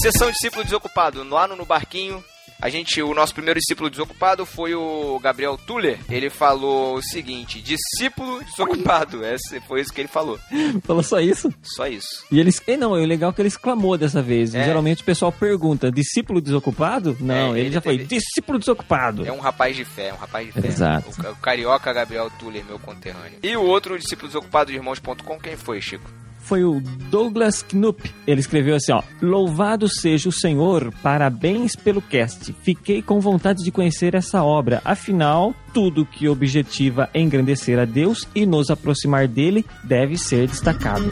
Sessão 0.00 0.30
discípulo 0.30 0.62
desocupado, 0.62 1.28
lá 1.28 1.48
no, 1.48 1.56
no 1.56 1.66
barquinho. 1.66 2.22
A 2.60 2.68
gente, 2.70 3.02
o 3.02 3.12
nosso 3.14 3.34
primeiro 3.34 3.60
discípulo 3.60 3.90
desocupado 3.90 4.46
foi 4.46 4.74
o 4.74 5.18
Gabriel 5.20 5.58
Tuller. 5.58 5.98
Ele 6.08 6.30
falou 6.30 6.96
o 6.96 7.02
seguinte: 7.02 7.60
discípulo 7.60 8.42
desocupado. 8.44 9.24
Esse, 9.26 9.60
foi 9.60 9.80
isso 9.82 9.92
que 9.92 10.00
ele 10.00 10.08
falou. 10.08 10.38
Falou 10.84 11.02
só 11.02 11.20
isso? 11.20 11.52
Só 11.62 11.86
isso. 11.86 12.24
E 12.30 12.40
eles, 12.40 12.62
e 12.66 12.76
não, 12.76 12.92
o 12.92 12.96
legal 13.04 13.30
é 13.30 13.32
que 13.34 13.40
ele 13.42 13.48
exclamou 13.48 13.98
dessa 13.98 14.22
vez. 14.22 14.54
É. 14.54 14.64
Geralmente 14.64 15.02
o 15.02 15.04
pessoal 15.04 15.30
pergunta, 15.30 15.90
discípulo 15.92 16.40
desocupado? 16.40 17.16
Não, 17.20 17.34
É, 17.34 17.50
ele, 17.50 17.60
ele 17.60 17.70
já 17.72 17.80
foi, 17.82 17.98
teve- 17.98 18.16
discípulo 18.16 18.58
desocupado. 18.58 19.26
É 19.26 19.32
um 19.32 19.40
rapaz 19.40 19.76
de 19.76 19.84
fé, 19.84 20.08
é 20.08 20.14
um 20.14 20.18
rapaz 20.18 20.46
de 20.46 20.52
fé. 20.52 20.66
Exato. 20.66 21.10
O, 21.10 21.30
o 21.32 21.36
carioca 21.36 21.92
Gabriel 21.92 22.30
Tuller, 22.38 22.64
meu 22.64 22.78
conterrâneo. 22.78 23.38
E 23.42 23.56
o 23.56 23.62
outro 23.62 23.98
discípulo 23.98 24.28
desocupado 24.28 24.70
de 24.70 24.76
irmãos.com, 24.78 25.38
quem 25.38 25.56
foi, 25.56 25.80
Chico? 25.82 26.10
Foi 26.46 26.62
o 26.62 26.80
Douglas 27.10 27.62
Knupp. 27.62 28.14
Ele 28.24 28.40
escreveu 28.40 28.76
assim, 28.76 28.92
ó. 28.92 29.02
Louvado 29.20 29.88
seja 29.88 30.28
o 30.28 30.32
Senhor, 30.32 30.94
parabéns 31.02 31.74
pelo 31.74 32.00
cast. 32.00 32.54
Fiquei 32.62 33.02
com 33.02 33.18
vontade 33.18 33.64
de 33.64 33.72
conhecer 33.72 34.14
essa 34.14 34.44
obra. 34.44 34.80
Afinal, 34.84 35.52
tudo 35.74 36.06
que 36.06 36.28
objetiva 36.28 37.10
engrandecer 37.12 37.80
a 37.80 37.84
Deus 37.84 38.28
e 38.32 38.46
nos 38.46 38.70
aproximar 38.70 39.26
dele 39.26 39.66
deve 39.82 40.16
ser 40.16 40.46
destacado. 40.46 41.04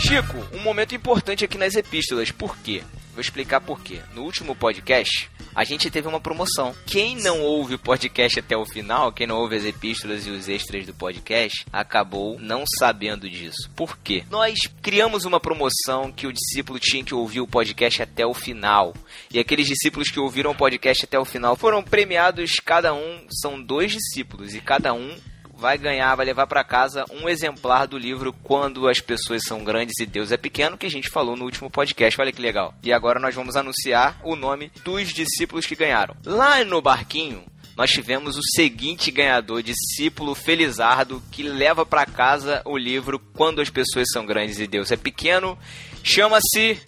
Chico, 0.00 0.36
momento 0.66 0.96
importante 0.96 1.44
aqui 1.44 1.56
nas 1.56 1.76
epístolas. 1.76 2.32
Por 2.32 2.56
quê? 2.58 2.82
Vou 3.12 3.20
explicar 3.20 3.60
por 3.60 3.80
quê. 3.80 4.00
No 4.14 4.24
último 4.24 4.54
podcast, 4.54 5.30
a 5.54 5.62
gente 5.62 5.90
teve 5.90 6.08
uma 6.08 6.20
promoção. 6.20 6.74
Quem 6.84 7.14
não 7.16 7.40
ouve 7.40 7.76
o 7.76 7.78
podcast 7.78 8.40
até 8.40 8.56
o 8.56 8.66
final, 8.66 9.12
quem 9.12 9.28
não 9.28 9.36
ouve 9.36 9.56
as 9.56 9.64
epístolas 9.64 10.26
e 10.26 10.30
os 10.30 10.48
extras 10.48 10.84
do 10.84 10.92
podcast, 10.92 11.64
acabou 11.72 12.38
não 12.40 12.64
sabendo 12.78 13.30
disso. 13.30 13.70
Por 13.76 13.96
quê? 13.96 14.24
Nós 14.28 14.58
criamos 14.82 15.24
uma 15.24 15.38
promoção 15.38 16.10
que 16.10 16.26
o 16.26 16.32
discípulo 16.32 16.80
tinha 16.80 17.04
que 17.04 17.14
ouvir 17.14 17.40
o 17.40 17.46
podcast 17.46 18.02
até 18.02 18.26
o 18.26 18.34
final. 18.34 18.92
E 19.32 19.38
aqueles 19.38 19.68
discípulos 19.68 20.10
que 20.10 20.18
ouviram 20.18 20.50
o 20.50 20.56
podcast 20.56 21.04
até 21.04 21.18
o 21.18 21.24
final 21.24 21.54
foram 21.54 21.82
premiados, 21.82 22.56
cada 22.56 22.92
um, 22.92 23.24
são 23.30 23.62
dois 23.62 23.92
discípulos, 23.92 24.54
e 24.54 24.60
cada 24.60 24.92
um 24.92 25.16
vai 25.56 25.78
ganhar, 25.78 26.14
vai 26.14 26.26
levar 26.26 26.46
para 26.46 26.62
casa 26.62 27.04
um 27.10 27.28
exemplar 27.28 27.86
do 27.86 27.96
livro 27.96 28.32
Quando 28.42 28.88
as 28.88 29.00
Pessoas 29.00 29.42
São 29.44 29.64
Grandes 29.64 29.98
e 29.98 30.06
Deus 30.06 30.30
é 30.30 30.36
Pequeno, 30.36 30.76
que 30.76 30.86
a 30.86 30.90
gente 30.90 31.08
falou 31.08 31.36
no 31.36 31.44
último 31.44 31.70
podcast. 31.70 32.20
Olha 32.20 32.32
que 32.32 32.42
legal. 32.42 32.74
E 32.82 32.92
agora 32.92 33.18
nós 33.18 33.34
vamos 33.34 33.56
anunciar 33.56 34.20
o 34.22 34.36
nome 34.36 34.70
dos 34.84 35.12
discípulos 35.12 35.66
que 35.66 35.74
ganharam. 35.74 36.14
Lá 36.24 36.62
no 36.64 36.82
barquinho, 36.82 37.44
nós 37.76 37.90
tivemos 37.90 38.36
o 38.36 38.42
seguinte 38.54 39.10
ganhador, 39.10 39.62
discípulo 39.62 40.34
Felizardo, 40.34 41.22
que 41.30 41.42
leva 41.42 41.84
para 41.86 42.06
casa 42.06 42.62
o 42.64 42.76
livro 42.76 43.18
Quando 43.18 43.60
as 43.60 43.70
Pessoas 43.70 44.06
São 44.12 44.26
Grandes 44.26 44.58
e 44.58 44.66
Deus 44.66 44.92
é 44.92 44.96
Pequeno. 44.96 45.58
Chama-se 46.02 46.80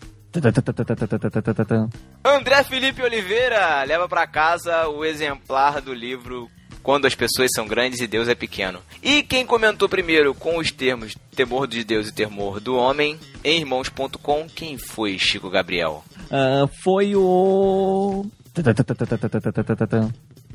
André 2.23 2.63
Felipe 2.63 3.03
Oliveira 3.03 3.83
leva 3.85 4.07
para 4.07 4.27
casa 4.27 4.87
o 4.89 5.05
exemplar 5.05 5.81
do 5.81 5.95
livro 5.95 6.51
Quando 6.89 7.05
as 7.05 7.15
pessoas 7.15 7.51
são 7.55 7.67
grandes 7.67 8.01
e 8.01 8.07
Deus 8.07 8.29
é 8.29 8.35
pequeno. 8.35 8.81
E 9.03 9.23
quem 9.23 9.45
comentou 9.45 9.91
primeiro 9.91 10.33
com 10.33 10.57
os 10.57 10.73
termos 10.73 11.15
temor 11.37 11.69
de 11.69 11.85
Deus 11.85 12.09
e 12.09 12.15
temor 12.15 12.61
do 12.61 12.77
homem 12.77 13.19
em 13.45 13.59
irmãos.com, 13.61 14.47
quem 14.55 14.79
foi 14.79 15.19
Chico 15.19 15.51
Gabriel? 15.51 16.03
Ah, 16.31 16.67
foi 16.83 17.15
o. 17.15 18.25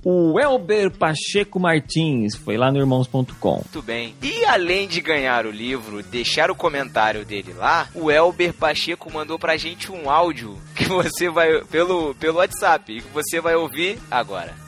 O 0.04 0.40
Elber 0.40 0.90
Pacheco 0.90 1.60
Martins. 1.60 2.36
Foi 2.36 2.58
lá 2.58 2.72
no 2.72 2.80
irmãos.com. 2.80 3.54
Muito 3.54 3.84
bem. 3.84 4.16
E 4.20 4.44
além 4.46 4.88
de 4.88 5.02
ganhar 5.02 5.46
o 5.46 5.52
livro, 5.52 6.02
deixar 6.02 6.50
o 6.50 6.56
comentário 6.56 7.24
dele 7.24 7.54
lá, 7.54 7.88
o 7.94 8.10
Elber 8.10 8.54
Pacheco 8.56 9.14
mandou 9.14 9.38
pra 9.38 9.56
gente 9.56 9.92
um 9.92 10.10
áudio 10.10 10.60
que 10.74 10.86
você 10.86 11.30
vai 11.30 11.64
pelo 11.66 12.16
pelo 12.16 12.40
WhatsApp 12.40 12.92
e 12.92 13.02
que 13.02 13.10
você 13.14 13.40
vai 13.40 13.54
ouvir 13.54 14.00
agora. 14.10 14.63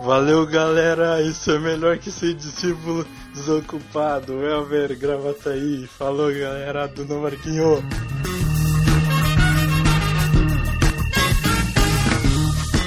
Valeu 0.00 0.46
galera, 0.46 1.22
isso 1.22 1.50
é 1.50 1.58
melhor 1.58 1.98
que 1.98 2.10
ser 2.10 2.34
discípulo 2.34 3.06
desocupado. 3.32 4.44
Elber, 4.44 4.98
Gravataí. 4.98 5.86
Falou 5.86 6.30
galera 6.32 6.86
do 6.88 7.04
No 7.06 7.22
Marquinho. 7.22 7.82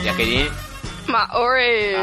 Jaqueline? 0.04 0.52
Maori! 1.08 1.96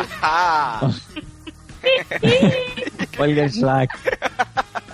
Olha 3.18 3.48
já. 3.48 3.86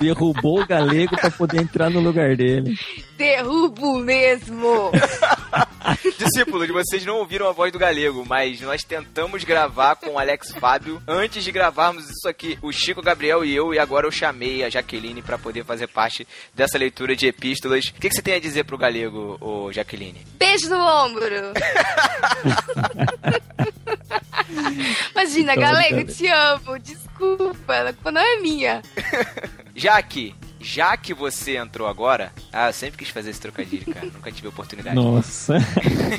Derrubou 0.01 0.61
o 0.61 0.67
galego 0.67 1.17
pra 1.17 1.31
poder 1.31 1.63
entrar 1.63 1.89
no 1.91 2.01
lugar 2.01 2.37
dele. 2.37 2.79
Derrubo 3.17 3.99
mesmo! 3.99 4.91
Discípulos, 6.19 6.69
vocês 6.69 7.05
não 7.05 7.17
ouviram 7.17 7.49
a 7.49 7.53
voz 7.53 7.73
do 7.73 7.79
galego, 7.79 8.25
mas 8.27 8.61
nós 8.61 8.83
tentamos 8.83 9.45
gravar 9.45 9.97
com 9.97 10.11
o 10.11 10.19
Alex 10.19 10.53
Fábio 10.53 11.03
antes 11.07 11.43
de 11.43 11.53
gravarmos 11.53 12.09
isso 12.09 12.29
aqui. 12.29 12.59
O 12.63 12.73
Chico 12.73 13.03
Gabriel 13.03 13.45
e 13.45 13.55
eu, 13.55 13.73
e 13.75 13.79
agora 13.79 14.07
eu 14.07 14.11
chamei 14.11 14.63
a 14.63 14.71
Jaqueline 14.71 15.23
pra 15.23 15.39
poder 15.39 15.65
fazer 15.65 15.87
parte 15.87 16.27
dessa 16.55 16.79
leitura 16.79 17.17
de 17.17 17.27
epístolas. 17.27 17.87
O 17.87 17.95
que, 17.95 18.09
que 18.09 18.15
você 18.15 18.23
tem 18.23 18.35
a 18.35 18.41
dizer 18.41 18.65
pro 18.65 18.79
galego, 18.79 19.39
ô 19.41 19.73
Jaqueline? 19.73 20.27
Beijo 20.39 20.69
no 20.69 20.79
ombro! 20.79 21.31
Imagina, 25.13 25.55
galego, 25.57 26.05
te 26.13 26.27
amo. 26.29 26.79
Desculpa, 26.79 27.75
a 27.75 27.93
culpa 27.93 28.13
não 28.13 28.21
é 28.21 28.37
minha. 28.41 28.83
Jaque, 29.75 30.35
já 30.61 30.97
que 30.97 31.15
você 31.15 31.57
entrou 31.57 31.89
agora. 31.89 32.33
Ah, 32.53 32.69
eu 32.69 32.73
sempre 32.73 32.99
quis 32.99 33.09
fazer 33.09 33.31
esse 33.31 33.41
trocadilho, 33.41 33.93
cara. 33.93 34.07
Nunca 34.07 34.31
tive 34.31 34.49
oportunidade. 34.49 34.95
Nossa. 34.95 35.55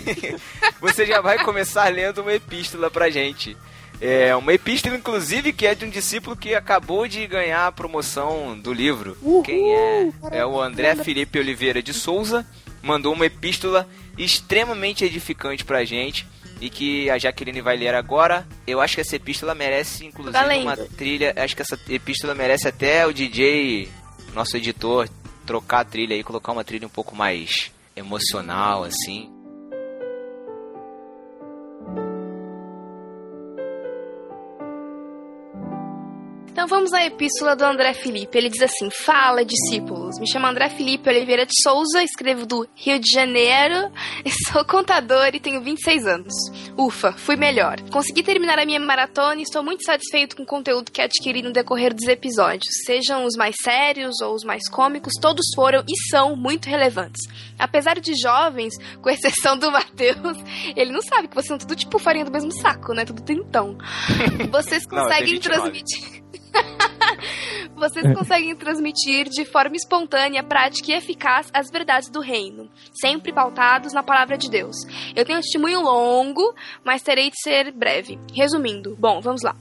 você 0.82 1.06
já 1.06 1.22
vai 1.22 1.44
começar 1.44 1.92
lendo 1.94 2.22
uma 2.22 2.34
epístola 2.34 2.90
pra 2.90 3.10
gente. 3.10 3.56
É 4.02 4.36
uma 4.36 4.52
epístola, 4.52 4.96
inclusive, 4.96 5.54
que 5.54 5.68
é 5.68 5.76
de 5.76 5.86
um 5.86 5.90
discípulo 5.90 6.36
que 6.36 6.56
acabou 6.56 7.08
de 7.08 7.28
ganhar 7.28 7.68
a 7.68 7.72
promoção 7.72 8.58
do 8.58 8.74
livro. 8.74 9.16
Quem 9.46 9.76
é? 9.76 10.10
É 10.32 10.46
o 10.46 10.60
André 10.60 10.96
Felipe 10.96 11.38
Oliveira 11.38 11.84
de 11.84 11.94
Souza. 11.94 12.44
Mandou 12.82 13.14
uma 13.14 13.28
epístola 13.28 13.88
extremamente 14.18 15.06
edificante 15.06 15.64
pra 15.64 15.86
gente. 15.86 16.28
E 16.60 16.70
que 16.70 17.10
a 17.12 17.18
Jaqueline 17.18 17.62
vai 17.62 17.78
ler 17.78 17.94
agora. 17.94 18.48
Eu 18.66 18.82
acho 18.82 18.96
que 18.96 19.02
essa 19.02 19.16
epístola 19.16 19.54
merece, 19.54 20.06
inclusive, 20.06 20.34
Tá 20.34 20.56
uma 20.58 20.78
trilha. 20.78 21.34
Acho 21.38 21.56
que 21.56 21.62
essa 21.62 21.80
epístola 21.90 22.34
merece 22.36 22.68
até 22.68 23.06
o 23.06 23.14
DJ, 23.14 23.88
nosso 24.34 24.58
editor, 24.58 25.10
trocar 25.45 25.82
a 25.82 25.86
trilha 25.86 26.16
aí, 26.16 26.24
colocar 26.24 26.52
uma 26.52 26.64
trilha 26.64 26.88
um 26.88 26.90
pouco 26.91 27.16
mais 27.16 27.72
emocional, 27.95 28.84
assim. 28.84 29.41
Vamos 36.68 36.94
à 36.94 37.06
epístola 37.06 37.56
do 37.56 37.64
André 37.64 37.94
Felipe. 37.94 38.38
Ele 38.38 38.49
diz 38.49 38.61
assim: 38.61 38.90
Fala, 38.91 39.44
discípulos. 39.44 40.19
Me 40.19 40.30
chamo 40.30 40.48
André 40.48 40.69
Felipe 40.69 41.10
Oliveira 41.10 41.45
de 41.45 41.53
Souza, 41.61 42.03
escrevo 42.03 42.45
do 42.45 42.68
Rio 42.76 42.99
de 42.99 43.14
Janeiro, 43.14 43.91
sou 44.52 44.64
contador 44.65 45.34
e 45.34 45.40
tenho 45.40 45.61
26 45.61 46.06
anos. 46.07 46.34
Ufa, 46.78 47.11
fui 47.14 47.36
melhor. 47.36 47.80
Consegui 47.90 48.23
terminar 48.23 48.60
a 48.60 48.65
minha 48.65 48.80
maratona 48.80 49.40
e 49.40 49.44
estou 49.44 49.64
muito 49.64 49.84
satisfeito 49.84 50.36
com 50.36 50.44
o 50.44 50.45
conteúdo 50.45 50.91
que 50.91 51.02
adquiri 51.02 51.41
no 51.41 51.52
decorrer 51.52 51.94
dos 51.94 52.07
episódios. 52.07 52.73
Sejam 52.86 53.26
os 53.26 53.36
mais 53.36 53.56
sérios 53.61 54.22
ou 54.22 54.34
os 54.34 54.44
mais 54.44 54.68
cômicos, 54.69 55.14
todos 55.22 55.45
foram 55.56 55.84
e 55.88 56.10
são 56.10 56.36
muito 56.36 56.68
relevantes. 56.68 57.22
Apesar 57.57 57.99
de 57.99 58.14
jovens, 58.15 58.73
com 59.02 59.10
exceção 59.10 59.57
do 59.57 59.72
Matheus, 59.72 60.38
ele 60.76 60.91
não 60.91 61.02
sabe 61.02 61.28
que 61.28 61.36
vocês 61.36 61.48
são 61.48 61.57
tudo 61.57 61.76
tipo 61.76 61.99
farinha 61.99 62.26
do 62.26 62.32
mesmo 62.32 62.52
saco, 62.52 62.94
né? 62.94 63.06
Tudo 63.06 63.22
trintão. 63.22 63.78
Vocês 64.52 64.84
Não, 64.88 65.03
conseguem 65.03 65.34
29. 65.34 65.41
transmitir. 65.41 66.20
Vocês 67.76 68.06
conseguem 68.16 68.56
transmitir 68.56 69.28
de 69.30 69.44
forma 69.45 69.76
espontânea, 69.76 70.44
prática 70.44 70.91
e 70.91 70.95
eficaz 70.95 71.49
as 71.53 71.70
verdades 71.72 72.10
do 72.10 72.20
reino, 72.20 72.70
sempre 72.94 73.34
pautados 73.34 73.94
na 73.94 74.03
palavra 74.03 74.38
de 74.38 74.49
Deus. 74.49 74.76
Eu 75.16 75.26
tenho 75.26 75.40
um 75.40 75.41
testemunho 75.41 75.82
longo, 75.82 76.53
mas 76.84 77.02
terei 77.02 77.30
de 77.30 77.41
ser 77.41 77.72
breve. 77.72 78.20
Resumindo, 78.34 78.95
bom, 78.99 79.20
vamos 79.20 79.41
lá. 79.41 79.56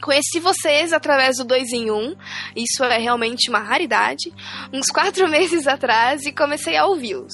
Conheci 0.00 0.38
vocês 0.40 0.92
através 0.92 1.38
do 1.38 1.44
2 1.44 1.72
em 1.72 1.90
1, 1.90 2.14
isso 2.54 2.84
é 2.84 2.98
realmente 2.98 3.48
uma 3.48 3.60
raridade, 3.60 4.32
uns 4.72 4.86
quatro 4.88 5.26
meses 5.28 5.66
atrás 5.66 6.26
e 6.26 6.32
comecei 6.32 6.76
a 6.76 6.86
ouvi-los. 6.86 7.32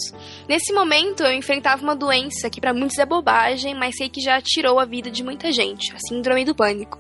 Nesse 0.49 0.73
momento 0.73 1.25
eu 1.25 1.33
enfrentava 1.33 1.83
uma 1.83 1.97
doença 1.97 2.49
que 2.49 2.61
para 2.61 2.73
muitos 2.73 2.99
é 2.99 3.05
bobagem, 3.05 3.75
mas 3.75 3.97
sei 3.97 4.09
que 4.09 4.21
já 4.21 4.41
tirou 4.41 4.79
a 4.79 4.85
vida 4.85 5.11
de 5.11 5.25
muita 5.25 5.51
gente, 5.51 5.93
a 5.93 5.99
síndrome 5.99 6.45
do 6.45 6.55
pânico. 6.55 6.99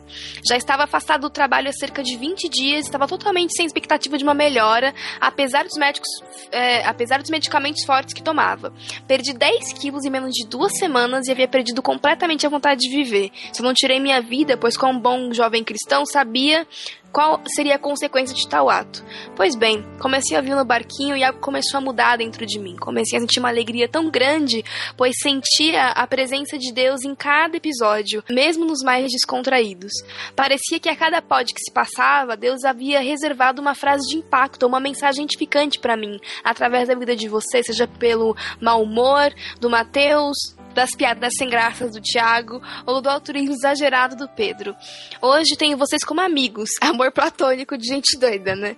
Já 0.48 0.56
estava 0.56 0.82
afastado 0.82 1.22
do 1.22 1.30
trabalho 1.30 1.68
há 1.68 1.72
cerca 1.72 2.02
de 2.02 2.16
20 2.16 2.48
dias, 2.48 2.84
estava 2.84 3.06
totalmente 3.06 3.54
sem 3.54 3.64
expectativa 3.64 4.18
de 4.18 4.24
uma 4.24 4.34
melhora, 4.34 4.92
apesar 5.20 5.64
dos 5.64 5.78
médicos, 5.78 6.08
é, 6.50 6.84
apesar 6.84 7.20
dos 7.20 7.30
medicamentos 7.30 7.84
fortes 7.84 8.12
que 8.12 8.22
tomava. 8.22 8.72
Perdi 9.06 9.32
10 9.32 9.72
quilos 9.74 10.04
em 10.04 10.10
menos 10.10 10.32
de 10.32 10.46
duas 10.46 10.76
semanas 10.76 11.28
e 11.28 11.32
havia 11.32 11.46
perdido 11.46 11.80
completamente 11.80 12.46
a 12.46 12.50
vontade 12.50 12.80
de 12.80 12.90
viver. 12.90 13.30
Só 13.52 13.62
não 13.62 13.72
tirei 13.72 14.00
minha 14.00 14.20
vida, 14.20 14.56
pois 14.56 14.76
como 14.76 14.98
um 14.98 15.00
bom 15.00 15.32
jovem 15.32 15.51
cristão 15.60 16.06
sabia 16.06 16.66
qual 17.12 17.40
seria 17.46 17.76
a 17.76 17.78
consequência 17.78 18.34
de 18.34 18.48
tal 18.48 18.70
ato. 18.70 19.04
Pois 19.36 19.54
bem, 19.54 19.84
comecei 20.00 20.36
a 20.36 20.40
vir 20.40 20.56
no 20.56 20.64
barquinho 20.64 21.16
e 21.16 21.22
algo 21.22 21.38
começou 21.40 21.78
a 21.78 21.80
mudar 21.80 22.16
dentro 22.16 22.46
de 22.46 22.58
mim. 22.58 22.74
Comecei 22.76 23.18
a 23.18 23.20
sentir 23.20 23.38
uma 23.38 23.50
alegria 23.50 23.86
tão 23.86 24.10
grande, 24.10 24.64
pois 24.96 25.14
sentia 25.22 25.88
a 25.88 26.06
presença 26.06 26.58
de 26.58 26.72
Deus 26.72 27.04
em 27.04 27.14
cada 27.14 27.56
episódio, 27.56 28.24
mesmo 28.30 28.64
nos 28.64 28.82
mais 28.82 29.12
descontraídos. 29.12 29.92
Parecia 30.34 30.80
que 30.80 30.88
a 30.88 30.96
cada 30.96 31.20
pod 31.20 31.52
que 31.52 31.60
se 31.60 31.70
passava, 31.70 32.36
Deus 32.36 32.64
havia 32.64 33.00
reservado 33.00 33.60
uma 33.60 33.74
frase 33.74 34.08
de 34.08 34.16
impacto, 34.16 34.66
uma 34.66 34.80
mensagem 34.80 35.24
edificante 35.24 35.78
para 35.78 35.96
mim, 35.96 36.18
através 36.42 36.88
da 36.88 36.94
vida 36.94 37.14
de 37.14 37.28
você, 37.28 37.62
seja 37.62 37.86
pelo 37.86 38.34
mau 38.60 38.82
humor 38.82 39.32
do 39.60 39.68
Mateus, 39.68 40.56
das 40.72 40.90
piadas 40.96 41.32
sem 41.36 41.48
graças 41.48 41.92
do 41.92 42.00
Tiago 42.00 42.60
ou 42.86 43.00
do 43.00 43.08
altruísmo 43.08 43.52
exagerado 43.54 44.16
do 44.16 44.28
Pedro. 44.28 44.74
Hoje 45.20 45.56
tenho 45.56 45.76
vocês 45.76 46.02
como 46.04 46.20
amigos, 46.20 46.70
amor 46.80 47.12
platônico 47.12 47.76
de 47.76 47.86
gente 47.86 48.18
doida, 48.18 48.56
né? 48.56 48.76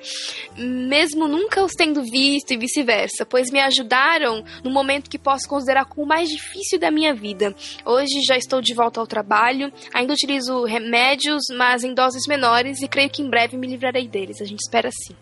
Mesmo 0.57 1.27
nunca 1.27 1.65
os 1.65 1.73
tendo 1.73 2.03
visto 2.03 2.53
e 2.53 2.57
vice-versa, 2.57 3.25
pois 3.25 3.51
me 3.51 3.61
ajudaram 3.61 4.45
no 4.63 4.71
momento 4.71 5.11
que 5.11 5.19
posso 5.19 5.49
considerar 5.49 5.85
como 5.85 6.05
o 6.05 6.09
mais 6.09 6.29
difícil 6.29 6.79
da 6.79 6.91
minha 6.91 7.15
vida. 7.15 7.55
Hoje 7.85 8.21
já 8.27 8.37
estou 8.37 8.61
de 8.61 8.75
volta 8.75 9.01
ao 9.01 9.07
trabalho, 9.07 9.73
ainda 9.93 10.13
utilizo 10.13 10.65
remédios, 10.65 11.43
mas 11.57 11.85
em 11.85 11.95
doses 11.95 12.27
menores 12.27 12.83
e 12.83 12.89
creio 12.89 13.11
que 13.11 13.23
em 13.23 13.31
breve 13.31 13.57
me 13.57 13.67
livrarei 13.67 14.07
deles. 14.07 14.41
A 14.41 14.45
gente 14.45 14.61
espera 14.61 14.91
sim. 14.91 15.15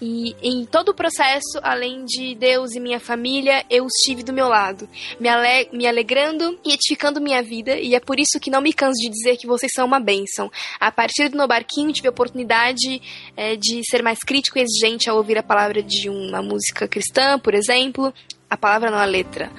E 0.00 0.34
em 0.42 0.64
todo 0.64 0.90
o 0.90 0.94
processo, 0.94 1.58
além 1.62 2.04
de 2.04 2.34
Deus 2.34 2.74
e 2.74 2.80
minha 2.80 3.00
família, 3.00 3.64
eu 3.68 3.84
os 3.84 3.92
tive 4.04 4.22
do 4.22 4.32
meu 4.32 4.48
lado, 4.48 4.88
me, 5.18 5.28
ale 5.28 5.68
me 5.72 5.86
alegrando 5.86 6.58
e 6.64 6.72
edificando 6.72 7.20
minha 7.20 7.42
vida, 7.42 7.76
e 7.78 7.94
é 7.94 8.00
por 8.00 8.18
isso 8.18 8.38
que 8.40 8.50
não 8.50 8.60
me 8.60 8.72
canso 8.72 9.00
de 9.00 9.08
dizer 9.08 9.36
que 9.36 9.46
vocês 9.46 9.72
são 9.74 9.86
uma 9.86 10.00
bênção. 10.00 10.50
A 10.78 10.90
partir 10.90 11.28
do 11.28 11.36
meu 11.36 11.48
barquinho, 11.48 11.92
tive 11.92 12.08
a 12.08 12.10
oportunidade 12.10 13.00
eh, 13.36 13.56
de 13.56 13.80
ser 13.88 14.02
mais 14.02 14.18
crítico 14.20 14.58
e 14.58 14.62
exigente 14.62 15.08
ao 15.08 15.16
ouvir 15.16 15.38
a 15.38 15.42
palavra 15.42 15.82
de 15.82 16.08
uma 16.08 16.42
música 16.42 16.86
cristã, 16.86 17.38
por 17.38 17.54
exemplo. 17.54 18.12
A 18.50 18.56
palavra 18.56 18.90
não 18.90 18.98
a 18.98 19.04
letra. 19.04 19.50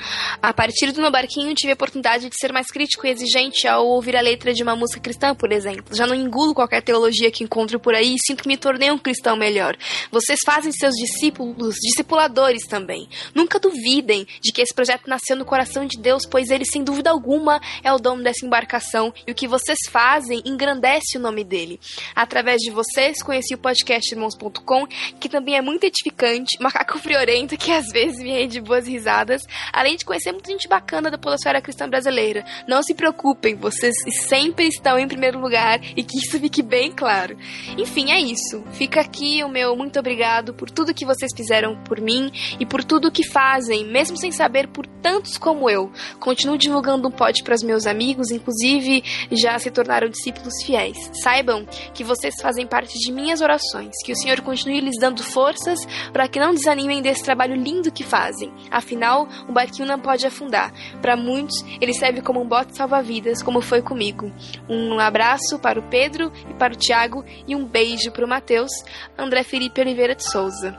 A 0.41 0.51
partir 0.51 0.91
do 0.91 0.99
meu 0.99 1.11
barquinho, 1.11 1.53
tive 1.53 1.71
a 1.71 1.75
oportunidade 1.75 2.27
de 2.27 2.35
ser 2.35 2.51
mais 2.51 2.67
crítico 2.67 3.05
e 3.05 3.11
exigente 3.11 3.67
ao 3.67 3.85
ouvir 3.85 4.15
a 4.15 4.21
letra 4.21 4.51
de 4.51 4.63
uma 4.63 4.75
música 4.75 4.99
cristã, 4.99 5.35
por 5.35 5.51
exemplo. 5.51 5.95
Já 5.95 6.07
não 6.07 6.15
engulo 6.15 6.55
qualquer 6.55 6.81
teologia 6.81 7.29
que 7.29 7.43
encontro 7.43 7.79
por 7.79 7.93
aí 7.93 8.15
e 8.15 8.25
sinto 8.25 8.41
que 8.41 8.47
me 8.47 8.57
tornei 8.57 8.89
um 8.89 8.97
cristão 8.97 9.35
melhor. 9.35 9.77
Vocês 10.11 10.39
fazem 10.43 10.71
seus 10.71 10.95
discípulos 10.95 11.75
discipuladores 11.75 12.65
também. 12.67 13.07
Nunca 13.35 13.59
duvidem 13.59 14.25
de 14.41 14.51
que 14.51 14.61
esse 14.61 14.73
projeto 14.73 15.07
nasceu 15.07 15.35
no 15.35 15.45
coração 15.45 15.85
de 15.85 15.99
Deus, 15.99 16.23
pois 16.25 16.49
ele, 16.49 16.65
sem 16.65 16.83
dúvida 16.83 17.11
alguma, 17.11 17.61
é 17.83 17.93
o 17.93 17.99
dono 17.99 18.23
dessa 18.23 18.43
embarcação 18.43 19.13
e 19.27 19.31
o 19.31 19.35
que 19.35 19.47
vocês 19.47 19.77
fazem 19.91 20.41
engrandece 20.43 21.17
o 21.17 21.21
nome 21.21 21.43
dele. 21.43 21.79
Através 22.15 22.57
de 22.57 22.71
vocês, 22.71 23.21
conheci 23.21 23.53
o 23.53 23.57
podcast 23.59 24.11
Irmãos.com, 24.11 24.87
que 25.19 25.29
também 25.29 25.57
é 25.57 25.61
muito 25.61 25.83
edificante, 25.83 26.57
macaco 26.59 26.97
friorento 26.97 27.55
que 27.55 27.71
às 27.71 27.87
vezes 27.91 28.17
me 28.17 28.31
rende 28.31 28.59
boas 28.59 28.78
risadas, 28.87 29.41
além 29.73 29.95
de 29.95 30.05
conhecer 30.05 30.31
muita 30.31 30.51
gente 30.51 30.67
bacana 30.67 31.09
da 31.09 31.17
podosfera 31.17 31.61
cristã 31.61 31.89
brasileira. 31.89 32.45
Não 32.67 32.81
se 32.83 32.93
preocupem, 32.93 33.55
vocês 33.55 33.93
sempre 34.27 34.67
estão 34.67 34.97
em 34.97 35.07
primeiro 35.07 35.39
lugar 35.39 35.79
e 35.95 36.03
que 36.03 36.17
isso 36.17 36.39
fique 36.39 36.61
bem 36.61 36.91
claro. 36.91 37.37
Enfim, 37.77 38.11
é 38.11 38.19
isso. 38.19 38.63
Fica 38.71 39.01
aqui 39.01 39.43
o 39.43 39.49
meu 39.49 39.75
muito 39.75 39.99
obrigado 39.99 40.53
por 40.53 40.69
tudo 40.69 40.93
que 40.93 41.05
vocês 41.05 41.31
fizeram 41.35 41.75
por 41.83 41.99
mim 41.99 42.31
e 42.59 42.65
por 42.65 42.83
tudo 42.83 43.11
que 43.11 43.23
fazem, 43.23 43.85
mesmo 43.85 44.17
sem 44.17 44.31
saber 44.31 44.67
por 44.67 44.85
tantos 44.85 45.37
como 45.37 45.69
eu. 45.69 45.91
Continuo 46.19 46.57
divulgando 46.57 47.07
um 47.07 47.11
pod 47.11 47.43
para 47.43 47.55
os 47.55 47.63
meus 47.63 47.85
amigos, 47.85 48.31
inclusive 48.31 49.03
já 49.31 49.57
se 49.59 49.71
tornaram 49.71 50.09
discípulos 50.09 50.53
fiéis. 50.63 50.97
Saibam 51.21 51.65
que 51.93 52.03
vocês 52.03 52.35
fazem 52.41 52.67
parte 52.67 52.97
de 52.97 53.11
minhas 53.11 53.41
orações, 53.41 53.91
que 54.03 54.11
o 54.11 54.15
Senhor 54.15 54.41
continue 54.41 54.81
lhes 54.81 54.99
dando 54.99 55.23
forças 55.23 55.79
para 56.11 56.27
que 56.27 56.39
não 56.39 56.53
desanimem 56.53 57.01
desse 57.01 57.23
trabalho 57.23 57.55
lindo 57.55 57.91
que 57.91 58.03
fazem. 58.03 58.51
Afinal, 58.71 59.27
o 59.47 59.51
barquinho 59.51 59.87
não 59.87 59.99
pode 59.99 60.25
afundar. 60.25 60.71
Para 61.01 61.15
muitos, 61.15 61.63
ele 61.81 61.93
serve 61.93 62.21
como 62.21 62.41
um 62.41 62.47
bote 62.47 62.75
salva-vidas, 62.75 63.41
como 63.41 63.61
foi 63.61 63.81
comigo. 63.81 64.31
Um 64.67 64.99
abraço 64.99 65.57
para 65.59 65.79
o 65.79 65.83
Pedro 65.89 66.31
e 66.49 66.53
para 66.53 66.73
o 66.73 66.77
Tiago 66.77 67.23
e 67.47 67.55
um 67.55 67.65
beijo 67.65 68.11
para 68.11 68.25
o 68.25 68.27
Matheus, 68.27 68.71
André 69.17 69.43
Felipe 69.43 69.81
Oliveira 69.81 70.15
de 70.15 70.29
Souza. 70.29 70.77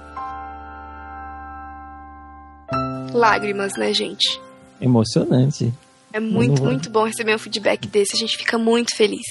Lágrimas, 3.13 3.77
né, 3.77 3.93
gente? 3.93 4.41
Emocionante. 4.81 5.73
É 6.13 6.21
muito, 6.21 6.61
Uhum. 6.63 6.69
muito 6.69 6.91
bom 6.91 7.05
receber 7.05 7.35
um 7.35 7.39
feedback 7.39 7.87
desse. 7.87 8.15
A 8.17 8.19
gente 8.19 8.37
fica 8.37 8.57
muito 8.59 8.95
feliz. 8.97 9.27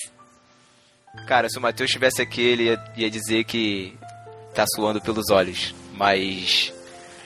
Cara, 1.28 1.50
se 1.50 1.58
o 1.58 1.62
Matheus 1.62 1.90
estivesse 1.90 2.22
aqui, 2.22 2.42
ele 2.42 2.64
ia, 2.66 2.84
ia 2.96 3.10
dizer 3.10 3.44
que 3.46 3.98
tá 4.54 4.66
suando 4.76 5.02
pelos 5.02 5.30
olhos. 5.30 5.74
Mas, 5.94 6.74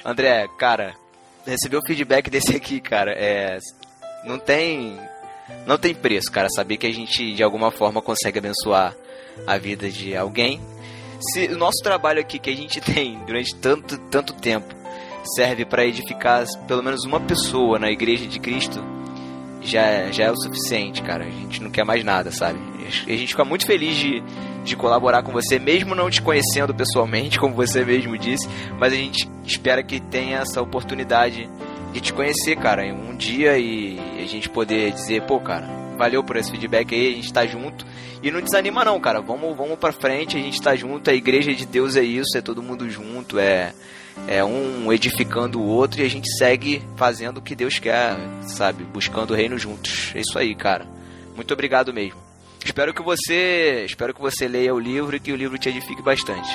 André, 0.05 0.47
cara, 0.57 0.95
receber 1.45 1.77
o 1.77 1.85
feedback 1.85 2.29
desse 2.29 2.55
aqui, 2.55 2.79
cara, 2.79 3.11
é. 3.11 3.57
Não 4.25 4.39
tem. 4.39 4.97
Não 5.65 5.77
tem 5.77 5.93
preço, 5.93 6.31
cara, 6.31 6.47
saber 6.49 6.77
que 6.77 6.87
a 6.87 6.91
gente 6.91 7.33
de 7.33 7.43
alguma 7.43 7.69
forma 7.69 8.01
consegue 8.01 8.39
abençoar 8.39 8.95
a 9.45 9.57
vida 9.57 9.89
de 9.89 10.15
alguém. 10.15 10.61
Se 11.19 11.47
o 11.47 11.57
nosso 11.57 11.81
trabalho 11.83 12.19
aqui 12.19 12.39
que 12.39 12.49
a 12.49 12.55
gente 12.55 12.79
tem 12.81 13.19
durante 13.25 13.55
tanto, 13.55 13.97
tanto 14.09 14.33
tempo 14.33 14.73
serve 15.35 15.65
para 15.65 15.85
edificar 15.85 16.45
pelo 16.67 16.83
menos 16.83 17.05
uma 17.05 17.19
pessoa 17.19 17.79
na 17.79 17.89
igreja 17.89 18.25
de 18.25 18.39
Cristo, 18.39 18.83
já, 19.61 20.11
já 20.11 20.25
é 20.25 20.31
o 20.31 20.35
suficiente, 20.35 21.01
cara. 21.01 21.25
A 21.25 21.29
gente 21.29 21.61
não 21.61 21.69
quer 21.69 21.85
mais 21.85 22.03
nada, 22.03 22.31
sabe? 22.31 22.59
A 22.85 23.15
gente 23.15 23.27
fica 23.27 23.45
muito 23.45 23.65
feliz 23.65 23.95
de, 23.95 24.21
de 24.63 24.75
colaborar 24.75 25.23
com 25.23 25.31
você, 25.31 25.59
mesmo 25.59 25.93
não 25.93 26.09
te 26.09 26.21
conhecendo 26.21 26.73
pessoalmente, 26.73 27.39
como 27.39 27.53
você 27.53 27.83
mesmo 27.83 28.17
disse, 28.17 28.47
mas 28.79 28.93
a 28.93 28.95
gente 28.95 29.29
espera 29.45 29.83
que 29.83 29.99
tenha 29.99 30.39
essa 30.39 30.61
oportunidade 30.61 31.49
de 31.91 32.01
te 32.01 32.13
conhecer, 32.13 32.55
cara, 32.55 32.85
em 32.85 32.91
um 32.91 33.15
dia 33.15 33.57
e 33.57 33.99
a 34.21 34.25
gente 34.25 34.49
poder 34.49 34.91
dizer, 34.91 35.23
pô, 35.23 35.39
cara, 35.39 35.67
valeu 35.97 36.23
por 36.23 36.35
esse 36.37 36.49
feedback 36.49 36.95
aí, 36.95 37.13
a 37.13 37.15
gente 37.15 37.31
tá 37.31 37.45
junto. 37.45 37.85
E 38.21 38.31
não 38.31 38.41
desanima 38.41 38.85
não, 38.85 38.99
cara, 38.99 39.21
vamos, 39.21 39.55
vamos 39.55 39.77
pra 39.77 39.91
frente, 39.91 40.37
a 40.37 40.39
gente 40.39 40.61
tá 40.61 40.75
junto, 40.75 41.09
a 41.09 41.13
igreja 41.13 41.53
de 41.53 41.65
Deus 41.65 41.95
é 41.95 42.03
isso, 42.03 42.37
é 42.37 42.41
todo 42.41 42.63
mundo 42.63 42.89
junto, 42.89 43.37
é, 43.37 43.73
é 44.27 44.43
um 44.43 44.91
edificando 44.93 45.59
o 45.59 45.65
outro 45.65 46.01
e 46.01 46.05
a 46.05 46.09
gente 46.09 46.31
segue 46.37 46.81
fazendo 46.95 47.37
o 47.37 47.41
que 47.41 47.53
Deus 47.53 47.79
quer, 47.79 48.15
sabe? 48.43 48.85
Buscando 48.85 49.31
o 49.31 49.35
reino 49.35 49.57
juntos. 49.59 50.13
É 50.15 50.21
isso 50.21 50.39
aí, 50.39 50.55
cara. 50.55 50.87
Muito 51.35 51.53
obrigado 51.53 51.93
mesmo. 51.93 52.22
Espero 52.65 52.93
que 52.93 53.01
você, 53.01 53.83
espero 53.85 54.13
que 54.13 54.21
você 54.21 54.47
leia 54.47 54.73
o 54.73 54.79
livro 54.79 55.15
e 55.15 55.19
que 55.19 55.31
o 55.31 55.35
livro 55.35 55.57
te 55.57 55.69
edifique 55.69 56.01
bastante. 56.01 56.49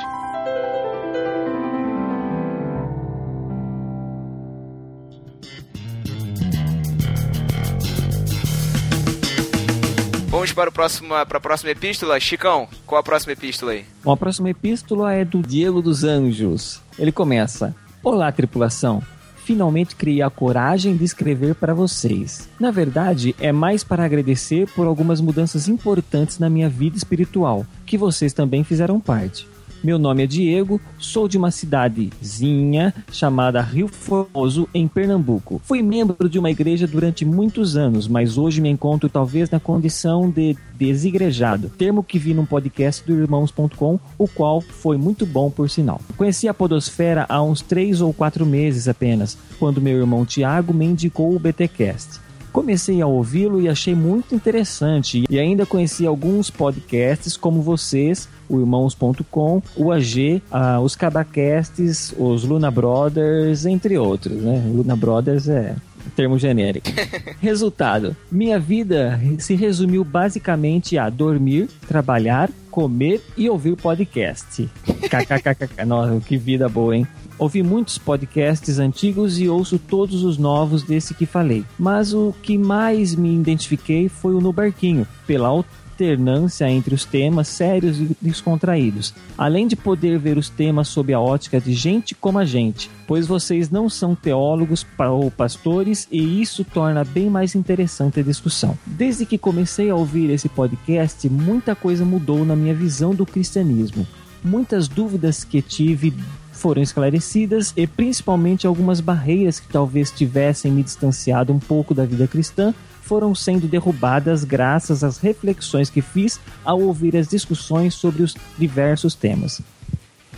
Vamos 10.28 10.52
para, 10.52 10.70
o 10.70 10.72
próximo, 10.72 11.08
para 11.26 11.38
a 11.38 11.40
próxima 11.40 11.70
epístola. 11.70 12.18
Chicão, 12.20 12.68
qual 12.86 13.00
a 13.00 13.02
próxima 13.02 13.32
epístola 13.32 13.72
aí? 13.72 13.84
Bom, 14.02 14.12
a 14.12 14.16
próxima 14.16 14.50
epístola 14.50 15.12
é 15.12 15.24
do 15.24 15.42
Diego 15.42 15.82
dos 15.82 16.04
Anjos. 16.04 16.80
Ele 16.98 17.12
começa: 17.12 17.74
Olá, 18.02 18.30
tripulação. 18.32 19.02
Finalmente 19.48 19.96
criei 19.96 20.20
a 20.20 20.28
coragem 20.28 20.94
de 20.94 21.04
escrever 21.04 21.54
para 21.54 21.72
vocês. 21.72 22.46
Na 22.60 22.70
verdade, 22.70 23.34
é 23.40 23.50
mais 23.50 23.82
para 23.82 24.04
agradecer 24.04 24.68
por 24.76 24.86
algumas 24.86 25.22
mudanças 25.22 25.68
importantes 25.68 26.38
na 26.38 26.50
minha 26.50 26.68
vida 26.68 26.98
espiritual, 26.98 27.64
que 27.86 27.96
vocês 27.96 28.34
também 28.34 28.62
fizeram 28.62 29.00
parte. 29.00 29.48
Meu 29.82 29.96
nome 29.96 30.24
é 30.24 30.26
Diego, 30.26 30.80
sou 30.98 31.28
de 31.28 31.38
uma 31.38 31.52
cidadezinha 31.52 32.92
chamada 33.12 33.62
Rio 33.62 33.86
Formoso, 33.86 34.68
em 34.74 34.88
Pernambuco. 34.88 35.60
Fui 35.64 35.82
membro 35.82 36.28
de 36.28 36.36
uma 36.36 36.50
igreja 36.50 36.84
durante 36.84 37.24
muitos 37.24 37.76
anos, 37.76 38.08
mas 38.08 38.36
hoje 38.36 38.60
me 38.60 38.68
encontro 38.68 39.08
talvez 39.08 39.48
na 39.50 39.60
condição 39.60 40.28
de 40.28 40.56
desigrejado, 40.74 41.70
termo 41.70 42.02
que 42.02 42.18
vi 42.18 42.34
num 42.34 42.44
podcast 42.44 43.06
do 43.06 43.14
Irmãos.com, 43.14 44.00
o 44.18 44.26
qual 44.26 44.60
foi 44.60 44.96
muito 44.96 45.24
bom 45.24 45.48
por 45.48 45.70
sinal. 45.70 46.00
Conheci 46.16 46.48
a 46.48 46.54
Podosfera 46.54 47.24
há 47.28 47.40
uns 47.40 47.62
três 47.62 48.00
ou 48.00 48.12
quatro 48.12 48.44
meses 48.44 48.88
apenas, 48.88 49.38
quando 49.60 49.80
meu 49.80 49.96
irmão 49.96 50.26
Tiago 50.26 50.74
me 50.74 50.86
indicou 50.86 51.34
o 51.34 51.38
BTcast. 51.38 52.20
Comecei 52.52 53.00
a 53.00 53.06
ouvi-lo 53.06 53.60
e 53.60 53.68
achei 53.68 53.94
muito 53.94 54.34
interessante. 54.34 55.24
E 55.28 55.38
ainda 55.38 55.66
conheci 55.66 56.06
alguns 56.06 56.50
podcasts 56.50 57.36
como 57.36 57.62
vocês, 57.62 58.28
o 58.48 58.60
Irmãos.com, 58.60 59.62
o 59.76 59.92
AG, 59.92 60.42
os 60.82 60.96
Cabacasts, 60.96 62.14
os 62.18 62.44
Luna 62.44 62.70
Brothers, 62.70 63.66
entre 63.66 63.98
outros, 63.98 64.40
né? 64.42 64.62
Luna 64.72 64.96
Brothers 64.96 65.48
é 65.48 65.74
termo 66.18 66.38
genérico. 66.38 66.88
Resultado: 67.40 68.16
minha 68.30 68.58
vida 68.58 69.20
se 69.38 69.54
resumiu 69.54 70.04
basicamente 70.04 70.98
a 70.98 71.08
dormir, 71.08 71.68
trabalhar, 71.86 72.50
comer 72.70 73.22
e 73.36 73.48
ouvir 73.48 73.76
podcast. 73.76 74.68
KKKK. 74.84 75.84
Nossa, 75.86 76.20
que 76.20 76.36
vida 76.36 76.68
boa, 76.68 76.96
hein? 76.96 77.06
Ouvi 77.38 77.62
muitos 77.62 77.98
podcasts 77.98 78.80
antigos 78.80 79.38
e 79.38 79.48
ouço 79.48 79.78
todos 79.78 80.24
os 80.24 80.36
novos 80.36 80.82
desse 80.82 81.14
que 81.14 81.24
falei. 81.24 81.64
Mas 81.78 82.12
o 82.12 82.34
que 82.42 82.58
mais 82.58 83.14
me 83.14 83.32
identifiquei 83.32 84.08
foi 84.08 84.34
o 84.34 84.40
No 84.40 84.52
Barquinho, 84.52 85.06
pela 85.24 85.52
alternância 85.98 86.70
entre 86.70 86.94
os 86.94 87.04
temas 87.04 87.48
sérios 87.48 87.98
e 87.98 88.16
descontraídos, 88.22 89.12
além 89.36 89.66
de 89.66 89.74
poder 89.74 90.16
ver 90.16 90.38
os 90.38 90.48
temas 90.48 90.86
sob 90.86 91.12
a 91.12 91.18
ótica 91.18 91.60
de 91.60 91.72
gente 91.72 92.14
como 92.14 92.38
a 92.38 92.44
gente, 92.44 92.88
pois 93.06 93.26
vocês 93.26 93.68
não 93.68 93.90
são 93.90 94.14
teólogos 94.14 94.86
ou 95.10 95.28
pastores 95.28 96.06
e 96.10 96.40
isso 96.40 96.64
torna 96.64 97.02
bem 97.02 97.28
mais 97.28 97.56
interessante 97.56 98.20
a 98.20 98.22
discussão. 98.22 98.78
Desde 98.86 99.26
que 99.26 99.36
comecei 99.36 99.90
a 99.90 99.96
ouvir 99.96 100.30
esse 100.30 100.48
podcast, 100.48 101.28
muita 101.28 101.74
coisa 101.74 102.04
mudou 102.04 102.44
na 102.44 102.54
minha 102.54 102.74
visão 102.74 103.12
do 103.12 103.26
cristianismo. 103.26 104.06
Muitas 104.44 104.86
dúvidas 104.86 105.42
que 105.42 105.60
tive 105.60 106.14
foram 106.52 106.80
esclarecidas 106.80 107.72
e 107.76 107.86
principalmente 107.86 108.66
algumas 108.66 109.00
barreiras 109.00 109.58
que 109.58 109.68
talvez 109.68 110.10
tivessem 110.12 110.70
me 110.70 110.82
distanciado 110.82 111.52
um 111.52 111.58
pouco 111.58 111.92
da 111.92 112.04
vida 112.04 112.26
cristã 112.28 112.72
foram 113.08 113.34
sendo 113.34 113.66
derrubadas 113.66 114.44
graças 114.44 115.02
às 115.02 115.16
reflexões 115.16 115.88
que 115.88 116.02
fiz 116.02 116.38
ao 116.62 116.78
ouvir 116.82 117.16
as 117.16 117.26
discussões 117.26 117.94
sobre 117.94 118.22
os 118.22 118.36
diversos 118.58 119.14
temas. 119.14 119.62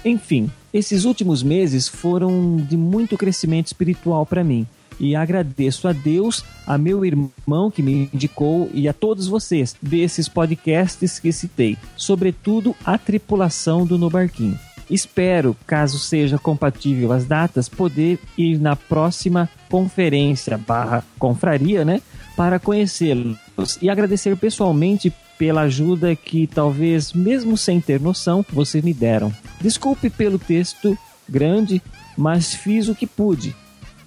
Enfim, 0.05 0.49
esses 0.73 1.05
últimos 1.05 1.43
meses 1.43 1.89
foram 1.89 2.57
de 2.57 2.77
muito 2.77 3.19
crescimento 3.19 3.67
espiritual 3.67 4.25
para 4.25 4.45
mim. 4.45 4.67
E 5.01 5.17
agradeço 5.17 5.89
a 5.89 5.93
Deus, 5.93 6.45
a 6.65 6.79
meu 6.79 7.05
irmão 7.05 7.71
que 7.75 7.83
me 7.83 8.09
indicou 8.15 8.71
e 8.73 8.89
a 8.89 8.93
todos 8.93 9.27
vocês 9.27 9.75
desses 9.83 10.29
podcasts 10.29 11.19
que 11.19 11.33
citei, 11.33 11.77
sobretudo 11.97 12.77
a 12.85 12.97
tripulação 12.97 13.85
do 13.85 13.99
No 13.99 14.09
Barquinho. 14.09 14.59
Espero, 14.91 15.57
caso 15.67 15.99
seja 15.99 16.39
compatível 16.39 17.13
as 17.13 17.25
datas, 17.25 17.69
poder 17.69 18.19
ir 18.37 18.59
na 18.59 18.77
próxima 18.77 19.49
conferência 19.71 20.59
barra 20.59 21.05
confraria, 21.19 21.85
né? 21.85 22.03
Para 22.41 22.59
conhecê-los 22.59 23.37
e 23.83 23.91
agradecer 23.91 24.35
pessoalmente 24.35 25.13
pela 25.37 25.61
ajuda 25.61 26.17
que 26.17 26.47
talvez, 26.47 27.13
mesmo 27.13 27.55
sem 27.55 27.83
ter 27.83 28.01
noção, 28.01 28.43
vocês 28.49 28.83
me 28.83 28.95
deram. 28.95 29.31
Desculpe 29.61 30.09
pelo 30.09 30.39
texto 30.39 30.97
grande, 31.29 31.83
mas 32.17 32.55
fiz 32.55 32.89
o 32.89 32.95
que 32.95 33.07
pude. 33.07 33.55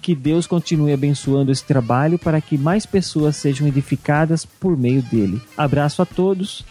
Que 0.02 0.16
Deus 0.16 0.48
continue 0.48 0.92
abençoando 0.92 1.52
esse 1.52 1.64
trabalho 1.64 2.18
para 2.18 2.40
que 2.40 2.58
mais 2.58 2.84
pessoas 2.84 3.36
sejam 3.36 3.68
edificadas 3.68 4.44
por 4.44 4.76
meio 4.76 5.00
dele. 5.02 5.40
Abraço 5.56 6.02
a 6.02 6.04
todos. 6.04 6.64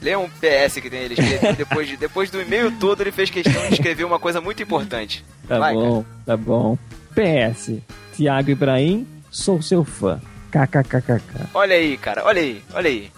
Lê 0.00 0.16
um 0.16 0.30
PS 0.30 0.80
que 0.80 0.88
tem 0.88 1.00
ele 1.00 1.16
depois, 1.58 1.86
de, 1.86 1.98
depois 1.98 2.30
do 2.30 2.40
e-mail 2.40 2.72
todo, 2.80 3.02
ele 3.02 3.12
fez 3.12 3.28
questão 3.28 3.68
de 3.68 3.74
escrever 3.74 4.04
uma 4.04 4.18
coisa 4.18 4.40
muito 4.40 4.62
importante. 4.62 5.22
Tá 5.46 5.58
Vai, 5.58 5.74
bom, 5.74 6.02
tá 6.24 6.38
bom. 6.38 6.78
PS, 7.14 7.72
Tiago 8.16 8.50
Ibrahim, 8.50 9.06
sou 9.32 9.60
seu 9.62 9.82
fã. 9.82 10.20
KKKKK. 10.52 11.48
Olha 11.54 11.74
aí, 11.74 11.96
cara, 11.96 12.24
olha 12.24 12.42
aí, 12.42 12.62
olha 12.74 12.90
aí. 12.90 13.10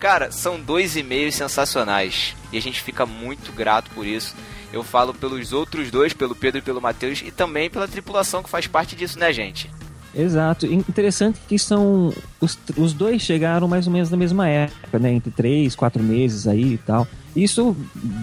Cara, 0.00 0.32
são 0.32 0.58
dois 0.58 0.96
e-mails 0.96 1.34
sensacionais 1.34 2.34
e 2.50 2.56
a 2.56 2.62
gente 2.62 2.80
fica 2.80 3.04
muito 3.04 3.52
grato 3.52 3.90
por 3.90 4.06
isso. 4.06 4.34
Eu 4.72 4.82
falo 4.82 5.12
pelos 5.12 5.52
outros 5.52 5.90
dois, 5.90 6.12
pelo 6.12 6.34
Pedro 6.34 6.58
e 6.58 6.62
pelo 6.62 6.80
Matheus, 6.80 7.22
e 7.24 7.30
também 7.30 7.68
pela 7.68 7.86
tripulação 7.86 8.42
que 8.42 8.50
faz 8.50 8.66
parte 8.66 8.96
disso, 8.96 9.18
né, 9.18 9.32
gente? 9.32 9.70
Exato. 10.14 10.66
Interessante 10.66 11.38
que 11.46 11.58
são. 11.58 12.12
Os, 12.40 12.58
os 12.76 12.92
dois 12.92 13.22
chegaram 13.22 13.68
mais 13.68 13.86
ou 13.86 13.92
menos 13.92 14.10
na 14.10 14.16
mesma 14.16 14.48
época, 14.48 14.98
né? 14.98 15.12
Entre 15.12 15.30
três, 15.30 15.74
quatro 15.74 16.02
meses 16.02 16.46
aí 16.46 16.74
e 16.74 16.78
tal. 16.78 17.06
Isso 17.36 17.76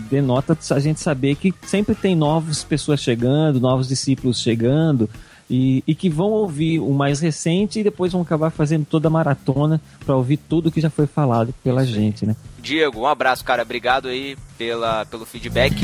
denota 0.10 0.58
a 0.72 0.80
gente 0.80 1.00
saber 1.00 1.36
que 1.36 1.54
sempre 1.66 1.94
tem 1.96 2.16
novas 2.16 2.64
pessoas 2.64 3.00
chegando, 3.00 3.60
novos 3.60 3.88
discípulos 3.88 4.40
chegando. 4.40 5.10
E, 5.50 5.84
e 5.86 5.94
que 5.94 6.10
vão 6.10 6.32
ouvir 6.32 6.80
o 6.80 6.92
mais 6.92 7.20
recente 7.20 7.80
e 7.80 7.84
depois 7.84 8.12
vão 8.12 8.22
acabar 8.22 8.50
fazendo 8.50 8.86
toda 8.86 9.08
a 9.08 9.12
maratona 9.12 9.80
para 10.04 10.16
ouvir 10.16 10.38
tudo 10.38 10.72
que 10.72 10.82
já 10.82 10.90
foi 10.90 11.06
falado 11.06 11.54
pela 11.64 11.86
gente, 11.86 12.26
né? 12.26 12.36
Diego, 12.60 13.02
um 13.02 13.06
abraço, 13.06 13.46
cara. 13.46 13.62
Obrigado 13.62 14.08
aí 14.08 14.36
pela, 14.58 15.06
pelo 15.06 15.26
feedback. 15.26 15.76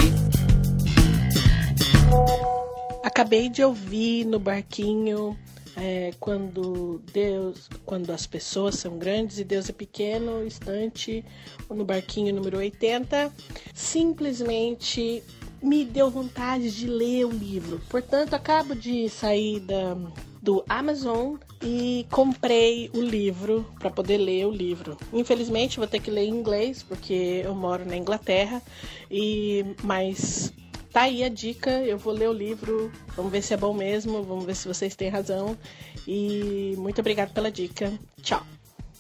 Acabei 3.03 3.49
de 3.49 3.63
ouvir 3.63 4.25
no 4.25 4.39
barquinho 4.39 5.37
é, 5.75 6.11
quando 6.19 7.01
Deus, 7.13 7.69
quando 7.85 8.11
as 8.11 8.25
pessoas 8.25 8.75
são 8.75 8.97
grandes 8.97 9.39
e 9.39 9.43
Deus 9.43 9.69
é 9.69 9.73
pequeno, 9.73 10.45
estante 10.45 11.23
no 11.69 11.85
barquinho 11.85 12.33
número 12.33 12.57
80, 12.57 13.31
simplesmente 13.73 15.23
me 15.61 15.85
deu 15.85 16.09
vontade 16.09 16.71
de 16.71 16.87
ler 16.87 17.25
o 17.25 17.31
livro. 17.31 17.81
Portanto, 17.89 18.33
acabo 18.33 18.75
de 18.75 19.07
sair 19.09 19.59
da, 19.59 19.95
do 20.41 20.63
Amazon 20.67 21.35
e 21.61 22.05
comprei 22.09 22.89
o 22.93 23.01
livro 23.01 23.65
para 23.79 23.89
poder 23.89 24.17
ler 24.17 24.45
o 24.47 24.51
livro. 24.51 24.97
Infelizmente, 25.13 25.77
vou 25.77 25.87
ter 25.87 25.99
que 25.99 26.09
ler 26.09 26.25
em 26.25 26.29
inglês 26.29 26.83
porque 26.83 27.41
eu 27.43 27.53
moro 27.53 27.85
na 27.85 27.95
Inglaterra 27.95 28.61
e 29.09 29.65
mas 29.83 30.51
Tá 30.91 31.03
aí 31.03 31.23
a 31.23 31.29
dica, 31.29 31.71
eu 31.71 31.97
vou 31.97 32.11
ler 32.11 32.27
o 32.27 32.33
livro, 32.33 32.91
vamos 33.15 33.31
ver 33.31 33.41
se 33.41 33.53
é 33.53 33.57
bom 33.57 33.73
mesmo, 33.73 34.23
vamos 34.23 34.43
ver 34.43 34.55
se 34.55 34.67
vocês 34.67 34.93
têm 34.93 35.07
razão. 35.07 35.57
E 36.05 36.75
muito 36.77 36.99
obrigado 36.99 37.33
pela 37.33 37.49
dica. 37.49 37.97
Tchau. 38.21 38.45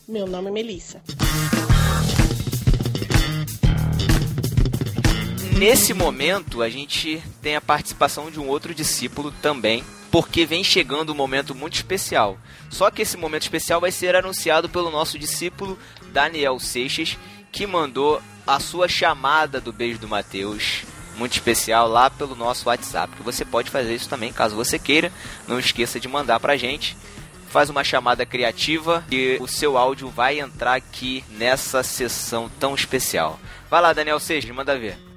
Meu 0.07 0.25
nome 0.25 0.47
é 0.47 0.51
Melissa. 0.51 1.01
Nesse 5.61 5.93
momento, 5.93 6.63
a 6.63 6.69
gente 6.71 7.21
tem 7.39 7.55
a 7.55 7.61
participação 7.61 8.31
de 8.31 8.39
um 8.39 8.47
outro 8.47 8.73
discípulo 8.73 9.31
também, 9.43 9.83
porque 10.09 10.43
vem 10.43 10.63
chegando 10.63 11.11
um 11.11 11.15
momento 11.15 11.53
muito 11.53 11.75
especial. 11.75 12.35
Só 12.71 12.89
que 12.89 13.03
esse 13.03 13.15
momento 13.15 13.43
especial 13.43 13.79
vai 13.79 13.91
ser 13.91 14.15
anunciado 14.15 14.67
pelo 14.67 14.89
nosso 14.89 15.19
discípulo 15.19 15.77
Daniel 16.11 16.59
Seixas, 16.59 17.15
que 17.51 17.67
mandou 17.67 18.19
a 18.47 18.59
sua 18.59 18.87
chamada 18.87 19.61
do 19.61 19.71
beijo 19.71 19.99
do 19.99 20.07
Mateus, 20.07 20.81
muito 21.15 21.33
especial, 21.33 21.87
lá 21.87 22.09
pelo 22.09 22.35
nosso 22.35 22.67
WhatsApp. 22.67 23.13
Você 23.23 23.45
pode 23.45 23.69
fazer 23.69 23.93
isso 23.93 24.09
também, 24.09 24.33
caso 24.33 24.55
você 24.55 24.79
queira. 24.79 25.11
Não 25.47 25.59
esqueça 25.59 25.99
de 25.99 26.07
mandar 26.07 26.39
pra 26.39 26.57
gente. 26.57 26.97
Faz 27.51 27.69
uma 27.69 27.83
chamada 27.83 28.25
criativa 28.25 29.05
e 29.11 29.37
o 29.39 29.47
seu 29.47 29.77
áudio 29.77 30.09
vai 30.09 30.39
entrar 30.39 30.73
aqui 30.73 31.23
nessa 31.29 31.83
sessão 31.83 32.49
tão 32.59 32.73
especial. 32.73 33.39
Vai 33.69 33.79
lá, 33.79 33.93
Daniel 33.93 34.19
Seixas, 34.19 34.49
manda 34.49 34.75
ver. 34.75 35.10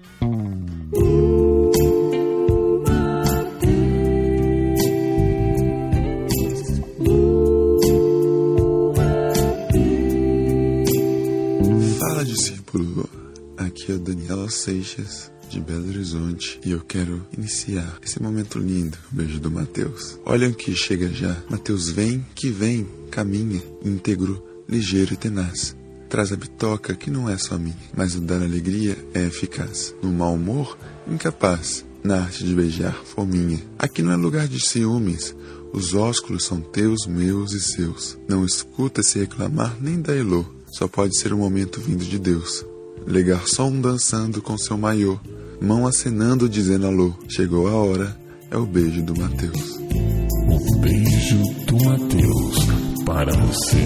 Fala, 12.25 12.37
discípulo. 12.37 13.11
Aqui 13.59 13.93
é 13.93 13.99
Daniela 13.99 14.49
Seixas, 14.49 15.31
de 15.51 15.61
Belo 15.61 15.89
Horizonte, 15.89 16.59
e 16.65 16.71
eu 16.71 16.81
quero 16.81 17.27
iniciar 17.37 17.99
esse 18.03 18.21
momento 18.21 18.59
lindo, 18.59 18.97
beijo 19.11 19.39
do 19.39 19.51
Mateus. 19.51 20.19
Olha 20.25 20.51
que 20.51 20.75
chega 20.75 21.09
já. 21.09 21.37
Mateus 21.51 21.91
vem, 21.91 22.25
que 22.35 22.51
vem, 22.51 22.89
caminha, 23.11 23.63
íntegro, 23.85 24.43
ligeiro 24.69 25.13
e 25.13 25.17
tenaz. 25.17 25.77
traz 26.09 26.33
a 26.33 26.37
bitoca 26.37 26.95
que 26.95 27.11
não 27.11 27.29
é 27.29 27.37
só 27.37 27.59
minha, 27.59 27.77
mas 27.95 28.15
o 28.15 28.21
dar 28.21 28.41
alegria 28.43 28.97
é 29.13 29.27
eficaz. 29.27 29.95
No 30.03 30.11
mau 30.11 30.35
humor, 30.35 30.79
incapaz. 31.07 31.85
Na 32.03 32.23
arte 32.23 32.45
de 32.45 32.55
beijar, 32.55 32.95
fominha. 33.05 33.61
Aqui 33.79 34.03
não 34.03 34.13
é 34.13 34.17
lugar 34.17 34.49
de 34.49 34.61
ciúmes. 34.61 35.35
Os 35.73 35.95
ósculos 35.95 36.45
são 36.45 36.61
teus, 36.61 37.07
meus 37.07 37.53
e 37.53 37.61
seus. 37.61 38.17
Não 38.29 38.45
escuta 38.45 39.03
se 39.03 39.19
reclamar 39.19 39.77
nem 39.81 40.01
da 40.01 40.15
Elô. 40.15 40.45
Só 40.75 40.89
pode 40.89 41.17
ser 41.21 41.33
um 41.33 41.39
momento 41.39 41.81
vindo 41.81 42.05
de 42.05 42.19
Deus. 42.19 42.67
Lê 43.07 43.23
garçom 43.23 43.81
dançando 43.81 44.43
com 44.43 44.59
seu 44.59 44.77
maiô. 44.77 45.21
Mão 45.61 45.87
acenando 45.87 46.49
dizendo 46.49 46.89
alô. 46.89 47.15
Chegou 47.29 47.69
a 47.69 47.75
hora, 47.75 48.19
é 48.51 48.57
o 48.57 48.67
beijo 48.67 49.01
do 49.01 49.17
Mateus. 49.17 49.77
O 49.79 50.79
beijo 50.81 51.43
do 51.67 51.77
Mateus 51.85 52.59
para 53.07 53.33
você. 53.37 53.85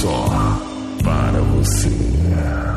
Só 0.00 0.28
para 1.04 1.40
você. 1.40 2.75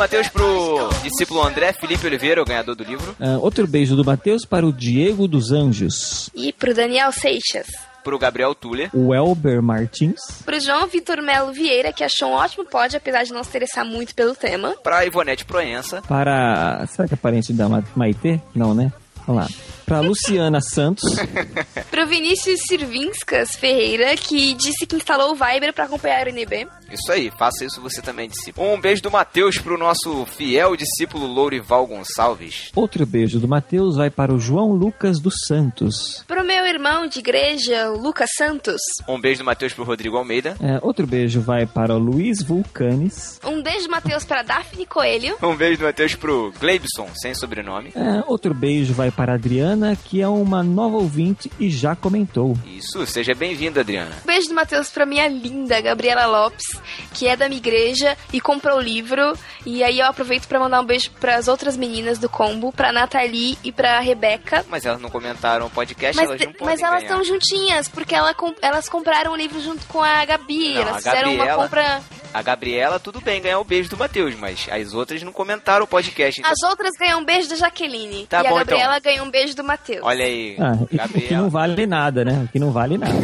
Matheus 0.00 0.28
pro 0.28 0.88
discípulo 1.02 1.42
André 1.42 1.72
Felipe 1.74 2.06
Oliveira, 2.06 2.40
o 2.40 2.44
ganhador 2.44 2.74
do 2.74 2.82
livro. 2.82 3.14
Ah, 3.20 3.36
outro 3.38 3.66
beijo 3.66 3.94
do 3.94 4.02
Matheus 4.04 4.46
para 4.46 4.66
o 4.66 4.72
Diego 4.72 5.28
dos 5.28 5.52
Anjos. 5.52 6.30
E 6.34 6.52
pro 6.54 6.74
Daniel 6.74 7.12
Seixas. 7.12 7.66
Pro 8.02 8.18
Gabriel 8.18 8.54
Tuller. 8.54 8.88
O 8.94 9.14
Elber 9.14 9.60
Martins. 9.62 10.18
Pro 10.44 10.58
João 10.58 10.86
Vitor 10.86 11.20
Melo 11.20 11.52
Vieira, 11.52 11.92
que 11.92 12.02
achou 12.02 12.30
um 12.30 12.32
ótimo 12.32 12.64
pod, 12.64 12.96
apesar 12.96 13.24
de 13.24 13.32
não 13.34 13.42
se 13.44 13.50
interessar 13.50 13.84
muito 13.84 14.14
pelo 14.14 14.34
tema. 14.34 14.74
Pra 14.82 15.04
Ivonete 15.04 15.44
Proença. 15.44 16.00
Para. 16.08 16.86
Será 16.86 17.06
que 17.06 17.12
é 17.12 17.16
parente 17.18 17.52
da 17.52 17.68
Ma- 17.68 17.84
Maitê? 17.94 18.40
Não, 18.54 18.74
né? 18.74 18.90
Vamos 19.26 19.42
lá. 19.42 19.48
Para 19.90 20.02
Luciana 20.02 20.60
Santos. 20.60 21.02
Pro 21.90 22.06
Vinícius 22.06 22.60
Sirvinskas 22.68 23.56
Ferreira, 23.56 24.16
que 24.16 24.54
disse 24.54 24.86
que 24.86 24.94
instalou 24.94 25.32
o 25.32 25.34
Viber 25.34 25.74
pra 25.74 25.86
acompanhar 25.86 26.28
o 26.28 26.30
NB. 26.30 26.68
Isso 26.92 27.10
aí, 27.10 27.30
faça 27.36 27.64
isso 27.64 27.80
você 27.80 28.00
também, 28.00 28.28
discípulo. 28.28 28.72
Um 28.72 28.80
beijo 28.80 29.02
do 29.02 29.10
Matheus 29.10 29.58
pro 29.58 29.76
nosso 29.76 30.24
fiel 30.26 30.76
discípulo 30.76 31.26
Lourival 31.26 31.86
Gonçalves. 31.88 32.70
Outro 32.74 33.04
beijo 33.04 33.40
do 33.40 33.48
Matheus 33.48 33.96
vai 33.96 34.10
para 34.10 34.32
o 34.32 34.38
João 34.38 34.72
Lucas 34.72 35.20
dos 35.20 35.34
Santos. 35.48 36.24
Pro 36.26 36.44
meu 36.44 36.66
irmão 36.66 37.08
de 37.08 37.18
igreja, 37.18 37.90
o 37.90 38.00
Lucas 38.00 38.30
Santos. 38.36 38.80
Um 39.08 39.20
beijo 39.20 39.40
do 39.40 39.44
Matheus 39.44 39.72
pro 39.72 39.84
Rodrigo 39.84 40.16
Almeida. 40.16 40.56
É, 40.60 40.78
outro 40.82 41.06
beijo 41.06 41.40
vai 41.40 41.66
para 41.66 41.94
o 41.94 41.98
Luiz 41.98 42.42
Vulcanes. 42.42 43.40
Um 43.44 43.60
beijo, 43.62 43.88
Matheus, 43.88 44.24
pra 44.24 44.42
Daphne 44.42 44.86
Coelho. 44.86 45.36
Um 45.42 45.56
beijo 45.56 45.78
do 45.78 45.84
Matheus 45.84 46.14
pro 46.14 46.52
Gleibson, 46.60 47.08
sem 47.14 47.34
sobrenome. 47.34 47.92
É, 47.94 48.22
outro 48.26 48.52
beijo 48.54 48.92
vai 48.94 49.10
para 49.10 49.32
a 49.32 49.34
Adriana, 49.36 49.79
que 50.02 50.20
é 50.20 50.28
uma 50.28 50.62
nova 50.62 50.96
ouvinte 50.96 51.50
e 51.58 51.70
já 51.70 51.94
comentou. 51.96 52.56
Isso, 52.66 53.04
seja 53.06 53.34
bem-vinda, 53.34 53.80
Adriana. 53.80 54.12
Um 54.22 54.26
beijo 54.26 54.48
do 54.48 54.54
Matheus 54.54 54.90
pra 54.90 55.06
minha 55.06 55.26
linda 55.28 55.80
Gabriela 55.80 56.26
Lopes, 56.26 56.66
que 57.14 57.26
é 57.26 57.36
da 57.36 57.48
minha 57.48 57.58
igreja 57.58 58.16
e 58.32 58.40
comprou 58.40 58.78
o 58.78 58.80
livro. 58.80 59.32
E 59.64 59.82
aí 59.82 59.98
eu 59.98 60.06
aproveito 60.06 60.46
pra 60.46 60.58
mandar 60.58 60.80
um 60.80 60.84
beijo 60.84 61.10
pras 61.20 61.48
outras 61.48 61.76
meninas 61.76 62.18
do 62.18 62.28
combo, 62.28 62.72
pra 62.72 62.92
Nathalie 62.92 63.58
e 63.64 63.72
pra 63.72 64.00
Rebeca. 64.00 64.64
Mas 64.68 64.84
elas 64.84 65.00
não 65.00 65.10
comentaram 65.10 65.66
o 65.66 65.70
podcast, 65.70 66.16
Mas, 66.16 66.28
elas 66.30 66.40
não 66.40 66.52
podem 66.52 66.66
mas 66.66 66.82
elas 66.82 67.02
estão 67.02 67.24
juntinhas, 67.24 67.88
porque 67.88 68.14
ela 68.14 68.34
elas 68.62 68.88
compraram 68.88 69.32
o 69.32 69.36
livro 69.36 69.60
junto 69.60 69.86
com 69.86 70.02
a 70.02 70.24
Gabi. 70.24 70.74
Não, 70.74 70.82
elas 70.82 71.06
a 71.06 71.10
fizeram 71.10 71.34
uma 71.34 71.46
compra. 71.54 72.02
A 72.32 72.42
Gabriela, 72.42 73.00
tudo 73.00 73.20
bem, 73.20 73.42
ganhar 73.42 73.58
o 73.58 73.64
beijo 73.64 73.90
do 73.90 73.96
Matheus, 73.96 74.34
mas 74.36 74.68
as 74.70 74.94
outras 74.94 75.20
não 75.22 75.32
comentaram 75.32 75.84
o 75.84 75.88
podcast. 75.88 76.40
Então, 76.40 76.52
As 76.52 76.62
outras 76.62 76.92
ganham 76.98 77.20
um 77.20 77.24
beijo 77.24 77.48
da 77.48 77.56
Jaqueline. 77.56 78.26
Tá 78.26 78.40
e 78.40 78.48
bom, 78.48 78.54
a 78.54 78.58
Gabriela 78.58 78.98
então. 78.98 79.12
ganhou 79.12 79.26
um 79.26 79.30
beijo 79.30 79.56
do 79.56 79.64
Matheus. 79.64 80.00
olha 80.04 80.24
aí, 80.24 80.56
Ah, 80.60 80.76
e- 80.80 80.84
o 80.84 80.86
que 80.86 80.96
Gabriela. 80.96 81.42
não 81.42 81.50
vale 81.50 81.86
nada, 81.86 82.24
né? 82.24 82.44
O 82.44 82.48
que 82.52 82.58
não 82.60 82.70
vale 82.70 82.96
nada. 82.98 83.12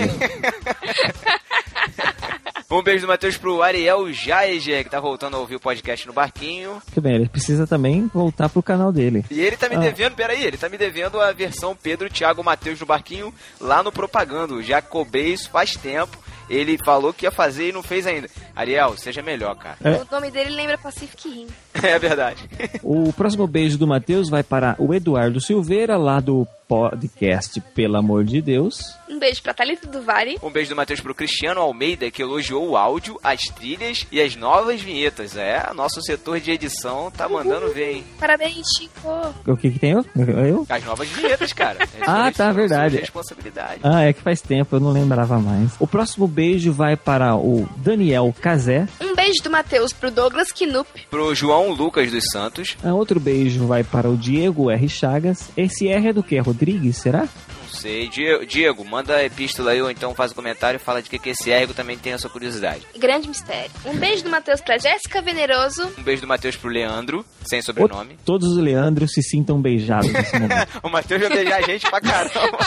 Um 2.69 2.83
beijo 2.83 3.07
do 3.07 3.09
Matheus 3.09 3.37
pro 3.39 3.63
Ariel 3.63 4.13
Jaeger, 4.13 4.83
que 4.85 4.91
tá 4.91 4.99
voltando 5.01 5.37
a 5.37 5.41
ouvir 5.41 5.55
o 5.55 5.61
podcast 5.61 6.05
no 6.07 6.13
barquinho. 6.13 6.73
Muito 6.73 7.01
bem, 7.01 7.15
ele 7.15 7.29
precisa 7.29 7.65
também 7.67 8.11
voltar 8.13 8.49
pro 8.51 8.63
canal 8.63 8.93
dele. 8.93 9.25
E 9.31 9.41
ele 9.41 9.57
tá 9.57 9.69
me 9.69 9.77
Ah. 9.77 9.79
devendo, 9.79 10.15
peraí, 10.17 10.45
ele 10.45 10.59
tá 10.59 10.69
me 10.69 10.77
devendo 10.77 11.19
a 11.21 11.33
versão 11.33 11.75
Pedro, 11.81 12.11
Thiago, 12.11 12.43
Matheus 12.45 12.79
no 12.81 12.85
barquinho 12.85 13.33
lá 13.61 13.83
no 13.85 13.93
Propagando. 13.93 14.63
Já 14.63 14.83
cobrei 14.83 15.33
isso 15.33 15.49
faz 15.49 15.75
tempo. 15.77 16.19
Ele 16.49 16.79
falou 16.79 17.13
que 17.13 17.27
ia 17.27 17.31
fazer 17.31 17.69
e 17.69 17.73
não 17.73 17.83
fez 17.83 18.07
ainda. 18.07 18.29
Ariel, 18.55 18.97
seja 18.97 19.23
melhor, 19.23 19.57
cara. 19.57 19.77
É. 19.83 20.03
O 20.03 20.07
nome 20.11 20.31
dele 20.31 20.51
lembra 20.51 20.79
Pacific 20.79 21.29
Rim. 21.29 21.49
É 21.83 21.99
verdade. 21.99 22.49
O 22.83 23.13
próximo 23.13 23.47
beijo 23.47 23.79
do 23.79 23.87
Matheus 23.87 24.29
vai 24.29 24.43
para 24.43 24.77
o 24.79 24.93
Eduardo 24.95 25.41
Silveira, 25.41 25.97
lá 25.97 26.21
do 26.21 26.47
podcast 26.69 27.61
Pelo 27.75 27.97
Amor 27.97 28.25
de 28.25 28.43
Deus. 28.43 28.81
Um 29.09 29.21
beijo 29.21 29.41
pra 29.41 29.55
Thalita 29.55 29.87
do 29.87 30.03
Vale. 30.03 30.37
Um 30.43 30.51
beijo 30.51 30.71
do 30.71 30.77
Matheus 30.77 31.01
pro 31.01 31.15
Cristiano 31.15 31.61
Almeida, 31.61 32.11
que 32.11 32.21
elogiou 32.21 32.69
o 32.69 32.77
áudio, 32.77 33.19
as 33.23 33.43
trilhas 33.43 34.05
e 34.11 34.21
as 34.21 34.35
novas 34.35 34.81
vinhetas. 34.81 35.37
É, 35.37 35.73
nosso 35.75 36.03
setor 36.03 36.41
de 36.41 36.51
edição 36.51 37.11
tá 37.11 37.29
mandando 37.29 37.73
ver, 37.73 37.93
hein? 37.95 38.05
Parabéns, 38.19 38.67
Chico. 38.77 39.35
O 39.47 39.57
que 39.57 39.71
que 39.71 39.79
tem 39.79 39.93
eu? 39.93 40.05
Eu? 40.17 40.67
As 40.69 40.85
novas 40.85 41.09
vinhetas, 41.09 41.53
cara. 41.53 41.87
Ah, 42.07 42.31
tá, 42.31 42.53
verdade. 42.53 42.99
Responsabilidade. 42.99 43.81
Ah, 43.83 44.03
é 44.03 44.13
que 44.13 44.21
faz 44.21 44.41
tempo, 44.41 44.77
eu 44.77 44.81
não 44.81 44.93
lembrava 44.93 45.39
mais. 45.41 45.73
O 45.81 45.87
próximo 45.87 46.29
beijo 46.29 46.73
vai 46.73 46.97
para 46.97 47.35
o 47.37 47.69
Daniel 47.79 48.33
Cazé. 48.41 48.87
Um 49.01 49.15
beijo 49.15 49.43
do 49.43 49.51
Matheus 49.51 49.93
pro 49.93 50.11
Douglas 50.11 50.53
Knup. 50.53 50.89
Pro 51.11 51.35
João 51.35 51.66
Lucas 51.73 52.11
dos 52.11 52.25
Santos. 52.31 52.77
Ah, 52.83 52.95
outro 52.95 53.19
beijo 53.21 53.67
vai 53.67 53.83
para 53.85 54.09
o 54.09 54.17
Diego 54.17 54.71
R. 54.71 54.89
Chagas. 54.89 55.49
Esse 55.57 55.89
R 55.89 56.09
é 56.09 56.13
do 56.13 56.23
que? 56.23 56.39
Rodrigues, 56.39 56.97
será? 56.97 57.21
Não 57.63 57.69
sei. 57.73 58.09
Diego, 58.49 58.85
manda 58.85 59.17
a 59.17 59.25
epístola 59.25 59.73
aí 59.73 59.83
ou 59.83 59.91
então 59.91 60.15
faz 60.15 60.33
um 60.33 60.35
comentário 60.35 60.77
e 60.79 60.81
fala 60.81 61.03
de 61.03 61.11
que, 61.11 61.19
que 61.19 61.31
esse 61.31 61.51
ergo 61.51 61.75
também 61.75 61.97
tem 61.99 62.13
a 62.13 62.19
sua 62.19 62.31
curiosidade. 62.31 62.83
Grande 62.99 63.29
mistério. 63.29 63.71
Um 63.85 63.97
beijo 63.97 64.23
do 64.25 64.31
Matheus 64.31 64.61
pra 64.61 64.79
Jéssica 64.79 65.21
Veneroso. 65.21 65.91
Um 65.99 66.03
beijo 66.03 66.23
do 66.23 66.29
Matheus 66.29 66.57
pro 66.57 66.71
Leandro, 66.71 67.25
sem 67.45 67.61
sobrenome. 67.63 68.17
Todos 68.25 68.49
os 68.53 68.57
Leandros 68.59 69.13
se 69.13 69.23
sintam 69.23 69.61
beijados 69.61 70.11
nesse 70.13 70.33
momento. 70.39 70.81
o 70.83 70.89
Matheus 70.89 71.21
vai 71.21 71.31
beijar 71.31 71.59
a 71.59 71.63
gente 71.63 71.89
pra 71.91 72.01
caramba. 72.01 72.59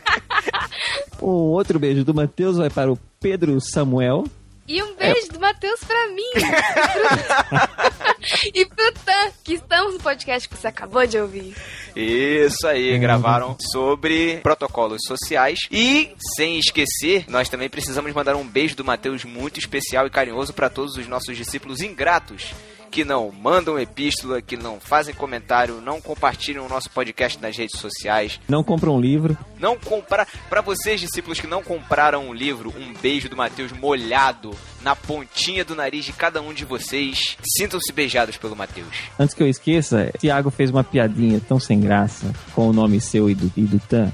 o 1.20 1.30
outro 1.52 1.78
beijo 1.78 2.04
do 2.04 2.14
Matheus 2.14 2.56
vai 2.56 2.70
para 2.70 2.90
o 2.92 2.98
Pedro 3.20 3.60
Samuel. 3.60 4.24
E 4.68 4.82
um 4.82 4.94
beijo 4.94 5.32
do 5.32 5.40
Matheus 5.40 5.80
pra 5.80 6.08
mim. 6.08 6.30
e 8.54 8.66
pro 8.66 8.92
Tan, 9.02 9.30
que 9.42 9.54
estamos 9.54 9.94
no 9.94 10.00
podcast 10.00 10.46
que 10.46 10.54
você 10.54 10.66
acabou 10.66 11.06
de 11.06 11.18
ouvir. 11.18 11.56
Isso 11.96 12.66
aí, 12.66 12.98
gravaram 12.98 13.56
sobre 13.72 14.40
protocolos 14.42 15.00
sociais. 15.06 15.60
E, 15.70 16.14
sem 16.36 16.58
esquecer, 16.58 17.24
nós 17.28 17.48
também 17.48 17.70
precisamos 17.70 18.12
mandar 18.12 18.36
um 18.36 18.46
beijo 18.46 18.76
do 18.76 18.84
Matheus 18.84 19.24
muito 19.24 19.58
especial 19.58 20.06
e 20.06 20.10
carinhoso 20.10 20.52
para 20.52 20.68
todos 20.68 20.96
os 20.96 21.08
nossos 21.08 21.34
discípulos 21.34 21.80
ingratos. 21.80 22.52
Que 22.90 23.04
não 23.04 23.30
mandam 23.30 23.78
epístola, 23.78 24.40
que 24.42 24.56
não 24.56 24.80
fazem 24.80 25.14
comentário, 25.14 25.80
não 25.80 26.00
compartilham 26.00 26.64
o 26.66 26.68
nosso 26.68 26.90
podcast 26.90 27.40
nas 27.40 27.56
redes 27.56 27.78
sociais. 27.78 28.40
Não 28.48 28.64
compram 28.64 28.96
um 28.96 29.00
livro. 29.00 29.36
Não 29.60 29.76
comprar. 29.78 30.26
Para 30.48 30.60
vocês, 30.60 31.00
discípulos 31.00 31.38
que 31.40 31.46
não 31.46 31.62
compraram 31.62 32.28
um 32.28 32.32
livro, 32.32 32.72
um 32.76 32.92
beijo 33.00 33.28
do 33.28 33.36
Matheus 33.36 33.72
molhado 33.72 34.50
na 34.82 34.96
pontinha 34.96 35.64
do 35.64 35.74
nariz 35.74 36.04
de 36.04 36.12
cada 36.12 36.40
um 36.40 36.52
de 36.52 36.64
vocês. 36.64 37.36
Sintam-se 37.56 37.92
beijados 37.92 38.36
pelo 38.36 38.56
Matheus. 38.56 38.94
Antes 39.18 39.34
que 39.34 39.42
eu 39.42 39.48
esqueça, 39.48 40.10
Thiago 40.18 40.50
fez 40.50 40.70
uma 40.70 40.82
piadinha 40.82 41.40
tão 41.46 41.60
sem 41.60 41.80
graça 41.80 42.32
com 42.54 42.68
o 42.68 42.72
nome 42.72 43.00
seu 43.00 43.28
e 43.28 43.34
do, 43.34 43.52
e 43.56 43.62
do 43.62 43.78
Tan. 43.80 44.12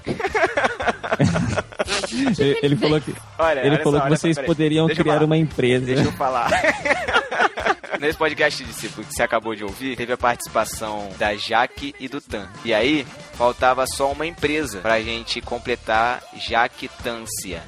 ele, 2.39 2.59
ele 2.63 2.77
falou 2.77 3.01
que, 3.01 3.15
Olha, 3.39 3.61
ele 3.61 3.71
olha 3.71 3.83
falou 3.83 3.99
só, 4.01 4.01
que 4.01 4.07
olha 4.07 4.17
vocês 4.17 4.37
só, 4.37 4.43
poderiam 4.43 4.89
criar 4.89 5.15
falar. 5.15 5.25
uma 5.25 5.37
empresa. 5.37 5.87
Deixa 5.87 6.03
eu 6.03 6.13
falar. 6.13 6.51
Nesse 8.01 8.19
podcast, 8.19 8.65
discípulo, 8.65 9.07
que 9.07 9.15
você 9.15 9.23
acabou 9.23 9.55
de 9.55 9.65
ouvir, 9.65 9.97
teve 9.97 10.13
a 10.13 10.17
participação 10.17 11.11
da 11.19 11.35
Jaque 11.35 11.95
e 11.99 12.09
do 12.09 12.21
Tan. 12.21 12.49
E 12.65 12.75
aí, 12.75 13.07
faltava 13.35 13.87
só 13.87 14.11
uma 14.11 14.27
empresa 14.27 14.81
pra 14.81 15.01
gente 15.01 15.41
completar 15.41 16.23
Jactância. 16.37 17.63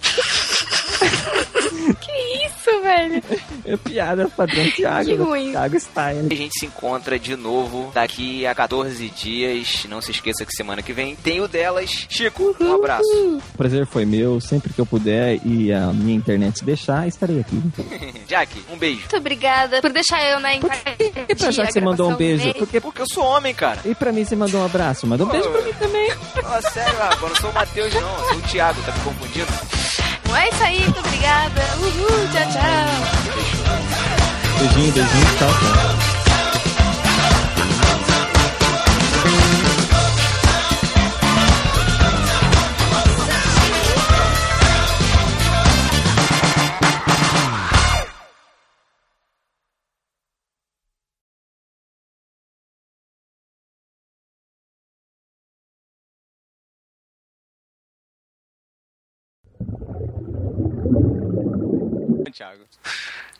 que 2.01 2.13
isso, 2.47 2.83
velho? 2.83 3.23
É 3.65 3.77
piada 3.77 4.29
padrão 4.29 4.65
Thiago. 4.75 5.05
Que 5.09 5.17
né? 5.17 5.25
ruim. 5.25 5.51
Thiago 5.53 5.77
Style. 5.81 6.29
A 6.31 6.35
gente 6.35 6.59
se 6.59 6.67
encontra 6.67 7.19
de 7.19 7.37
novo 7.37 7.91
daqui 7.95 8.47
a 8.47 8.55
14 8.55 9.09
dias. 9.11 9.85
Não 9.89 10.01
se 10.01 10.11
esqueça 10.11 10.45
que 10.45 10.53
semana 10.55 10.83
que 10.83 10.93
vem 10.93 11.15
tem 11.17 11.41
o 11.41 11.49
delas. 11.49 11.91
Chico, 12.09 12.55
um 12.61 12.75
abraço. 12.75 13.05
O 13.55 13.57
prazer 13.57 13.87
foi 13.87 14.05
meu. 14.05 14.41
Sempre 14.41 14.73
que 14.73 14.81
eu 14.81 14.87
puder 14.87 15.41
e 15.45 15.73
a 15.73 15.93
minha 15.93 16.17
internet 16.17 16.65
deixar, 16.65 17.07
estarei 17.07 17.41
aqui. 17.41 17.61
Jack, 18.27 18.51
um 18.73 18.77
beijo. 18.77 19.01
Muito 19.01 19.17
obrigada 19.17 19.81
por 19.81 19.93
deixar 19.93 20.23
eu, 20.25 20.41
né, 20.41 20.57
E 21.29 21.35
pra 21.35 21.49
achar 21.49 21.67
que 21.67 21.73
você 21.73 21.81
mandou 21.81 22.11
um 22.11 22.17
beijo? 22.17 22.53
Porque, 22.55 22.81
Porque 22.81 23.03
eu 23.03 23.07
sou 23.13 23.25
homem, 23.25 23.55
cara. 23.55 23.79
e 23.85 23.95
pra 23.95 24.13
mim 24.13 24.25
você 24.25 24.35
mandou 24.37 24.61
um 24.61 24.65
abraço. 24.65 25.07
Manda 25.07 25.25
um 25.25 25.29
beijo 25.29 25.49
pra 25.51 25.63
mim 25.63 25.73
também. 25.75 26.11
Fala 26.11 26.63
sério, 26.63 26.95
ah, 27.01 27.17
eu 27.21 27.29
não 27.29 27.37
sou 27.37 27.51
o 27.51 27.55
Matheus, 27.55 27.95
não. 27.95 28.01
Eu 28.19 28.29
sou 28.29 28.37
o 28.39 28.43
Thiago, 28.43 28.81
tá 28.83 28.93
me 28.93 29.01
confundindo? 29.01 29.47
É 30.39 30.49
isso 30.49 30.63
aí, 30.63 30.81
muito 30.81 31.01
obrigada. 31.01 31.63
Uhul, 31.79 32.29
tchau, 32.31 32.51
tchau. 32.53 32.87
Beijinho, 34.59 34.93
beijinho, 34.93 35.27
tchau, 35.39 35.49
tchau. 35.49 36.16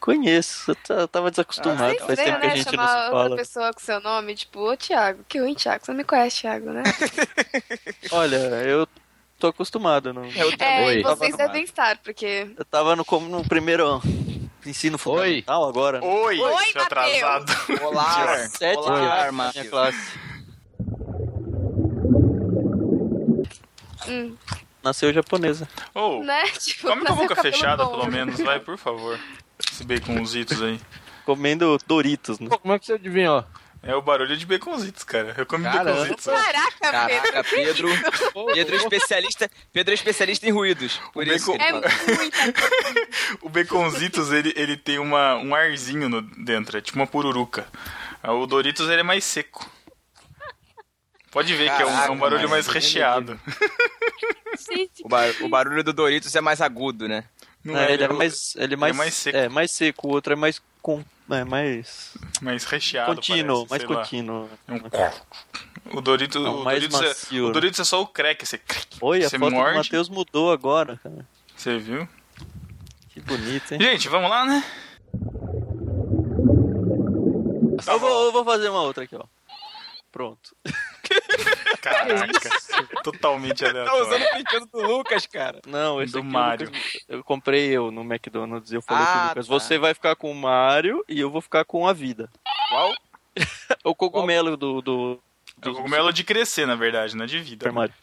Conheço, 0.07 0.71
eu 0.89 0.97
eu 0.97 1.09
tava 1.09 1.33
desacostumado. 1.33 1.83
É 1.83 1.99
Faz 1.99 2.17
tempo 2.17 2.39
que 2.41 2.47
a 2.47 2.49
né, 2.51 2.57
gente 2.57 2.67
não 2.67 2.73
chamar 2.73 2.89
se 2.89 2.95
outra 3.07 3.11
fala. 3.11 3.37
pessoa 3.37 3.73
com 3.73 3.81
seu 3.81 4.01
nome, 4.01 4.35
tipo, 4.37 4.61
ô 4.61 4.77
Thiago, 4.77 5.25
que 5.29 5.41
ruim, 5.41 5.53
Thiago, 5.55 5.85
você 5.85 5.91
não 5.91 5.99
me 5.99 6.05
conhece, 6.05 6.43
Thiago, 6.43 6.71
né? 6.71 6.85
Olha, 8.13 8.37
eu 8.37 8.87
tô 9.37 9.49
acostumado. 9.49 10.15
Não... 10.15 10.25
É, 10.61 10.85
Oi. 10.87 11.01
e 11.01 11.03
vocês 11.03 11.37
devem 11.37 11.65
estar, 11.65 11.99
porque... 11.99 12.55
Eu 12.57 12.65
tava 12.65 12.95
no, 12.95 13.05
como 13.05 13.29
no 13.29 13.43
primeiro 13.49 14.01
ensino 14.65 14.97
fundamental 14.97 15.69
agora. 15.69 16.01
né? 16.01 16.07
Oi, 16.07 16.39
Oi, 16.39 16.65
seu 16.67 16.83
Mateus. 16.83 16.87
atrasado. 16.87 17.53
Olá, 17.83 18.37
Sete 18.57 18.79
olá, 18.79 19.33
Matheus. 19.33 19.55
minha 19.57 19.71
classe. 19.71 20.19
Hum, 24.09 24.37
Nasceu 24.85 25.13
japonesa. 25.13 25.69
Ô, 25.93 26.23
né? 26.23 26.45
Tipo, 26.61 26.87
come 26.87 27.05
com 27.05 27.13
a 27.13 27.17
boca 27.17 27.35
fechada, 27.43 27.85
pelo 27.85 28.07
menos, 28.07 28.39
vai, 28.39 28.61
por 28.61 28.79
favor. 28.79 29.19
Esse 29.71 29.85
baconzitos 29.85 30.63
aí. 30.63 30.81
Comendo 31.25 31.79
Doritos. 31.87 32.39
Né? 32.39 32.49
Como 32.49 32.75
é 32.75 32.79
que 32.79 32.87
você 32.87 32.93
adivinhou? 32.95 33.45
É 33.83 33.95
o 33.95 34.03
barulho 34.03 34.37
de 34.37 34.45
baconzitos, 34.47 35.05
cara. 35.05 35.33
Eu 35.37 35.47
comi 35.47 35.65
Caramba. 35.65 35.93
baconzitos. 35.93 36.25
Caraca, 36.25 36.79
Caraca, 36.81 37.45
Pedro. 37.45 37.89
Pedro 38.53 38.75
é 38.75 38.79
especialista, 38.79 39.51
Pedro 39.73 39.93
é 39.93 39.95
especialista 39.95 40.47
em 40.47 40.51
ruídos. 40.51 41.01
Por 41.13 41.25
O 41.27 41.33
isso 41.33 41.53
bacon- 41.57 41.65
É 41.65 41.73
muita 42.17 42.39
O 43.43 43.49
baconzitos, 43.49 44.33
ele, 44.33 44.53
ele 44.57 44.77
tem 44.77 44.99
uma, 44.99 45.37
um 45.37 45.55
arzinho 45.55 46.09
no, 46.09 46.21
dentro, 46.23 46.77
é 46.77 46.81
tipo 46.81 46.99
uma 46.99 47.07
pururuca. 47.07 47.67
O 48.25 48.45
Doritos, 48.47 48.89
ele 48.89 49.01
é 49.01 49.05
mais 49.05 49.25
seco. 49.25 49.71
Pode 51.31 51.55
ver 51.55 51.71
que 51.77 51.83
é 51.83 51.87
um, 51.87 51.91
é 51.91 51.93
um 51.93 51.97
Caraca, 51.97 52.15
barulho 52.17 52.49
mais 52.49 52.67
recheado. 52.67 53.39
gente. 54.71 55.03
O, 55.05 55.09
bar- 55.09 55.35
o 55.43 55.49
barulho 55.49 55.85
do 55.85 55.93
Doritos 55.93 56.35
é 56.35 56.41
mais 56.41 56.61
agudo, 56.61 57.07
né? 57.07 57.25
Não 57.67 57.77
É, 57.77 57.91
é, 57.91 57.95
ele 57.95 58.05
é 58.05 58.09
o- 58.09 58.15
mais, 58.15 58.55
ele 58.57 58.75
é 58.75 58.77
mais, 58.77 58.97
mais 58.97 59.15
seco. 59.15 59.37
É, 59.37 59.49
mais 59.49 59.71
seco. 59.73 60.09
O 60.09 60.11
outro 60.13 60.33
é 60.33 60.37
mais 60.37 60.63
com, 60.81 61.05
é 61.31 61.45
mais 61.45 62.13
mais 62.41 62.65
recheado. 62.65 63.15
contínuo, 63.17 63.67
parece, 63.67 63.87
mais 63.89 63.99
contínuo. 64.03 64.49
É 64.69 64.73
um- 64.73 65.97
O 65.99 66.01
Doritos, 66.01 66.43
Não, 66.43 66.61
o, 66.61 66.65
mais 66.65 66.79
Doritos 66.81 67.01
é, 67.01 67.09
macio, 67.09 67.45
o 67.45 67.47
né? 67.49 67.53
Doritos 67.53 67.81
é 67.81 67.85
só 67.85 68.01
o 68.03 68.07
crack. 68.07 68.47
Você, 68.47 68.61
Oi, 69.01 69.25
a 69.25 69.29
você 69.29 69.39
foto 69.39 69.51
do 69.51 69.57
morde, 69.57 69.77
Matheus 69.79 70.09
mudou 70.09 70.53
agora, 70.53 70.99
cara. 71.03 71.27
você 71.57 71.77
viu? 71.79 72.09
Que 73.11 73.21
bonito, 73.21 73.73
hein? 73.73 73.81
Gente, 73.81 74.09
vamos 74.09 74.31
lá, 74.31 74.45
né? 74.45 74.65
Eu 77.87 77.99
vou, 78.01 78.27
eu 78.27 78.33
vou 78.33 78.45
fazer 78.45 78.69
uma 78.69 78.83
outra 78.83 79.05
aqui, 79.05 79.15
ó. 79.17 79.25
Pronto. 80.17 80.57
Caraca, 81.83 82.51
totalmente 83.05 83.63
Tá 83.63 83.69
aleatório. 83.69 84.03
usando 84.07 84.23
o 84.23 84.31
brinquedo 84.35 84.67
do 84.73 84.81
Lucas, 84.81 85.27
cara. 85.27 85.61
Não, 85.67 86.01
esse 86.01 86.15
Do 86.15 86.25
Mario. 86.25 86.69
Lucas- 86.69 87.05
eu 87.07 87.23
comprei 87.23 87.69
eu 87.69 87.91
no 87.91 88.01
McDonald's 88.01 88.73
e 88.73 88.77
eu 88.77 88.81
falei 88.81 89.05
Ah, 89.05 89.13
pro 89.13 89.29
Lucas, 89.29 89.47
tá. 89.47 89.53
você 89.53 89.79
vai 89.79 89.93
ficar 89.93 90.17
com 90.17 90.31
o 90.31 90.35
Mario 90.35 91.05
e 91.07 91.21
eu 91.21 91.31
vou 91.31 91.43
ficar 91.43 91.67
com 91.67 91.87
a 91.87 91.93
vida. 91.93 92.31
Qual? 92.71 92.95
o 93.85 93.95
cogumelo 93.95 94.57
do, 94.57 94.81
do, 94.81 95.21
É 95.61 95.69
o 95.69 95.75
cogumelo 95.75 96.11
de 96.15 96.25
crescer, 96.25 96.67
na 96.67 96.77
verdade, 96.77 97.15
não 97.15 97.25
é 97.25 97.29
de 97.29 97.39
vida. 97.41 97.65
Super 97.67 97.73
Mario. 97.73 97.95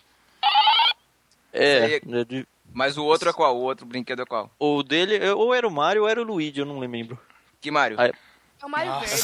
É, 1.52 1.96
Esse 1.98 2.16
é 2.16 2.24
de- 2.26 2.48
Mas 2.72 2.96
o 2.96 3.04
outro 3.06 3.28
é 3.30 3.34
qual? 3.34 3.58
O 3.58 3.62
outro 3.62 3.88
brinquedo 3.88 4.22
é 4.22 4.26
qual? 4.26 4.52
o 4.60 4.84
dele, 4.84 5.20
ou 5.32 5.52
era 5.54 5.68
o 5.68 5.72
Mario 5.72 6.04
ou 6.04 6.08
era 6.10 6.22
o 6.22 6.24
Luigi, 6.24 6.60
eu 6.60 6.66
não 6.66 6.78
lembro. 6.80 7.20
Que 7.60 7.72
Mario? 7.72 7.98
Ah, 8.00 8.12
É 8.64 8.66
o 8.66 8.70
Mario 8.70 8.98
Verde. 9.02 9.16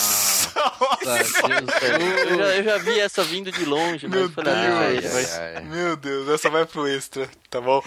Eu 2.29 2.37
já, 2.37 2.45
eu 2.57 2.63
já 2.65 2.77
vi 2.77 2.99
essa 2.99 3.23
vindo 3.23 3.49
de 3.51 3.63
longe, 3.63 4.05
mas 4.05 4.15
Meu 4.17 4.25
eu 4.25 4.29
falei, 4.31 4.53
ah, 4.53 4.99
Deus. 4.99 5.13
vai- 5.13 5.61
Meu 5.63 5.95
Deus, 5.95 6.27
essa 6.27 6.49
vai 6.49 6.65
pro 6.65 6.85
extra, 6.85 7.29
tá 7.49 7.61
bom? 7.61 7.81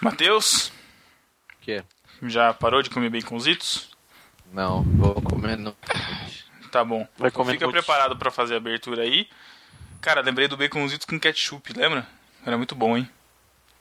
Matheus, 0.00 0.68
O 0.68 0.72
quê? 1.62 1.82
já 2.22 2.54
parou 2.54 2.82
de 2.82 2.90
comer 2.90 3.10
baconzitos? 3.10 3.90
Não, 4.52 4.82
vou 4.84 5.14
comer 5.20 5.58
no... 5.58 5.76
Tá 6.70 6.84
bom. 6.84 7.06
Vai 7.18 7.30
comer 7.32 7.52
Fica 7.54 7.66
no- 7.66 7.72
preparado 7.72 8.16
pra 8.16 8.30
fazer 8.30 8.54
a 8.54 8.58
abertura 8.58 9.02
aí. 9.02 9.28
Cara, 10.00 10.20
lembrei 10.20 10.46
do 10.46 10.56
baconzitos 10.56 11.04
com 11.04 11.18
ketchup, 11.18 11.72
lembra? 11.72 12.06
Era 12.46 12.56
muito 12.56 12.74
bom, 12.76 12.96
hein? 12.96 13.08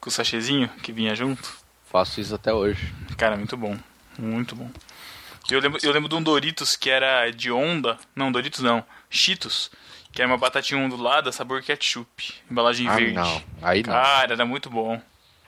Com 0.01 0.09
o 0.09 0.11
sachêzinho 0.11 0.67
que 0.81 0.91
vinha 0.91 1.13
junto. 1.15 1.55
Faço 1.89 2.19
isso 2.21 2.35
até 2.35 2.53
hoje. 2.53 2.93
Cara, 3.17 3.35
muito 3.37 3.55
bom. 3.57 3.77
Muito 4.17 4.55
bom. 4.55 4.69
Eu 5.49 5.59
lembro, 5.61 5.79
eu 5.81 5.91
lembro 5.91 6.09
de 6.09 6.15
um 6.15 6.21
Doritos 6.21 6.75
que 6.75 6.89
era 6.89 7.29
de 7.31 7.49
onda. 7.51 7.97
Não, 8.15 8.31
Doritos 8.31 8.61
não. 8.61 8.83
Cheetos. 9.09 9.71
Que 10.11 10.21
era 10.21 10.29
uma 10.31 10.37
batatinha 10.37 10.79
ondulada, 10.81 11.31
sabor 11.31 11.61
ketchup. 11.61 12.33
Embalagem 12.49 12.87
Ah, 12.87 12.95
verde. 12.95 13.13
não. 13.13 13.43
Aí 13.61 13.83
não. 13.83 13.93
Cara, 13.93 14.33
era 14.33 14.45
muito 14.45 14.69
bom. 14.69 15.01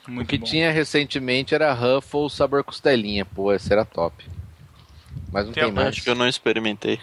o 0.07 0.11
Muito 0.11 0.27
que 0.29 0.37
bom. 0.37 0.45
tinha 0.45 0.71
recentemente 0.71 1.53
era 1.53 1.73
Ruffles 1.73 2.33
sabor 2.33 2.63
costelinha. 2.63 3.25
Pô, 3.25 3.51
esse 3.53 3.71
era 3.73 3.83
top. 3.83 4.25
Mas 5.31 5.45
não 5.47 5.53
Tem 5.53 5.63
tem, 5.65 5.71
mais. 5.73 5.87
Acho 5.89 6.01
que 6.03 6.09
eu 6.09 6.15
não 6.15 6.27
experimentei. 6.27 6.99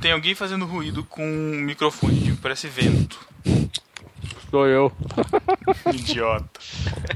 Tem 0.00 0.12
alguém 0.12 0.34
fazendo 0.34 0.64
ruído 0.64 1.04
com 1.04 1.22
um 1.24 1.60
microfone 1.60 2.20
que 2.22 2.32
parece 2.36 2.66
vento. 2.68 3.18
Sou 4.50 4.66
eu. 4.66 4.92
Idiota. 5.94 6.60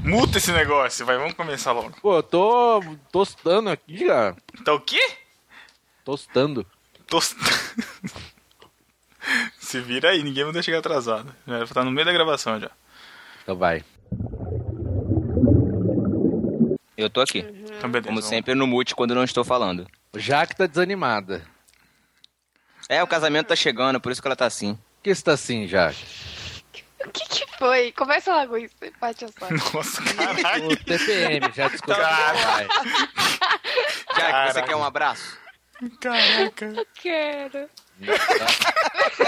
Muta 0.01 0.37
esse 0.37 0.53
negócio, 0.53 1.05
vai, 1.05 1.17
vamos 1.17 1.33
começar 1.33 1.73
logo. 1.73 1.91
Pô, 2.01 2.15
eu 2.15 2.23
tô 2.23 2.81
tostando 3.11 3.69
aqui, 3.69 4.05
cara. 4.05 4.37
Tá 4.63 4.73
o 4.73 4.79
quê? 4.79 5.01
Tostando. 6.05 6.65
Tost... 7.07 7.35
Se 9.59 9.81
vira 9.81 10.11
aí, 10.11 10.23
ninguém 10.23 10.49
vai 10.49 10.63
chegar 10.63 10.79
atrasado. 10.79 11.35
Já 11.45 11.55
era 11.55 11.63
estar 11.65 11.83
no 11.83 11.91
meio 11.91 12.05
da 12.05 12.13
gravação 12.13 12.59
já. 12.59 12.71
Então 13.43 13.57
vai. 13.57 13.83
Eu 16.95 17.09
tô 17.09 17.19
aqui. 17.19 17.39
Então, 17.39 17.89
beleza. 17.89 18.07
Como 18.07 18.21
vamos. 18.21 18.25
sempre, 18.25 18.55
no 18.55 18.65
mute 18.65 18.95
quando 18.95 19.13
não 19.13 19.23
estou 19.23 19.43
falando. 19.43 19.85
Já 20.15 20.45
que 20.45 20.55
tá 20.55 20.65
desanimada. 20.67 21.45
É, 22.87 23.03
o 23.03 23.07
casamento 23.07 23.47
tá 23.47 23.55
chegando, 23.55 23.99
por 23.99 24.11
isso 24.11 24.21
que 24.21 24.27
ela 24.27 24.35
tá 24.35 24.45
assim. 24.45 24.75
Por 24.75 25.03
que 25.03 25.13
você 25.13 25.23
tá 25.23 25.33
assim, 25.33 25.67
Jaque? 25.67 26.05
O 27.05 27.11
que 27.11 27.27
que 27.27 27.57
foi? 27.57 27.91
Começa 27.91 28.33
logo 28.33 28.57
isso, 28.57 28.75
bate 28.99 29.25
a 29.25 29.27
sua. 29.27 29.49
Nossa, 29.73 30.01
caralho. 30.03 30.71
O 30.71 30.77
TPM, 30.77 31.51
já 31.53 31.67
discutiu. 31.67 31.95
Vai. 31.95 32.67
Já 34.17 34.47
que 34.47 34.53
você 34.53 34.61
quer 34.63 34.75
um 34.75 34.83
abraço? 34.83 35.37
Caraca. 35.99 36.65
Eu 36.65 36.87
quero. 36.95 37.69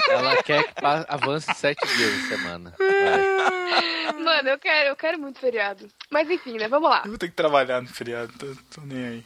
Ela 0.09 0.43
quer 0.43 0.63
que 0.63 0.85
avance 1.07 1.53
sete 1.53 1.85
dias 1.95 2.25
a 2.25 2.27
semana. 2.27 2.73
Vai. 2.77 4.13
Mano, 4.13 4.49
eu 4.49 4.59
quero, 4.59 4.89
eu 4.89 4.95
quero 4.95 5.19
muito 5.19 5.39
feriado. 5.39 5.87
Mas 6.09 6.29
enfim, 6.29 6.57
né? 6.57 6.67
Vamos 6.67 6.89
lá. 6.89 7.01
Eu 7.05 7.11
vou 7.11 7.17
ter 7.17 7.29
que 7.29 7.35
trabalhar 7.35 7.81
no 7.81 7.87
feriado, 7.87 8.31
tô, 8.37 8.47
tô 8.73 8.81
nem 8.81 9.05
aí. 9.05 9.25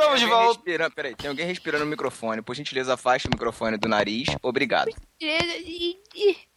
Estamos 0.00 0.20
de 0.20 0.26
volta. 0.26 0.54
respirando- 0.54 0.94
Peraí, 0.94 1.14
tem 1.14 1.28
alguém 1.28 1.46
respirando 1.46 1.84
no 1.84 1.90
microfone. 1.90 2.42
Por 2.42 2.54
gentileza, 2.54 2.94
afaste 2.94 3.28
o 3.28 3.30
microfone 3.30 3.76
do 3.76 3.88
nariz. 3.88 4.28
Obrigado. 4.42 4.90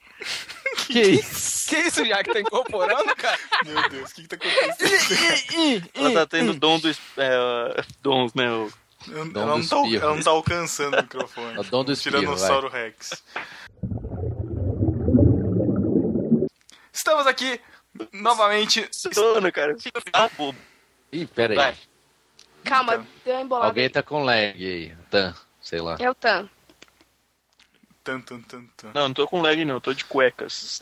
Que 0.88 1.02
isso? 1.02 1.68
Que 1.70 1.78
isso, 1.78 2.06
já 2.06 2.24
que 2.24 2.32
tá 2.32 2.40
incorporando, 2.40 3.16
cara? 3.16 3.40
Meu 3.66 3.90
Deus, 3.90 4.12
o 4.12 4.14
que, 4.16 4.22
que 4.22 4.28
tá 4.28 4.36
acontecendo? 4.36 5.90
Ela 5.96 6.14
tá 6.14 6.28
tendo 6.28 6.54
dom 6.54 6.78
dos. 6.80 7.00
É, 7.18 7.84
dons, 8.02 8.34
né? 8.36 8.52
o- 8.52 8.72
Ela, 9.12 9.26
Dom 9.26 9.42
ela 9.42 9.46
não 9.54 9.60
dos 9.60 9.70
tá, 9.70 9.76
ela 9.78 10.16
não 10.16 10.22
tá 10.22 10.30
alcançando 10.30 10.96
o 10.98 11.02
microfone. 11.02 11.56
É 11.58 11.60
o 11.60 11.64
dom 11.64 11.84
do 11.84 11.92
espirro, 11.92 12.20
Tiranossauro 12.20 12.70
Rex. 12.70 13.24
Estamos 16.94 17.26
aqui 17.26 17.60
novamente. 18.14 18.88
Sono, 18.92 19.52
cara. 19.52 19.76
Fica 19.80 20.30
bobo. 20.38 20.58
Ih, 21.12 21.26
pera 21.26 21.54
aí. 21.54 21.58
Vai. 21.58 21.76
Calma, 22.64 23.06
deu 23.26 23.36
uma 23.36 23.42
embolada. 23.42 23.68
Alguém 23.68 23.90
tá 23.90 24.02
com 24.04 24.24
lag 24.24 24.38
aí. 24.56 24.96
Tan, 25.10 25.34
sei 25.62 25.82
lá. 25.82 25.98
É 26.00 26.10
o 26.10 26.16
Tan. 26.16 26.50
Tan, 28.04 28.20
tan, 28.22 28.42
tan, 28.42 28.64
tan. 28.78 28.92
Não, 28.96 29.08
não 29.10 29.14
tô 29.14 29.28
com 29.28 29.42
lag 29.42 29.64
não, 29.64 29.76
eu 29.76 29.82
tô 29.82 29.94
de 29.94 30.04
cuecas. 30.06 30.80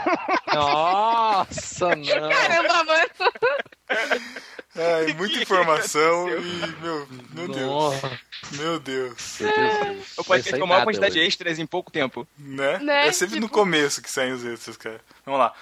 Nossa, 0.54 1.94
não. 1.94 2.28
Caramba, 2.30 2.84
mano. 2.84 3.10
Ai, 4.74 5.12
muita 5.12 5.38
informação 5.38 6.28
e, 6.30 6.66
meu, 6.80 7.08
meu 7.30 7.48
Deus. 7.48 7.94
Meu 8.52 8.80
Deus. 8.80 9.38
O 10.16 10.24
podcast 10.24 10.58
com 10.58 10.64
a 10.64 10.66
maior 10.66 10.84
quantidade 10.84 11.12
de 11.12 11.20
extras 11.20 11.58
em 11.58 11.66
pouco 11.66 11.90
tempo. 11.92 12.26
Né? 12.38 12.78
Né? 12.78 13.08
É 13.08 13.12
sempre 13.12 13.38
no 13.38 13.46
Tipo- 13.48 13.58
começo 13.58 14.00
que 14.00 14.10
saem 14.10 14.32
os 14.32 14.42
extras, 14.44 14.78
cara. 14.78 15.00
Vamos 15.26 15.40
lá. 15.40 15.52